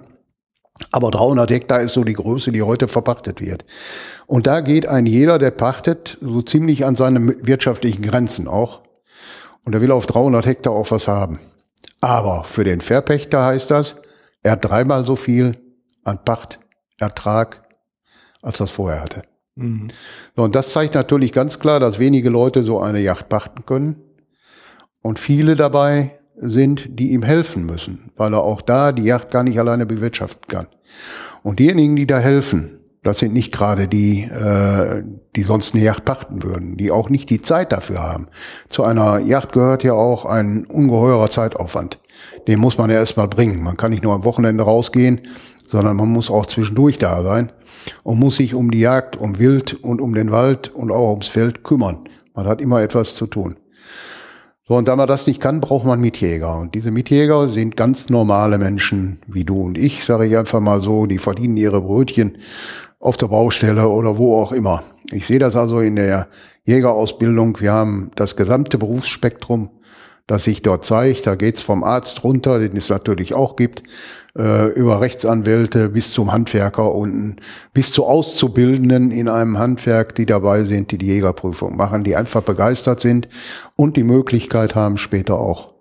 Aber 0.91 1.11
300 1.11 1.51
Hektar 1.51 1.81
ist 1.81 1.95
so 1.95 2.03
die 2.05 2.15
Größe, 2.15 2.51
die 2.51 2.63
heute 2.63 2.89
verpachtet 2.89 3.41
wird. 3.41 3.65
Und 4.27 4.47
da 4.47 4.61
geht 4.61 4.87
ein 4.87 5.07
jeder, 5.07 5.39
der 5.39 5.53
pachtet, 5.53 6.19
so 6.21 6.43
ziemlich 6.43 6.85
an 6.85 6.97
seine 6.97 7.47
wirtschaftlichen 7.47 8.03
Grenzen 8.03 8.49
auch. 8.49 8.83
Und 9.65 9.75
er 9.75 9.81
will 9.81 9.93
auf 9.93 10.07
300 10.07 10.47
Hektar 10.47 10.73
auch 10.73 10.91
was 10.91 11.07
haben. 11.07 11.39
Aber 12.01 12.45
für 12.45 12.65
den 12.65 12.81
Verpächter 12.81 13.45
heißt 13.45 13.71
das, 13.71 13.97
er 14.43 14.53
hat 14.53 14.65
dreimal 14.65 15.05
so 15.05 15.17
viel 15.17 15.59
an 16.03 16.23
Pachtertrag, 16.25 17.63
als 18.43 18.59
das 18.59 18.71
vorher 18.71 19.01
hatte. 19.01 19.23
So, 20.37 20.43
und 20.43 20.55
das 20.55 20.73
zeigt 20.73 20.95
natürlich 20.95 21.33
ganz 21.33 21.61
klar, 21.61 21.79
dass 21.79 22.01
wenige 22.01 22.29
Leute 22.29 22.65
so 22.65 22.81
eine 22.81 23.01
Yacht 23.01 23.29
pachten 23.29 23.65
können 23.65 24.03
und 25.01 25.19
viele 25.21 25.55
dabei 25.55 26.19
sind, 26.37 26.99
die 26.99 27.13
ihm 27.13 27.23
helfen 27.23 27.65
müssen, 27.67 28.11
weil 28.17 28.35
er 28.35 28.43
auch 28.43 28.63
da 28.63 28.93
die 28.93 29.05
Yacht 29.05 29.31
gar 29.31 29.45
nicht 29.45 29.59
alleine 29.59 29.87
bewirtschaften 29.87 30.47
kann. 30.49 30.67
Und 31.43 31.59
diejenigen, 31.59 31.97
die 31.97 32.07
da 32.07 32.19
helfen, 32.19 32.81
das 33.03 33.19
sind 33.19 33.35
nicht 33.35 33.53
gerade 33.53 33.87
die, 33.87 34.23
äh, 34.23 35.05
die 35.37 35.43
sonst 35.43 35.75
eine 35.75 35.85
Yacht 35.85 36.07
pachten 36.07 36.43
würden, 36.43 36.77
die 36.77 36.91
auch 36.91 37.11
nicht 37.11 37.29
die 37.29 37.43
Zeit 37.43 37.71
dafür 37.71 38.03
haben. 38.03 38.29
Zu 38.71 38.83
einer 38.83 39.19
Yacht 39.19 39.53
gehört 39.53 39.85
ja 39.85 39.93
auch 39.93 40.25
ein 40.25 40.65
ungeheurer 40.65 41.29
Zeitaufwand. 41.29 42.01
Den 42.49 42.61
muss 42.61 42.79
man 42.79 42.91
ja 42.91 42.97
erstmal 42.97 43.29
bringen. 43.29 43.63
Man 43.63 43.77
kann 43.77 43.91
nicht 43.91 44.03
nur 44.03 44.15
am 44.15 44.25
Wochenende 44.25 44.65
rausgehen, 44.65 45.21
sondern 45.69 45.97
man 45.97 46.09
muss 46.09 46.31
auch 46.31 46.47
zwischendurch 46.47 46.99
da 46.99 47.23
sein 47.23 47.53
und 48.03 48.19
muss 48.19 48.37
sich 48.37 48.55
um 48.55 48.71
die 48.71 48.81
Jagd, 48.81 49.17
um 49.17 49.39
Wild 49.39 49.75
und 49.75 50.01
um 50.01 50.15
den 50.15 50.31
Wald 50.31 50.75
und 50.75 50.91
auch 50.91 51.11
ums 51.11 51.29
Feld 51.29 51.63
kümmern. 51.63 52.09
Man 52.35 52.47
hat 52.47 52.61
immer 52.63 52.81
etwas 52.81 53.15
zu 53.15 53.27
tun. 53.27 53.57
So, 54.67 54.77
und 54.77 54.89
da 54.89 54.97
man 54.97 55.07
das 55.07 55.27
nicht 55.27 55.43
kann, 55.43 55.61
braucht 55.61 55.85
man 55.85 56.01
Mitjäger. 56.01 56.57
Und 56.57 56.75
diese 56.75 56.91
Mitjäger 56.91 57.49
sind 57.49 57.77
ganz 57.77 58.09
normale 58.09 58.57
Menschen 58.57 59.19
wie 59.27 59.45
du 59.45 59.61
und 59.61 59.77
ich, 59.77 60.07
sage 60.07 60.25
ich 60.25 60.39
einfach 60.39 60.61
mal 60.61 60.81
so, 60.81 61.05
die 61.05 61.19
verdienen 61.19 61.59
ihre 61.59 61.83
Brötchen 61.83 62.39
auf 62.99 63.19
der 63.19 63.27
Baustelle 63.27 63.89
oder 63.89 64.17
wo 64.17 64.41
auch 64.41 64.53
immer. 64.53 64.83
Ich 65.11 65.27
sehe 65.27 65.39
das 65.39 65.55
also 65.55 65.81
in 65.81 65.97
der 65.97 66.29
Jägerausbildung. 66.65 67.61
Wir 67.61 67.73
haben 67.73 68.11
das 68.17 68.37
gesamte 68.37 68.79
Berufsspektrum, 68.79 69.69
das 70.27 70.45
sich 70.45 70.63
dort 70.63 70.87
zeigt. 70.87 71.27
Da 71.27 71.35
geht's 71.35 71.61
vom 71.61 71.85
Arzt 71.85 72.25
runter, 72.25 72.59
den 72.59 72.75
es 72.75 72.89
natürlich 72.89 73.35
auch 73.35 73.57
gibt, 73.57 73.83
äh, 74.37 74.69
über 74.73 75.01
Rechtsanwälte 75.01 75.89
bis 75.89 76.13
zum 76.13 76.33
Handwerker 76.33 76.93
unten, 76.93 77.37
bis 77.73 77.93
zu 77.93 78.05
Auszubildenden 78.05 79.11
in 79.11 79.29
einem 79.29 79.59
Handwerk, 79.59 80.15
die 80.15 80.27
dabei 80.27 80.65
sind, 80.65 80.91
die 80.91 80.99
die 80.99 81.07
Jägerprüfung 81.07 81.77
machen, 81.77 82.05
die 82.05 82.17
einfach 82.17 82.43
begeistert 82.43 83.01
sind 83.01 83.29
und 83.77 83.97
die 83.97 84.05
Möglichkeit 84.05 84.75
haben, 84.75 84.99
später 84.99 85.39
auch 85.39 85.75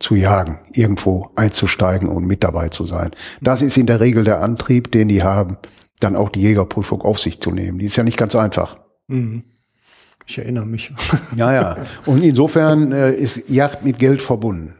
zu 0.00 0.14
jagen, 0.14 0.58
irgendwo 0.72 1.30
einzusteigen 1.36 2.08
und 2.08 2.26
mit 2.26 2.42
dabei 2.42 2.70
zu 2.70 2.84
sein. 2.84 3.10
Das 3.40 3.62
ist 3.62 3.76
in 3.76 3.86
der 3.86 4.00
Regel 4.00 4.24
der 4.24 4.40
Antrieb, 4.40 4.90
den 4.90 5.08
die 5.08 5.22
haben, 5.22 5.58
dann 6.00 6.16
auch 6.16 6.30
die 6.30 6.40
Jägerprüfung 6.40 7.02
auf 7.02 7.18
sich 7.20 7.40
zu 7.40 7.50
nehmen. 7.50 7.78
Die 7.78 7.86
ist 7.86 7.96
ja 7.96 8.02
nicht 8.02 8.16
ganz 8.16 8.34
einfach. 8.34 8.76
Mhm. 9.08 9.44
Ich 10.26 10.38
erinnere 10.38 10.66
mich. 10.66 10.92
Ja, 11.36 11.52
ja. 11.52 11.76
Und 12.06 12.22
insofern 12.22 12.92
äh, 12.92 13.12
ist 13.12 13.50
Yacht 13.50 13.84
mit 13.84 13.98
Geld 13.98 14.22
verbunden. 14.22 14.74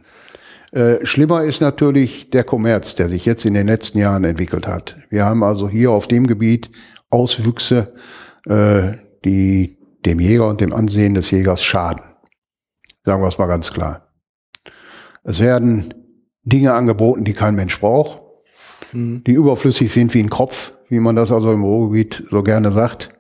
Äh, 0.73 1.05
schlimmer 1.05 1.45
ist 1.45 1.61
natürlich 1.61 2.31
der 2.31 2.45
Kommerz, 2.45 2.95
der 2.95 3.09
sich 3.09 3.25
jetzt 3.25 3.45
in 3.45 3.55
den 3.55 3.67
letzten 3.67 3.99
Jahren 3.99 4.25
entwickelt 4.25 4.69
hat. 4.69 4.97
Wir 5.09 5.25
haben 5.25 5.43
also 5.43 5.69
hier 5.69 5.91
auf 5.91 6.07
dem 6.07 6.27
Gebiet 6.27 6.71
Auswüchse, 7.11 7.93
äh, 8.47 8.93
die 9.25 9.79
dem 10.07 10.21
Jäger 10.21 10.49
und 10.49 10.61
dem 10.61 10.73
Ansehen 10.73 11.15
des 11.15 11.31
Jägers 11.31 11.63
schaden. 11.63 12.03
Sagen 13.05 13.23
wir 13.23 13.29
es 13.29 13.39
mal 13.39 13.47
ganz 13.47 13.73
klar. 13.73 14.09
Es 15.25 15.41
werden 15.41 15.93
Dinge 16.45 16.73
angeboten, 16.73 17.25
die 17.25 17.33
kein 17.33 17.55
Mensch 17.55 17.79
braucht, 17.81 18.23
mhm. 18.93 19.25
die 19.25 19.33
überflüssig 19.33 19.93
sind 19.93 20.15
wie 20.15 20.23
ein 20.23 20.31
Kopf, 20.31 20.73
wie 20.89 21.01
man 21.01 21.17
das 21.17 21.33
also 21.33 21.53
im 21.53 21.63
Ruhrgebiet 21.63 22.25
so 22.31 22.43
gerne 22.43 22.71
sagt. 22.71 23.11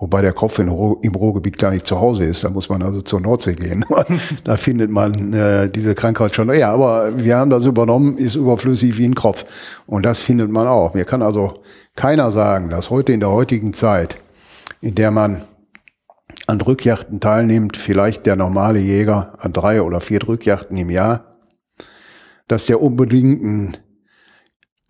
Wobei 0.00 0.22
der 0.22 0.32
Kopf 0.32 0.60
im 0.60 0.68
Ruhrgebiet 0.68 1.58
gar 1.58 1.72
nicht 1.72 1.84
zu 1.84 2.00
Hause 2.00 2.22
ist. 2.22 2.44
Da 2.44 2.50
muss 2.50 2.68
man 2.68 2.82
also 2.82 3.00
zur 3.00 3.20
Nordsee 3.20 3.56
gehen. 3.56 3.84
da 4.44 4.56
findet 4.56 4.92
man 4.92 5.32
äh, 5.32 5.68
diese 5.68 5.96
Krankheit 5.96 6.36
schon. 6.36 6.54
Ja, 6.54 6.72
aber 6.72 7.18
wir 7.18 7.36
haben 7.36 7.50
das 7.50 7.64
übernommen, 7.64 8.16
ist 8.16 8.36
überflüssig 8.36 8.96
wie 8.96 9.06
ein 9.06 9.16
Kopf. 9.16 9.44
Und 9.86 10.06
das 10.06 10.20
findet 10.20 10.50
man 10.50 10.68
auch. 10.68 10.94
Mir 10.94 11.04
kann 11.04 11.20
also 11.20 11.54
keiner 11.96 12.30
sagen, 12.30 12.70
dass 12.70 12.90
heute 12.90 13.12
in 13.12 13.18
der 13.18 13.30
heutigen 13.30 13.72
Zeit, 13.72 14.18
in 14.80 14.94
der 14.94 15.10
man 15.10 15.42
an 16.46 16.60
Drückjachten 16.60 17.18
teilnimmt, 17.18 17.76
vielleicht 17.76 18.24
der 18.24 18.36
normale 18.36 18.78
Jäger 18.78 19.32
an 19.38 19.52
drei 19.52 19.82
oder 19.82 20.00
vier 20.00 20.20
Drückjachten 20.20 20.76
im 20.76 20.90
Jahr, 20.90 21.24
dass 22.46 22.66
der 22.66 22.80
unbedingt 22.80 23.42
einen 23.42 23.76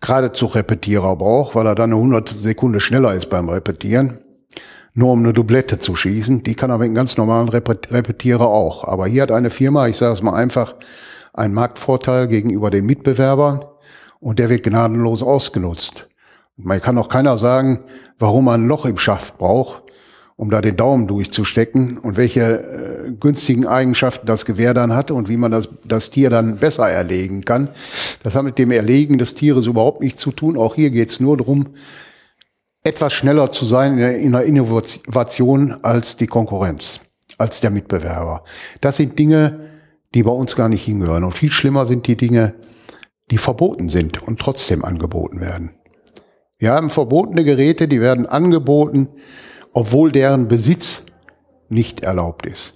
geradezu 0.01 0.45
Repetierer 0.45 1.15
braucht, 1.15 1.55
weil 1.55 1.65
er 1.65 1.73
dann 1.73 1.91
eine 1.91 1.99
hundertstel 1.99 2.39
Sekunde 2.39 2.79
schneller 2.79 3.15
ist 3.15 3.31
beim 3.31 3.49
Repetieren 3.49 4.19
nur 4.99 5.13
um 5.13 5.19
eine 5.19 5.33
Doublette 5.33 5.79
zu 5.79 5.95
schießen. 5.95 6.43
Die 6.43 6.53
kann 6.53 6.69
aber 6.69 6.79
mit 6.79 6.87
einem 6.87 6.95
ganz 6.95 7.17
normalen 7.17 7.49
Repetierer 7.49 8.45
auch. 8.45 8.83
Aber 8.83 9.07
hier 9.07 9.23
hat 9.23 9.31
eine 9.31 9.49
Firma, 9.49 9.87
ich 9.87 9.97
sage 9.97 10.13
es 10.13 10.21
mal 10.21 10.33
einfach, 10.33 10.75
einen 11.33 11.53
Marktvorteil 11.53 12.27
gegenüber 12.27 12.69
den 12.69 12.85
Mitbewerbern 12.85 13.63
und 14.19 14.39
der 14.39 14.49
wird 14.49 14.63
gnadenlos 14.63 15.23
ausgenutzt. 15.23 16.07
Man 16.57 16.81
kann 16.81 16.97
auch 16.97 17.07
keiner 17.07 17.37
sagen, 17.37 17.79
warum 18.19 18.45
man 18.45 18.63
ein 18.63 18.67
Loch 18.67 18.85
im 18.85 18.97
Schaft 18.97 19.37
braucht, 19.37 19.83
um 20.35 20.49
da 20.49 20.59
den 20.59 20.75
Daumen 20.75 21.07
durchzustecken 21.07 21.97
und 21.97 22.17
welche 22.17 22.41
äh, 22.41 23.11
günstigen 23.17 23.65
Eigenschaften 23.65 24.27
das 24.27 24.45
Gewehr 24.45 24.73
dann 24.73 24.93
hat 24.93 25.11
und 25.11 25.29
wie 25.29 25.37
man 25.37 25.51
das, 25.51 25.69
das 25.85 26.09
Tier 26.09 26.29
dann 26.29 26.57
besser 26.57 26.89
erlegen 26.89 27.45
kann. 27.45 27.69
Das 28.23 28.35
hat 28.35 28.43
mit 28.43 28.57
dem 28.57 28.71
Erlegen 28.71 29.17
des 29.17 29.33
Tieres 29.33 29.67
überhaupt 29.67 30.01
nichts 30.01 30.19
zu 30.19 30.31
tun. 30.31 30.57
Auch 30.57 30.75
hier 30.75 30.89
geht 30.89 31.09
es 31.09 31.21
nur 31.21 31.37
darum, 31.37 31.67
etwas 32.89 33.13
schneller 33.13 33.51
zu 33.51 33.65
sein 33.65 33.97
in 33.99 34.31
der 34.31 34.43
Innovation 34.43 35.77
als 35.83 36.17
die 36.17 36.27
Konkurrenz, 36.27 36.99
als 37.37 37.61
der 37.61 37.69
Mitbewerber. 37.69 38.43
Das 38.81 38.97
sind 38.97 39.17
Dinge, 39.19 39.59
die 40.15 40.23
bei 40.23 40.31
uns 40.31 40.55
gar 40.55 40.69
nicht 40.69 40.83
hingehören. 40.83 41.23
Und 41.23 41.33
viel 41.33 41.51
schlimmer 41.51 41.85
sind 41.85 42.07
die 42.07 42.17
Dinge, 42.17 42.55
die 43.29 43.37
verboten 43.37 43.89
sind 43.89 44.23
und 44.23 44.39
trotzdem 44.39 44.83
angeboten 44.83 45.39
werden. 45.39 45.71
Wir 46.57 46.71
haben 46.71 46.89
verbotene 46.89 47.43
Geräte, 47.43 47.87
die 47.87 48.01
werden 48.01 48.25
angeboten, 48.25 49.09
obwohl 49.71 50.11
deren 50.11 50.47
Besitz 50.47 51.03
nicht 51.69 52.01
erlaubt 52.01 52.47
ist. 52.47 52.73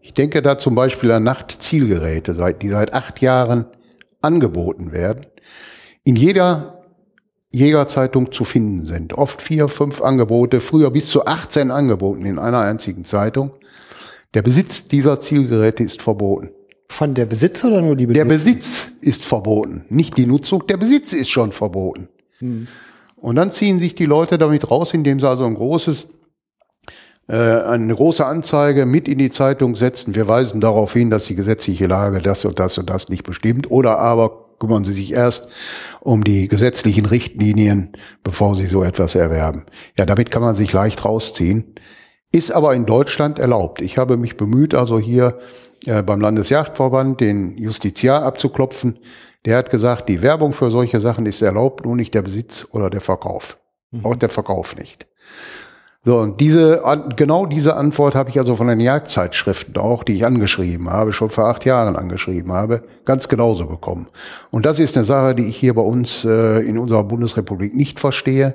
Ich 0.00 0.14
denke 0.14 0.42
da 0.42 0.58
zum 0.58 0.76
Beispiel 0.76 1.10
an 1.10 1.24
Nachtzielgeräte, 1.24 2.54
die 2.62 2.68
seit 2.68 2.94
acht 2.94 3.20
Jahren 3.20 3.66
angeboten 4.22 4.92
werden. 4.92 5.26
In 6.04 6.14
jeder 6.16 6.79
Jägerzeitung 7.52 8.32
zu 8.32 8.44
finden 8.44 8.86
sind. 8.86 9.14
Oft 9.14 9.42
vier, 9.42 9.68
fünf 9.68 10.02
Angebote, 10.02 10.60
früher 10.60 10.90
bis 10.90 11.08
zu 11.08 11.24
18 11.26 11.70
Angeboten 11.70 12.24
in 12.24 12.38
einer 12.38 12.60
einzigen 12.60 13.04
Zeitung. 13.04 13.50
Der 14.34 14.42
Besitz 14.42 14.84
dieser 14.84 15.18
Zielgeräte 15.18 15.82
ist 15.82 16.00
verboten. 16.00 16.50
Von 16.88 17.14
der 17.14 17.26
Besitzer 17.26 17.68
oder 17.68 17.82
nur 17.82 17.96
die 17.96 18.06
Besitzer? 18.06 18.24
Der 18.24 18.30
Besitz 18.32 18.92
ist 19.00 19.24
verboten, 19.24 19.84
nicht 19.88 20.16
die 20.16 20.26
Nutzung. 20.26 20.66
Der 20.66 20.76
Besitz 20.76 21.12
ist 21.12 21.28
schon 21.28 21.52
verboten. 21.52 22.08
Hm. 22.38 22.68
Und 23.16 23.36
dann 23.36 23.50
ziehen 23.50 23.80
sich 23.80 23.94
die 23.94 24.06
Leute 24.06 24.38
damit 24.38 24.70
raus, 24.70 24.94
indem 24.94 25.20
sie 25.20 25.28
also 25.28 25.44
ein 25.44 25.54
großes, 25.54 26.06
äh, 27.28 27.34
eine 27.34 27.94
große 27.94 28.24
Anzeige 28.24 28.86
mit 28.86 29.08
in 29.08 29.18
die 29.18 29.30
Zeitung 29.30 29.74
setzen. 29.74 30.14
Wir 30.14 30.26
weisen 30.26 30.60
darauf 30.60 30.92
hin, 30.92 31.10
dass 31.10 31.26
die 31.26 31.34
gesetzliche 31.34 31.86
Lage 31.86 32.20
das 32.20 32.44
und 32.44 32.58
das 32.58 32.78
und 32.78 32.88
das 32.88 33.08
nicht 33.08 33.24
bestimmt. 33.24 33.70
Oder 33.70 33.98
aber 33.98 34.49
kümmern 34.60 34.84
Sie 34.84 34.92
sich 34.92 35.12
erst 35.12 35.48
um 36.00 36.22
die 36.22 36.46
gesetzlichen 36.46 37.06
Richtlinien, 37.06 37.92
bevor 38.22 38.54
Sie 38.54 38.66
so 38.66 38.84
etwas 38.84 39.16
erwerben. 39.16 39.64
Ja, 39.96 40.06
damit 40.06 40.30
kann 40.30 40.42
man 40.42 40.54
sich 40.54 40.72
leicht 40.72 41.04
rausziehen. 41.04 41.74
Ist 42.30 42.52
aber 42.52 42.74
in 42.74 42.86
Deutschland 42.86 43.40
erlaubt. 43.40 43.82
Ich 43.82 43.98
habe 43.98 44.16
mich 44.16 44.36
bemüht, 44.36 44.74
also 44.74 45.00
hier 45.00 45.38
äh, 45.86 46.02
beim 46.02 46.20
Landesjagdverband 46.20 47.20
den 47.20 47.56
Justiziar 47.58 48.22
abzuklopfen. 48.22 49.00
Der 49.44 49.56
hat 49.56 49.70
gesagt, 49.70 50.08
die 50.08 50.22
Werbung 50.22 50.52
für 50.52 50.70
solche 50.70 51.00
Sachen 51.00 51.26
ist 51.26 51.42
erlaubt, 51.42 51.84
nur 51.84 51.96
nicht 51.96 52.14
der 52.14 52.22
Besitz 52.22 52.66
oder 52.70 52.90
der 52.90 53.00
Verkauf. 53.00 53.58
Mhm. 53.90 54.04
Auch 54.04 54.16
der 54.16 54.28
Verkauf 54.28 54.76
nicht. 54.76 55.08
So, 56.02 56.18
und 56.18 56.40
diese, 56.40 56.82
genau 57.16 57.44
diese 57.44 57.76
Antwort 57.76 58.14
habe 58.14 58.30
ich 58.30 58.38
also 58.38 58.56
von 58.56 58.68
den 58.68 58.80
Jagdzeitschriften 58.80 59.76
auch, 59.76 60.02
die 60.02 60.14
ich 60.14 60.24
angeschrieben 60.24 60.88
habe, 60.88 61.12
schon 61.12 61.28
vor 61.28 61.48
acht 61.48 61.66
Jahren 61.66 61.94
angeschrieben 61.94 62.52
habe, 62.52 62.82
ganz 63.04 63.28
genauso 63.28 63.66
bekommen. 63.66 64.06
Und 64.50 64.64
das 64.64 64.78
ist 64.78 64.96
eine 64.96 65.04
Sache, 65.04 65.34
die 65.34 65.44
ich 65.44 65.58
hier 65.58 65.74
bei 65.74 65.82
uns 65.82 66.24
äh, 66.24 66.60
in 66.60 66.78
unserer 66.78 67.04
Bundesrepublik 67.04 67.74
nicht 67.76 68.00
verstehe, 68.00 68.54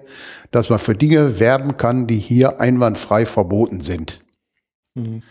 dass 0.49 0.71
man 0.71 0.79
für 0.79 0.95
Dinge 0.95 1.39
werben 1.39 1.77
kann, 1.77 2.07
die 2.07 2.17
hier 2.17 2.59
einwandfrei 2.59 3.27
verboten 3.27 3.79
sind. 3.79 4.21
Mhm. 4.95 5.21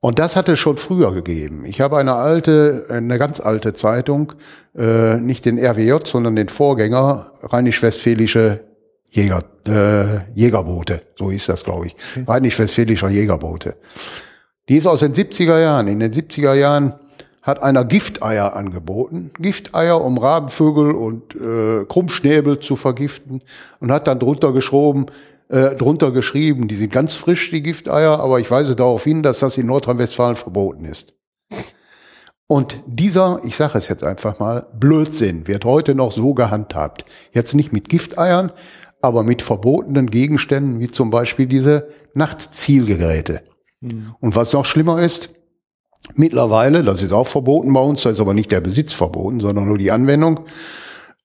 Und 0.00 0.18
das 0.18 0.34
hat 0.34 0.48
es 0.48 0.58
schon 0.58 0.76
früher 0.76 1.12
gegeben. 1.12 1.64
Ich 1.66 1.80
habe 1.80 1.98
eine 1.98 2.14
alte, 2.14 2.86
eine 2.88 3.16
ganz 3.16 3.38
alte 3.38 3.74
Zeitung, 3.74 4.32
äh, 4.76 5.18
nicht 5.18 5.44
den 5.44 5.58
RWJ, 5.58 6.04
sondern 6.04 6.34
den 6.34 6.48
Vorgänger, 6.48 7.32
Rheinisch-Westfälische 7.42 8.60
Jäger, 9.10 9.42
äh, 9.66 10.20
Jägerboote, 10.34 11.02
so 11.16 11.30
hieß 11.30 11.46
das, 11.46 11.64
glaube 11.64 11.86
ich. 11.86 11.96
Okay. 12.12 12.24
Rheinisch-Westfälischer 12.26 13.08
Jägerboote. 13.08 13.76
Die 14.68 14.76
ist 14.76 14.86
aus 14.86 15.00
den 15.00 15.14
70er 15.14 15.60
Jahren. 15.60 15.88
In 15.88 16.00
den 16.00 16.12
70er 16.12 16.54
Jahren 16.54 16.94
hat 17.42 17.62
einer 17.62 17.84
Gifteier 17.84 18.54
angeboten. 18.54 19.30
Gifteier, 19.38 20.04
um 20.04 20.18
Rabenvögel 20.18 20.92
und 20.92 21.34
äh, 21.34 21.86
Krummschnäbel 21.86 22.60
zu 22.60 22.76
vergiften. 22.76 23.42
Und 23.80 23.90
hat 23.90 24.06
dann 24.06 24.18
drunter 24.18 24.52
geschrieben, 24.52 25.06
äh, 25.48 25.74
drunter 25.76 26.10
geschrieben, 26.12 26.68
die 26.68 26.74
sind 26.74 26.92
ganz 26.92 27.14
frisch, 27.14 27.50
die 27.50 27.62
Gifteier, 27.62 28.20
aber 28.20 28.38
ich 28.40 28.50
weise 28.50 28.76
darauf 28.76 29.04
hin, 29.04 29.22
dass 29.22 29.38
das 29.38 29.56
in 29.56 29.66
Nordrhein-Westfalen 29.66 30.36
verboten 30.36 30.84
ist. 30.84 31.14
Und 32.46 32.82
dieser, 32.86 33.40
ich 33.44 33.56
sage 33.56 33.78
es 33.78 33.88
jetzt 33.88 34.04
einfach 34.04 34.38
mal, 34.38 34.66
Blödsinn 34.74 35.46
wird 35.46 35.66
heute 35.66 35.94
noch 35.94 36.12
so 36.12 36.32
gehandhabt. 36.32 37.04
Jetzt 37.32 37.54
nicht 37.54 37.72
mit 37.72 37.88
Gifteiern, 37.90 38.52
aber 39.00 39.22
mit 39.22 39.42
verbotenen 39.42 40.10
Gegenständen, 40.10 40.80
wie 40.80 40.90
zum 40.90 41.10
Beispiel 41.10 41.46
diese 41.46 41.88
Nachtzielgeräte. 42.14 43.42
Mhm. 43.80 44.14
Und 44.20 44.36
was 44.36 44.52
noch 44.52 44.64
schlimmer 44.64 45.00
ist, 45.00 45.30
Mittlerweile, 46.14 46.82
das 46.82 47.02
ist 47.02 47.12
auch 47.12 47.26
verboten 47.26 47.72
bei 47.72 47.80
uns, 47.80 48.02
da 48.02 48.10
ist 48.10 48.20
aber 48.20 48.34
nicht 48.34 48.52
der 48.52 48.60
Besitz 48.60 48.92
verboten, 48.92 49.40
sondern 49.40 49.66
nur 49.66 49.78
die 49.78 49.90
Anwendung, 49.90 50.40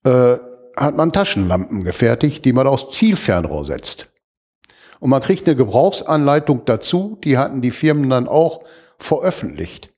äh, 0.04 0.36
hat 0.76 0.96
man 0.96 1.12
Taschenlampen 1.12 1.84
gefertigt, 1.84 2.44
die 2.44 2.52
man 2.52 2.66
aufs 2.66 2.90
Zielfernrohr 2.90 3.64
setzt. 3.64 4.08
Und 4.98 5.10
man 5.10 5.22
kriegt 5.22 5.46
eine 5.46 5.56
Gebrauchsanleitung 5.56 6.64
dazu, 6.64 7.18
die 7.22 7.38
hatten 7.38 7.60
die 7.60 7.70
Firmen 7.70 8.10
dann 8.10 8.26
auch 8.26 8.64
veröffentlicht. 8.98 9.90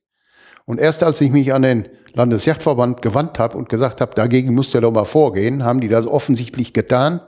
Und 0.65 0.79
erst 0.79 1.01
als 1.03 1.21
ich 1.21 1.31
mich 1.31 1.53
an 1.53 1.61
den 1.61 1.87
Landesjachtverband 2.13 3.01
gewandt 3.01 3.39
habe 3.39 3.57
und 3.57 3.69
gesagt 3.69 4.01
habe, 4.01 4.13
dagegen 4.15 4.53
müsst 4.53 4.75
ihr 4.75 4.81
doch 4.81 4.91
mal 4.91 5.05
vorgehen, 5.05 5.63
haben 5.63 5.79
die 5.79 5.87
das 5.87 6.05
offensichtlich 6.05 6.73
getan. 6.73 7.21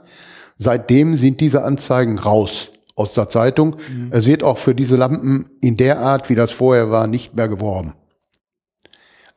Seitdem 0.62 1.16
sind 1.16 1.40
diese 1.40 1.64
Anzeigen 1.64 2.18
raus 2.18 2.68
aus 2.94 3.14
der 3.14 3.30
Zeitung. 3.30 3.76
Mhm. 3.88 4.08
Es 4.10 4.26
wird 4.26 4.42
auch 4.42 4.58
für 4.58 4.74
diese 4.74 4.96
Lampen 4.96 5.48
in 5.62 5.74
der 5.74 6.00
Art, 6.00 6.28
wie 6.28 6.34
das 6.34 6.50
vorher 6.50 6.90
war, 6.90 7.06
nicht 7.06 7.34
mehr 7.34 7.48
geworben. 7.48 7.94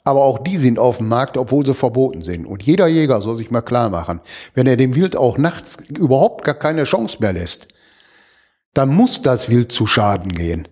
Aber 0.03 0.23
auch 0.23 0.39
die 0.39 0.57
sind 0.57 0.77
auf 0.77 0.97
dem 0.97 1.07
Markt, 1.07 1.37
obwohl 1.37 1.65
sie 1.65 1.73
verboten 1.73 2.23
sind. 2.23 2.45
Und 2.45 2.61
jeder 2.63 2.87
Jäger 2.87 3.21
soll 3.21 3.37
sich 3.37 3.51
mal 3.51 3.61
klar 3.61 3.89
machen, 3.89 4.19
wenn 4.53 4.67
er 4.67 4.75
dem 4.75 4.95
Wild 4.95 5.15
auch 5.15 5.37
nachts 5.37 5.77
überhaupt 5.97 6.43
gar 6.43 6.55
keine 6.55 6.83
Chance 6.83 7.19
mehr 7.21 7.31
lässt, 7.31 7.69
dann 8.73 8.89
muss 8.89 9.21
das 9.21 9.49
Wild 9.49 9.71
zu 9.71 9.85
Schaden 9.85 10.33
gehen. 10.33 10.67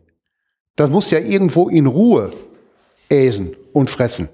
Das 0.76 0.90
muss 0.90 1.12
ja 1.12 1.20
irgendwo 1.20 1.70
in 1.70 1.86
Ruhe 1.86 2.34
äsen 3.08 3.56
und 3.72 3.90
fressen. 3.90 4.28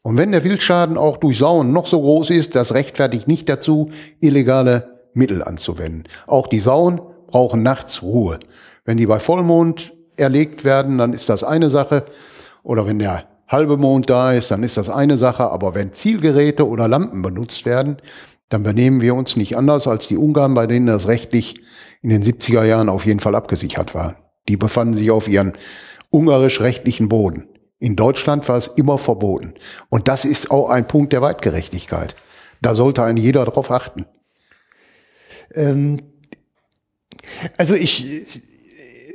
Und 0.00 0.16
wenn 0.16 0.32
der 0.32 0.42
Wildschaden 0.42 0.96
auch 0.96 1.18
durch 1.18 1.36
Sauen 1.36 1.74
noch 1.74 1.86
so 1.86 2.00
groß 2.00 2.30
ist, 2.30 2.54
das 2.54 2.72
rechtfertigt 2.72 3.28
nicht 3.28 3.46
dazu, 3.50 3.90
illegale 4.20 4.93
Mittel 5.14 5.42
anzuwenden. 5.42 6.04
Auch 6.26 6.46
die 6.46 6.60
Sauen 6.60 7.00
brauchen 7.26 7.62
nachts 7.62 8.02
Ruhe. 8.02 8.38
Wenn 8.84 8.96
die 8.96 9.06
bei 9.06 9.18
Vollmond 9.18 9.92
erlegt 10.16 10.64
werden, 10.64 10.98
dann 10.98 11.12
ist 11.12 11.28
das 11.28 11.44
eine 11.44 11.70
Sache. 11.70 12.04
Oder 12.62 12.86
wenn 12.86 12.98
der 12.98 13.24
halbe 13.48 13.76
Mond 13.76 14.10
da 14.10 14.32
ist, 14.32 14.50
dann 14.50 14.62
ist 14.62 14.76
das 14.76 14.88
eine 14.88 15.18
Sache. 15.18 15.50
Aber 15.50 15.74
wenn 15.74 15.92
Zielgeräte 15.92 16.68
oder 16.68 16.88
Lampen 16.88 17.22
benutzt 17.22 17.64
werden, 17.64 17.96
dann 18.48 18.62
benehmen 18.62 19.00
wir 19.00 19.14
uns 19.14 19.36
nicht 19.36 19.56
anders 19.56 19.86
als 19.86 20.08
die 20.08 20.16
Ungarn, 20.16 20.54
bei 20.54 20.66
denen 20.66 20.86
das 20.86 21.08
rechtlich 21.08 21.60
in 22.02 22.10
den 22.10 22.22
70er 22.22 22.64
Jahren 22.64 22.88
auf 22.88 23.06
jeden 23.06 23.20
Fall 23.20 23.34
abgesichert 23.34 23.94
war. 23.94 24.16
Die 24.48 24.56
befanden 24.56 24.94
sich 24.94 25.10
auf 25.10 25.28
ihren 25.28 25.54
ungarisch-rechtlichen 26.10 27.08
Boden. 27.08 27.48
In 27.78 27.96
Deutschland 27.96 28.48
war 28.48 28.56
es 28.56 28.68
immer 28.68 28.98
verboten. 28.98 29.54
Und 29.88 30.08
das 30.08 30.24
ist 30.24 30.50
auch 30.50 30.70
ein 30.70 30.86
Punkt 30.86 31.12
der 31.12 31.22
Weitgerechtigkeit. 31.22 32.14
Da 32.60 32.74
sollte 32.74 33.02
ein 33.02 33.16
jeder 33.16 33.44
drauf 33.44 33.70
achten. 33.70 34.06
Ähm, 35.54 36.00
also 37.56 37.74
ich, 37.74 38.24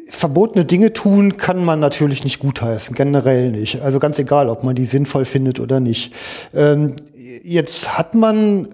verbotene 0.10 0.66
Dinge 0.66 0.92
tun 0.92 1.38
kann 1.38 1.64
man 1.64 1.80
natürlich 1.80 2.24
nicht 2.24 2.40
gutheißen, 2.40 2.96
generell 2.96 3.52
nicht. 3.52 3.82
Also 3.82 4.00
ganz 4.00 4.20
egal, 4.20 4.50
ob 4.50 4.64
man 4.64 4.76
die 4.76 4.86
sinnvoll 4.86 5.26
findet 5.26 5.60
oder 5.60 5.80
nicht. 5.80 6.14
Ähm, 6.54 6.96
jetzt 7.44 7.98
hat 7.98 8.16
man 8.16 8.68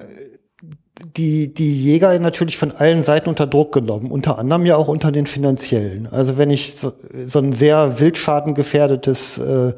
die, 1.03 1.53
die 1.53 1.73
Jäger 1.73 2.17
natürlich 2.19 2.57
von 2.57 2.71
allen 2.71 3.01
Seiten 3.01 3.27
unter 3.27 3.47
Druck 3.47 3.73
genommen, 3.73 4.11
unter 4.11 4.39
anderem 4.39 4.65
ja 4.65 4.77
auch 4.77 4.87
unter 4.87 5.11
den 5.11 5.25
finanziellen. 5.25 6.07
Also 6.09 6.37
wenn 6.37 6.49
ich 6.49 6.77
so, 6.77 6.93
so 7.25 7.39
ein 7.39 7.51
sehr 7.51 7.99
wildschaden-gefährdetes 7.99 9.37
äh, 9.39 9.73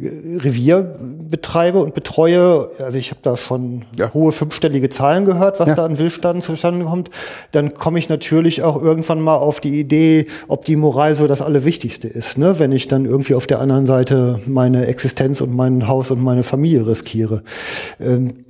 Revier 0.00 0.96
betreibe 1.30 1.78
und 1.78 1.94
betreue, 1.94 2.70
also 2.80 2.98
ich 2.98 3.10
habe 3.10 3.20
da 3.22 3.36
schon 3.36 3.84
ja. 3.96 4.12
hohe 4.12 4.32
fünfstellige 4.32 4.88
Zahlen 4.88 5.24
gehört, 5.24 5.60
was 5.60 5.68
ja. 5.68 5.74
da 5.76 5.84
an 5.84 5.96
Wildschaden 5.96 6.42
zustande 6.42 6.84
kommt, 6.86 7.10
dann 7.52 7.74
komme 7.74 8.00
ich 8.00 8.08
natürlich 8.08 8.64
auch 8.64 8.82
irgendwann 8.82 9.20
mal 9.20 9.36
auf 9.36 9.60
die 9.60 9.78
Idee, 9.78 10.26
ob 10.48 10.64
die 10.64 10.76
Moral 10.76 11.14
so 11.14 11.28
das 11.28 11.40
Allerwichtigste 11.40 12.08
ist, 12.08 12.36
ne? 12.36 12.58
wenn 12.58 12.72
ich 12.72 12.88
dann 12.88 13.04
irgendwie 13.04 13.36
auf 13.36 13.46
der 13.46 13.60
anderen 13.60 13.86
Seite 13.86 14.40
meine 14.46 14.86
Existenz 14.86 15.40
und 15.40 15.54
mein 15.54 15.86
Haus 15.86 16.10
und 16.10 16.20
meine 16.20 16.42
Familie 16.42 16.84
riskiere. 16.84 17.44
Ähm, 18.00 18.44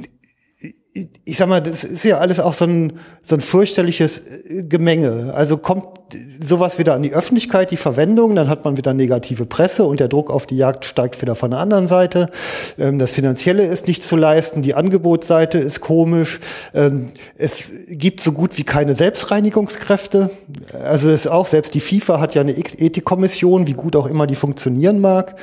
ich 1.24 1.36
sag 1.36 1.48
mal, 1.48 1.60
das 1.60 1.84
ist 1.84 2.04
ja 2.04 2.18
alles 2.18 2.40
auch 2.40 2.54
so 2.54 2.64
ein, 2.64 2.94
so 3.22 3.36
ein 3.36 3.40
fürchterliches 3.40 4.18
äh, 4.18 4.62
Gemenge. 4.64 5.32
Also 5.34 5.58
kommt 5.58 5.86
sowas 6.40 6.78
wieder 6.78 6.94
an 6.94 7.02
die 7.02 7.12
Öffentlichkeit, 7.12 7.70
die 7.70 7.76
Verwendung, 7.76 8.34
dann 8.34 8.48
hat 8.48 8.64
man 8.64 8.78
wieder 8.78 8.94
negative 8.94 9.44
Presse 9.44 9.84
und 9.84 10.00
der 10.00 10.08
Druck 10.08 10.30
auf 10.30 10.46
die 10.46 10.56
Jagd 10.56 10.86
steigt 10.86 11.20
wieder 11.20 11.34
von 11.34 11.50
der 11.50 11.60
anderen 11.60 11.86
Seite. 11.86 12.30
Ähm, 12.78 12.98
das 12.98 13.10
Finanzielle 13.10 13.64
ist 13.64 13.86
nicht 13.86 14.02
zu 14.02 14.16
leisten, 14.16 14.62
die 14.62 14.74
Angebotsseite 14.74 15.58
ist 15.58 15.80
komisch. 15.80 16.40
Ähm, 16.74 17.10
es 17.36 17.72
gibt 17.88 18.20
so 18.20 18.32
gut 18.32 18.56
wie 18.56 18.64
keine 18.64 18.96
Selbstreinigungskräfte. 18.96 20.30
Also 20.72 21.10
es 21.10 21.22
ist 21.22 21.26
auch, 21.26 21.46
selbst 21.46 21.74
die 21.74 21.80
FIFA 21.80 22.20
hat 22.20 22.34
ja 22.34 22.40
eine 22.40 22.56
Ethikkommission, 22.56 23.66
wie 23.66 23.74
gut 23.74 23.94
auch 23.94 24.06
immer 24.06 24.26
die 24.26 24.34
funktionieren 24.34 25.00
mag. 25.00 25.38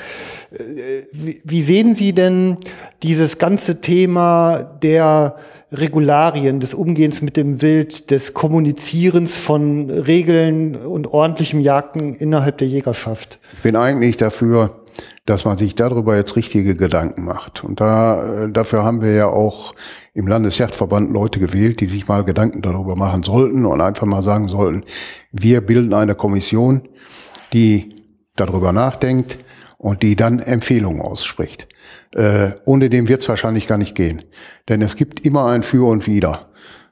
Äh, 0.51 1.03
wie 1.43 1.61
sehen 1.61 1.93
Sie 1.93 2.13
denn 2.13 2.57
dieses 3.03 3.37
ganze 3.37 3.81
Thema 3.81 4.63
der 4.81 5.35
Regularien, 5.71 6.59
des 6.59 6.73
Umgehens 6.73 7.21
mit 7.21 7.37
dem 7.37 7.61
Wild, 7.61 8.11
des 8.11 8.33
Kommunizierens 8.33 9.37
von 9.37 9.89
Regeln 9.89 10.75
und 10.75 11.07
ordentlichem 11.07 11.59
Jagden 11.59 12.15
innerhalb 12.15 12.59
der 12.59 12.67
Jägerschaft? 12.67 13.39
Ich 13.53 13.63
bin 13.63 13.75
eigentlich 13.75 14.17
dafür, 14.17 14.83
dass 15.25 15.43
man 15.43 15.57
sich 15.57 15.75
darüber 15.75 16.15
jetzt 16.15 16.35
richtige 16.35 16.75
Gedanken 16.75 17.23
macht. 17.23 17.63
Und 17.63 17.81
da, 17.81 18.45
äh, 18.45 18.51
dafür 18.51 18.83
haben 18.83 19.01
wir 19.01 19.13
ja 19.13 19.27
auch 19.27 19.73
im 20.13 20.27
Landesjagdverband 20.27 21.11
Leute 21.11 21.39
gewählt, 21.39 21.81
die 21.81 21.87
sich 21.87 22.07
mal 22.07 22.23
Gedanken 22.23 22.61
darüber 22.61 22.95
machen 22.95 23.23
sollten 23.23 23.65
und 23.65 23.81
einfach 23.81 24.05
mal 24.05 24.21
sagen 24.21 24.47
sollten, 24.47 24.83
wir 25.31 25.61
bilden 25.61 25.93
eine 25.93 26.15
Kommission, 26.15 26.83
die 27.53 27.89
darüber 28.35 28.71
nachdenkt 28.71 29.39
und 29.85 30.01
die 30.01 30.15
dann 30.15 30.39
Empfehlungen 30.39 30.99
ausspricht. 30.99 31.67
Äh, 32.15 32.53
ohne 32.65 32.89
dem 32.89 33.07
wird 33.07 33.21
es 33.21 33.29
wahrscheinlich 33.29 33.67
gar 33.67 33.77
nicht 33.77 33.93
gehen. 33.93 34.23
Denn 34.67 34.81
es 34.81 34.95
gibt 34.95 35.23
immer 35.27 35.45
ein 35.45 35.61
Für 35.61 35.87
und 35.87 36.07
Wider. 36.07 36.49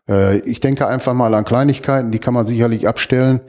Äh, 0.08 0.38
ich 0.48 0.60
denke 0.60 0.86
einfach 0.86 1.16
mal 1.16 1.34
an 1.34 1.44
Kleinigkeiten, 1.44 2.12
die 2.12 2.20
kann 2.20 2.36
man 2.36 2.46
sicherlich 2.46 2.88
abstellen. 2.88 3.42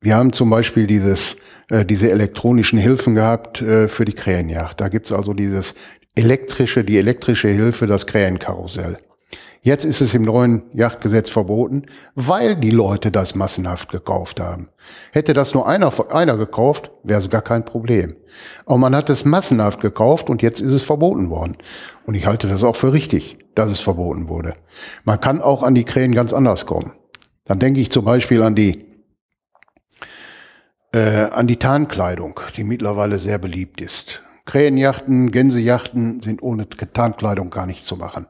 Wir 0.00 0.14
haben 0.14 0.32
zum 0.32 0.48
Beispiel 0.48 0.86
dieses, 0.86 1.34
äh, 1.70 1.84
diese 1.84 2.08
elektronischen 2.08 2.78
Hilfen 2.78 3.16
gehabt 3.16 3.62
äh, 3.62 3.88
für 3.88 4.04
die 4.04 4.12
Krähenjagd. 4.12 4.80
Da 4.80 4.90
gibt's 4.90 5.10
also 5.10 5.34
dieses 5.34 5.74
elektrische, 6.14 6.84
die 6.84 6.98
elektrische 6.98 7.48
Hilfe, 7.48 7.88
das 7.88 8.06
Krähenkarussell. 8.06 8.96
Jetzt 9.66 9.84
ist 9.84 10.00
es 10.00 10.14
im 10.14 10.22
neuen 10.22 10.62
Yachtgesetz 10.74 11.28
verboten, 11.28 11.86
weil 12.14 12.54
die 12.54 12.70
Leute 12.70 13.10
das 13.10 13.34
massenhaft 13.34 13.88
gekauft 13.88 14.38
haben. 14.38 14.68
Hätte 15.10 15.32
das 15.32 15.54
nur 15.54 15.66
einer, 15.66 15.92
einer 16.14 16.36
gekauft, 16.36 16.92
wäre 17.02 17.20
es 17.20 17.30
gar 17.30 17.42
kein 17.42 17.64
Problem. 17.64 18.14
Aber 18.64 18.78
man 18.78 18.94
hat 18.94 19.10
es 19.10 19.24
massenhaft 19.24 19.80
gekauft 19.80 20.30
und 20.30 20.40
jetzt 20.40 20.60
ist 20.60 20.70
es 20.70 20.84
verboten 20.84 21.30
worden. 21.30 21.56
Und 22.04 22.14
ich 22.14 22.26
halte 22.26 22.46
das 22.46 22.62
auch 22.62 22.76
für 22.76 22.92
richtig, 22.92 23.38
dass 23.56 23.68
es 23.68 23.80
verboten 23.80 24.28
wurde. 24.28 24.54
Man 25.02 25.18
kann 25.18 25.40
auch 25.40 25.64
an 25.64 25.74
die 25.74 25.82
Krähen 25.82 26.14
ganz 26.14 26.32
anders 26.32 26.64
kommen. 26.64 26.92
Dann 27.44 27.58
denke 27.58 27.80
ich 27.80 27.90
zum 27.90 28.04
Beispiel 28.04 28.44
an 28.44 28.54
die 28.54 28.86
äh, 30.92 31.24
an 31.24 31.48
die 31.48 31.56
Tarnkleidung, 31.56 32.38
die 32.56 32.62
mittlerweile 32.62 33.18
sehr 33.18 33.38
beliebt 33.38 33.80
ist. 33.80 34.22
Krähenjachten, 34.46 35.32
Gänsejachten 35.32 36.22
sind 36.22 36.42
ohne 36.42 36.68
Tarnkleidung 36.68 37.50
gar 37.50 37.66
nicht 37.66 37.84
zu 37.84 37.96
machen. 37.96 38.26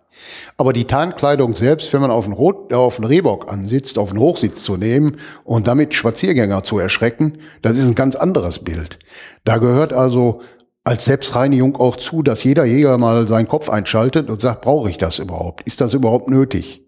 Aber 0.56 0.72
die 0.72 0.86
Tarnkleidung 0.86 1.54
selbst, 1.54 1.92
wenn 1.92 2.00
man 2.00 2.10
auf 2.10 2.24
einen, 2.24 2.32
Rot, 2.32 2.72
äh, 2.72 2.74
auf 2.74 2.98
einen 2.98 3.06
Rehbock 3.06 3.52
ansitzt, 3.52 3.98
auf 3.98 4.10
einen 4.10 4.18
Hochsitz 4.18 4.64
zu 4.64 4.76
nehmen 4.76 5.18
und 5.44 5.66
damit 5.66 5.94
Spaziergänger 5.94 6.64
zu 6.64 6.78
erschrecken, 6.78 7.34
das 7.60 7.76
ist 7.76 7.86
ein 7.86 7.94
ganz 7.94 8.16
anderes 8.16 8.60
Bild. 8.60 8.98
Da 9.44 9.58
gehört 9.58 9.92
also 9.92 10.40
als 10.84 11.04
Selbstreinigung 11.04 11.76
auch 11.76 11.96
zu, 11.96 12.22
dass 12.22 12.44
jeder 12.44 12.64
Jäger 12.64 12.96
mal 12.96 13.28
seinen 13.28 13.48
Kopf 13.48 13.68
einschaltet 13.68 14.30
und 14.30 14.40
sagt, 14.40 14.62
brauche 14.62 14.88
ich 14.88 14.98
das 14.98 15.18
überhaupt? 15.18 15.66
Ist 15.66 15.80
das 15.80 15.92
überhaupt 15.94 16.30
nötig? 16.30 16.86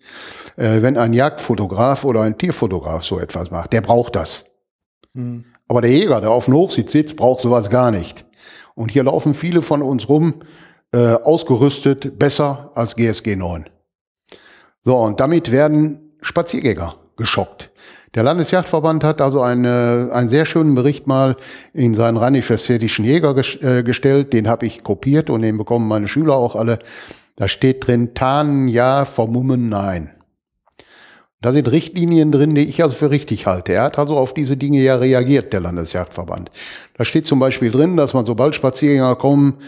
Äh, 0.57 0.81
wenn 0.81 0.97
ein 0.97 1.13
Jagdfotograf 1.13 2.05
oder 2.05 2.23
ein 2.23 2.39
Tierfotograf 2.39 3.05
so 3.05 3.19
etwas 3.19 3.51
macht, 3.51 3.75
der 3.75 3.83
braucht 3.83 4.17
das. 4.17 4.47
Mhm. 5.13 5.45
Aber 5.69 5.83
der 5.83 5.91
Jäger, 5.91 6.23
der 6.23 6.31
auf 6.31 6.47
dem 6.47 6.55
Hochsitz 6.55 6.93
sitzt, 6.93 7.17
braucht 7.17 7.43
sowas 7.43 7.69
gar 7.69 7.91
nicht. 7.91 8.25
Und 8.79 8.93
hier 8.93 9.03
laufen 9.03 9.35
viele 9.35 9.61
von 9.61 9.83
uns 9.83 10.09
rum, 10.09 10.35
äh, 10.93 10.99
ausgerüstet, 10.99 12.17
besser 12.17 12.71
als 12.77 12.95
GSG 12.95 13.35
9. 13.35 13.65
So, 14.85 14.97
und 14.97 15.19
damit 15.19 15.51
werden 15.51 16.13
Spaziergänger 16.23 16.95
geschockt. 17.17 17.73
Der 18.15 18.23
Landesjagdverband 18.23 19.03
hat 19.03 19.21
also 19.21 19.43
eine, 19.43 20.11
einen 20.13 20.29
sehr 20.29 20.47
schönen 20.47 20.77
Bericht 20.77 21.09
mal 21.09 21.35
in 21.73 21.95
seinen 21.95 22.19
rheinland-westfälischen 22.19 23.05
Jäger 23.05 23.35
ges 23.35 23.57
äh, 23.57 23.83
gestellt. 23.83 24.33
Den 24.33 24.47
habe 24.47 24.67
ich 24.67 24.85
kopiert 24.85 25.29
und 25.29 25.43
den 25.43 25.59
bekommen 25.59 25.89
meine 25.89 26.07
Schüler 26.07 26.37
auch 26.37 26.55
alle. 26.55 26.79
Da 27.35 27.49
steht 27.49 27.85
drin, 27.85 28.15
tarnen 28.15 28.69
ja, 28.69 29.05
vermummen 29.05 29.69
nein. 29.69 30.11
Da 31.41 31.53
sind 31.53 31.71
Richtlinien 31.71 32.33
drin, 32.33 32.55
die 32.57 32.65
ich 32.65 32.83
also 32.83 32.97
für 32.97 33.11
richtig 33.11 33.47
halte. 33.47 33.73
Er 33.73 33.85
hat 33.85 33.99
also 33.99 34.17
auf 34.17 34.35
diese 34.35 34.57
Dinge 34.57 34.81
ja 34.81 34.97
reagiert, 34.97 35.53
der 35.53 35.61
Landesjagdverband. 35.61 36.51
Da 36.97 37.05
steht 37.05 37.27
zum 37.27 37.39
Beispiel 37.39 37.71
drin, 37.71 37.97
dass 37.97 38.13
man 38.13 38.27
sobald 38.27 38.57
Spaziergänger 38.57 39.15
kommen, 39.15 39.59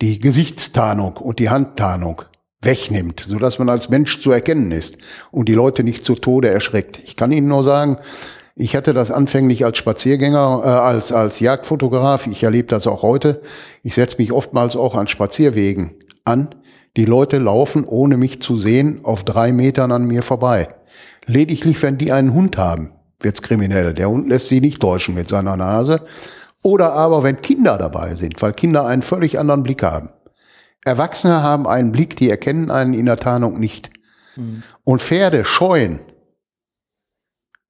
die 0.00 0.18
Gesichtstarnung 0.18 1.18
und 1.18 1.38
die 1.38 1.50
Handtarnung 1.50 2.22
wegnimmt, 2.62 3.20
sodass 3.20 3.58
man 3.58 3.68
als 3.68 3.90
Mensch 3.90 4.22
zu 4.22 4.30
erkennen 4.30 4.72
ist 4.72 4.96
und 5.30 5.48
die 5.50 5.54
Leute 5.54 5.84
nicht 5.84 6.06
zu 6.06 6.14
Tode 6.14 6.48
erschreckt. 6.48 6.98
Ich 7.04 7.16
kann 7.16 7.32
Ihnen 7.32 7.48
nur 7.48 7.62
sagen, 7.62 7.98
Ich 8.56 8.76
hatte 8.76 8.92
das 8.92 9.10
anfänglich 9.10 9.64
als 9.64 9.78
Spaziergänger, 9.78 10.62
äh, 10.64 10.68
als, 10.68 11.10
als 11.10 11.40
Jagdfotograf. 11.40 12.28
Ich 12.28 12.44
erlebe 12.44 12.68
das 12.68 12.86
auch 12.86 13.02
heute. 13.02 13.42
Ich 13.82 13.94
setze 13.94 14.18
mich 14.18 14.30
oftmals 14.30 14.76
auch 14.76 14.94
an 14.94 15.08
Spazierwegen 15.08 15.94
an. 16.24 16.54
Die 16.96 17.04
Leute 17.04 17.38
laufen, 17.38 17.84
ohne 17.84 18.16
mich 18.16 18.40
zu 18.40 18.56
sehen, 18.56 19.00
auf 19.02 19.24
drei 19.24 19.52
Metern 19.52 19.90
an 19.90 20.06
mir 20.06 20.22
vorbei. 20.22 20.68
Lediglich, 21.26 21.82
wenn 21.82 21.98
die 21.98 22.12
einen 22.12 22.34
Hund 22.34 22.56
haben, 22.56 22.92
wird's 23.20 23.42
kriminell. 23.42 23.94
Der 23.94 24.10
Hund 24.10 24.28
lässt 24.28 24.48
sie 24.48 24.60
nicht 24.60 24.80
täuschen 24.80 25.14
mit 25.14 25.28
seiner 25.28 25.56
Nase. 25.56 26.02
Oder 26.62 26.92
aber, 26.92 27.22
wenn 27.22 27.40
Kinder 27.40 27.78
dabei 27.78 28.14
sind, 28.14 28.40
weil 28.40 28.52
Kinder 28.52 28.86
einen 28.86 29.02
völlig 29.02 29.38
anderen 29.38 29.62
Blick 29.62 29.82
haben. 29.82 30.10
Erwachsene 30.84 31.42
haben 31.42 31.66
einen 31.66 31.92
Blick, 31.92 32.16
die 32.16 32.30
erkennen 32.30 32.70
einen 32.70 32.94
in 32.94 33.06
der 33.06 33.16
Tarnung 33.16 33.58
nicht. 33.58 33.90
Mhm. 34.36 34.62
Und 34.84 35.02
Pferde 35.02 35.44
scheuen 35.44 36.00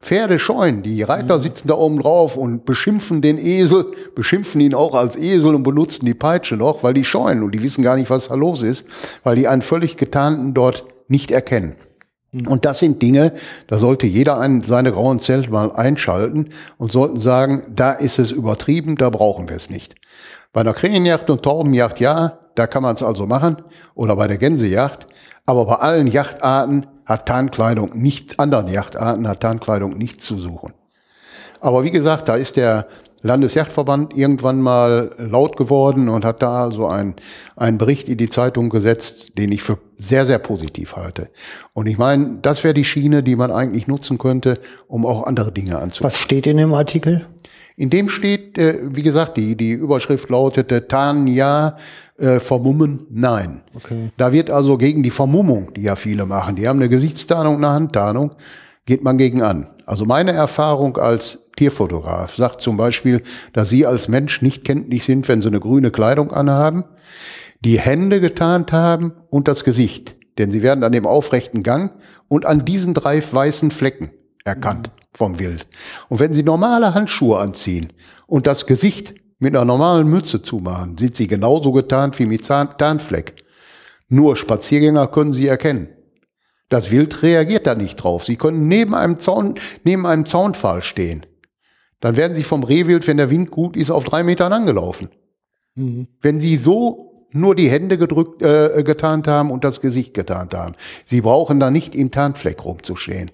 Pferde 0.04 0.38
scheuen. 0.38 0.82
Die 0.82 1.02
Reiter 1.02 1.38
sitzen 1.38 1.68
da 1.68 1.74
oben 1.74 1.98
drauf 1.98 2.36
und 2.36 2.66
beschimpfen 2.66 3.22
den 3.22 3.38
Esel, 3.38 3.86
beschimpfen 4.14 4.60
ihn 4.60 4.74
auch 4.74 4.94
als 4.94 5.16
Esel 5.16 5.54
und 5.54 5.62
benutzen 5.62 6.04
die 6.04 6.14
Peitsche 6.14 6.56
noch, 6.56 6.82
weil 6.82 6.92
die 6.94 7.04
scheuen 7.04 7.42
und 7.42 7.52
die 7.52 7.62
wissen 7.62 7.82
gar 7.82 7.96
nicht, 7.96 8.10
was 8.10 8.28
da 8.28 8.34
los 8.34 8.62
ist, 8.62 8.86
weil 9.24 9.34
die 9.34 9.48
einen 9.48 9.62
völlig 9.62 9.96
getarnten 9.96 10.52
dort 10.52 10.84
nicht 11.08 11.30
erkennen. 11.30 11.76
Und 12.34 12.64
das 12.64 12.80
sind 12.80 13.00
Dinge, 13.00 13.32
da 13.68 13.78
sollte 13.78 14.06
jeder 14.06 14.38
einen, 14.38 14.62
seine 14.62 14.92
grauen 14.92 15.20
Zelt 15.20 15.50
mal 15.50 15.72
einschalten 15.72 16.48
und 16.78 16.90
sollten 16.90 17.20
sagen, 17.20 17.62
da 17.74 17.92
ist 17.92 18.18
es 18.18 18.32
übertrieben, 18.32 18.96
da 18.96 19.10
brauchen 19.10 19.48
wir 19.48 19.56
es 19.56 19.70
nicht. 19.70 19.94
Bei 20.52 20.60
einer 20.60 20.74
Krähenjacht 20.74 21.30
und 21.30 21.42
Taubenjacht 21.42 22.00
ja, 22.00 22.38
da 22.54 22.66
kann 22.66 22.82
man 22.82 22.94
es 22.94 23.02
also 23.02 23.26
machen. 23.26 23.56
Oder 23.94 24.16
bei 24.16 24.28
der 24.28 24.38
Gänsejacht. 24.38 25.06
Aber 25.46 25.66
bei 25.66 25.74
allen 25.74 26.06
Yachtarten 26.06 26.86
hat 27.04 27.26
Tarnkleidung 27.26 27.98
nicht, 28.00 28.40
anderen 28.40 28.68
Yachtarten 28.68 29.28
hat 29.28 29.40
Tarnkleidung 29.40 29.98
nichts 29.98 30.24
zu 30.24 30.38
suchen. 30.38 30.72
Aber 31.60 31.84
wie 31.84 31.90
gesagt, 31.90 32.28
da 32.28 32.36
ist 32.36 32.56
der 32.56 32.86
Landesjachtverband 33.24 34.14
irgendwann 34.16 34.60
mal 34.60 35.10
laut 35.18 35.56
geworden 35.56 36.10
und 36.10 36.26
hat 36.26 36.42
da 36.42 36.70
so 36.70 36.86
einen, 36.86 37.14
einen 37.56 37.78
Bericht 37.78 38.08
in 38.08 38.18
die 38.18 38.28
Zeitung 38.28 38.68
gesetzt, 38.68 39.38
den 39.38 39.50
ich 39.50 39.62
für 39.62 39.78
sehr, 39.96 40.26
sehr 40.26 40.38
positiv 40.38 40.94
halte. 40.94 41.30
Und 41.72 41.86
ich 41.86 41.96
meine, 41.96 42.38
das 42.42 42.62
wäre 42.64 42.74
die 42.74 42.84
Schiene, 42.84 43.22
die 43.22 43.34
man 43.34 43.50
eigentlich 43.50 43.86
nutzen 43.86 44.18
könnte, 44.18 44.60
um 44.88 45.06
auch 45.06 45.24
andere 45.24 45.52
Dinge 45.52 45.78
anzupassen. 45.78 46.04
Was 46.04 46.20
steht 46.20 46.46
in 46.46 46.58
dem 46.58 46.74
Artikel? 46.74 47.26
In 47.76 47.88
dem 47.88 48.10
steht, 48.10 48.58
äh, 48.58 48.78
wie 48.82 49.02
gesagt, 49.02 49.38
die, 49.38 49.56
die 49.56 49.72
Überschrift 49.72 50.28
lautete 50.28 50.86
Tarn 50.86 51.26
ja, 51.26 51.76
äh, 52.18 52.38
vermummen 52.38 53.06
nein. 53.10 53.62
Okay. 53.74 54.10
Da 54.18 54.32
wird 54.32 54.50
also 54.50 54.76
gegen 54.76 55.02
die 55.02 55.10
Vermummung, 55.10 55.72
die 55.72 55.82
ja 55.82 55.96
viele 55.96 56.26
machen, 56.26 56.56
die 56.56 56.68
haben 56.68 56.78
eine 56.78 56.90
Gesichtstarnung, 56.90 57.56
eine 57.56 57.70
Handtarnung, 57.70 58.32
geht 58.84 59.02
man 59.02 59.16
gegen 59.16 59.42
an. 59.42 59.66
Also 59.86 60.04
meine 60.04 60.32
Erfahrung 60.32 60.98
als 60.98 61.38
Tierfotograf 61.56 62.34
sagt 62.34 62.60
zum 62.60 62.76
Beispiel, 62.76 63.22
dass 63.52 63.68
Sie 63.68 63.86
als 63.86 64.08
Mensch 64.08 64.42
nicht 64.42 64.64
kenntlich 64.64 65.04
sind, 65.04 65.28
wenn 65.28 65.42
Sie 65.42 65.48
eine 65.48 65.60
grüne 65.60 65.90
Kleidung 65.90 66.32
anhaben, 66.32 66.84
die 67.60 67.78
Hände 67.78 68.20
getarnt 68.20 68.72
haben 68.72 69.12
und 69.30 69.48
das 69.48 69.64
Gesicht. 69.64 70.16
Denn 70.38 70.50
Sie 70.50 70.62
werden 70.62 70.84
an 70.84 70.92
dem 70.92 71.06
aufrechten 71.06 71.62
Gang 71.62 71.92
und 72.28 72.44
an 72.44 72.64
diesen 72.64 72.94
drei 72.94 73.22
weißen 73.22 73.70
Flecken 73.70 74.10
erkannt 74.44 74.88
mhm. 74.88 75.02
vom 75.12 75.38
Wild. 75.38 75.66
Und 76.08 76.20
wenn 76.20 76.32
Sie 76.32 76.42
normale 76.42 76.94
Handschuhe 76.94 77.38
anziehen 77.38 77.92
und 78.26 78.46
das 78.46 78.66
Gesicht 78.66 79.14
mit 79.38 79.54
einer 79.54 79.64
normalen 79.64 80.08
Mütze 80.08 80.42
zumachen, 80.42 80.96
sind 80.98 81.16
sie 81.16 81.26
genauso 81.26 81.72
getarnt 81.72 82.18
wie 82.18 82.26
mit 82.26 82.46
Tarnfleck. 82.46 83.44
Nur 84.08 84.36
Spaziergänger 84.36 85.08
können 85.08 85.32
sie 85.32 85.46
erkennen. 85.46 85.88
Das 86.68 86.90
Wild 86.90 87.22
reagiert 87.22 87.66
da 87.66 87.74
nicht 87.74 87.96
drauf. 87.96 88.24
Sie 88.24 88.36
können 88.36 88.68
neben 88.68 88.94
einem 88.94 89.20
Zaun, 89.20 89.54
neben 89.84 90.06
einem 90.06 90.26
Zaunpfahl 90.26 90.82
stehen. 90.82 91.26
Dann 92.04 92.18
werden 92.18 92.34
sie 92.34 92.42
vom 92.42 92.64
Rehwild, 92.64 93.06
wenn 93.06 93.16
der 93.16 93.30
Wind 93.30 93.50
gut 93.50 93.78
ist, 93.78 93.90
auf 93.90 94.04
drei 94.04 94.24
Metern 94.24 94.52
angelaufen. 94.52 95.08
Mhm. 95.74 96.06
Wenn 96.20 96.38
sie 96.38 96.58
so 96.58 97.26
nur 97.30 97.54
die 97.54 97.70
Hände 97.70 97.96
gedrückt, 97.96 98.42
äh, 98.42 98.82
getarnt 98.84 99.26
haben 99.26 99.50
und 99.50 99.64
das 99.64 99.80
Gesicht 99.80 100.12
getarnt 100.12 100.52
haben. 100.52 100.74
Sie 101.06 101.22
brauchen 101.22 101.60
da 101.60 101.70
nicht 101.70 101.94
im 101.94 102.10
Tarnfleck 102.10 102.62
rumzustehen. 102.62 103.30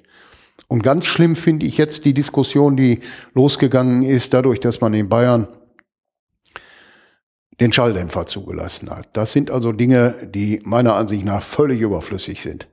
Und 0.68 0.84
ganz 0.84 1.06
schlimm 1.06 1.34
finde 1.34 1.66
ich 1.66 1.78
jetzt 1.78 2.04
die 2.04 2.14
Diskussion, 2.14 2.76
die 2.76 3.00
losgegangen 3.34 4.04
ist, 4.04 4.34
dadurch, 4.34 4.60
dass 4.60 4.80
man 4.80 4.94
in 4.94 5.08
Bayern 5.08 5.48
den 7.58 7.72
Schalldämpfer 7.72 8.26
zugelassen 8.26 8.88
hat. 8.88 9.08
Das 9.14 9.32
sind 9.32 9.50
also 9.50 9.72
Dinge, 9.72 10.14
die 10.32 10.62
meiner 10.62 10.94
Ansicht 10.94 11.24
nach 11.24 11.42
völlig 11.42 11.80
überflüssig 11.80 12.40
sind. 12.40 12.68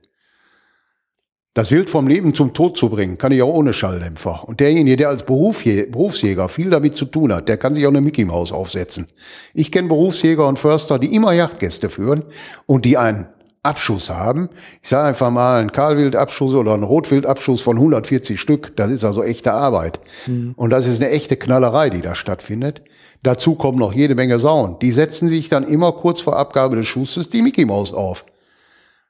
Das 1.58 1.72
Wild 1.72 1.90
vom 1.90 2.06
Leben 2.06 2.34
zum 2.34 2.54
Tod 2.54 2.76
zu 2.76 2.88
bringen, 2.88 3.18
kann 3.18 3.32
ich 3.32 3.42
auch 3.42 3.52
ohne 3.52 3.72
Schalldämpfer. 3.72 4.44
Und 4.46 4.60
derjenige, 4.60 4.94
der 4.94 5.08
als 5.08 5.24
Berufsjäger 5.24 6.48
viel 6.48 6.70
damit 6.70 6.96
zu 6.96 7.04
tun 7.04 7.34
hat, 7.34 7.48
der 7.48 7.56
kann 7.56 7.74
sich 7.74 7.84
auch 7.84 7.90
eine 7.90 8.00
Mickey 8.00 8.24
Maus 8.24 8.52
aufsetzen. 8.52 9.08
Ich 9.54 9.72
kenne 9.72 9.88
Berufsjäger 9.88 10.46
und 10.46 10.60
Förster, 10.60 11.00
die 11.00 11.12
immer 11.12 11.32
Yachtgäste 11.32 11.90
führen 11.90 12.22
und 12.66 12.84
die 12.84 12.96
einen 12.96 13.26
Abschuss 13.64 14.08
haben. 14.08 14.50
Ich 14.84 14.88
sage 14.88 15.08
einfach 15.08 15.30
mal 15.30 15.58
einen 15.58 15.72
Kahlwildabschuss 15.72 16.54
oder 16.54 16.74
einen 16.74 16.84
Rotwildabschuss 16.84 17.60
von 17.60 17.76
140 17.76 18.40
Stück. 18.40 18.76
Das 18.76 18.92
ist 18.92 19.02
also 19.02 19.24
echte 19.24 19.50
Arbeit. 19.50 19.98
Mhm. 20.28 20.54
Und 20.54 20.70
das 20.70 20.86
ist 20.86 21.02
eine 21.02 21.10
echte 21.10 21.36
Knallerei, 21.36 21.90
die 21.90 22.02
da 22.02 22.14
stattfindet. 22.14 22.82
Dazu 23.24 23.56
kommen 23.56 23.80
noch 23.80 23.92
jede 23.92 24.14
Menge 24.14 24.38
Sauen. 24.38 24.78
Die 24.78 24.92
setzen 24.92 25.28
sich 25.28 25.48
dann 25.48 25.64
immer 25.64 25.90
kurz 25.90 26.20
vor 26.20 26.36
Abgabe 26.36 26.76
des 26.76 26.86
Schusses 26.86 27.28
die 27.28 27.42
Mickey 27.42 27.64
Maus 27.64 27.92
auf. 27.92 28.24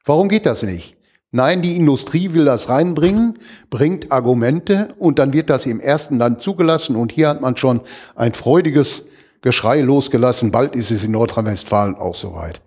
Warum 0.02 0.30
geht 0.30 0.46
das 0.46 0.62
nicht? 0.62 0.97
Nein, 1.38 1.62
die 1.62 1.76
Industrie 1.76 2.32
will 2.32 2.46
das 2.46 2.68
reinbringen, 2.68 3.38
bringt 3.70 4.10
Argumente 4.10 4.88
und 4.98 5.20
dann 5.20 5.32
wird 5.32 5.50
das 5.50 5.66
im 5.66 5.78
ersten 5.78 6.18
Land 6.18 6.40
zugelassen 6.40 6.96
und 6.96 7.12
hier 7.12 7.28
hat 7.28 7.40
man 7.40 7.56
schon 7.56 7.80
ein 8.16 8.32
freudiges 8.34 9.04
Geschrei 9.40 9.82
losgelassen. 9.82 10.50
Bald 10.50 10.74
ist 10.74 10.90
es 10.90 11.04
in 11.04 11.12
Nordrhein-Westfalen 11.12 11.94
auch 11.94 12.16
soweit. 12.16 12.60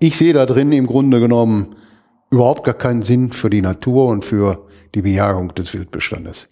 Ich 0.00 0.16
sehe 0.16 0.32
da 0.32 0.46
drin 0.46 0.72
im 0.72 0.88
Grunde 0.88 1.20
genommen 1.20 1.76
überhaupt 2.28 2.64
gar 2.64 2.74
keinen 2.74 3.02
Sinn 3.02 3.30
für 3.30 3.50
die 3.50 3.62
Natur 3.62 4.08
und 4.08 4.24
für 4.24 4.66
die 4.96 5.02
Bejagung 5.02 5.54
des 5.54 5.72
Wildbestandes. 5.72 6.48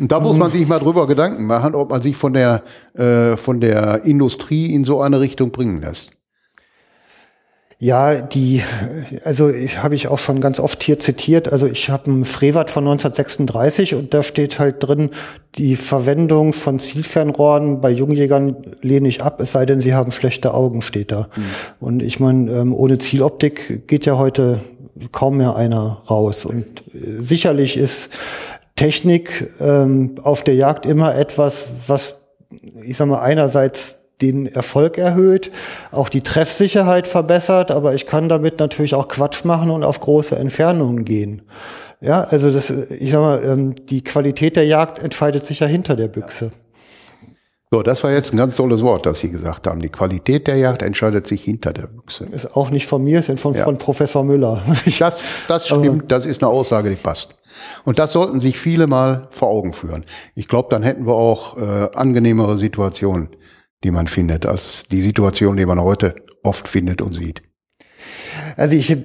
Und 0.00 0.10
da 0.10 0.20
muss 0.20 0.38
man 0.38 0.50
sich 0.50 0.66
mal 0.66 0.78
drüber 0.78 1.06
Gedanken 1.06 1.44
machen, 1.44 1.74
ob 1.74 1.90
man 1.90 2.00
sich 2.00 2.16
von 2.16 2.32
der, 2.32 2.62
äh, 2.94 3.36
von 3.36 3.60
der 3.60 4.06
Industrie 4.06 4.72
in 4.72 4.86
so 4.86 5.02
eine 5.02 5.20
Richtung 5.20 5.50
bringen 5.50 5.82
lässt. 5.82 6.17
Ja, 7.80 8.20
die, 8.20 8.60
also 9.22 9.50
ich 9.50 9.84
habe 9.84 9.94
ich 9.94 10.08
auch 10.08 10.18
schon 10.18 10.40
ganz 10.40 10.58
oft 10.58 10.82
hier 10.82 10.98
zitiert. 10.98 11.52
Also 11.52 11.68
ich 11.68 11.90
habe 11.90 12.10
einen 12.10 12.24
Frevert 12.24 12.70
von 12.70 12.82
1936 12.82 13.94
und 13.94 14.12
da 14.14 14.24
steht 14.24 14.58
halt 14.58 14.76
drin, 14.80 15.10
die 15.54 15.76
Verwendung 15.76 16.52
von 16.52 16.80
Zielfernrohren 16.80 17.80
bei 17.80 17.90
Jungjägern 17.90 18.56
lehne 18.82 19.06
ich 19.06 19.22
ab, 19.22 19.40
es 19.40 19.52
sei 19.52 19.64
denn, 19.64 19.80
sie 19.80 19.94
haben 19.94 20.10
schlechte 20.10 20.54
Augen, 20.54 20.82
steht 20.82 21.12
da. 21.12 21.28
Mhm. 21.36 21.42
Und 21.78 22.02
ich 22.02 22.18
meine, 22.18 22.50
ähm, 22.50 22.74
ohne 22.74 22.98
Zieloptik 22.98 23.86
geht 23.86 24.06
ja 24.06 24.18
heute 24.18 24.60
kaum 25.12 25.36
mehr 25.36 25.54
einer 25.54 26.02
raus. 26.10 26.46
Und 26.46 26.64
äh, 26.94 27.20
sicherlich 27.20 27.76
ist 27.76 28.10
Technik 28.74 29.52
ähm, 29.60 30.16
auf 30.24 30.42
der 30.42 30.56
Jagd 30.56 30.84
immer 30.84 31.14
etwas, 31.14 31.68
was, 31.86 32.22
ich 32.82 32.96
sag 32.96 33.06
mal, 33.06 33.20
einerseits 33.20 33.98
den 34.20 34.46
Erfolg 34.46 34.98
erhöht, 34.98 35.50
auch 35.92 36.08
die 36.08 36.22
Treffsicherheit 36.22 37.06
verbessert, 37.06 37.70
aber 37.70 37.94
ich 37.94 38.06
kann 38.06 38.28
damit 38.28 38.58
natürlich 38.58 38.94
auch 38.94 39.08
Quatsch 39.08 39.44
machen 39.44 39.70
und 39.70 39.84
auf 39.84 40.00
große 40.00 40.36
Entfernungen 40.36 41.04
gehen. 41.04 41.42
Ja, 42.00 42.22
also 42.22 42.50
das, 42.50 42.70
ich 42.70 43.10
sag 43.10 43.20
mal, 43.20 43.44
ähm, 43.44 43.74
die 43.86 44.04
Qualität 44.04 44.56
der 44.56 44.66
Jagd 44.66 45.02
entscheidet 45.02 45.44
sich 45.44 45.60
ja 45.60 45.66
hinter 45.66 45.96
der 45.96 46.08
Büchse. 46.08 46.52
So, 47.70 47.82
das 47.82 48.02
war 48.02 48.12
jetzt 48.12 48.32
ein 48.32 48.38
ganz 48.38 48.56
tolles 48.56 48.82
Wort, 48.82 49.04
das 49.04 49.18
Sie 49.18 49.30
gesagt 49.30 49.66
haben. 49.66 49.80
Die 49.80 49.90
Qualität 49.90 50.46
der 50.46 50.56
Jagd 50.56 50.80
entscheidet 50.80 51.26
sich 51.26 51.44
hinter 51.44 51.74
der 51.74 51.86
Büchse. 51.86 52.24
Ist 52.32 52.56
auch 52.56 52.70
nicht 52.70 52.86
von 52.86 53.04
mir, 53.04 53.18
ist 53.18 53.38
von, 53.38 53.52
ja. 53.52 53.64
von 53.64 53.76
Professor 53.76 54.24
Müller. 54.24 54.62
Das, 54.98 55.22
das 55.48 55.66
stimmt, 55.66 56.10
das 56.10 56.24
ist 56.24 56.42
eine 56.42 56.50
Aussage, 56.50 56.88
die 56.88 56.96
passt. 56.96 57.34
Und 57.84 57.98
das 57.98 58.12
sollten 58.12 58.40
sich 58.40 58.58
viele 58.58 58.86
mal 58.86 59.28
vor 59.30 59.48
Augen 59.48 59.74
führen. 59.74 60.06
Ich 60.34 60.48
glaube, 60.48 60.68
dann 60.70 60.82
hätten 60.82 61.06
wir 61.06 61.14
auch 61.14 61.58
äh, 61.58 61.90
angenehmere 61.94 62.56
Situationen, 62.56 63.28
die 63.84 63.90
man 63.90 64.06
findet, 64.06 64.46
als 64.46 64.84
die 64.90 65.00
Situation, 65.00 65.56
die 65.56 65.66
man 65.66 65.80
heute 65.80 66.14
oft 66.42 66.68
findet 66.68 67.00
und 67.00 67.12
sieht. 67.12 67.42
Also 68.56 68.76
ich, 68.76 68.96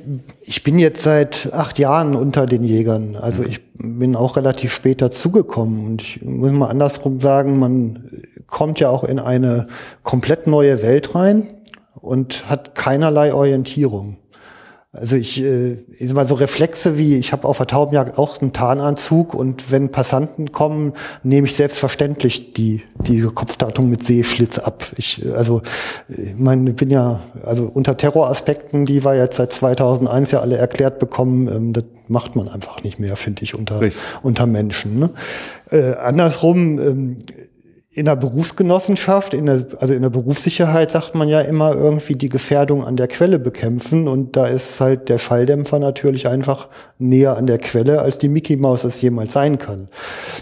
ich 0.41 0.63
bin 0.63 0.79
jetzt 0.79 1.03
seit 1.03 1.51
acht 1.53 1.79
Jahren 1.79 2.15
unter 2.15 2.45
den 2.45 2.63
Jägern. 2.63 3.15
Also 3.15 3.41
mhm. 3.41 3.49
ich 3.49 3.61
bin 3.73 4.15
auch 4.15 4.37
relativ 4.37 4.73
spät 4.73 5.01
dazugekommen. 5.01 5.85
Und 5.85 6.01
ich 6.01 6.21
muss 6.21 6.51
mal 6.51 6.67
andersrum 6.67 7.19
sagen, 7.21 7.59
man 7.59 8.23
kommt 8.47 8.79
ja 8.79 8.89
auch 8.89 9.03
in 9.03 9.19
eine 9.19 9.67
komplett 10.03 10.47
neue 10.47 10.81
Welt 10.81 11.15
rein 11.15 11.47
und 11.95 12.49
hat 12.49 12.75
keinerlei 12.75 13.33
Orientierung. 13.33 14.17
Also 14.95 15.15
ich, 15.15 15.41
äh, 15.41 15.73
ich 15.97 16.07
sag 16.07 16.15
mal 16.15 16.25
so 16.25 16.35
Reflexe 16.35 16.99
wie, 16.99 17.17
ich 17.17 17.31
habe 17.31 17.47
auf 17.47 17.57
der 17.57 17.65
Taubenjagd 17.65 18.15
auch 18.19 18.39
einen 18.39 18.53
Tarnanzug 18.53 19.33
und 19.33 19.71
wenn 19.71 19.89
Passanten 19.89 20.51
kommen, 20.51 20.93
nehme 21.23 21.47
ich 21.47 21.55
selbstverständlich 21.55 22.53
die, 22.53 22.83
die 22.99 23.21
Kopfdatung 23.21 23.89
mit 23.89 24.03
Seeschlitz 24.03 24.59
ab. 24.59 24.85
Ich, 24.95 25.25
also, 25.35 25.63
ich 26.07 26.35
meine, 26.37 26.69
ich 26.69 26.75
bin 26.75 26.91
ja, 26.91 27.21
also 27.43 27.63
unter 27.73 27.97
Terroraspekten, 27.97 28.85
die 28.85 29.03
wir 29.03 29.15
jetzt 29.15 29.37
seit 29.37 29.51
2001 29.51 30.29
ja 30.29 30.41
alle 30.41 30.57
erklärt 30.57 30.99
bekommen, 30.99 31.47
ähm, 31.47 31.73
das 31.73 31.85
macht 32.07 32.35
man 32.35 32.47
einfach 32.47 32.83
nicht 32.83 32.99
mehr, 32.99 33.15
finde 33.15 33.41
ich, 33.41 33.55
unter, 33.55 33.81
unter 34.21 34.45
Menschen. 34.45 34.99
Ne? 34.99 35.09
Äh, 35.71 35.95
andersrum, 35.95 36.77
ähm, 36.77 37.17
in 37.95 38.05
der 38.05 38.15
Berufsgenossenschaft, 38.15 39.33
in 39.35 39.45
der, 39.45 39.65
also 39.79 39.93
in 39.93 40.01
der 40.01 40.09
Berufssicherheit 40.09 40.89
sagt 40.91 41.13
man 41.13 41.29
ja 41.29 41.41
immer 41.41 41.75
irgendwie 41.75 42.13
die 42.15 42.29
Gefährdung 42.29 42.83
an 42.83 42.95
der 42.95 43.07
Quelle 43.07 43.37
bekämpfen 43.37 44.07
und 44.07 44.35
da 44.35 44.47
ist 44.47 44.81
halt 44.81 45.09
der 45.09 45.19
Schalldämpfer 45.19 45.77
natürlich 45.77 46.27
einfach 46.27 46.69
näher 46.97 47.37
an 47.37 47.45
der 47.45 47.59
Quelle, 47.59 48.01
als 48.01 48.17
die 48.17 48.29
Mickey 48.29 48.57
Maus 48.57 48.83
es 48.83 48.99
jemals 49.01 49.33
sein 49.33 49.59
kann. 49.59 49.89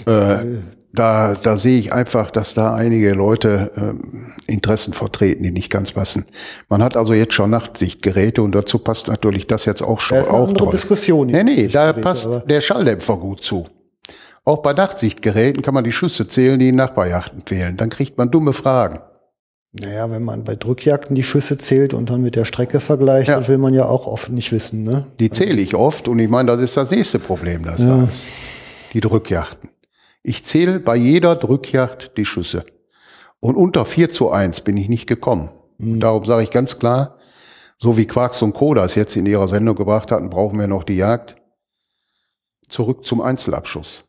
Äh, 0.06 0.60
da, 0.94 1.34
da 1.34 1.58
sehe 1.58 1.78
ich 1.78 1.94
einfach, 1.94 2.32
dass 2.32 2.54
da 2.54 2.74
einige 2.74 3.14
Leute 3.14 3.72
ähm, 3.76 4.34
Interessen 4.48 4.94
vertreten, 4.94 5.44
die 5.44 5.52
nicht 5.52 5.70
ganz 5.70 5.92
passen. 5.92 6.26
Man 6.70 6.82
hat 6.84 6.96
also 6.98 7.14
jetzt 7.14 7.34
schon 7.34 7.50
Nachtsichtgeräte 7.50 8.42
und 8.42 8.54
dazu 8.54 8.80
passt 8.80 9.08
natürlich 9.08 9.48
das 9.48 9.66
jetzt 9.66 9.82
auch 9.82 10.00
schon. 10.00 10.18
Das 10.18 10.28
ist 10.28 10.32
eine 10.34 10.42
auch 10.42 10.48
andere 10.48 10.66
toll. 10.66 10.74
Diskussion. 10.74 11.28
Nee, 11.28 11.44
nee, 11.44 11.68
da 11.68 11.94
passt 11.94 12.28
aber- 12.28 12.40
der 12.42 12.62
Schalldämpfer 12.62 13.18
gut 13.18 13.44
zu. 13.44 13.68
Auch 14.44 14.60
bei 14.62 14.74
Nachtsichtgeräten 14.74 15.62
kann 15.62 15.74
man 15.74 15.84
die 15.84 15.92
Schüsse 15.92 16.28
zählen, 16.28 16.60
die 16.60 16.70
in 16.70 16.76
Nachbarjachten 16.76 17.44
fehlen. 17.46 17.78
Dann 17.78 17.90
kriegt 17.90 18.18
man 18.18 18.32
dumme 18.32 18.54
Fragen. 18.54 19.00
Naja, 19.74 20.10
wenn 20.12 20.24
man 20.24 20.44
bei 20.44 20.56
Drückjagden 20.56 21.16
die 21.16 21.24
Schüsse 21.24 21.58
zählt 21.58 21.94
und 21.94 22.10
dann 22.10 22.22
mit 22.22 22.36
der 22.36 22.44
Strecke 22.44 22.80
vergleicht, 22.80 23.30
Ja. 23.30 23.38
das 23.38 23.48
will 23.48 23.58
man 23.60 23.74
ja 23.74 23.86
auch 23.86 24.06
oft 24.08 24.30
nicht 24.30 24.52
wissen, 24.52 24.84
ne? 24.84 25.06
Die 25.20 25.30
zähle 25.30 25.62
ich 25.62 25.76
oft 25.76 26.08
und 26.10 26.20
ich 26.20 26.28
meine, 26.28 26.52
das 26.52 26.60
ist 26.60 26.76
das 26.76 26.92
nächste 26.92 27.20
Problem, 27.20 27.64
das 27.64 27.78
da 27.78 28.04
ist. 28.04 28.24
Die 28.94 29.00
Drückjachten. 29.00 29.70
Ich 30.24 30.44
zähle 30.44 30.80
bei 30.82 30.96
jeder 30.98 31.36
Drückjacht 31.36 32.18
die 32.18 32.26
Schüsse. 32.26 32.66
Und 33.40 33.56
unter 33.56 33.86
4 33.86 34.12
zu 34.12 34.30
1 34.32 34.62
bin 34.62 34.76
ich 34.76 34.90
nicht 34.90 35.08
gekommen. 35.08 35.50
Und 35.80 36.02
darum 36.02 36.26
sage 36.26 36.44
ich 36.44 36.52
ganz 36.52 36.78
klar, 36.78 37.18
so 37.80 37.98
wie 37.98 38.06
Quarks 38.06 38.42
und 38.42 38.54
Co. 38.54 38.74
das 38.74 38.96
jetzt 38.96 39.16
in 39.16 39.26
ihrer 39.26 39.48
Sendung 39.48 39.76
gebracht 39.76 40.12
hatten, 40.12 40.30
brauchen 40.30 40.60
wir 40.60 40.68
noch 40.68 40.84
die 40.84 40.98
Jagd. 40.98 41.38
Zurück 42.68 43.06
zum 43.06 43.22
Einzelabschuss. 43.22 44.04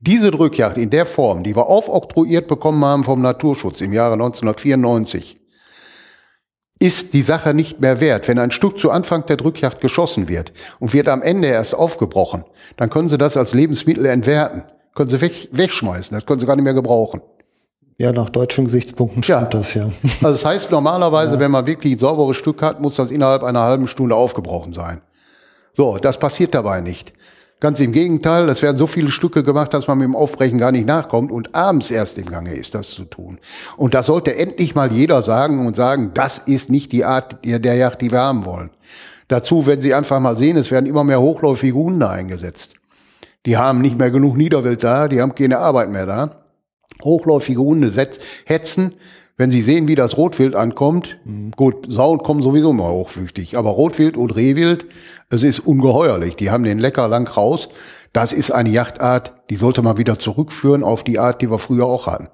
Diese 0.00 0.30
Drückjagd 0.30 0.78
in 0.78 0.90
der 0.90 1.06
Form, 1.06 1.42
die 1.42 1.56
wir 1.56 1.66
aufoktroyiert 1.66 2.46
bekommen 2.46 2.84
haben 2.84 3.02
vom 3.02 3.20
Naturschutz 3.20 3.80
im 3.80 3.92
Jahre 3.92 4.12
1994, 4.12 5.40
ist 6.78 7.12
die 7.14 7.22
Sache 7.22 7.52
nicht 7.52 7.80
mehr 7.80 8.00
wert. 8.00 8.28
Wenn 8.28 8.38
ein 8.38 8.52
Stück 8.52 8.78
zu 8.78 8.92
Anfang 8.92 9.26
der 9.26 9.36
Drückjagd 9.36 9.80
geschossen 9.80 10.28
wird 10.28 10.52
und 10.78 10.92
wird 10.92 11.08
am 11.08 11.22
Ende 11.22 11.48
erst 11.48 11.74
aufgebrochen, 11.74 12.44
dann 12.76 12.90
können 12.90 13.08
Sie 13.08 13.18
das 13.18 13.36
als 13.36 13.52
Lebensmittel 13.54 14.06
entwerten. 14.06 14.62
Können 14.94 15.10
Sie 15.10 15.20
weg, 15.20 15.48
wegschmeißen, 15.50 16.14
das 16.16 16.24
können 16.24 16.38
Sie 16.38 16.46
gar 16.46 16.54
nicht 16.54 16.64
mehr 16.64 16.74
gebrauchen. 16.74 17.20
Ja, 18.00 18.12
nach 18.12 18.30
deutschen 18.30 18.66
Gesichtspunkten 18.66 19.22
Ja. 19.22 19.38
stimmt 19.38 19.54
das 19.54 19.74
ja. 19.74 19.86
Also 19.86 20.20
das 20.22 20.44
heißt 20.44 20.70
normalerweise, 20.70 21.38
wenn 21.40 21.50
man 21.50 21.66
wirklich 21.66 21.94
ein 21.94 21.98
sauberes 21.98 22.36
Stück 22.36 22.62
hat, 22.62 22.80
muss 22.80 22.94
das 22.94 23.10
innerhalb 23.10 23.42
einer 23.42 23.62
halben 23.62 23.88
Stunde 23.88 24.14
aufgebrochen 24.14 24.72
sein. 24.72 25.00
So, 25.76 25.98
das 25.98 26.18
passiert 26.20 26.54
dabei 26.54 26.80
nicht. 26.80 27.12
Ganz 27.60 27.80
im 27.80 27.90
Gegenteil, 27.90 28.48
es 28.48 28.62
werden 28.62 28.76
so 28.76 28.86
viele 28.86 29.10
Stücke 29.10 29.42
gemacht, 29.42 29.74
dass 29.74 29.88
man 29.88 29.98
mit 29.98 30.04
dem 30.04 30.14
Aufbrechen 30.14 30.58
gar 30.58 30.70
nicht 30.70 30.86
nachkommt 30.86 31.32
und 31.32 31.56
abends 31.56 31.90
erst 31.90 32.16
im 32.16 32.26
Gange 32.26 32.54
ist, 32.54 32.76
das 32.76 32.90
zu 32.90 33.04
tun. 33.04 33.38
Und 33.76 33.94
das 33.94 34.06
sollte 34.06 34.36
endlich 34.36 34.76
mal 34.76 34.92
jeder 34.92 35.22
sagen 35.22 35.66
und 35.66 35.74
sagen, 35.74 36.12
das 36.14 36.38
ist 36.38 36.70
nicht 36.70 36.92
die 36.92 37.04
Art 37.04 37.38
der, 37.44 37.74
Jagd, 37.74 38.00
die 38.02 38.12
wir 38.12 38.20
haben 38.20 38.44
wollen. 38.44 38.70
Dazu, 39.26 39.66
wenn 39.66 39.80
Sie 39.80 39.92
einfach 39.92 40.20
mal 40.20 40.36
sehen, 40.38 40.56
es 40.56 40.70
werden 40.70 40.86
immer 40.86 41.02
mehr 41.02 41.20
hochläufige 41.20 41.74
Hunde 41.74 42.08
eingesetzt. 42.08 42.74
Die 43.44 43.56
haben 43.56 43.80
nicht 43.80 43.98
mehr 43.98 44.12
genug 44.12 44.36
Niederwild 44.36 44.84
da, 44.84 45.08
die 45.08 45.20
haben 45.20 45.34
keine 45.34 45.58
Arbeit 45.58 45.90
mehr 45.90 46.06
da. 46.06 46.44
Hochläufige 47.02 47.60
Hunde 47.60 47.90
setz, 47.90 48.20
hetzen, 48.44 48.94
wenn 49.38 49.50
sie 49.50 49.62
sehen, 49.62 49.88
wie 49.88 49.94
das 49.94 50.16
Rotwild 50.16 50.54
ankommt. 50.54 51.18
Gut, 51.56 51.86
Sauen 51.88 52.18
kommen 52.18 52.42
sowieso 52.42 52.72
immer 52.72 52.88
hochflüchtig, 52.88 53.56
aber 53.56 53.70
Rotwild 53.70 54.16
und 54.16 54.34
Rehwild, 54.36 54.86
es 55.30 55.44
ist 55.44 55.60
ungeheuerlich. 55.60 56.36
Die 56.36 56.50
haben 56.50 56.64
den 56.64 56.78
lecker 56.78 57.08
lang 57.08 57.26
raus. 57.28 57.68
Das 58.12 58.32
ist 58.32 58.50
eine 58.50 58.70
Jachtart, 58.70 59.32
die 59.48 59.56
sollte 59.56 59.80
man 59.80 59.96
wieder 59.96 60.18
zurückführen 60.18 60.82
auf 60.82 61.04
die 61.04 61.18
Art, 61.18 61.40
die 61.40 61.50
wir 61.50 61.58
früher 61.58 61.86
auch 61.86 62.06
hatten. 62.08 62.28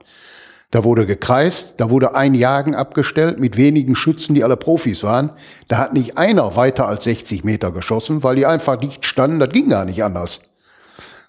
Da 0.70 0.82
wurde 0.82 1.04
gekreist, 1.06 1.74
da 1.76 1.90
wurde 1.90 2.16
ein 2.16 2.34
Jagen 2.34 2.74
abgestellt 2.74 3.38
mit 3.38 3.56
wenigen 3.56 3.94
Schützen, 3.94 4.34
die 4.34 4.42
alle 4.42 4.56
Profis 4.56 5.04
waren. 5.04 5.30
Da 5.68 5.78
hat 5.78 5.92
nicht 5.92 6.16
einer 6.16 6.56
weiter 6.56 6.88
als 6.88 7.04
60 7.04 7.44
Meter 7.44 7.70
geschossen, 7.70 8.22
weil 8.22 8.36
die 8.36 8.46
einfach 8.46 8.76
dicht 8.76 9.04
standen, 9.04 9.38
das 9.38 9.50
ging 9.50 9.68
gar 9.68 9.84
nicht 9.84 10.02
anders. 10.02 10.40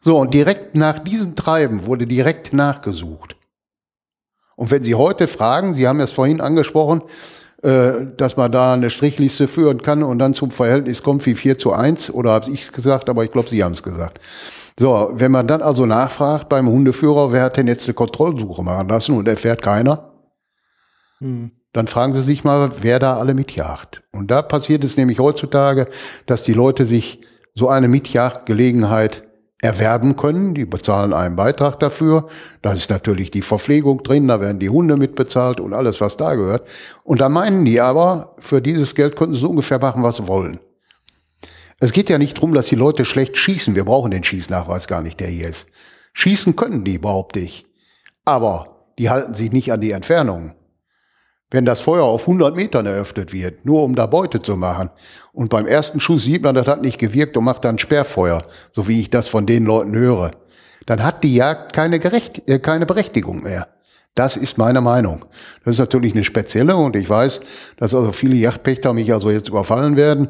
So, 0.01 0.17
und 0.19 0.33
direkt 0.33 0.75
nach 0.75 0.99
diesem 0.99 1.35
Treiben 1.35 1.85
wurde 1.85 2.07
direkt 2.07 2.53
nachgesucht. 2.53 3.35
Und 4.55 4.71
wenn 4.71 4.83
Sie 4.83 4.95
heute 4.95 5.27
fragen, 5.27 5.75
Sie 5.75 5.87
haben 5.87 5.99
es 5.99 6.11
vorhin 6.11 6.41
angesprochen, 6.41 7.01
äh, 7.61 8.07
dass 8.17 8.37
man 8.37 8.51
da 8.51 8.73
eine 8.73 8.89
Strichliste 8.89 9.47
führen 9.47 9.81
kann 9.81 10.03
und 10.03 10.19
dann 10.19 10.33
zum 10.33 10.51
Verhältnis 10.51 11.03
kommt 11.03 11.25
wie 11.25 11.35
4 11.35 11.57
zu 11.57 11.73
1, 11.73 12.11
oder 12.11 12.31
habe 12.31 12.51
ich 12.51 12.63
es 12.63 12.71
gesagt, 12.71 13.09
aber 13.09 13.23
ich 13.23 13.31
glaube, 13.31 13.49
Sie 13.49 13.63
haben 13.63 13.73
es 13.73 13.83
gesagt. 13.83 14.19
So, 14.79 15.11
wenn 15.13 15.31
man 15.31 15.47
dann 15.47 15.61
also 15.61 15.85
nachfragt 15.85 16.49
beim 16.49 16.67
Hundeführer, 16.67 17.31
wer 17.31 17.43
hat 17.43 17.57
denn 17.57 17.67
jetzt 17.67 17.87
eine 17.87 17.93
Kontrollsuche 17.93 18.61
machen 18.61 18.89
lassen 18.89 19.17
und 19.17 19.27
erfährt 19.27 19.61
keiner, 19.61 20.11
dann 21.73 21.87
fragen 21.87 22.13
Sie 22.13 22.21
sich 22.21 22.43
mal, 22.43 22.71
wer 22.81 22.99
da 22.99 23.17
alle 23.17 23.33
mitjagt. 23.33 24.03
Und 24.11 24.31
da 24.31 24.41
passiert 24.41 24.83
es 24.83 24.97
nämlich 24.97 25.19
heutzutage, 25.19 25.87
dass 26.25 26.43
die 26.43 26.53
Leute 26.53 26.85
sich 26.85 27.21
so 27.53 27.69
eine 27.69 27.87
Mitjagdgelegenheit 27.87 29.23
erwerben 29.65 30.15
können. 30.15 30.53
Die 30.53 30.65
bezahlen 30.65 31.13
einen 31.13 31.35
Beitrag 31.35 31.79
dafür. 31.79 32.27
Da 32.61 32.71
ist 32.71 32.89
natürlich 32.89 33.31
die 33.31 33.41
Verpflegung 33.41 34.03
drin, 34.03 34.27
da 34.27 34.39
werden 34.39 34.59
die 34.59 34.69
Hunde 34.69 34.95
mitbezahlt 34.95 35.59
und 35.59 35.73
alles, 35.73 35.99
was 35.99 36.15
da 36.15 36.35
gehört. 36.35 36.67
Und 37.03 37.19
da 37.19 37.27
meinen 37.27 37.65
die 37.65 37.81
aber, 37.81 38.35
für 38.39 38.61
dieses 38.61 38.95
Geld 38.95 39.15
könnten 39.15 39.35
sie 39.35 39.47
ungefähr 39.47 39.79
machen, 39.79 40.03
was 40.03 40.17
sie 40.17 40.27
wollen. 40.27 40.59
Es 41.79 41.91
geht 41.91 42.09
ja 42.09 42.17
nicht 42.17 42.39
drum, 42.39 42.53
dass 42.53 42.67
die 42.67 42.75
Leute 42.75 43.03
schlecht 43.03 43.37
schießen. 43.37 43.75
Wir 43.75 43.83
brauchen 43.83 44.11
den 44.11 44.23
Schießnachweis 44.23 44.87
gar 44.87 45.01
nicht, 45.01 45.19
der 45.19 45.27
hier 45.27 45.49
ist. 45.49 45.67
Schießen 46.13 46.55
können 46.55 46.85
die, 46.85 46.97
behaupte 46.97 47.39
ich. 47.39 47.65
Aber 48.23 48.87
die 48.97 49.09
halten 49.09 49.33
sich 49.33 49.51
nicht 49.51 49.73
an 49.73 49.81
die 49.81 49.91
Entfernung. 49.91 50.53
Wenn 51.51 51.65
das 51.65 51.79
Feuer 51.79 52.03
auf 52.03 52.21
100 52.21 52.55
Metern 52.55 52.85
eröffnet 52.85 53.31
wird, 53.31 53.65
nur 53.65 53.83
um 53.83 53.95
da 53.95 54.07
Beute 54.07 54.41
zu 54.41 54.55
machen, 54.55 54.89
und 55.31 55.49
beim 55.49 55.67
ersten 55.67 55.99
Schuss 55.99 56.23
sieht 56.23 56.43
man, 56.43 56.55
das 56.55 56.67
hat 56.67 56.81
nicht 56.81 56.97
gewirkt 56.97 57.37
und 57.37 57.43
macht 57.43 57.65
dann 57.65 57.77
Sperrfeuer, 57.77 58.43
so 58.71 58.87
wie 58.87 59.01
ich 59.01 59.09
das 59.09 59.27
von 59.27 59.45
den 59.45 59.65
Leuten 59.65 59.95
höre, 59.95 60.31
dann 60.85 61.03
hat 61.03 61.23
die 61.23 61.35
Jagd 61.35 61.73
keine, 61.73 61.99
Gerecht 61.99 62.49
äh, 62.49 62.59
keine 62.59 62.85
Berechtigung 62.85 63.43
mehr. 63.43 63.67
Das 64.15 64.37
ist 64.37 64.57
meine 64.57 64.79
Meinung. 64.81 65.25
Das 65.65 65.75
ist 65.75 65.79
natürlich 65.79 66.13
eine 66.13 66.23
spezielle 66.23 66.77
und 66.77 66.95
ich 66.95 67.09
weiß, 67.09 67.41
dass 67.77 67.93
also 67.93 68.13
viele 68.13 68.35
Jagdpächter 68.35 68.93
mich 68.93 69.11
also 69.11 69.29
jetzt 69.29 69.49
überfallen 69.49 69.97
werden. 69.97 70.29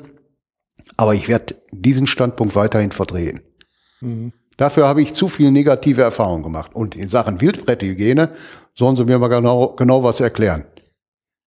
Aber 0.97 1.13
ich 1.13 1.27
werde 1.27 1.55
diesen 1.71 2.07
Standpunkt 2.07 2.55
weiterhin 2.55 2.91
vertreten. 2.91 3.41
Dafür 4.57 4.87
habe 4.87 5.01
ich 5.01 5.13
zu 5.13 5.27
viel 5.27 5.51
negative 5.51 6.01
Erfahrungen 6.01 6.43
gemacht. 6.43 6.71
Und 6.73 6.95
in 6.95 7.09
Sachen 7.09 7.41
Wildbretthygiene 7.41 8.31
sollen 8.73 8.95
Sie 8.95 9.03
mir 9.03 9.19
mal 9.19 9.27
genau, 9.27 9.69
genau 9.75 10.03
was 10.03 10.19
erklären. 10.19 10.65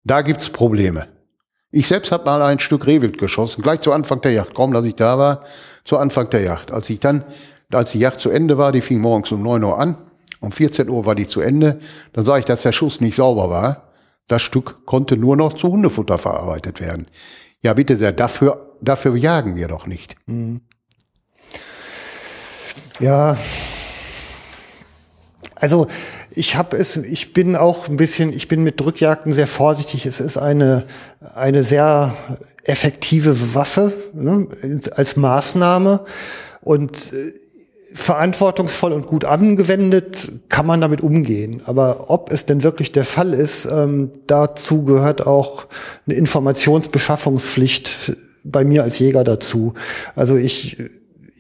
Da 0.10 0.23
gibt's 0.23 0.49
Probleme. 0.49 1.07
Ich 1.69 1.88
selbst 1.88 2.11
habe 2.11 2.26
mal 2.26 2.41
ein 2.41 2.57
Stück 2.57 2.88
Rehwild 2.88 3.19
geschossen, 3.19 3.61
gleich 3.61 3.81
zu 3.81 3.91
Anfang 3.91 4.22
der 4.22 4.31
Yacht, 4.31 4.56
kaum 4.56 4.73
dass 4.73 4.84
ich 4.84 4.95
da 4.95 5.19
war, 5.19 5.41
zu 5.86 5.99
Anfang 5.99 6.31
der 6.31 6.41
Yacht. 6.41 6.72
Als 6.72 6.90
ich 6.90 6.99
dann, 6.99 7.23
als 7.72 7.91
die 7.91 7.99
Yacht 7.99 8.19
zu 8.19 8.31
Ende 8.31 8.57
war, 8.57 8.72
die 8.72 8.81
fing 8.81 9.02
morgens 9.02 9.31
um 9.31 9.44
9 9.44 9.64
Uhr 9.64 9.77
an, 9.77 9.98
um 10.40 10.52
14 10.52 10.90
Uhr 10.90 11.06
war 11.06 11.14
die 11.14 11.27
zu 11.27 11.41
Ende, 11.41 11.77
dann 12.14 12.23
sah 12.23 12.40
ich, 12.40 12.45
dass 12.45 12.64
der 12.64 12.72
Schuss 12.72 13.02
nicht 13.02 13.18
sauber 13.18 13.52
war. 13.52 13.91
Das 14.27 14.41
Stück 14.41 14.84
konnte 14.88 15.15
nur 15.15 15.38
noch 15.38 15.53
zu 15.53 15.68
Hundefutter 15.68 16.18
verarbeitet 16.18 16.80
werden. 16.80 17.06
Ja, 17.61 17.76
bitte 17.76 17.95
sehr, 17.95 18.11
dafür, 18.11 18.77
dafür 18.81 19.15
jagen 19.15 19.56
wir 19.56 19.68
doch 19.68 19.86
nicht. 19.86 20.15
Ja. 22.99 23.38
Also 25.53 25.86
ich 26.31 26.56
habe 26.56 26.77
es, 26.77 26.97
ich 26.97 27.34
bin 27.34 27.56
auch 27.56 27.88
ein 27.88 27.97
bisschen, 27.97 28.34
ich 28.34 28.47
bin 28.47 28.64
mit 28.64 28.80
Drückjagden 28.80 29.34
sehr 29.34 29.47
vorsichtig. 29.47 30.06
Es 30.06 30.19
ist 30.19 30.38
eine 30.38 30.84
eine 31.35 31.64
sehr 31.64 32.15
effektive 32.64 33.56
Waffe 33.56 33.93
ne, 34.14 34.47
als 34.95 35.15
Maßnahme 35.15 36.01
und 36.61 37.14
äh, 37.14 37.34
verantwortungsvoll 37.93 38.93
und 38.93 39.07
gut 39.07 39.26
angewendet 39.26 40.31
kann 40.49 40.68
man 40.68 40.80
damit 40.80 41.01
umgehen. 41.01 41.61
Aber 41.65 42.10
ob 42.10 42.31
es 42.31 42.45
denn 42.45 42.61
wirklich 42.61 42.91
der 42.91 43.06
Fall 43.06 43.34
ist, 43.34 43.65
ähm, 43.65 44.11
dazu 44.27 44.84
gehört 44.84 45.26
auch 45.26 45.65
eine 46.06 46.15
Informationsbeschaffungspflicht 46.15 48.15
bei 48.43 48.64
mir 48.64 48.84
als 48.84 48.99
Jäger 48.99 49.23
dazu. 49.23 49.73
Also 50.15 50.38
ich 50.38 50.77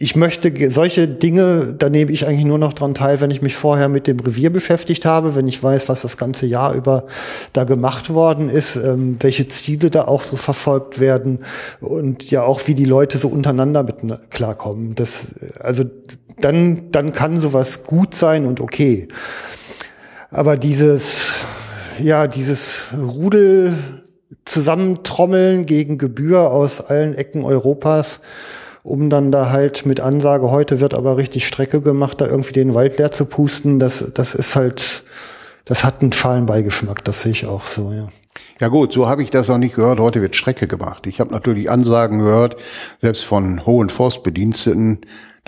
ich 0.01 0.15
möchte 0.15 0.71
solche 0.71 1.09
Dinge, 1.09 1.75
da 1.77 1.89
nehme 1.89 2.11
ich 2.13 2.25
eigentlich 2.25 2.45
nur 2.45 2.57
noch 2.57 2.71
dran 2.71 2.93
teil, 2.93 3.19
wenn 3.19 3.31
ich 3.31 3.41
mich 3.41 3.57
vorher 3.57 3.89
mit 3.89 4.07
dem 4.07 4.17
Revier 4.17 4.49
beschäftigt 4.49 5.05
habe, 5.05 5.35
wenn 5.35 5.45
ich 5.45 5.61
weiß, 5.61 5.89
was 5.89 6.03
das 6.03 6.15
ganze 6.15 6.45
Jahr 6.45 6.73
über 6.73 7.05
da 7.51 7.65
gemacht 7.65 8.09
worden 8.13 8.49
ist, 8.49 8.77
ähm, 8.77 9.17
welche 9.19 9.49
Ziele 9.49 9.89
da 9.89 10.05
auch 10.05 10.23
so 10.23 10.37
verfolgt 10.37 11.01
werden 11.01 11.39
und 11.81 12.31
ja 12.31 12.43
auch, 12.43 12.61
wie 12.67 12.75
die 12.75 12.85
Leute 12.85 13.17
so 13.17 13.27
untereinander 13.27 13.83
mit 13.83 13.97
klarkommen. 14.29 14.95
Das, 14.95 15.35
also 15.59 15.83
dann, 16.39 16.91
dann 16.91 17.11
kann 17.11 17.37
sowas 17.37 17.83
gut 17.83 18.15
sein 18.15 18.45
und 18.45 18.61
okay. 18.61 19.09
Aber 20.31 20.55
dieses, 20.55 21.43
ja, 22.01 22.27
dieses 22.27 22.83
Rudel 22.97 23.73
zusammentrommeln 24.45 25.65
gegen 25.65 25.97
Gebühr 25.97 26.51
aus 26.51 26.79
allen 26.79 27.15
Ecken 27.15 27.43
Europas, 27.43 28.21
um 28.83 29.09
dann 29.09 29.31
da 29.31 29.49
halt 29.49 29.85
mit 29.85 29.99
Ansage, 29.99 30.51
heute 30.51 30.79
wird 30.79 30.93
aber 30.93 31.17
richtig 31.17 31.47
Strecke 31.47 31.81
gemacht, 31.81 32.21
da 32.21 32.27
irgendwie 32.27 32.53
den 32.53 32.73
Wald 32.73 32.97
leer 32.97 33.11
zu 33.11 33.25
pusten, 33.25 33.79
das, 33.79 34.11
das 34.13 34.35
ist 34.35 34.55
halt, 34.55 35.03
das 35.65 35.83
hat 35.83 36.01
einen 36.01 36.13
fahlen 36.13 36.45
Beigeschmack, 36.45 37.03
das 37.03 37.21
sehe 37.21 37.31
ich 37.31 37.45
auch 37.45 37.65
so, 37.65 37.91
ja. 37.91 38.07
Ja 38.59 38.67
gut, 38.67 38.91
so 38.91 39.07
habe 39.07 39.23
ich 39.23 39.29
das 39.29 39.47
noch 39.47 39.57
nicht 39.57 39.75
gehört. 39.75 39.99
Heute 39.99 40.21
wird 40.21 40.35
Strecke 40.35 40.67
gemacht. 40.67 41.07
Ich 41.07 41.21
habe 41.21 41.31
natürlich 41.31 41.69
Ansagen 41.69 42.19
gehört, 42.19 42.57
selbst 43.01 43.23
von 43.23 43.65
hohen 43.65 43.89
Forstbediensteten, 43.89 44.99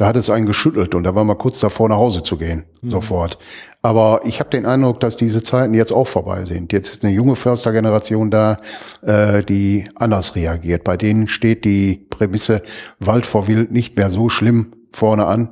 da 0.02 0.08
hat 0.08 0.16
es 0.16 0.32
einen 0.32 0.48
geschüttelt 0.48 0.96
und 0.96 1.04
da 1.04 1.14
war 1.14 1.24
mal 1.24 1.36
kurz 1.36 1.60
davor, 1.60 1.88
nach 1.88 1.98
Hause 1.98 2.24
zu 2.24 2.36
gehen, 2.36 2.64
mhm. 2.82 2.90
sofort. 2.90 3.38
Aber 3.84 4.22
ich 4.24 4.40
habe 4.40 4.50
den 4.50 4.66
Eindruck, 4.66 5.00
dass 5.00 5.16
diese 5.16 5.44
Zeiten 5.44 5.76
jetzt 5.76 5.94
auch 5.94 6.08
vorbei 6.08 6.44
sind. 6.46 6.74
Jetzt 6.74 6.90
ist 6.90 7.06
eine 7.06 7.14
junge 7.14 7.36
Förstergeneration 7.36 8.32
da, 8.32 8.58
äh, 9.04 9.44
die 9.44 9.86
anders 9.94 10.36
reagiert. 10.36 10.86
Bei 10.86 10.98
denen 10.98 11.28
steht 11.28 11.66
die 11.66 12.04
Prämisse 12.10 12.64
Wald 13.00 13.28
vor 13.28 13.48
Wild 13.48 13.72
nicht 13.72 13.96
mehr 13.96 14.10
so 14.10 14.28
schlimm 14.30 14.74
vorne 14.92 15.28
an, 15.28 15.50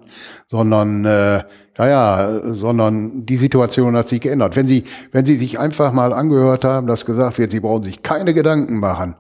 sondern 0.50 1.06
äh, 1.06 1.44
ja, 1.78 1.88
ja, 1.88 2.42
sondern 2.56 3.28
die 3.28 3.38
Situation 3.38 3.96
hat 3.96 4.10
sich 4.10 4.20
geändert. 4.20 4.56
Wenn 4.56 4.68
Sie, 4.68 4.84
wenn 5.12 5.26
Sie 5.26 5.38
sich 5.38 5.60
einfach 5.60 5.94
mal 5.94 6.12
angehört 6.12 6.66
haben, 6.66 6.88
dass 6.88 7.06
gesagt 7.06 7.38
wird, 7.38 7.52
Sie 7.52 7.60
brauchen 7.60 7.84
sich 7.84 8.02
keine 8.02 8.34
Gedanken 8.34 8.80
machen, 8.80 9.14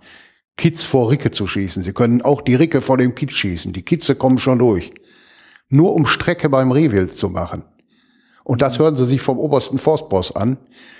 Kids 0.57 0.83
vor 0.83 1.11
Ricke 1.11 1.29
zu 1.29 1.45
schießen. 1.45 1.83
Sie 1.83 1.93
können 1.93 2.23
auch 2.23 2.41
die 2.41 2.55
Ricke 2.55 2.81
vor 2.81 2.97
dem 2.97 3.13
Kids 3.13 3.33
schießen. 3.33 3.73
Die 3.73 3.83
Kitze 3.83 4.15
kommen 4.15 4.39
schon 4.39 4.57
durch 4.57 4.91
nur 5.69 5.93
um 5.93 6.05
Strecke 6.05 6.49
beim 6.49 6.71
Rehwild 6.71 7.17
zu 7.17 7.29
machen. 7.29 7.63
Und 8.43 8.63
das 8.63 8.79
hören 8.79 8.95
Sie 8.95 9.05
sich 9.05 9.21
vom 9.21 9.37
obersten 9.37 9.77
Forstboss 9.77 10.35
an, 10.35 10.57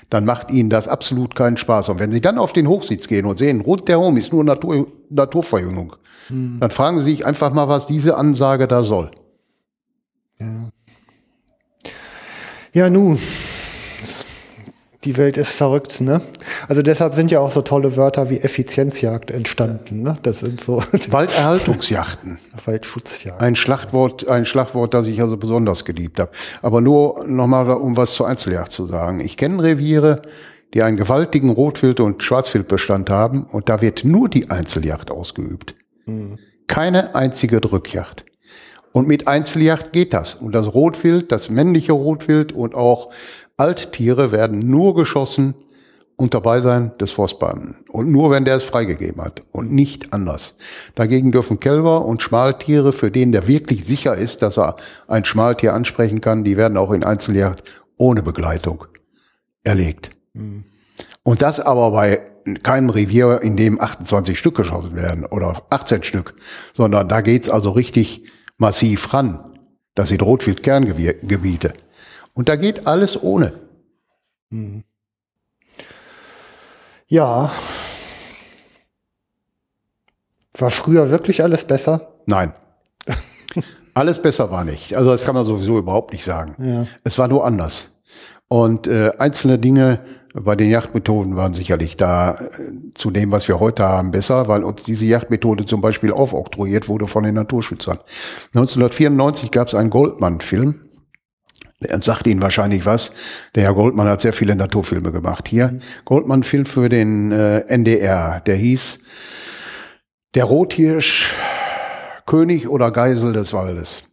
dann 0.10 0.24
macht 0.24 0.52
Ihnen 0.52 0.70
das 0.70 0.88
absolut 0.88 1.36
keinen 1.36 1.58
Spaß. 1.58 1.90
Und 1.90 2.00
wenn 2.00 2.12
Sie 2.12 2.22
dann 2.22 2.38
auf 2.38 2.54
den 2.54 2.68
Hochsitz 2.68 3.08
gehen 3.08 3.26
und 3.26 3.40
sehen, 3.40 3.62
rundherum 3.62 4.18
ist 4.18 4.32
nur 4.32 4.44
Natur, 4.44 4.88
Naturverjüngung, 5.10 5.96
hm. 6.28 6.58
dann 6.60 6.70
fragen 6.70 7.00
Sie 7.00 7.06
sich 7.06 7.26
einfach 7.26 7.52
mal, 7.52 7.68
was 7.68 7.88
diese 7.88 8.18
Ansage 8.18 8.68
da 8.68 8.84
soll. 8.84 9.10
Ja, 10.40 10.70
ja 12.72 12.90
nun, 12.90 13.18
die 15.06 15.16
Welt 15.16 15.38
ist 15.38 15.54
verrückt, 15.54 16.02
ne? 16.02 16.22
Also 16.68 16.82
deshalb 16.82 17.14
sind 17.16 17.32
ja 17.32 17.40
auch 17.40 17.52
so 17.52 17.62
tolle 17.62 17.96
Wörter 17.96 18.30
wie 18.30 18.40
Effizienzjagd 18.40 19.32
entstanden, 19.32 20.04
ne? 20.04 20.18
Das 20.24 20.40
sind 20.40 20.60
so 20.60 20.84
Walderhaltungsjachten. 21.10 22.38
Waldschutzjagd. 22.66 23.42
Ein 23.42 23.56
Schlachtwort, 23.56 24.28
ein 24.28 24.46
Schlachtwort, 24.46 24.94
das 24.94 25.06
ich 25.08 25.22
also 25.22 25.38
besonders 25.38 25.86
geliebt 25.86 26.20
habe. 26.20 26.32
Aber 26.62 26.82
nur 26.82 27.26
nochmal, 27.26 27.70
um 27.72 27.96
was 27.96 28.14
zur 28.14 28.28
Einzeljagd 28.28 28.74
zu 28.74 28.88
sagen. 28.88 29.22
Ich 29.22 29.38
kenne 29.38 29.64
Reviere, 29.64 30.22
die 30.74 30.84
einen 30.84 30.98
gewaltigen 30.98 31.50
Rotwild- 31.50 32.02
und 32.02 32.22
Schwarzwildbestand 32.22 33.10
haben 33.10 33.46
und 33.46 33.70
da 33.70 33.82
wird 33.82 34.04
nur 34.04 34.28
die 34.28 34.50
Einzeljagd 34.50 35.12
ausgeübt. 35.12 35.76
Hm. 36.06 36.38
Keine 36.68 37.16
einzige 37.16 37.62
Drückjagd. 37.62 38.26
Und 38.92 39.08
mit 39.08 39.28
Einzeljacht 39.28 39.94
geht 39.94 40.14
das. 40.14 40.36
Und 40.36 40.54
das 40.54 40.74
Rotwild, 40.74 41.32
das 41.32 41.50
männliche 41.50 41.94
Rotwild 41.94 42.52
und 42.52 42.74
auch 42.74 43.12
Alttiere 43.60 44.32
werden 44.32 44.70
nur 44.70 44.96
geschossen 44.96 45.54
unter 46.16 46.42
Beisein 46.42 46.92
des 46.98 47.12
Forstbeamten. 47.12 47.76
Und 47.90 48.12
nur, 48.12 48.32
wenn 48.32 48.46
der 48.46 48.56
es 48.56 48.64
freigegeben 48.64 49.24
hat. 49.24 49.42
Und 49.52 49.72
nicht 49.72 50.14
anders. 50.14 50.56
Dagegen 50.96 51.32
dürfen 51.32 51.60
Kälber 51.60 52.06
und 52.06 52.22
Schmaltiere, 52.22 52.92
für 52.94 53.10
den 53.10 53.32
der 53.32 53.48
wirklich 53.48 53.86
sicher 53.86 54.16
ist, 54.16 54.42
dass 54.42 54.58
er 54.58 54.76
ein 55.08 55.26
Schmaltier 55.26 55.74
ansprechen 55.74 56.20
kann, 56.20 56.44
die 56.44 56.58
werden 56.58 56.78
auch 56.78 56.92
in 56.92 57.04
Einzeljagd 57.04 57.64
ohne 57.98 58.22
Begleitung 58.22 58.86
erlegt. 59.64 60.10
Mhm. 60.34 60.66
Und 61.24 61.42
das 61.42 61.60
aber 61.60 61.92
bei 61.92 62.22
keinem 62.64 62.90
Revier, 62.90 63.42
in 63.42 63.56
dem 63.56 63.80
28 63.80 64.38
Stück 64.38 64.56
geschossen 64.56 64.96
werden 64.96 65.26
oder 65.26 65.62
18 65.70 66.04
Stück, 66.04 66.34
sondern 66.74 67.08
da 67.08 67.22
geht's 67.22 67.50
also 67.50 67.72
richtig 67.72 68.26
massiv 68.58 69.14
ran. 69.14 69.58
Das 69.96 70.10
sind 70.10 70.22
Rotwild-Kerngebiete. 70.22 71.74
Und 72.34 72.50
da 72.50 72.56
geht 72.56 72.88
alles 72.88 73.22
ohne. 73.22 73.54
Hm. 74.52 74.84
Ja. 77.08 77.52
War 80.54 80.70
früher 80.70 81.10
wirklich 81.10 81.44
alles 81.44 81.66
besser? 81.66 82.14
Nein. 82.26 82.54
alles 83.94 84.22
besser 84.22 84.52
war 84.52 84.64
nicht. 84.64 84.96
Also 84.96 85.10
das 85.10 85.24
kann 85.24 85.36
man 85.36 85.46
sowieso 85.46 85.80
überhaupt 85.80 86.14
nicht 86.14 86.24
sagen. 86.24 86.56
Ja. 86.64 86.88
Es 87.04 87.18
war 87.18 87.28
nur 87.28 87.46
anders. 87.46 87.90
Und 88.48 88.88
äh, 88.88 89.12
einzelne 89.18 89.60
Dinge 89.60 90.00
bei 90.34 90.56
den 90.56 90.70
Yachtmethoden 90.70 91.36
waren 91.36 91.54
sicherlich 91.54 91.98
da 91.98 92.36
äh, 92.36 92.94
zu 92.96 93.12
dem, 93.12 93.32
was 93.32 93.48
wir 93.48 93.60
heute 93.60 93.84
haben, 93.84 94.12
besser, 94.12 94.48
weil 94.48 94.64
uns 94.64 94.84
diese 94.84 95.06
Yachtmethode 95.06 95.66
zum 95.66 95.82
Beispiel 95.82 96.12
aufoktroyiert 96.12 96.88
wurde 96.88 97.08
von 97.08 97.24
den 97.24 97.36
Naturschützern. 97.36 98.00
1994 98.54 99.52
gab 99.52 99.68
es 99.68 99.76
einen 99.76 99.90
Goldmann-Film, 99.90 100.82
er 100.82 100.89
sagt 101.80 102.28
Ihnen 102.28 102.42
wahrscheinlich 102.42 102.86
was. 102.86 103.14
Der 103.56 103.64
Herr 103.64 103.74
Goldmann 103.74 104.08
hat 104.08 104.22
sehr 104.22 104.34
viele 104.34 104.56
Naturfilme 104.56 105.12
gemacht. 105.12 105.48
Hier, 105.48 105.72
mhm. 105.72 105.80
Goldmann-Film 106.06 106.66
für 106.66 106.90
den 106.90 107.32
äh, 107.32 107.60
NDR. 107.68 108.42
Der 108.46 108.56
hieß 108.56 109.00
Der 110.36 110.44
Rothirsch, 110.44 111.34
König 112.26 112.68
oder 112.68 112.92
Geisel 112.92 113.34
des 113.34 113.54
Waldes. 113.54 114.04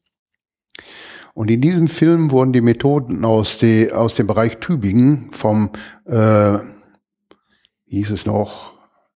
Und 1.34 1.50
in 1.50 1.60
diesem 1.60 1.88
Film 1.88 2.30
wurden 2.30 2.54
die 2.54 2.62
Methoden 2.62 3.24
aus, 3.26 3.58
die, 3.58 3.92
aus 3.92 4.14
dem 4.14 4.26
Bereich 4.26 4.56
Tübingen 4.56 5.30
vom, 5.32 5.70
äh, 6.06 6.58
wie 7.84 7.98
hieß 7.98 8.10
es 8.10 8.24
noch, 8.24 8.72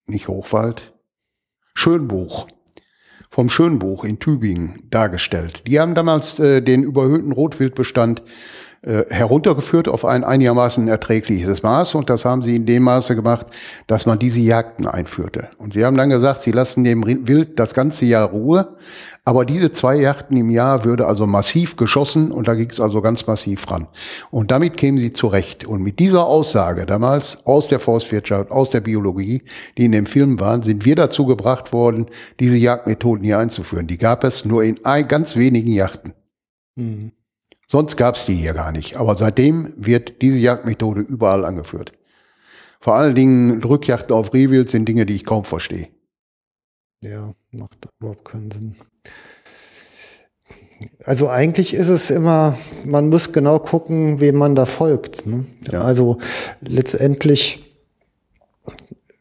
nicht 0.06 0.28
Hochwald, 0.28 0.94
Schönbuch 1.74 2.48
vom 3.30 3.50
Schönbuch 3.50 4.04
in 4.04 4.20
Tübingen 4.20 4.82
dargestellt. 4.90 5.64
Die 5.68 5.80
haben 5.80 5.94
damals 5.94 6.40
äh, 6.40 6.62
den 6.62 6.84
überhöhten 6.84 7.32
Rotwildbestand 7.32 8.24
äh, 8.82 9.04
heruntergeführt 9.10 9.90
auf 9.90 10.06
ein 10.06 10.24
einigermaßen 10.24 10.88
erträgliches 10.88 11.64
Maß 11.64 11.96
und 11.96 12.10
das 12.10 12.24
haben 12.24 12.42
sie 12.42 12.56
in 12.56 12.66
dem 12.66 12.84
Maße 12.84 13.14
gemacht, 13.16 13.48
dass 13.88 14.06
man 14.06 14.20
diese 14.20 14.40
Jagden 14.40 14.88
einführte. 14.88 15.50
Und 15.58 15.74
sie 15.74 15.84
haben 15.84 15.98
dann 15.98 16.10
gesagt, 16.10 16.44
sie 16.44 16.52
lassen 16.52 16.86
dem 16.86 17.06
Wild 17.06 17.60
das 17.60 17.74
ganze 17.74 18.06
Jahr 18.06 18.30
Ruhe, 18.30 18.78
aber 19.26 19.44
diese 19.44 19.72
zwei 19.72 19.98
Yachten 19.98 20.38
im 20.38 20.50
Jahr 20.50 20.86
würde 20.86 21.08
also 21.08 21.28
massiv 21.28 21.76
geschossen 21.76 22.32
und 22.32 22.48
da 22.48 22.56
ging 22.56 22.70
es 22.70 22.80
also 22.80 23.02
ganz 23.02 23.28
massiv 23.28 23.70
ran. 23.70 23.88
Und 24.32 24.50
damit 24.50 24.78
kämen 24.78 24.98
sie 24.98 25.12
zurecht. 25.12 25.68
Und 25.68 25.84
mit 25.84 26.00
dieser 26.00 26.26
Aussage 26.26 26.86
damals 26.86 27.38
aus 27.46 27.68
der 27.68 27.80
Forstwirtschaft, 27.80 28.50
aus 28.50 28.70
der 28.70 28.80
Biologie, 28.80 29.44
die 29.78 29.86
in 29.86 29.92
dem 29.92 30.06
Film 30.06 30.40
waren, 30.40 30.64
sind 30.64 30.86
wir 30.86 30.96
dazu 30.96 31.26
gebracht 31.26 31.74
worden, 31.74 32.06
diese 32.40 32.56
Jagdmethoden 32.56 33.26
hier 33.26 33.40
einzuführen. 33.40 33.88
Die 33.88 33.98
gab 33.98 34.24
es 34.24 34.46
nur 34.46 34.64
in 34.64 34.84
ein, 34.86 35.08
ganz 35.08 35.36
wenigen 35.36 35.72
Yachten. 35.72 36.14
Mhm. 36.76 37.12
Sonst 37.72 37.98
gab 37.98 38.16
es 38.16 38.26
die 38.26 38.34
hier 38.34 38.54
gar 38.54 38.72
nicht. 38.72 38.98
Aber 38.98 39.16
seitdem 39.16 39.74
wird 39.78 40.24
diese 40.24 40.38
Jagdmethode 40.38 41.02
überall 41.02 41.46
angeführt. 41.46 41.92
Vor 42.80 42.96
allen 42.96 43.14
Dingen 43.14 43.62
Drückjachten 43.62 44.16
auf 44.16 44.34
Rehwild 44.34 44.72
sind 44.72 44.88
Dinge, 44.90 45.06
die 45.06 45.16
ich 45.16 45.24
kaum 45.24 45.44
verstehe. 45.44 45.88
Ja, 47.04 47.34
macht 47.52 47.88
überhaupt 48.00 48.26
keinen 48.26 48.50
Sinn. 48.50 48.76
Also 51.06 51.30
eigentlich 51.30 51.76
ist 51.76 51.90
es 51.90 52.10
immer, 52.10 52.58
man 52.86 53.10
muss 53.10 53.34
genau 53.34 53.60
gucken, 53.60 54.20
wem 54.20 54.38
man 54.38 54.56
da 54.56 54.66
folgt. 54.66 55.28
Ne? 55.28 55.46
Ja. 55.72 55.82
Also 55.82 56.18
letztendlich 56.62 57.78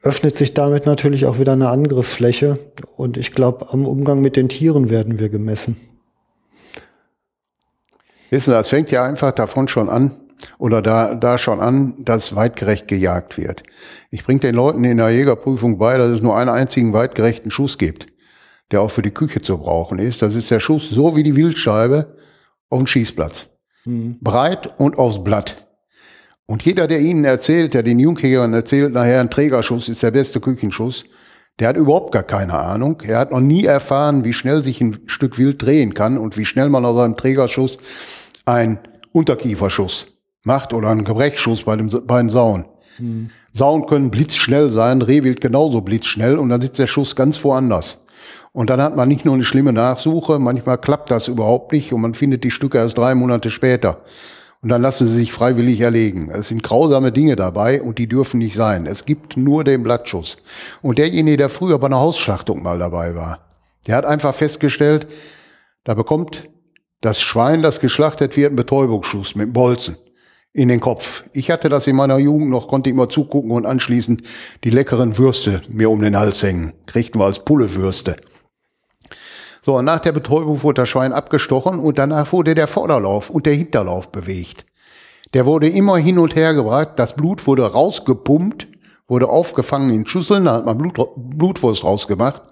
öffnet 0.03 0.39
sich 0.39 0.55
damit 0.55 0.87
natürlich 0.87 1.27
auch 1.27 1.39
wieder 1.39 1.53
eine 1.53 1.69
Angriffsfläche. 1.69 2.59
Und 2.97 3.19
ich 3.19 3.33
glaube, 3.33 3.73
am 3.73 3.85
Umgang 3.85 4.23
mit 4.23 4.37
den 4.37 4.49
Tieren 4.49 4.89
werden 4.89 5.19
wir 5.19 5.29
gemessen. 5.29 5.77
Wissen 8.31 8.51
Sie, 8.51 8.57
das 8.57 8.69
fängt 8.69 8.91
ja 8.91 9.05
einfach 9.05 9.33
davon 9.33 9.69
schon 9.69 9.89
an, 9.89 10.13
oder 10.59 10.83
da, 10.83 11.15
da 11.15 11.39
schon 11.39 11.61
an, 11.61 11.95
dass 11.99 12.37
weitgerecht 12.37 12.89
gejagt 12.89 13.39
wird. 13.39 13.63
Ich 14.11 14.25
bringe 14.25 14.41
den 14.41 14.55
Leuten 14.55 14.85
in 14.85 14.99
der 14.99 15.11
Jägerprüfung 15.11 15.79
bei, 15.79 15.99
dass 15.99 16.11
es 16.11 16.23
nur 16.23 16.37
einen 16.37 16.51
einzigen 16.51 16.93
weitgerechten 16.93 17.51
Schuss 17.51 17.79
gibt, 17.79 18.07
der 18.71 18.83
auch 18.83 18.91
für 18.91 19.03
die 19.03 19.11
Küche 19.11 19.43
zu 19.43 19.59
brauchen 19.59 19.99
ist. 19.99 20.23
Das 20.23 20.35
ist 20.35 20.51
der 20.51 20.61
Schuss 20.61 20.89
so 20.91 21.17
wie 21.17 21.23
die 21.23 21.37
Wildscheibe 21.37 22.17
auf 22.71 22.79
dem 22.79 22.87
Schießplatz. 22.87 23.49
Mhm. 23.85 24.19
Breit 24.21 24.71
und 24.79 24.99
aufs 24.99 25.23
Blatt. 25.25 25.69
Und 26.47 26.65
jeder, 26.65 26.87
der 26.87 27.01
Ihnen 27.01 27.25
erzählt, 27.25 27.75
der 27.75 27.83
den 27.83 27.99
Jungjägern 27.99 28.55
erzählt, 28.55 28.93
nachher 28.93 29.21
ein 29.21 29.31
Trägerschuss 29.31 29.89
ist 29.89 30.03
der 30.03 30.13
beste 30.13 30.41
Küchenschuss, 30.41 31.05
Der 31.59 31.69
hat 31.69 31.77
überhaupt 31.77 32.13
gar 32.13 32.23
keine 32.23 32.55
Ahnung. 32.55 33.03
Er 33.05 33.19
hat 33.19 33.33
noch 33.33 33.41
nie 33.41 33.65
erfahren, 33.65 34.25
wie 34.25 34.33
schnell 34.33 34.63
sich 34.63 34.81
ein 34.81 34.97
Stück 35.07 35.39
Wild 35.39 35.61
drehen 35.61 35.93
kann 35.93 36.17
und 36.17 36.37
wie 36.37 36.45
schnell 36.45 36.69
man 36.69 36.85
aus 36.85 36.97
einem 36.99 37.17
Trägerschuss 37.17 37.79
einen 38.49 38.79
Unterkieferschuss 39.13 40.07
macht 40.45 40.73
oder 40.73 40.91
einen 40.91 41.05
Gebrechschuss 41.05 41.65
bei 41.65 41.77
dem 41.77 41.89
bei 42.07 42.19
einem 42.19 42.31
Sauen. 42.31 42.65
Hm. 42.97 43.31
Sauen 43.53 43.87
können 43.87 44.11
blitzschnell 44.11 44.71
sein, 44.71 45.03
Rehwild 45.03 45.41
genauso 45.41 45.81
blitzschnell 45.81 46.39
und 46.39 46.49
dann 46.49 46.61
sitzt 46.61 46.79
der 46.79 46.87
Schuss 46.87 47.17
ganz 47.17 47.43
woanders. 47.45 48.05
Und 48.53 48.71
dann 48.71 48.81
hat 48.81 48.97
man 48.97 49.09
nicht 49.09 49.25
nur 49.25 49.35
eine 49.35 49.45
schlimme 49.45 49.73
Nachsuche, 49.73 50.39
manchmal 50.39 50.79
klappt 50.79 51.11
das 51.11 51.29
überhaupt 51.29 51.73
nicht 51.73 51.93
und 51.93 52.01
man 52.01 52.15
findet 52.15 52.45
die 52.45 52.51
Stücke 52.51 52.79
erst 52.79 52.99
drei 52.99 53.15
Monate 53.15 53.51
später. 53.51 54.03
Und 54.61 54.71
dann 54.71 54.83
lassen 54.83 55.07
sie 55.07 55.15
sich 55.15 55.33
freiwillig 55.33 55.81
erlegen. 55.81 56.31
Es 56.31 56.49
sind 56.49 56.65
grausame 56.65 57.13
Dinge 57.13 57.37
dabei 57.37 57.81
und 57.81 57.99
die 57.99 58.09
dürfen 58.09 58.39
nicht 58.39 58.57
sein. 58.57 58.87
Es 58.87 59.05
gibt 59.05 59.37
nur 59.37 59.63
den 59.63 59.85
Blattschuss. 59.85 60.39
Und 60.83 60.99
derjenige, 60.99 61.37
der 61.37 61.49
früher 61.49 61.79
bei 61.79 61.87
einer 61.87 62.01
Hausschlachtung 62.01 62.63
mal 62.63 62.79
dabei 62.79 63.15
war, 63.15 63.47
der 63.87 63.97
hat 63.97 64.05
einfach 64.05 64.35
festgestellt, 64.35 65.07
da 65.85 65.95
bekommt 65.95 66.49
das 67.01 67.21
Schwein, 67.21 67.63
das 67.63 67.81
geschlachtet 67.81 68.37
wird, 68.37 68.49
einen 68.49 68.57
Betäubungsschuss 68.57 69.35
mit 69.35 69.53
Bolzen 69.53 69.97
in 70.53 70.69
den 70.69 70.81
Kopf. 70.81 71.25
Ich 71.33 71.51
hatte 71.51 71.69
das 71.69 71.87
in 71.87 71.97
meiner 71.97 72.19
Jugend 72.19 72.51
noch, 72.51 72.69
konnte 72.69 72.91
immer 72.91 73.09
zugucken 73.09 73.51
und 73.53 73.67
anschließend 73.67 74.23
die 74.65 74.71
leckeren 74.71 75.17
Würste 75.17 75.63
mir 75.69 75.91
um 75.91 76.01
den 76.01 76.19
Hals 76.19 76.43
hängen. 76.43 76.73
Kriegten 76.87 77.21
wir 77.21 77.27
als 77.27 77.45
Pullewürste. 77.45 78.17
So, 79.63 79.77
und 79.77 79.85
nach 79.85 80.01
der 80.01 80.13
Betäubung 80.13 80.63
wurde 80.63 80.83
das 80.83 80.89
Schwein 80.89 81.13
abgestochen 81.13 81.79
und 81.79 81.99
danach 81.99 82.33
wurde 82.33 82.55
der 82.55 82.67
Vorderlauf 82.67 83.31
und 83.31 83.47
der 83.47 83.55
Hinterlauf 83.55 84.11
bewegt. 84.11 84.65
Der 85.35 85.45
wurde 85.45 85.69
immer 85.69 85.99
hin 85.99 86.19
und 86.19 86.35
her 86.35 86.55
gebracht, 86.55 86.93
das 86.97 87.15
Blut 87.15 87.47
wurde 87.47 87.71
rausgepumpt, 87.71 88.67
wurde 89.07 89.29
aufgefangen 89.29 89.91
in 89.91 90.07
Schüsseln, 90.07 90.47
da 90.47 90.55
hat 90.55 90.65
man 90.65 90.79
Blut, 90.79 90.99
Blutwurst 91.17 91.85
rausgemacht, 91.85 92.43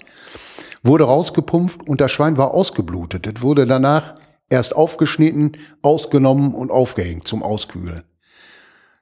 wurde 0.82 1.05
rausgepumpt 1.05 1.89
und 1.89 2.01
das 2.01 2.12
Schwein 2.12 2.36
war 2.36 2.52
ausgeblutet. 2.52 3.27
Es 3.27 3.43
wurde 3.43 3.66
danach 3.66 4.14
erst 4.48 4.77
aufgeschnitten, 4.77 5.56
ausgenommen 5.82 6.55
und 6.55 6.70
aufgehängt 6.70 7.27
zum 7.27 7.43
Auskühlen. 7.43 8.02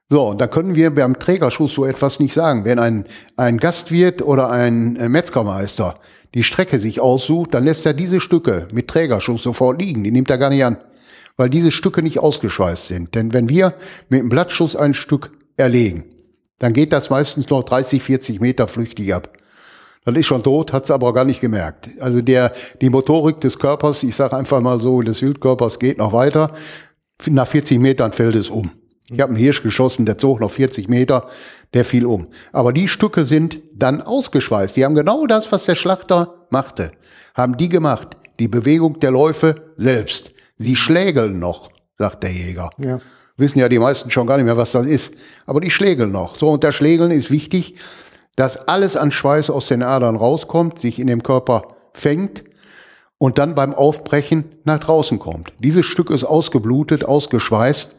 So, 0.09 0.35
da 0.35 0.45
können 0.45 0.75
wir 0.75 0.93
beim 0.93 1.17
Trägerschuss 1.17 1.73
so 1.73 1.83
etwas 1.83 2.19
nicht 2.19 2.33
sagen. 2.33 2.63
Wenn 2.63 2.77
ein, 2.77 3.05
ein 3.37 3.57
Gastwirt 3.57 4.21
oder 4.21 4.51
ein 4.51 4.95
äh, 4.97 5.09
Metzgermeister 5.09 5.95
die 6.35 6.43
Strecke 6.43 6.77
sich 6.77 6.99
aussucht, 6.99 7.53
dann 7.53 7.63
lässt 7.63 7.85
er 7.85 7.93
diese 7.93 8.19
Stücke 8.19 8.67
mit 8.71 8.87
Trägerschuss 8.87 9.41
sofort 9.41 9.81
liegen. 9.81 10.03
Die 10.03 10.11
nimmt 10.11 10.29
er 10.29 10.37
gar 10.37 10.49
nicht 10.49 10.63
an, 10.63 10.77
weil 11.37 11.49
diese 11.49 11.71
Stücke 11.71 12.03
nicht 12.03 12.19
ausgeschweißt 12.19 12.87
sind. 12.87 13.15
Denn 13.15 13.33
wenn 13.33 13.49
wir 13.49 13.73
mit 14.09 14.19
dem 14.19 14.29
Blattschuss 14.29 14.75
ein 14.75 14.93
Stück 14.93 15.31
erlegen, 15.57 16.03
dann 16.59 16.73
geht 16.73 16.93
das 16.93 17.09
meistens 17.09 17.49
noch 17.49 17.63
30, 17.63 18.03
40 18.03 18.41
Meter 18.41 18.67
flüchtig 18.67 19.13
ab. 19.13 19.31
Das 20.05 20.15
ist 20.15 20.27
schon 20.27 20.43
tot, 20.43 20.71
hat 20.71 20.83
es 20.83 20.91
aber 20.91 21.13
gar 21.13 21.25
nicht 21.25 21.41
gemerkt. 21.41 21.89
Also 21.99 22.21
der, 22.21 22.53
die 22.79 22.91
Motorik 22.91 23.41
des 23.41 23.57
Körpers, 23.57 24.03
ich 24.03 24.15
sage 24.15 24.37
einfach 24.37 24.61
mal 24.61 24.79
so, 24.79 25.01
des 25.01 25.21
Wildkörpers 25.23 25.79
geht 25.79 25.97
noch 25.97 26.13
weiter. 26.13 26.51
Nach 27.27 27.47
40 27.47 27.79
Metern 27.79 28.13
fällt 28.13 28.35
es 28.35 28.49
um. 28.49 28.69
Ich 29.09 29.19
habe 29.19 29.31
einen 29.31 29.39
Hirsch 29.39 29.63
geschossen, 29.63 30.05
der 30.05 30.17
zog 30.17 30.39
noch 30.39 30.51
40 30.51 30.89
Meter, 30.89 31.27
der 31.73 31.85
fiel 31.85 32.05
um. 32.05 32.27
Aber 32.51 32.71
die 32.71 32.87
Stücke 32.87 33.25
sind 33.25 33.61
dann 33.73 34.01
ausgeschweißt. 34.01 34.75
Die 34.75 34.85
haben 34.85 34.95
genau 34.95 35.25
das, 35.25 35.51
was 35.51 35.65
der 35.65 35.75
Schlachter 35.75 36.47
machte. 36.49 36.91
Haben 37.33 37.57
die 37.57 37.69
gemacht. 37.69 38.17
Die 38.39 38.47
Bewegung 38.47 38.99
der 38.99 39.11
Läufe 39.11 39.55
selbst. 39.75 40.31
Sie 40.57 40.75
schlägeln 40.75 41.39
noch, 41.39 41.69
sagt 41.97 42.23
der 42.23 42.31
Jäger. 42.31 42.69
Ja. 42.77 42.99
Wissen 43.37 43.59
ja 43.59 43.69
die 43.69 43.79
meisten 43.79 44.09
schon 44.11 44.27
gar 44.27 44.37
nicht 44.37 44.45
mehr, 44.45 44.57
was 44.57 44.71
das 44.71 44.85
ist. 44.85 45.13
Aber 45.45 45.61
die 45.61 45.71
schlägeln 45.71 46.11
noch. 46.11 46.35
So, 46.35 46.49
und 46.49 46.63
der 46.63 46.71
Schlägeln 46.71 47.11
ist 47.11 47.29
wichtig, 47.29 47.75
dass 48.35 48.67
alles 48.67 48.97
an 48.97 49.11
Schweiß 49.11 49.49
aus 49.49 49.67
den 49.67 49.83
Adern 49.83 50.15
rauskommt, 50.15 50.79
sich 50.79 50.99
in 50.99 51.07
dem 51.07 51.23
Körper 51.23 51.75
fängt 51.93 52.43
und 53.17 53.37
dann 53.37 53.55
beim 53.55 53.73
Aufbrechen 53.73 54.45
nach 54.63 54.79
draußen 54.79 55.19
kommt. 55.19 55.53
Dieses 55.59 55.85
Stück 55.85 56.09
ist 56.09 56.23
ausgeblutet, 56.23 57.05
ausgeschweißt 57.05 57.95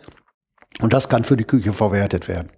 und 0.80 0.92
das 0.92 1.08
kann 1.08 1.24
für 1.24 1.36
die 1.36 1.44
Küche 1.44 1.72
verwertet 1.72 2.28
werden. 2.28 2.48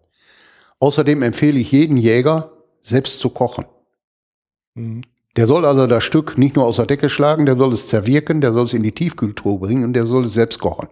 Außerdem 0.81 1.23
empfehle 1.23 1.59
ich 1.59 1.73
jeden 1.73 1.97
Jäger, 1.97 2.53
selbst 2.83 3.21
zu 3.21 3.31
kochen. 3.31 3.65
Mhm. 4.75 5.03
Der 5.37 5.47
soll 5.47 5.65
also 5.67 5.87
das 5.87 6.03
Stück 6.03 6.37
nicht 6.37 6.57
nur 6.57 6.65
aus 6.65 6.77
der 6.77 6.87
Decke 6.87 7.09
schlagen, 7.09 7.47
der 7.47 7.57
soll 7.57 7.73
es 7.73 7.87
zerwirken, 7.89 8.41
der 8.41 8.53
soll 8.53 8.65
es 8.65 8.73
in 8.73 8.83
die 8.83 8.91
Tiefkühltruhe 8.91 9.59
bringen 9.59 9.85
und 9.85 9.93
der 9.93 10.07
soll 10.07 10.25
es 10.25 10.33
selbst 10.33 10.59
kochen. 10.59 10.89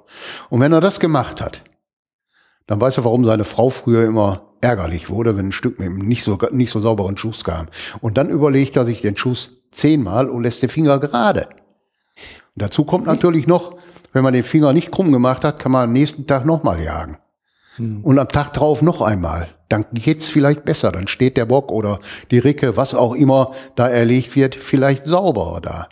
Und 0.50 0.60
wenn 0.60 0.72
er 0.72 0.80
das 0.80 1.00
gemacht 1.00 1.40
hat, 1.40 1.62
dann 2.66 2.80
weiß 2.80 2.98
er, 2.98 3.04
warum 3.04 3.24
seine 3.24 3.44
Frau 3.44 3.70
früher 3.70 4.04
immer 4.04 4.55
ärgerlich 4.66 5.08
wurde, 5.10 5.36
wenn 5.36 5.48
ein 5.48 5.52
Stück 5.52 5.78
mit 5.78 5.88
einem 5.88 5.98
nicht 5.98 6.24
so, 6.24 6.36
nicht 6.50 6.70
so 6.70 6.80
sauberen 6.80 7.16
Schuss 7.16 7.44
kam. 7.44 7.66
Und 8.00 8.18
dann 8.18 8.30
überlegt 8.30 8.76
er 8.76 8.84
sich 8.84 9.00
den 9.00 9.16
Schuss 9.16 9.50
zehnmal 9.70 10.28
und 10.28 10.42
lässt 10.42 10.62
den 10.62 10.68
Finger 10.68 10.98
gerade. 10.98 11.46
Und 11.46 12.62
dazu 12.62 12.84
kommt 12.84 13.06
natürlich 13.06 13.46
noch, 13.46 13.76
wenn 14.12 14.24
man 14.24 14.32
den 14.32 14.42
Finger 14.42 14.72
nicht 14.72 14.90
krumm 14.90 15.12
gemacht 15.12 15.44
hat, 15.44 15.60
kann 15.60 15.70
man 15.70 15.84
am 15.84 15.92
nächsten 15.92 16.26
Tag 16.26 16.44
nochmal 16.44 16.82
jagen. 16.82 17.18
Hm. 17.76 18.00
Und 18.02 18.18
am 18.18 18.28
Tag 18.28 18.54
drauf 18.54 18.82
noch 18.82 19.02
einmal. 19.02 19.48
Dann 19.68 19.86
geht's 19.92 20.28
vielleicht 20.28 20.64
besser. 20.64 20.90
Dann 20.90 21.06
steht 21.06 21.36
der 21.36 21.46
Bock 21.46 21.70
oder 21.70 22.00
die 22.32 22.38
Ricke, 22.38 22.76
was 22.76 22.94
auch 22.94 23.14
immer 23.14 23.52
da 23.76 23.88
erlegt 23.88 24.34
wird, 24.34 24.56
vielleicht 24.56 25.06
sauberer 25.06 25.60
da. 25.60 25.88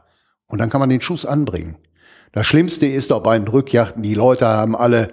Und 0.47 0.61
dann 0.61 0.71
kann 0.71 0.81
man 0.81 0.91
den 0.91 1.01
Schuss 1.01 1.25
anbringen. 1.25 1.77
Das 2.33 2.47
Schlimmste 2.47 2.87
ist 2.87 3.13
doch 3.13 3.23
bei 3.23 3.39
den 3.39 3.47
Drückjachten, 3.47 4.03
die 4.03 4.15
Leute 4.15 4.47
haben 4.49 4.75
alle 4.75 5.09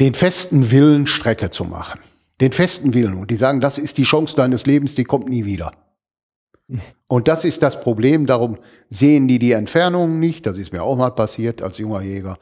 den 0.00 0.14
festen 0.14 0.70
Willen, 0.70 1.06
Strecke 1.06 1.50
zu 1.50 1.64
machen. 1.64 2.00
Den 2.40 2.52
festen 2.52 2.94
Willen. 2.94 3.14
Und 3.14 3.30
die 3.30 3.36
sagen, 3.36 3.60
das 3.60 3.78
ist 3.78 3.98
die 3.98 4.04
Chance 4.04 4.36
deines 4.36 4.66
Lebens, 4.66 4.94
die 4.94 5.04
kommt 5.04 5.28
nie 5.28 5.44
wieder. 5.44 5.72
Und 7.08 7.28
das 7.28 7.44
ist 7.44 7.62
das 7.62 7.80
Problem. 7.80 8.26
Darum 8.26 8.58
sehen 8.90 9.28
die 9.28 9.38
die 9.38 9.52
Entfernungen 9.52 10.18
nicht. 10.18 10.46
Das 10.46 10.58
ist 10.58 10.72
mir 10.72 10.82
auch 10.82 10.96
mal 10.96 11.10
passiert 11.10 11.62
als 11.62 11.78
junger 11.78 12.02
Jäger. 12.02 12.36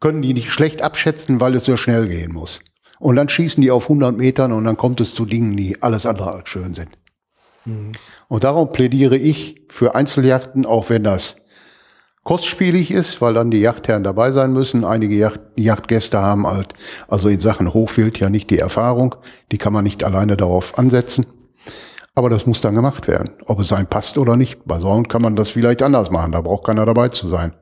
Können 0.00 0.20
die 0.20 0.34
nicht 0.34 0.50
schlecht 0.50 0.82
abschätzen, 0.82 1.40
weil 1.40 1.54
es 1.54 1.64
so 1.64 1.76
schnell 1.76 2.08
gehen 2.08 2.32
muss. 2.32 2.60
Und 2.98 3.16
dann 3.16 3.28
schießen 3.28 3.62
die 3.62 3.70
auf 3.70 3.84
100 3.84 4.16
Metern 4.16 4.52
und 4.52 4.64
dann 4.64 4.76
kommt 4.76 5.00
es 5.00 5.14
zu 5.14 5.26
Dingen, 5.26 5.56
die 5.56 5.82
alles 5.82 6.06
andere 6.06 6.32
als 6.32 6.48
schön 6.48 6.74
sind. 6.74 6.88
Mhm. 7.64 7.92
Und 8.28 8.44
darum 8.44 8.70
plädiere 8.70 9.16
ich 9.16 9.62
für 9.68 9.94
Einzeljachten, 9.94 10.66
auch 10.66 10.90
wenn 10.90 11.04
das 11.04 11.36
kostspielig 12.26 12.90
ist, 12.90 13.20
weil 13.20 13.34
dann 13.34 13.52
die 13.52 13.60
Yachtherren 13.60 14.02
dabei 14.02 14.32
sein 14.32 14.52
müssen. 14.52 14.84
Einige 14.84 15.14
Yacht 15.14 15.40
Yachtgäste 15.54 16.20
haben 16.20 16.44
halt, 16.44 16.74
also 17.06 17.28
in 17.28 17.38
Sachen 17.38 17.72
Hochwild 17.72 18.18
ja 18.18 18.28
nicht 18.28 18.50
die 18.50 18.58
Erfahrung. 18.58 19.14
Die 19.52 19.58
kann 19.58 19.72
man 19.72 19.84
nicht 19.84 20.02
alleine 20.02 20.36
darauf 20.36 20.76
ansetzen. 20.76 21.26
Aber 22.16 22.28
das 22.28 22.44
muss 22.44 22.60
dann 22.60 22.74
gemacht 22.74 23.06
werden. 23.06 23.30
Ob 23.46 23.60
es 23.60 23.72
einem 23.72 23.86
passt 23.86 24.18
oder 24.18 24.36
nicht. 24.36 24.58
Bei 24.64 24.80
Sauen 24.80 25.06
kann 25.06 25.22
man 25.22 25.36
das 25.36 25.50
vielleicht 25.50 25.82
anders 25.82 26.10
machen. 26.10 26.32
Da 26.32 26.40
braucht 26.40 26.64
keiner 26.64 26.84
dabei 26.84 27.10
zu 27.10 27.28
sein. 27.28 27.54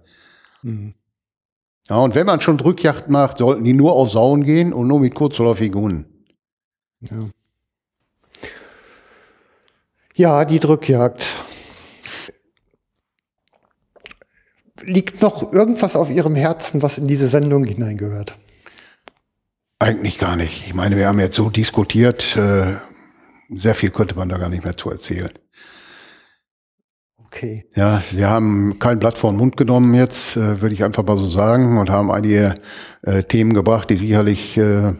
Mhm. 0.62 0.94
Ja, 1.90 1.96
und 1.98 2.14
wenn 2.14 2.24
man 2.24 2.40
schon 2.40 2.56
Drückjacht 2.56 3.10
macht, 3.10 3.38
sollten 3.38 3.64
die 3.64 3.74
nur 3.74 3.92
auf 3.92 4.10
Sauen 4.10 4.44
gehen 4.44 4.72
und 4.72 4.88
nur 4.88 4.98
mit 4.98 5.14
kurzläufigen 5.14 5.78
Hunden. 5.78 6.24
Ja. 7.02 7.16
ja, 10.14 10.44
die 10.46 10.58
Drückjagd. 10.58 11.43
Liegt 14.86 15.22
noch 15.22 15.52
irgendwas 15.52 15.96
auf 15.96 16.10
Ihrem 16.10 16.34
Herzen, 16.34 16.82
was 16.82 16.98
in 16.98 17.06
diese 17.06 17.28
Sendung 17.28 17.64
hineingehört? 17.64 18.34
Eigentlich 19.78 20.18
gar 20.18 20.36
nicht. 20.36 20.66
Ich 20.66 20.74
meine, 20.74 20.96
wir 20.96 21.08
haben 21.08 21.18
jetzt 21.18 21.36
so 21.36 21.50
diskutiert, 21.50 22.36
äh, 22.36 22.74
sehr 23.54 23.74
viel 23.74 23.90
könnte 23.90 24.16
man 24.16 24.28
da 24.28 24.38
gar 24.38 24.48
nicht 24.48 24.64
mehr 24.64 24.76
zu 24.76 24.90
erzählen. 24.90 25.30
Okay. 27.26 27.66
Ja, 27.74 28.00
wir 28.12 28.30
haben 28.30 28.78
kein 28.78 29.00
Blatt 29.00 29.18
vor 29.18 29.32
den 29.32 29.38
Mund 29.38 29.56
genommen 29.56 29.92
jetzt, 29.94 30.36
äh, 30.36 30.62
würde 30.62 30.74
ich 30.74 30.84
einfach 30.84 31.04
mal 31.04 31.16
so 31.16 31.26
sagen, 31.26 31.78
und 31.78 31.90
haben 31.90 32.10
einige 32.10 32.54
äh, 33.02 33.24
Themen 33.24 33.54
gebracht, 33.54 33.90
die 33.90 33.96
sicherlich, 33.96 34.56
äh, 34.56 34.94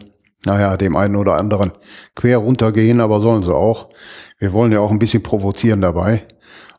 naja, 0.45 0.75
dem 0.75 0.97
einen 0.97 1.15
oder 1.15 1.35
anderen 1.35 1.71
quer 2.13 2.39
runtergehen, 2.39 2.99
aber 2.99 3.21
sollen 3.21 3.43
sie 3.43 3.55
auch. 3.55 3.89
Wir 4.37 4.51
wollen 4.51 4.73
ja 4.73 4.81
auch 4.81 4.91
ein 4.91 4.99
bisschen 4.99 5.23
provozieren 5.23 5.81
dabei 5.81 6.27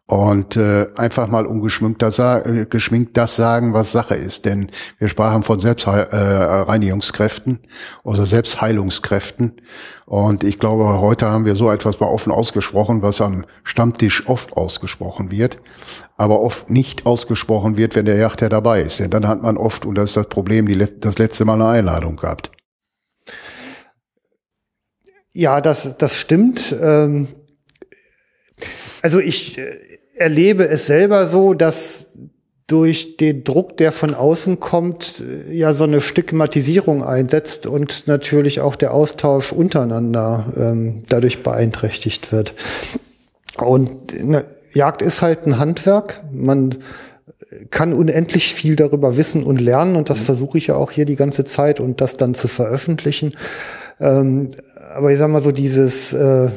und 0.06 0.56
äh, 0.56 0.86
einfach 0.94 1.26
mal 1.26 1.46
ungeschminkt 1.46 2.00
das, 2.00 2.20
äh, 2.20 2.66
geschminkt 2.70 3.16
das 3.16 3.34
sagen, 3.34 3.72
was 3.72 3.90
Sache 3.90 4.14
ist. 4.14 4.44
Denn 4.44 4.70
wir 4.98 5.08
sprachen 5.08 5.42
von 5.42 5.58
Selbstreinigungskräften 5.58 7.58
oder 8.04 8.24
Selbstheilungskräften. 8.24 9.60
Und 10.06 10.44
ich 10.44 10.60
glaube, 10.60 11.00
heute 11.00 11.26
haben 11.26 11.44
wir 11.44 11.56
so 11.56 11.72
etwas 11.72 11.98
mal 11.98 12.06
offen 12.06 12.30
ausgesprochen, 12.30 13.02
was 13.02 13.20
am 13.20 13.44
Stammtisch 13.64 14.28
oft 14.28 14.56
ausgesprochen 14.56 15.32
wird, 15.32 15.58
aber 16.16 16.40
oft 16.40 16.70
nicht 16.70 17.04
ausgesprochen 17.04 17.76
wird, 17.76 17.96
wenn 17.96 18.06
der 18.06 18.16
Yachter 18.16 18.48
dabei 18.48 18.82
ist. 18.82 19.00
Denn 19.00 19.10
dann 19.10 19.26
hat 19.26 19.42
man 19.42 19.56
oft, 19.56 19.86
und 19.86 19.96
das 19.96 20.10
ist 20.10 20.16
das 20.16 20.28
Problem, 20.28 20.66
die, 20.66 20.86
das 21.00 21.18
letzte 21.18 21.44
Mal 21.44 21.54
eine 21.54 21.66
Einladung 21.66 22.14
gehabt. 22.14 22.52
Ja, 25.32 25.60
das, 25.60 25.98
das 25.98 26.20
stimmt. 26.20 26.76
Ähm 26.80 27.26
also 29.02 29.20
ich 29.20 29.58
äh, 29.58 29.95
erlebe 30.16 30.68
es 30.68 30.86
selber 30.86 31.26
so, 31.26 31.55
dass 31.55 32.12
durch 32.66 33.16
den 33.16 33.44
Druck, 33.44 33.76
der 33.76 33.93
von 33.93 34.14
außen 34.14 34.59
kommt, 34.59 35.24
ja 35.51 35.72
so 35.72 35.84
eine 35.84 36.01
Stigmatisierung 36.01 37.05
einsetzt 37.05 37.66
und 37.68 38.09
natürlich 38.09 38.60
auch 38.60 38.74
der 38.74 38.93
Austausch 38.93 39.52
untereinander 39.52 40.52
ähm, 40.56 41.05
dadurch 41.09 41.44
beeinträchtigt 41.44 42.32
wird. 42.32 42.55
Und 43.59 44.24
ne, 44.24 44.44
Jagd 44.72 45.01
ist 45.01 45.22
halt 45.22 45.47
ein 45.47 45.59
Handwerk. 45.59 46.24
Man 46.32 46.76
kann 47.70 47.93
unendlich 47.93 48.52
viel 48.52 48.76
darüber 48.76 49.16
wissen 49.16 49.44
und 49.44 49.60
lernen 49.60 49.97
und 49.97 50.10
das 50.10 50.20
versuche 50.20 50.59
ich 50.59 50.66
ja 50.66 50.74
auch 50.74 50.90
hier 50.90 51.05
die 51.05 51.16
ganze 51.16 51.44
Zeit 51.44 51.80
und 51.80 52.01
das 52.01 52.16
dann 52.16 52.34
zu 52.34 52.48
veröffentlichen. 52.48 53.34
Ähm, 54.01 54.51
aber 54.94 55.12
ich 55.12 55.18
sag 55.18 55.30
mal 55.30 55.43
so 55.43 55.52
dieses 55.52 56.12
äh, 56.12 56.48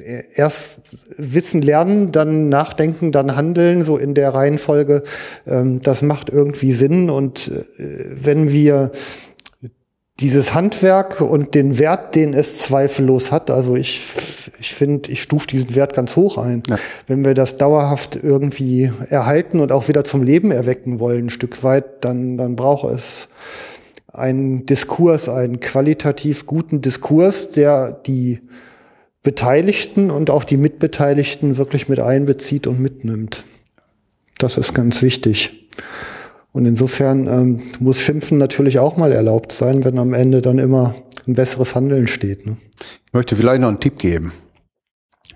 erst 0.00 0.80
Wissen 1.16 1.62
lernen, 1.62 2.12
dann 2.12 2.48
nachdenken, 2.48 3.12
dann 3.12 3.36
handeln, 3.36 3.82
so 3.82 3.96
in 3.96 4.14
der 4.14 4.34
Reihenfolge. 4.34 5.02
Ähm, 5.46 5.80
das 5.80 6.02
macht 6.02 6.30
irgendwie 6.30 6.72
Sinn. 6.72 7.10
Und 7.10 7.52
äh, 7.78 8.04
wenn 8.10 8.50
wir 8.50 8.92
dieses 10.20 10.52
Handwerk 10.52 11.20
und 11.20 11.54
den 11.54 11.78
Wert, 11.78 12.16
den 12.16 12.34
es 12.34 12.58
zweifellos 12.58 13.30
hat, 13.30 13.50
also 13.50 13.76
ich, 13.76 14.00
ich 14.58 14.74
finde, 14.74 15.12
ich 15.12 15.22
stufe 15.22 15.46
diesen 15.46 15.76
Wert 15.76 15.94
ganz 15.94 16.16
hoch 16.16 16.38
ein. 16.38 16.62
Ja. 16.68 16.76
Wenn 17.06 17.24
wir 17.24 17.34
das 17.34 17.56
dauerhaft 17.56 18.18
irgendwie 18.20 18.90
erhalten 19.10 19.60
und 19.60 19.70
auch 19.70 19.86
wieder 19.86 20.02
zum 20.02 20.22
Leben 20.22 20.50
erwecken 20.50 20.98
wollen, 20.98 21.26
ein 21.26 21.30
Stück 21.30 21.62
weit, 21.62 22.04
dann, 22.04 22.36
dann 22.36 22.56
braucht 22.56 22.92
es 22.92 23.28
einen 24.12 24.66
Diskurs, 24.66 25.28
einen 25.28 25.60
qualitativ 25.60 26.46
guten 26.46 26.80
Diskurs, 26.80 27.50
der 27.50 27.92
die 27.92 28.40
Beteiligten 29.22 30.10
und 30.10 30.30
auch 30.30 30.44
die 30.44 30.56
Mitbeteiligten 30.56 31.56
wirklich 31.56 31.88
mit 31.88 32.00
einbezieht 32.00 32.66
und 32.66 32.80
mitnimmt. 32.80 33.44
Das 34.38 34.56
ist 34.56 34.74
ganz 34.74 35.02
wichtig. 35.02 35.68
Und 36.52 36.66
insofern 36.66 37.26
ähm, 37.26 37.62
muss 37.80 38.00
Schimpfen 38.00 38.38
natürlich 38.38 38.78
auch 38.78 38.96
mal 38.96 39.12
erlaubt 39.12 39.52
sein, 39.52 39.84
wenn 39.84 39.98
am 39.98 40.14
Ende 40.14 40.40
dann 40.40 40.58
immer 40.58 40.94
ein 41.26 41.34
besseres 41.34 41.74
Handeln 41.74 42.08
steht. 42.08 42.46
Ne? 42.46 42.56
Ich 43.06 43.12
möchte 43.12 43.36
vielleicht 43.36 43.60
noch 43.60 43.68
einen 43.68 43.80
Tipp 43.80 43.98
geben. 43.98 44.32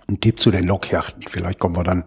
Ein 0.08 0.20
Tipp 0.20 0.40
zu 0.40 0.50
den 0.50 0.64
Lokjachten. 0.64 1.22
Vielleicht 1.28 1.58
kommen 1.58 1.76
wir 1.76 1.84
dann 1.84 2.04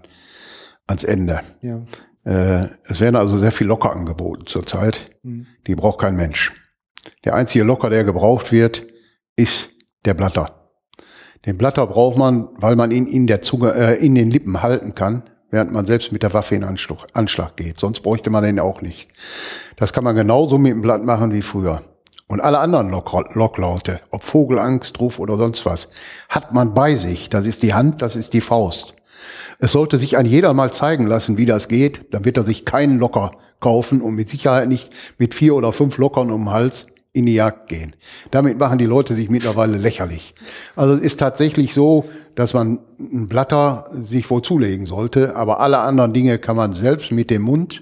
ans 0.87 1.03
Ende. 1.03 1.41
Ja. 1.61 1.85
Äh, 2.23 2.69
es 2.85 2.99
werden 2.99 3.15
also 3.15 3.37
sehr 3.37 3.51
viel 3.51 3.67
Locker 3.67 3.91
angeboten 3.91 4.47
zurzeit. 4.47 5.11
Mhm. 5.23 5.47
Die 5.67 5.75
braucht 5.75 5.99
kein 5.99 6.15
Mensch. 6.15 6.53
Der 7.23 7.35
einzige 7.35 7.63
Locker, 7.63 7.89
der 7.89 8.03
gebraucht 8.03 8.51
wird, 8.51 8.87
ist 9.35 9.69
der 10.05 10.13
Blatter. 10.13 10.64
Den 11.45 11.57
Blatter 11.57 11.85
braucht 11.87 12.17
man, 12.17 12.49
weil 12.57 12.75
man 12.75 12.91
ihn 12.91 13.07
in 13.07 13.27
der 13.27 13.41
Zunge, 13.41 13.73
äh, 13.73 14.03
in 14.03 14.15
den 14.15 14.31
Lippen 14.31 14.61
halten 14.63 14.95
kann, 14.95 15.23
während 15.51 15.71
man 15.71 15.85
selbst 15.85 16.11
mit 16.11 16.23
der 16.23 16.33
Waffe 16.33 16.55
in 16.55 16.63
Anschlag, 16.63 17.07
Anschlag 17.13 17.55
geht. 17.55 17.79
Sonst 17.79 18.01
bräuchte 18.01 18.29
man 18.29 18.43
den 18.43 18.59
auch 18.59 18.81
nicht. 18.81 19.09
Das 19.75 19.93
kann 19.93 20.03
man 20.03 20.15
genauso 20.15 20.57
mit 20.57 20.71
dem 20.71 20.81
Blatt 20.81 21.03
machen 21.03 21.33
wie 21.33 21.41
früher. 21.41 21.81
Und 22.27 22.41
alle 22.41 22.57
anderen 22.57 22.89
Lock 22.89 23.35
Locklaute, 23.35 24.01
ob 24.09 24.23
Vogelangst, 24.23 24.99
Ruf 24.99 25.19
oder 25.19 25.37
sonst 25.37 25.65
was, 25.65 25.89
hat 26.27 26.53
man 26.53 26.73
bei 26.73 26.95
sich. 26.95 27.29
Das 27.29 27.45
ist 27.45 27.61
die 27.61 27.75
Hand, 27.75 28.01
das 28.01 28.15
ist 28.15 28.33
die 28.33 28.41
Faust. 28.41 28.95
Es 29.59 29.71
sollte 29.71 29.97
sich 29.97 30.17
ein 30.17 30.25
jeder 30.25 30.53
mal 30.53 30.73
zeigen 30.73 31.05
lassen, 31.05 31.37
wie 31.37 31.45
das 31.45 31.67
geht. 31.67 32.13
Dann 32.13 32.25
wird 32.25 32.37
er 32.37 32.43
sich 32.43 32.65
keinen 32.65 32.97
Locker 32.97 33.31
kaufen 33.59 34.01
und 34.01 34.15
mit 34.15 34.29
Sicherheit 34.29 34.67
nicht 34.67 34.91
mit 35.17 35.33
vier 35.33 35.55
oder 35.55 35.71
fünf 35.71 35.97
Lockern 35.97 36.31
um 36.31 36.45
den 36.45 36.51
Hals 36.51 36.87
in 37.15 37.25
die 37.25 37.35
Jagd 37.35 37.69
gehen. 37.69 37.95
Damit 38.31 38.59
machen 38.59 38.77
die 38.77 38.85
Leute 38.85 39.13
sich 39.13 39.29
mittlerweile 39.29 39.77
lächerlich. 39.77 40.35
Also 40.75 40.93
es 40.93 40.99
ist 40.99 41.19
tatsächlich 41.19 41.73
so, 41.73 42.05
dass 42.35 42.53
man 42.53 42.79
ein 42.99 43.27
Blatter 43.27 43.85
sich 43.91 44.29
wohl 44.29 44.41
zulegen 44.41 44.85
sollte, 44.85 45.35
aber 45.35 45.61
alle 45.61 45.79
anderen 45.79 46.13
Dinge 46.13 46.37
kann 46.39 46.57
man 46.57 46.73
selbst 46.73 47.11
mit 47.11 47.29
dem 47.29 47.43
Mund, 47.43 47.81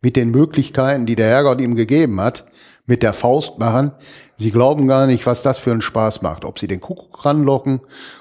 mit 0.00 0.16
den 0.16 0.30
Möglichkeiten, 0.30 1.04
die 1.04 1.16
der 1.16 1.28
Herrgott 1.28 1.60
ihm 1.60 1.76
gegeben 1.76 2.20
hat, 2.20 2.46
mit 2.86 3.02
der 3.02 3.12
Faust 3.12 3.58
machen. 3.58 3.92
Sie 4.38 4.50
glauben 4.50 4.88
gar 4.88 5.06
nicht, 5.06 5.26
was 5.26 5.42
das 5.42 5.58
für 5.58 5.70
einen 5.70 5.82
Spaß 5.82 6.22
macht. 6.22 6.44
Ob 6.44 6.58
sie 6.58 6.66
den 6.66 6.80
Kuckuck 6.80 7.24
ranlocken 7.24 7.80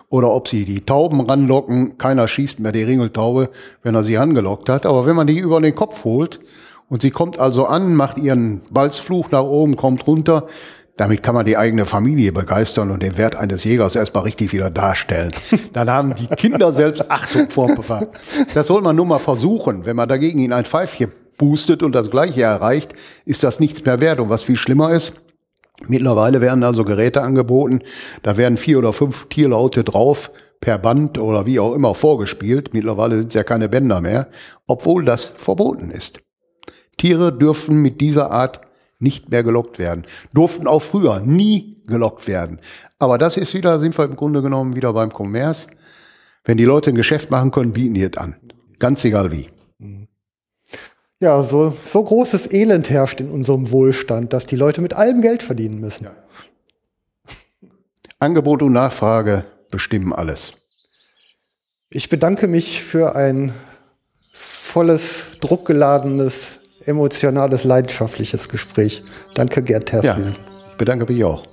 oder 0.09 0.31
ob 0.31 0.47
sie 0.47 0.65
die 0.65 0.85
Tauben 0.85 1.21
ranlocken. 1.21 1.97
Keiner 1.97 2.27
schießt 2.27 2.59
mehr 2.59 2.71
die 2.71 2.83
Ringeltaube, 2.83 3.49
wenn 3.81 3.95
er 3.95 4.03
sie 4.03 4.17
angelockt 4.17 4.69
hat. 4.69 4.85
Aber 4.85 5.05
wenn 5.05 5.15
man 5.15 5.27
die 5.27 5.39
über 5.39 5.59
den 5.61 5.73
Kopf 5.73 6.03
holt 6.03 6.39
und 6.91 7.01
sie 7.01 7.09
kommt 7.09 7.39
also 7.39 7.67
an, 7.67 7.95
macht 7.95 8.17
ihren 8.17 8.63
Balzfluch 8.69 9.31
nach 9.31 9.45
oben, 9.45 9.77
kommt 9.77 10.05
runter. 10.07 10.47
Damit 10.97 11.23
kann 11.23 11.33
man 11.33 11.45
die 11.45 11.55
eigene 11.55 11.85
Familie 11.85 12.33
begeistern 12.33 12.91
und 12.91 13.01
den 13.01 13.17
Wert 13.17 13.37
eines 13.37 13.63
Jägers 13.63 13.95
erstmal 13.95 14.23
richtig 14.23 14.51
wieder 14.51 14.69
darstellen. 14.69 15.31
Dann 15.71 15.89
haben 15.89 16.15
die 16.15 16.27
Kinder 16.27 16.73
selbst 16.73 17.09
Achtung 17.09 17.49
vor. 17.49 17.73
Das 18.53 18.67
soll 18.67 18.81
man 18.81 18.97
nur 18.97 19.05
mal 19.05 19.19
versuchen. 19.19 19.85
Wenn 19.85 19.95
man 19.95 20.09
dagegen 20.09 20.39
in 20.39 20.51
ein 20.51 20.65
Pfeifchen 20.65 21.13
boostet 21.37 21.81
und 21.81 21.95
das 21.95 22.11
Gleiche 22.11 22.41
erreicht, 22.41 22.91
ist 23.23 23.41
das 23.43 23.61
nichts 23.61 23.85
mehr 23.85 24.01
wert. 24.01 24.19
Und 24.19 24.27
was 24.27 24.43
viel 24.43 24.57
schlimmer 24.57 24.91
ist, 24.91 25.13
mittlerweile 25.87 26.41
werden 26.41 26.61
also 26.65 26.83
Geräte 26.83 27.21
angeboten, 27.21 27.83
da 28.21 28.35
werden 28.35 28.57
vier 28.57 28.79
oder 28.79 28.91
fünf 28.91 29.29
Tierlaute 29.29 29.85
drauf, 29.85 30.29
per 30.59 30.77
Band 30.77 31.17
oder 31.17 31.45
wie 31.45 31.61
auch 31.61 31.73
immer 31.73 31.95
vorgespielt. 31.95 32.73
Mittlerweile 32.73 33.15
sind 33.15 33.29
es 33.29 33.33
ja 33.33 33.43
keine 33.43 33.69
Bänder 33.69 34.01
mehr, 34.01 34.27
obwohl 34.67 35.05
das 35.05 35.31
verboten 35.37 35.89
ist. 35.89 36.19
Tiere 36.97 37.31
dürfen 37.31 37.77
mit 37.81 38.01
dieser 38.01 38.31
Art 38.31 38.61
nicht 38.99 39.29
mehr 39.29 39.43
gelockt 39.43 39.79
werden. 39.79 40.05
Durften 40.33 40.67
auch 40.67 40.81
früher 40.81 41.19
nie 41.19 41.81
gelockt 41.87 42.27
werden. 42.27 42.59
Aber 42.99 43.17
das 43.17 43.37
ist 43.37 43.53
wieder, 43.53 43.79
sind 43.79 43.97
wir 43.97 44.05
im 44.05 44.15
Grunde 44.15 44.41
genommen 44.41 44.75
wieder 44.75 44.93
beim 44.93 45.11
Kommerz. 45.11 45.67
Wenn 46.43 46.57
die 46.57 46.65
Leute 46.65 46.91
ein 46.91 46.95
Geschäft 46.95 47.31
machen 47.31 47.51
können, 47.51 47.71
bieten 47.71 47.95
die 47.95 48.03
es 48.03 48.17
an. 48.17 48.35
Ganz 48.79 49.03
egal 49.05 49.31
wie. 49.31 49.49
Ja, 51.19 51.43
so, 51.43 51.77
so 51.83 52.03
großes 52.03 52.51
Elend 52.51 52.89
herrscht 52.89 53.21
in 53.21 53.29
unserem 53.29 53.69
Wohlstand, 53.69 54.33
dass 54.33 54.47
die 54.47 54.55
Leute 54.55 54.81
mit 54.81 54.95
allem 54.95 55.21
Geld 55.21 55.43
verdienen 55.43 55.79
müssen. 55.79 56.05
Ja. 56.05 56.15
Angebot 58.17 58.63
und 58.63 58.73
Nachfrage 58.73 59.45
bestimmen 59.69 60.13
alles. 60.13 60.53
Ich 61.91 62.09
bedanke 62.09 62.47
mich 62.47 62.81
für 62.81 63.15
ein 63.15 63.53
volles, 64.31 65.37
druckgeladenes 65.41 66.60
emotionales, 66.85 67.63
leidenschaftliches 67.63 68.49
Gespräch. 68.49 69.01
Danke, 69.33 69.61
Gerd 69.61 69.87
Terfel. 69.87 70.25
Ja, 70.25 70.31
ich 70.71 70.77
bedanke 70.77 71.11
mich 71.11 71.23
auch. 71.23 71.45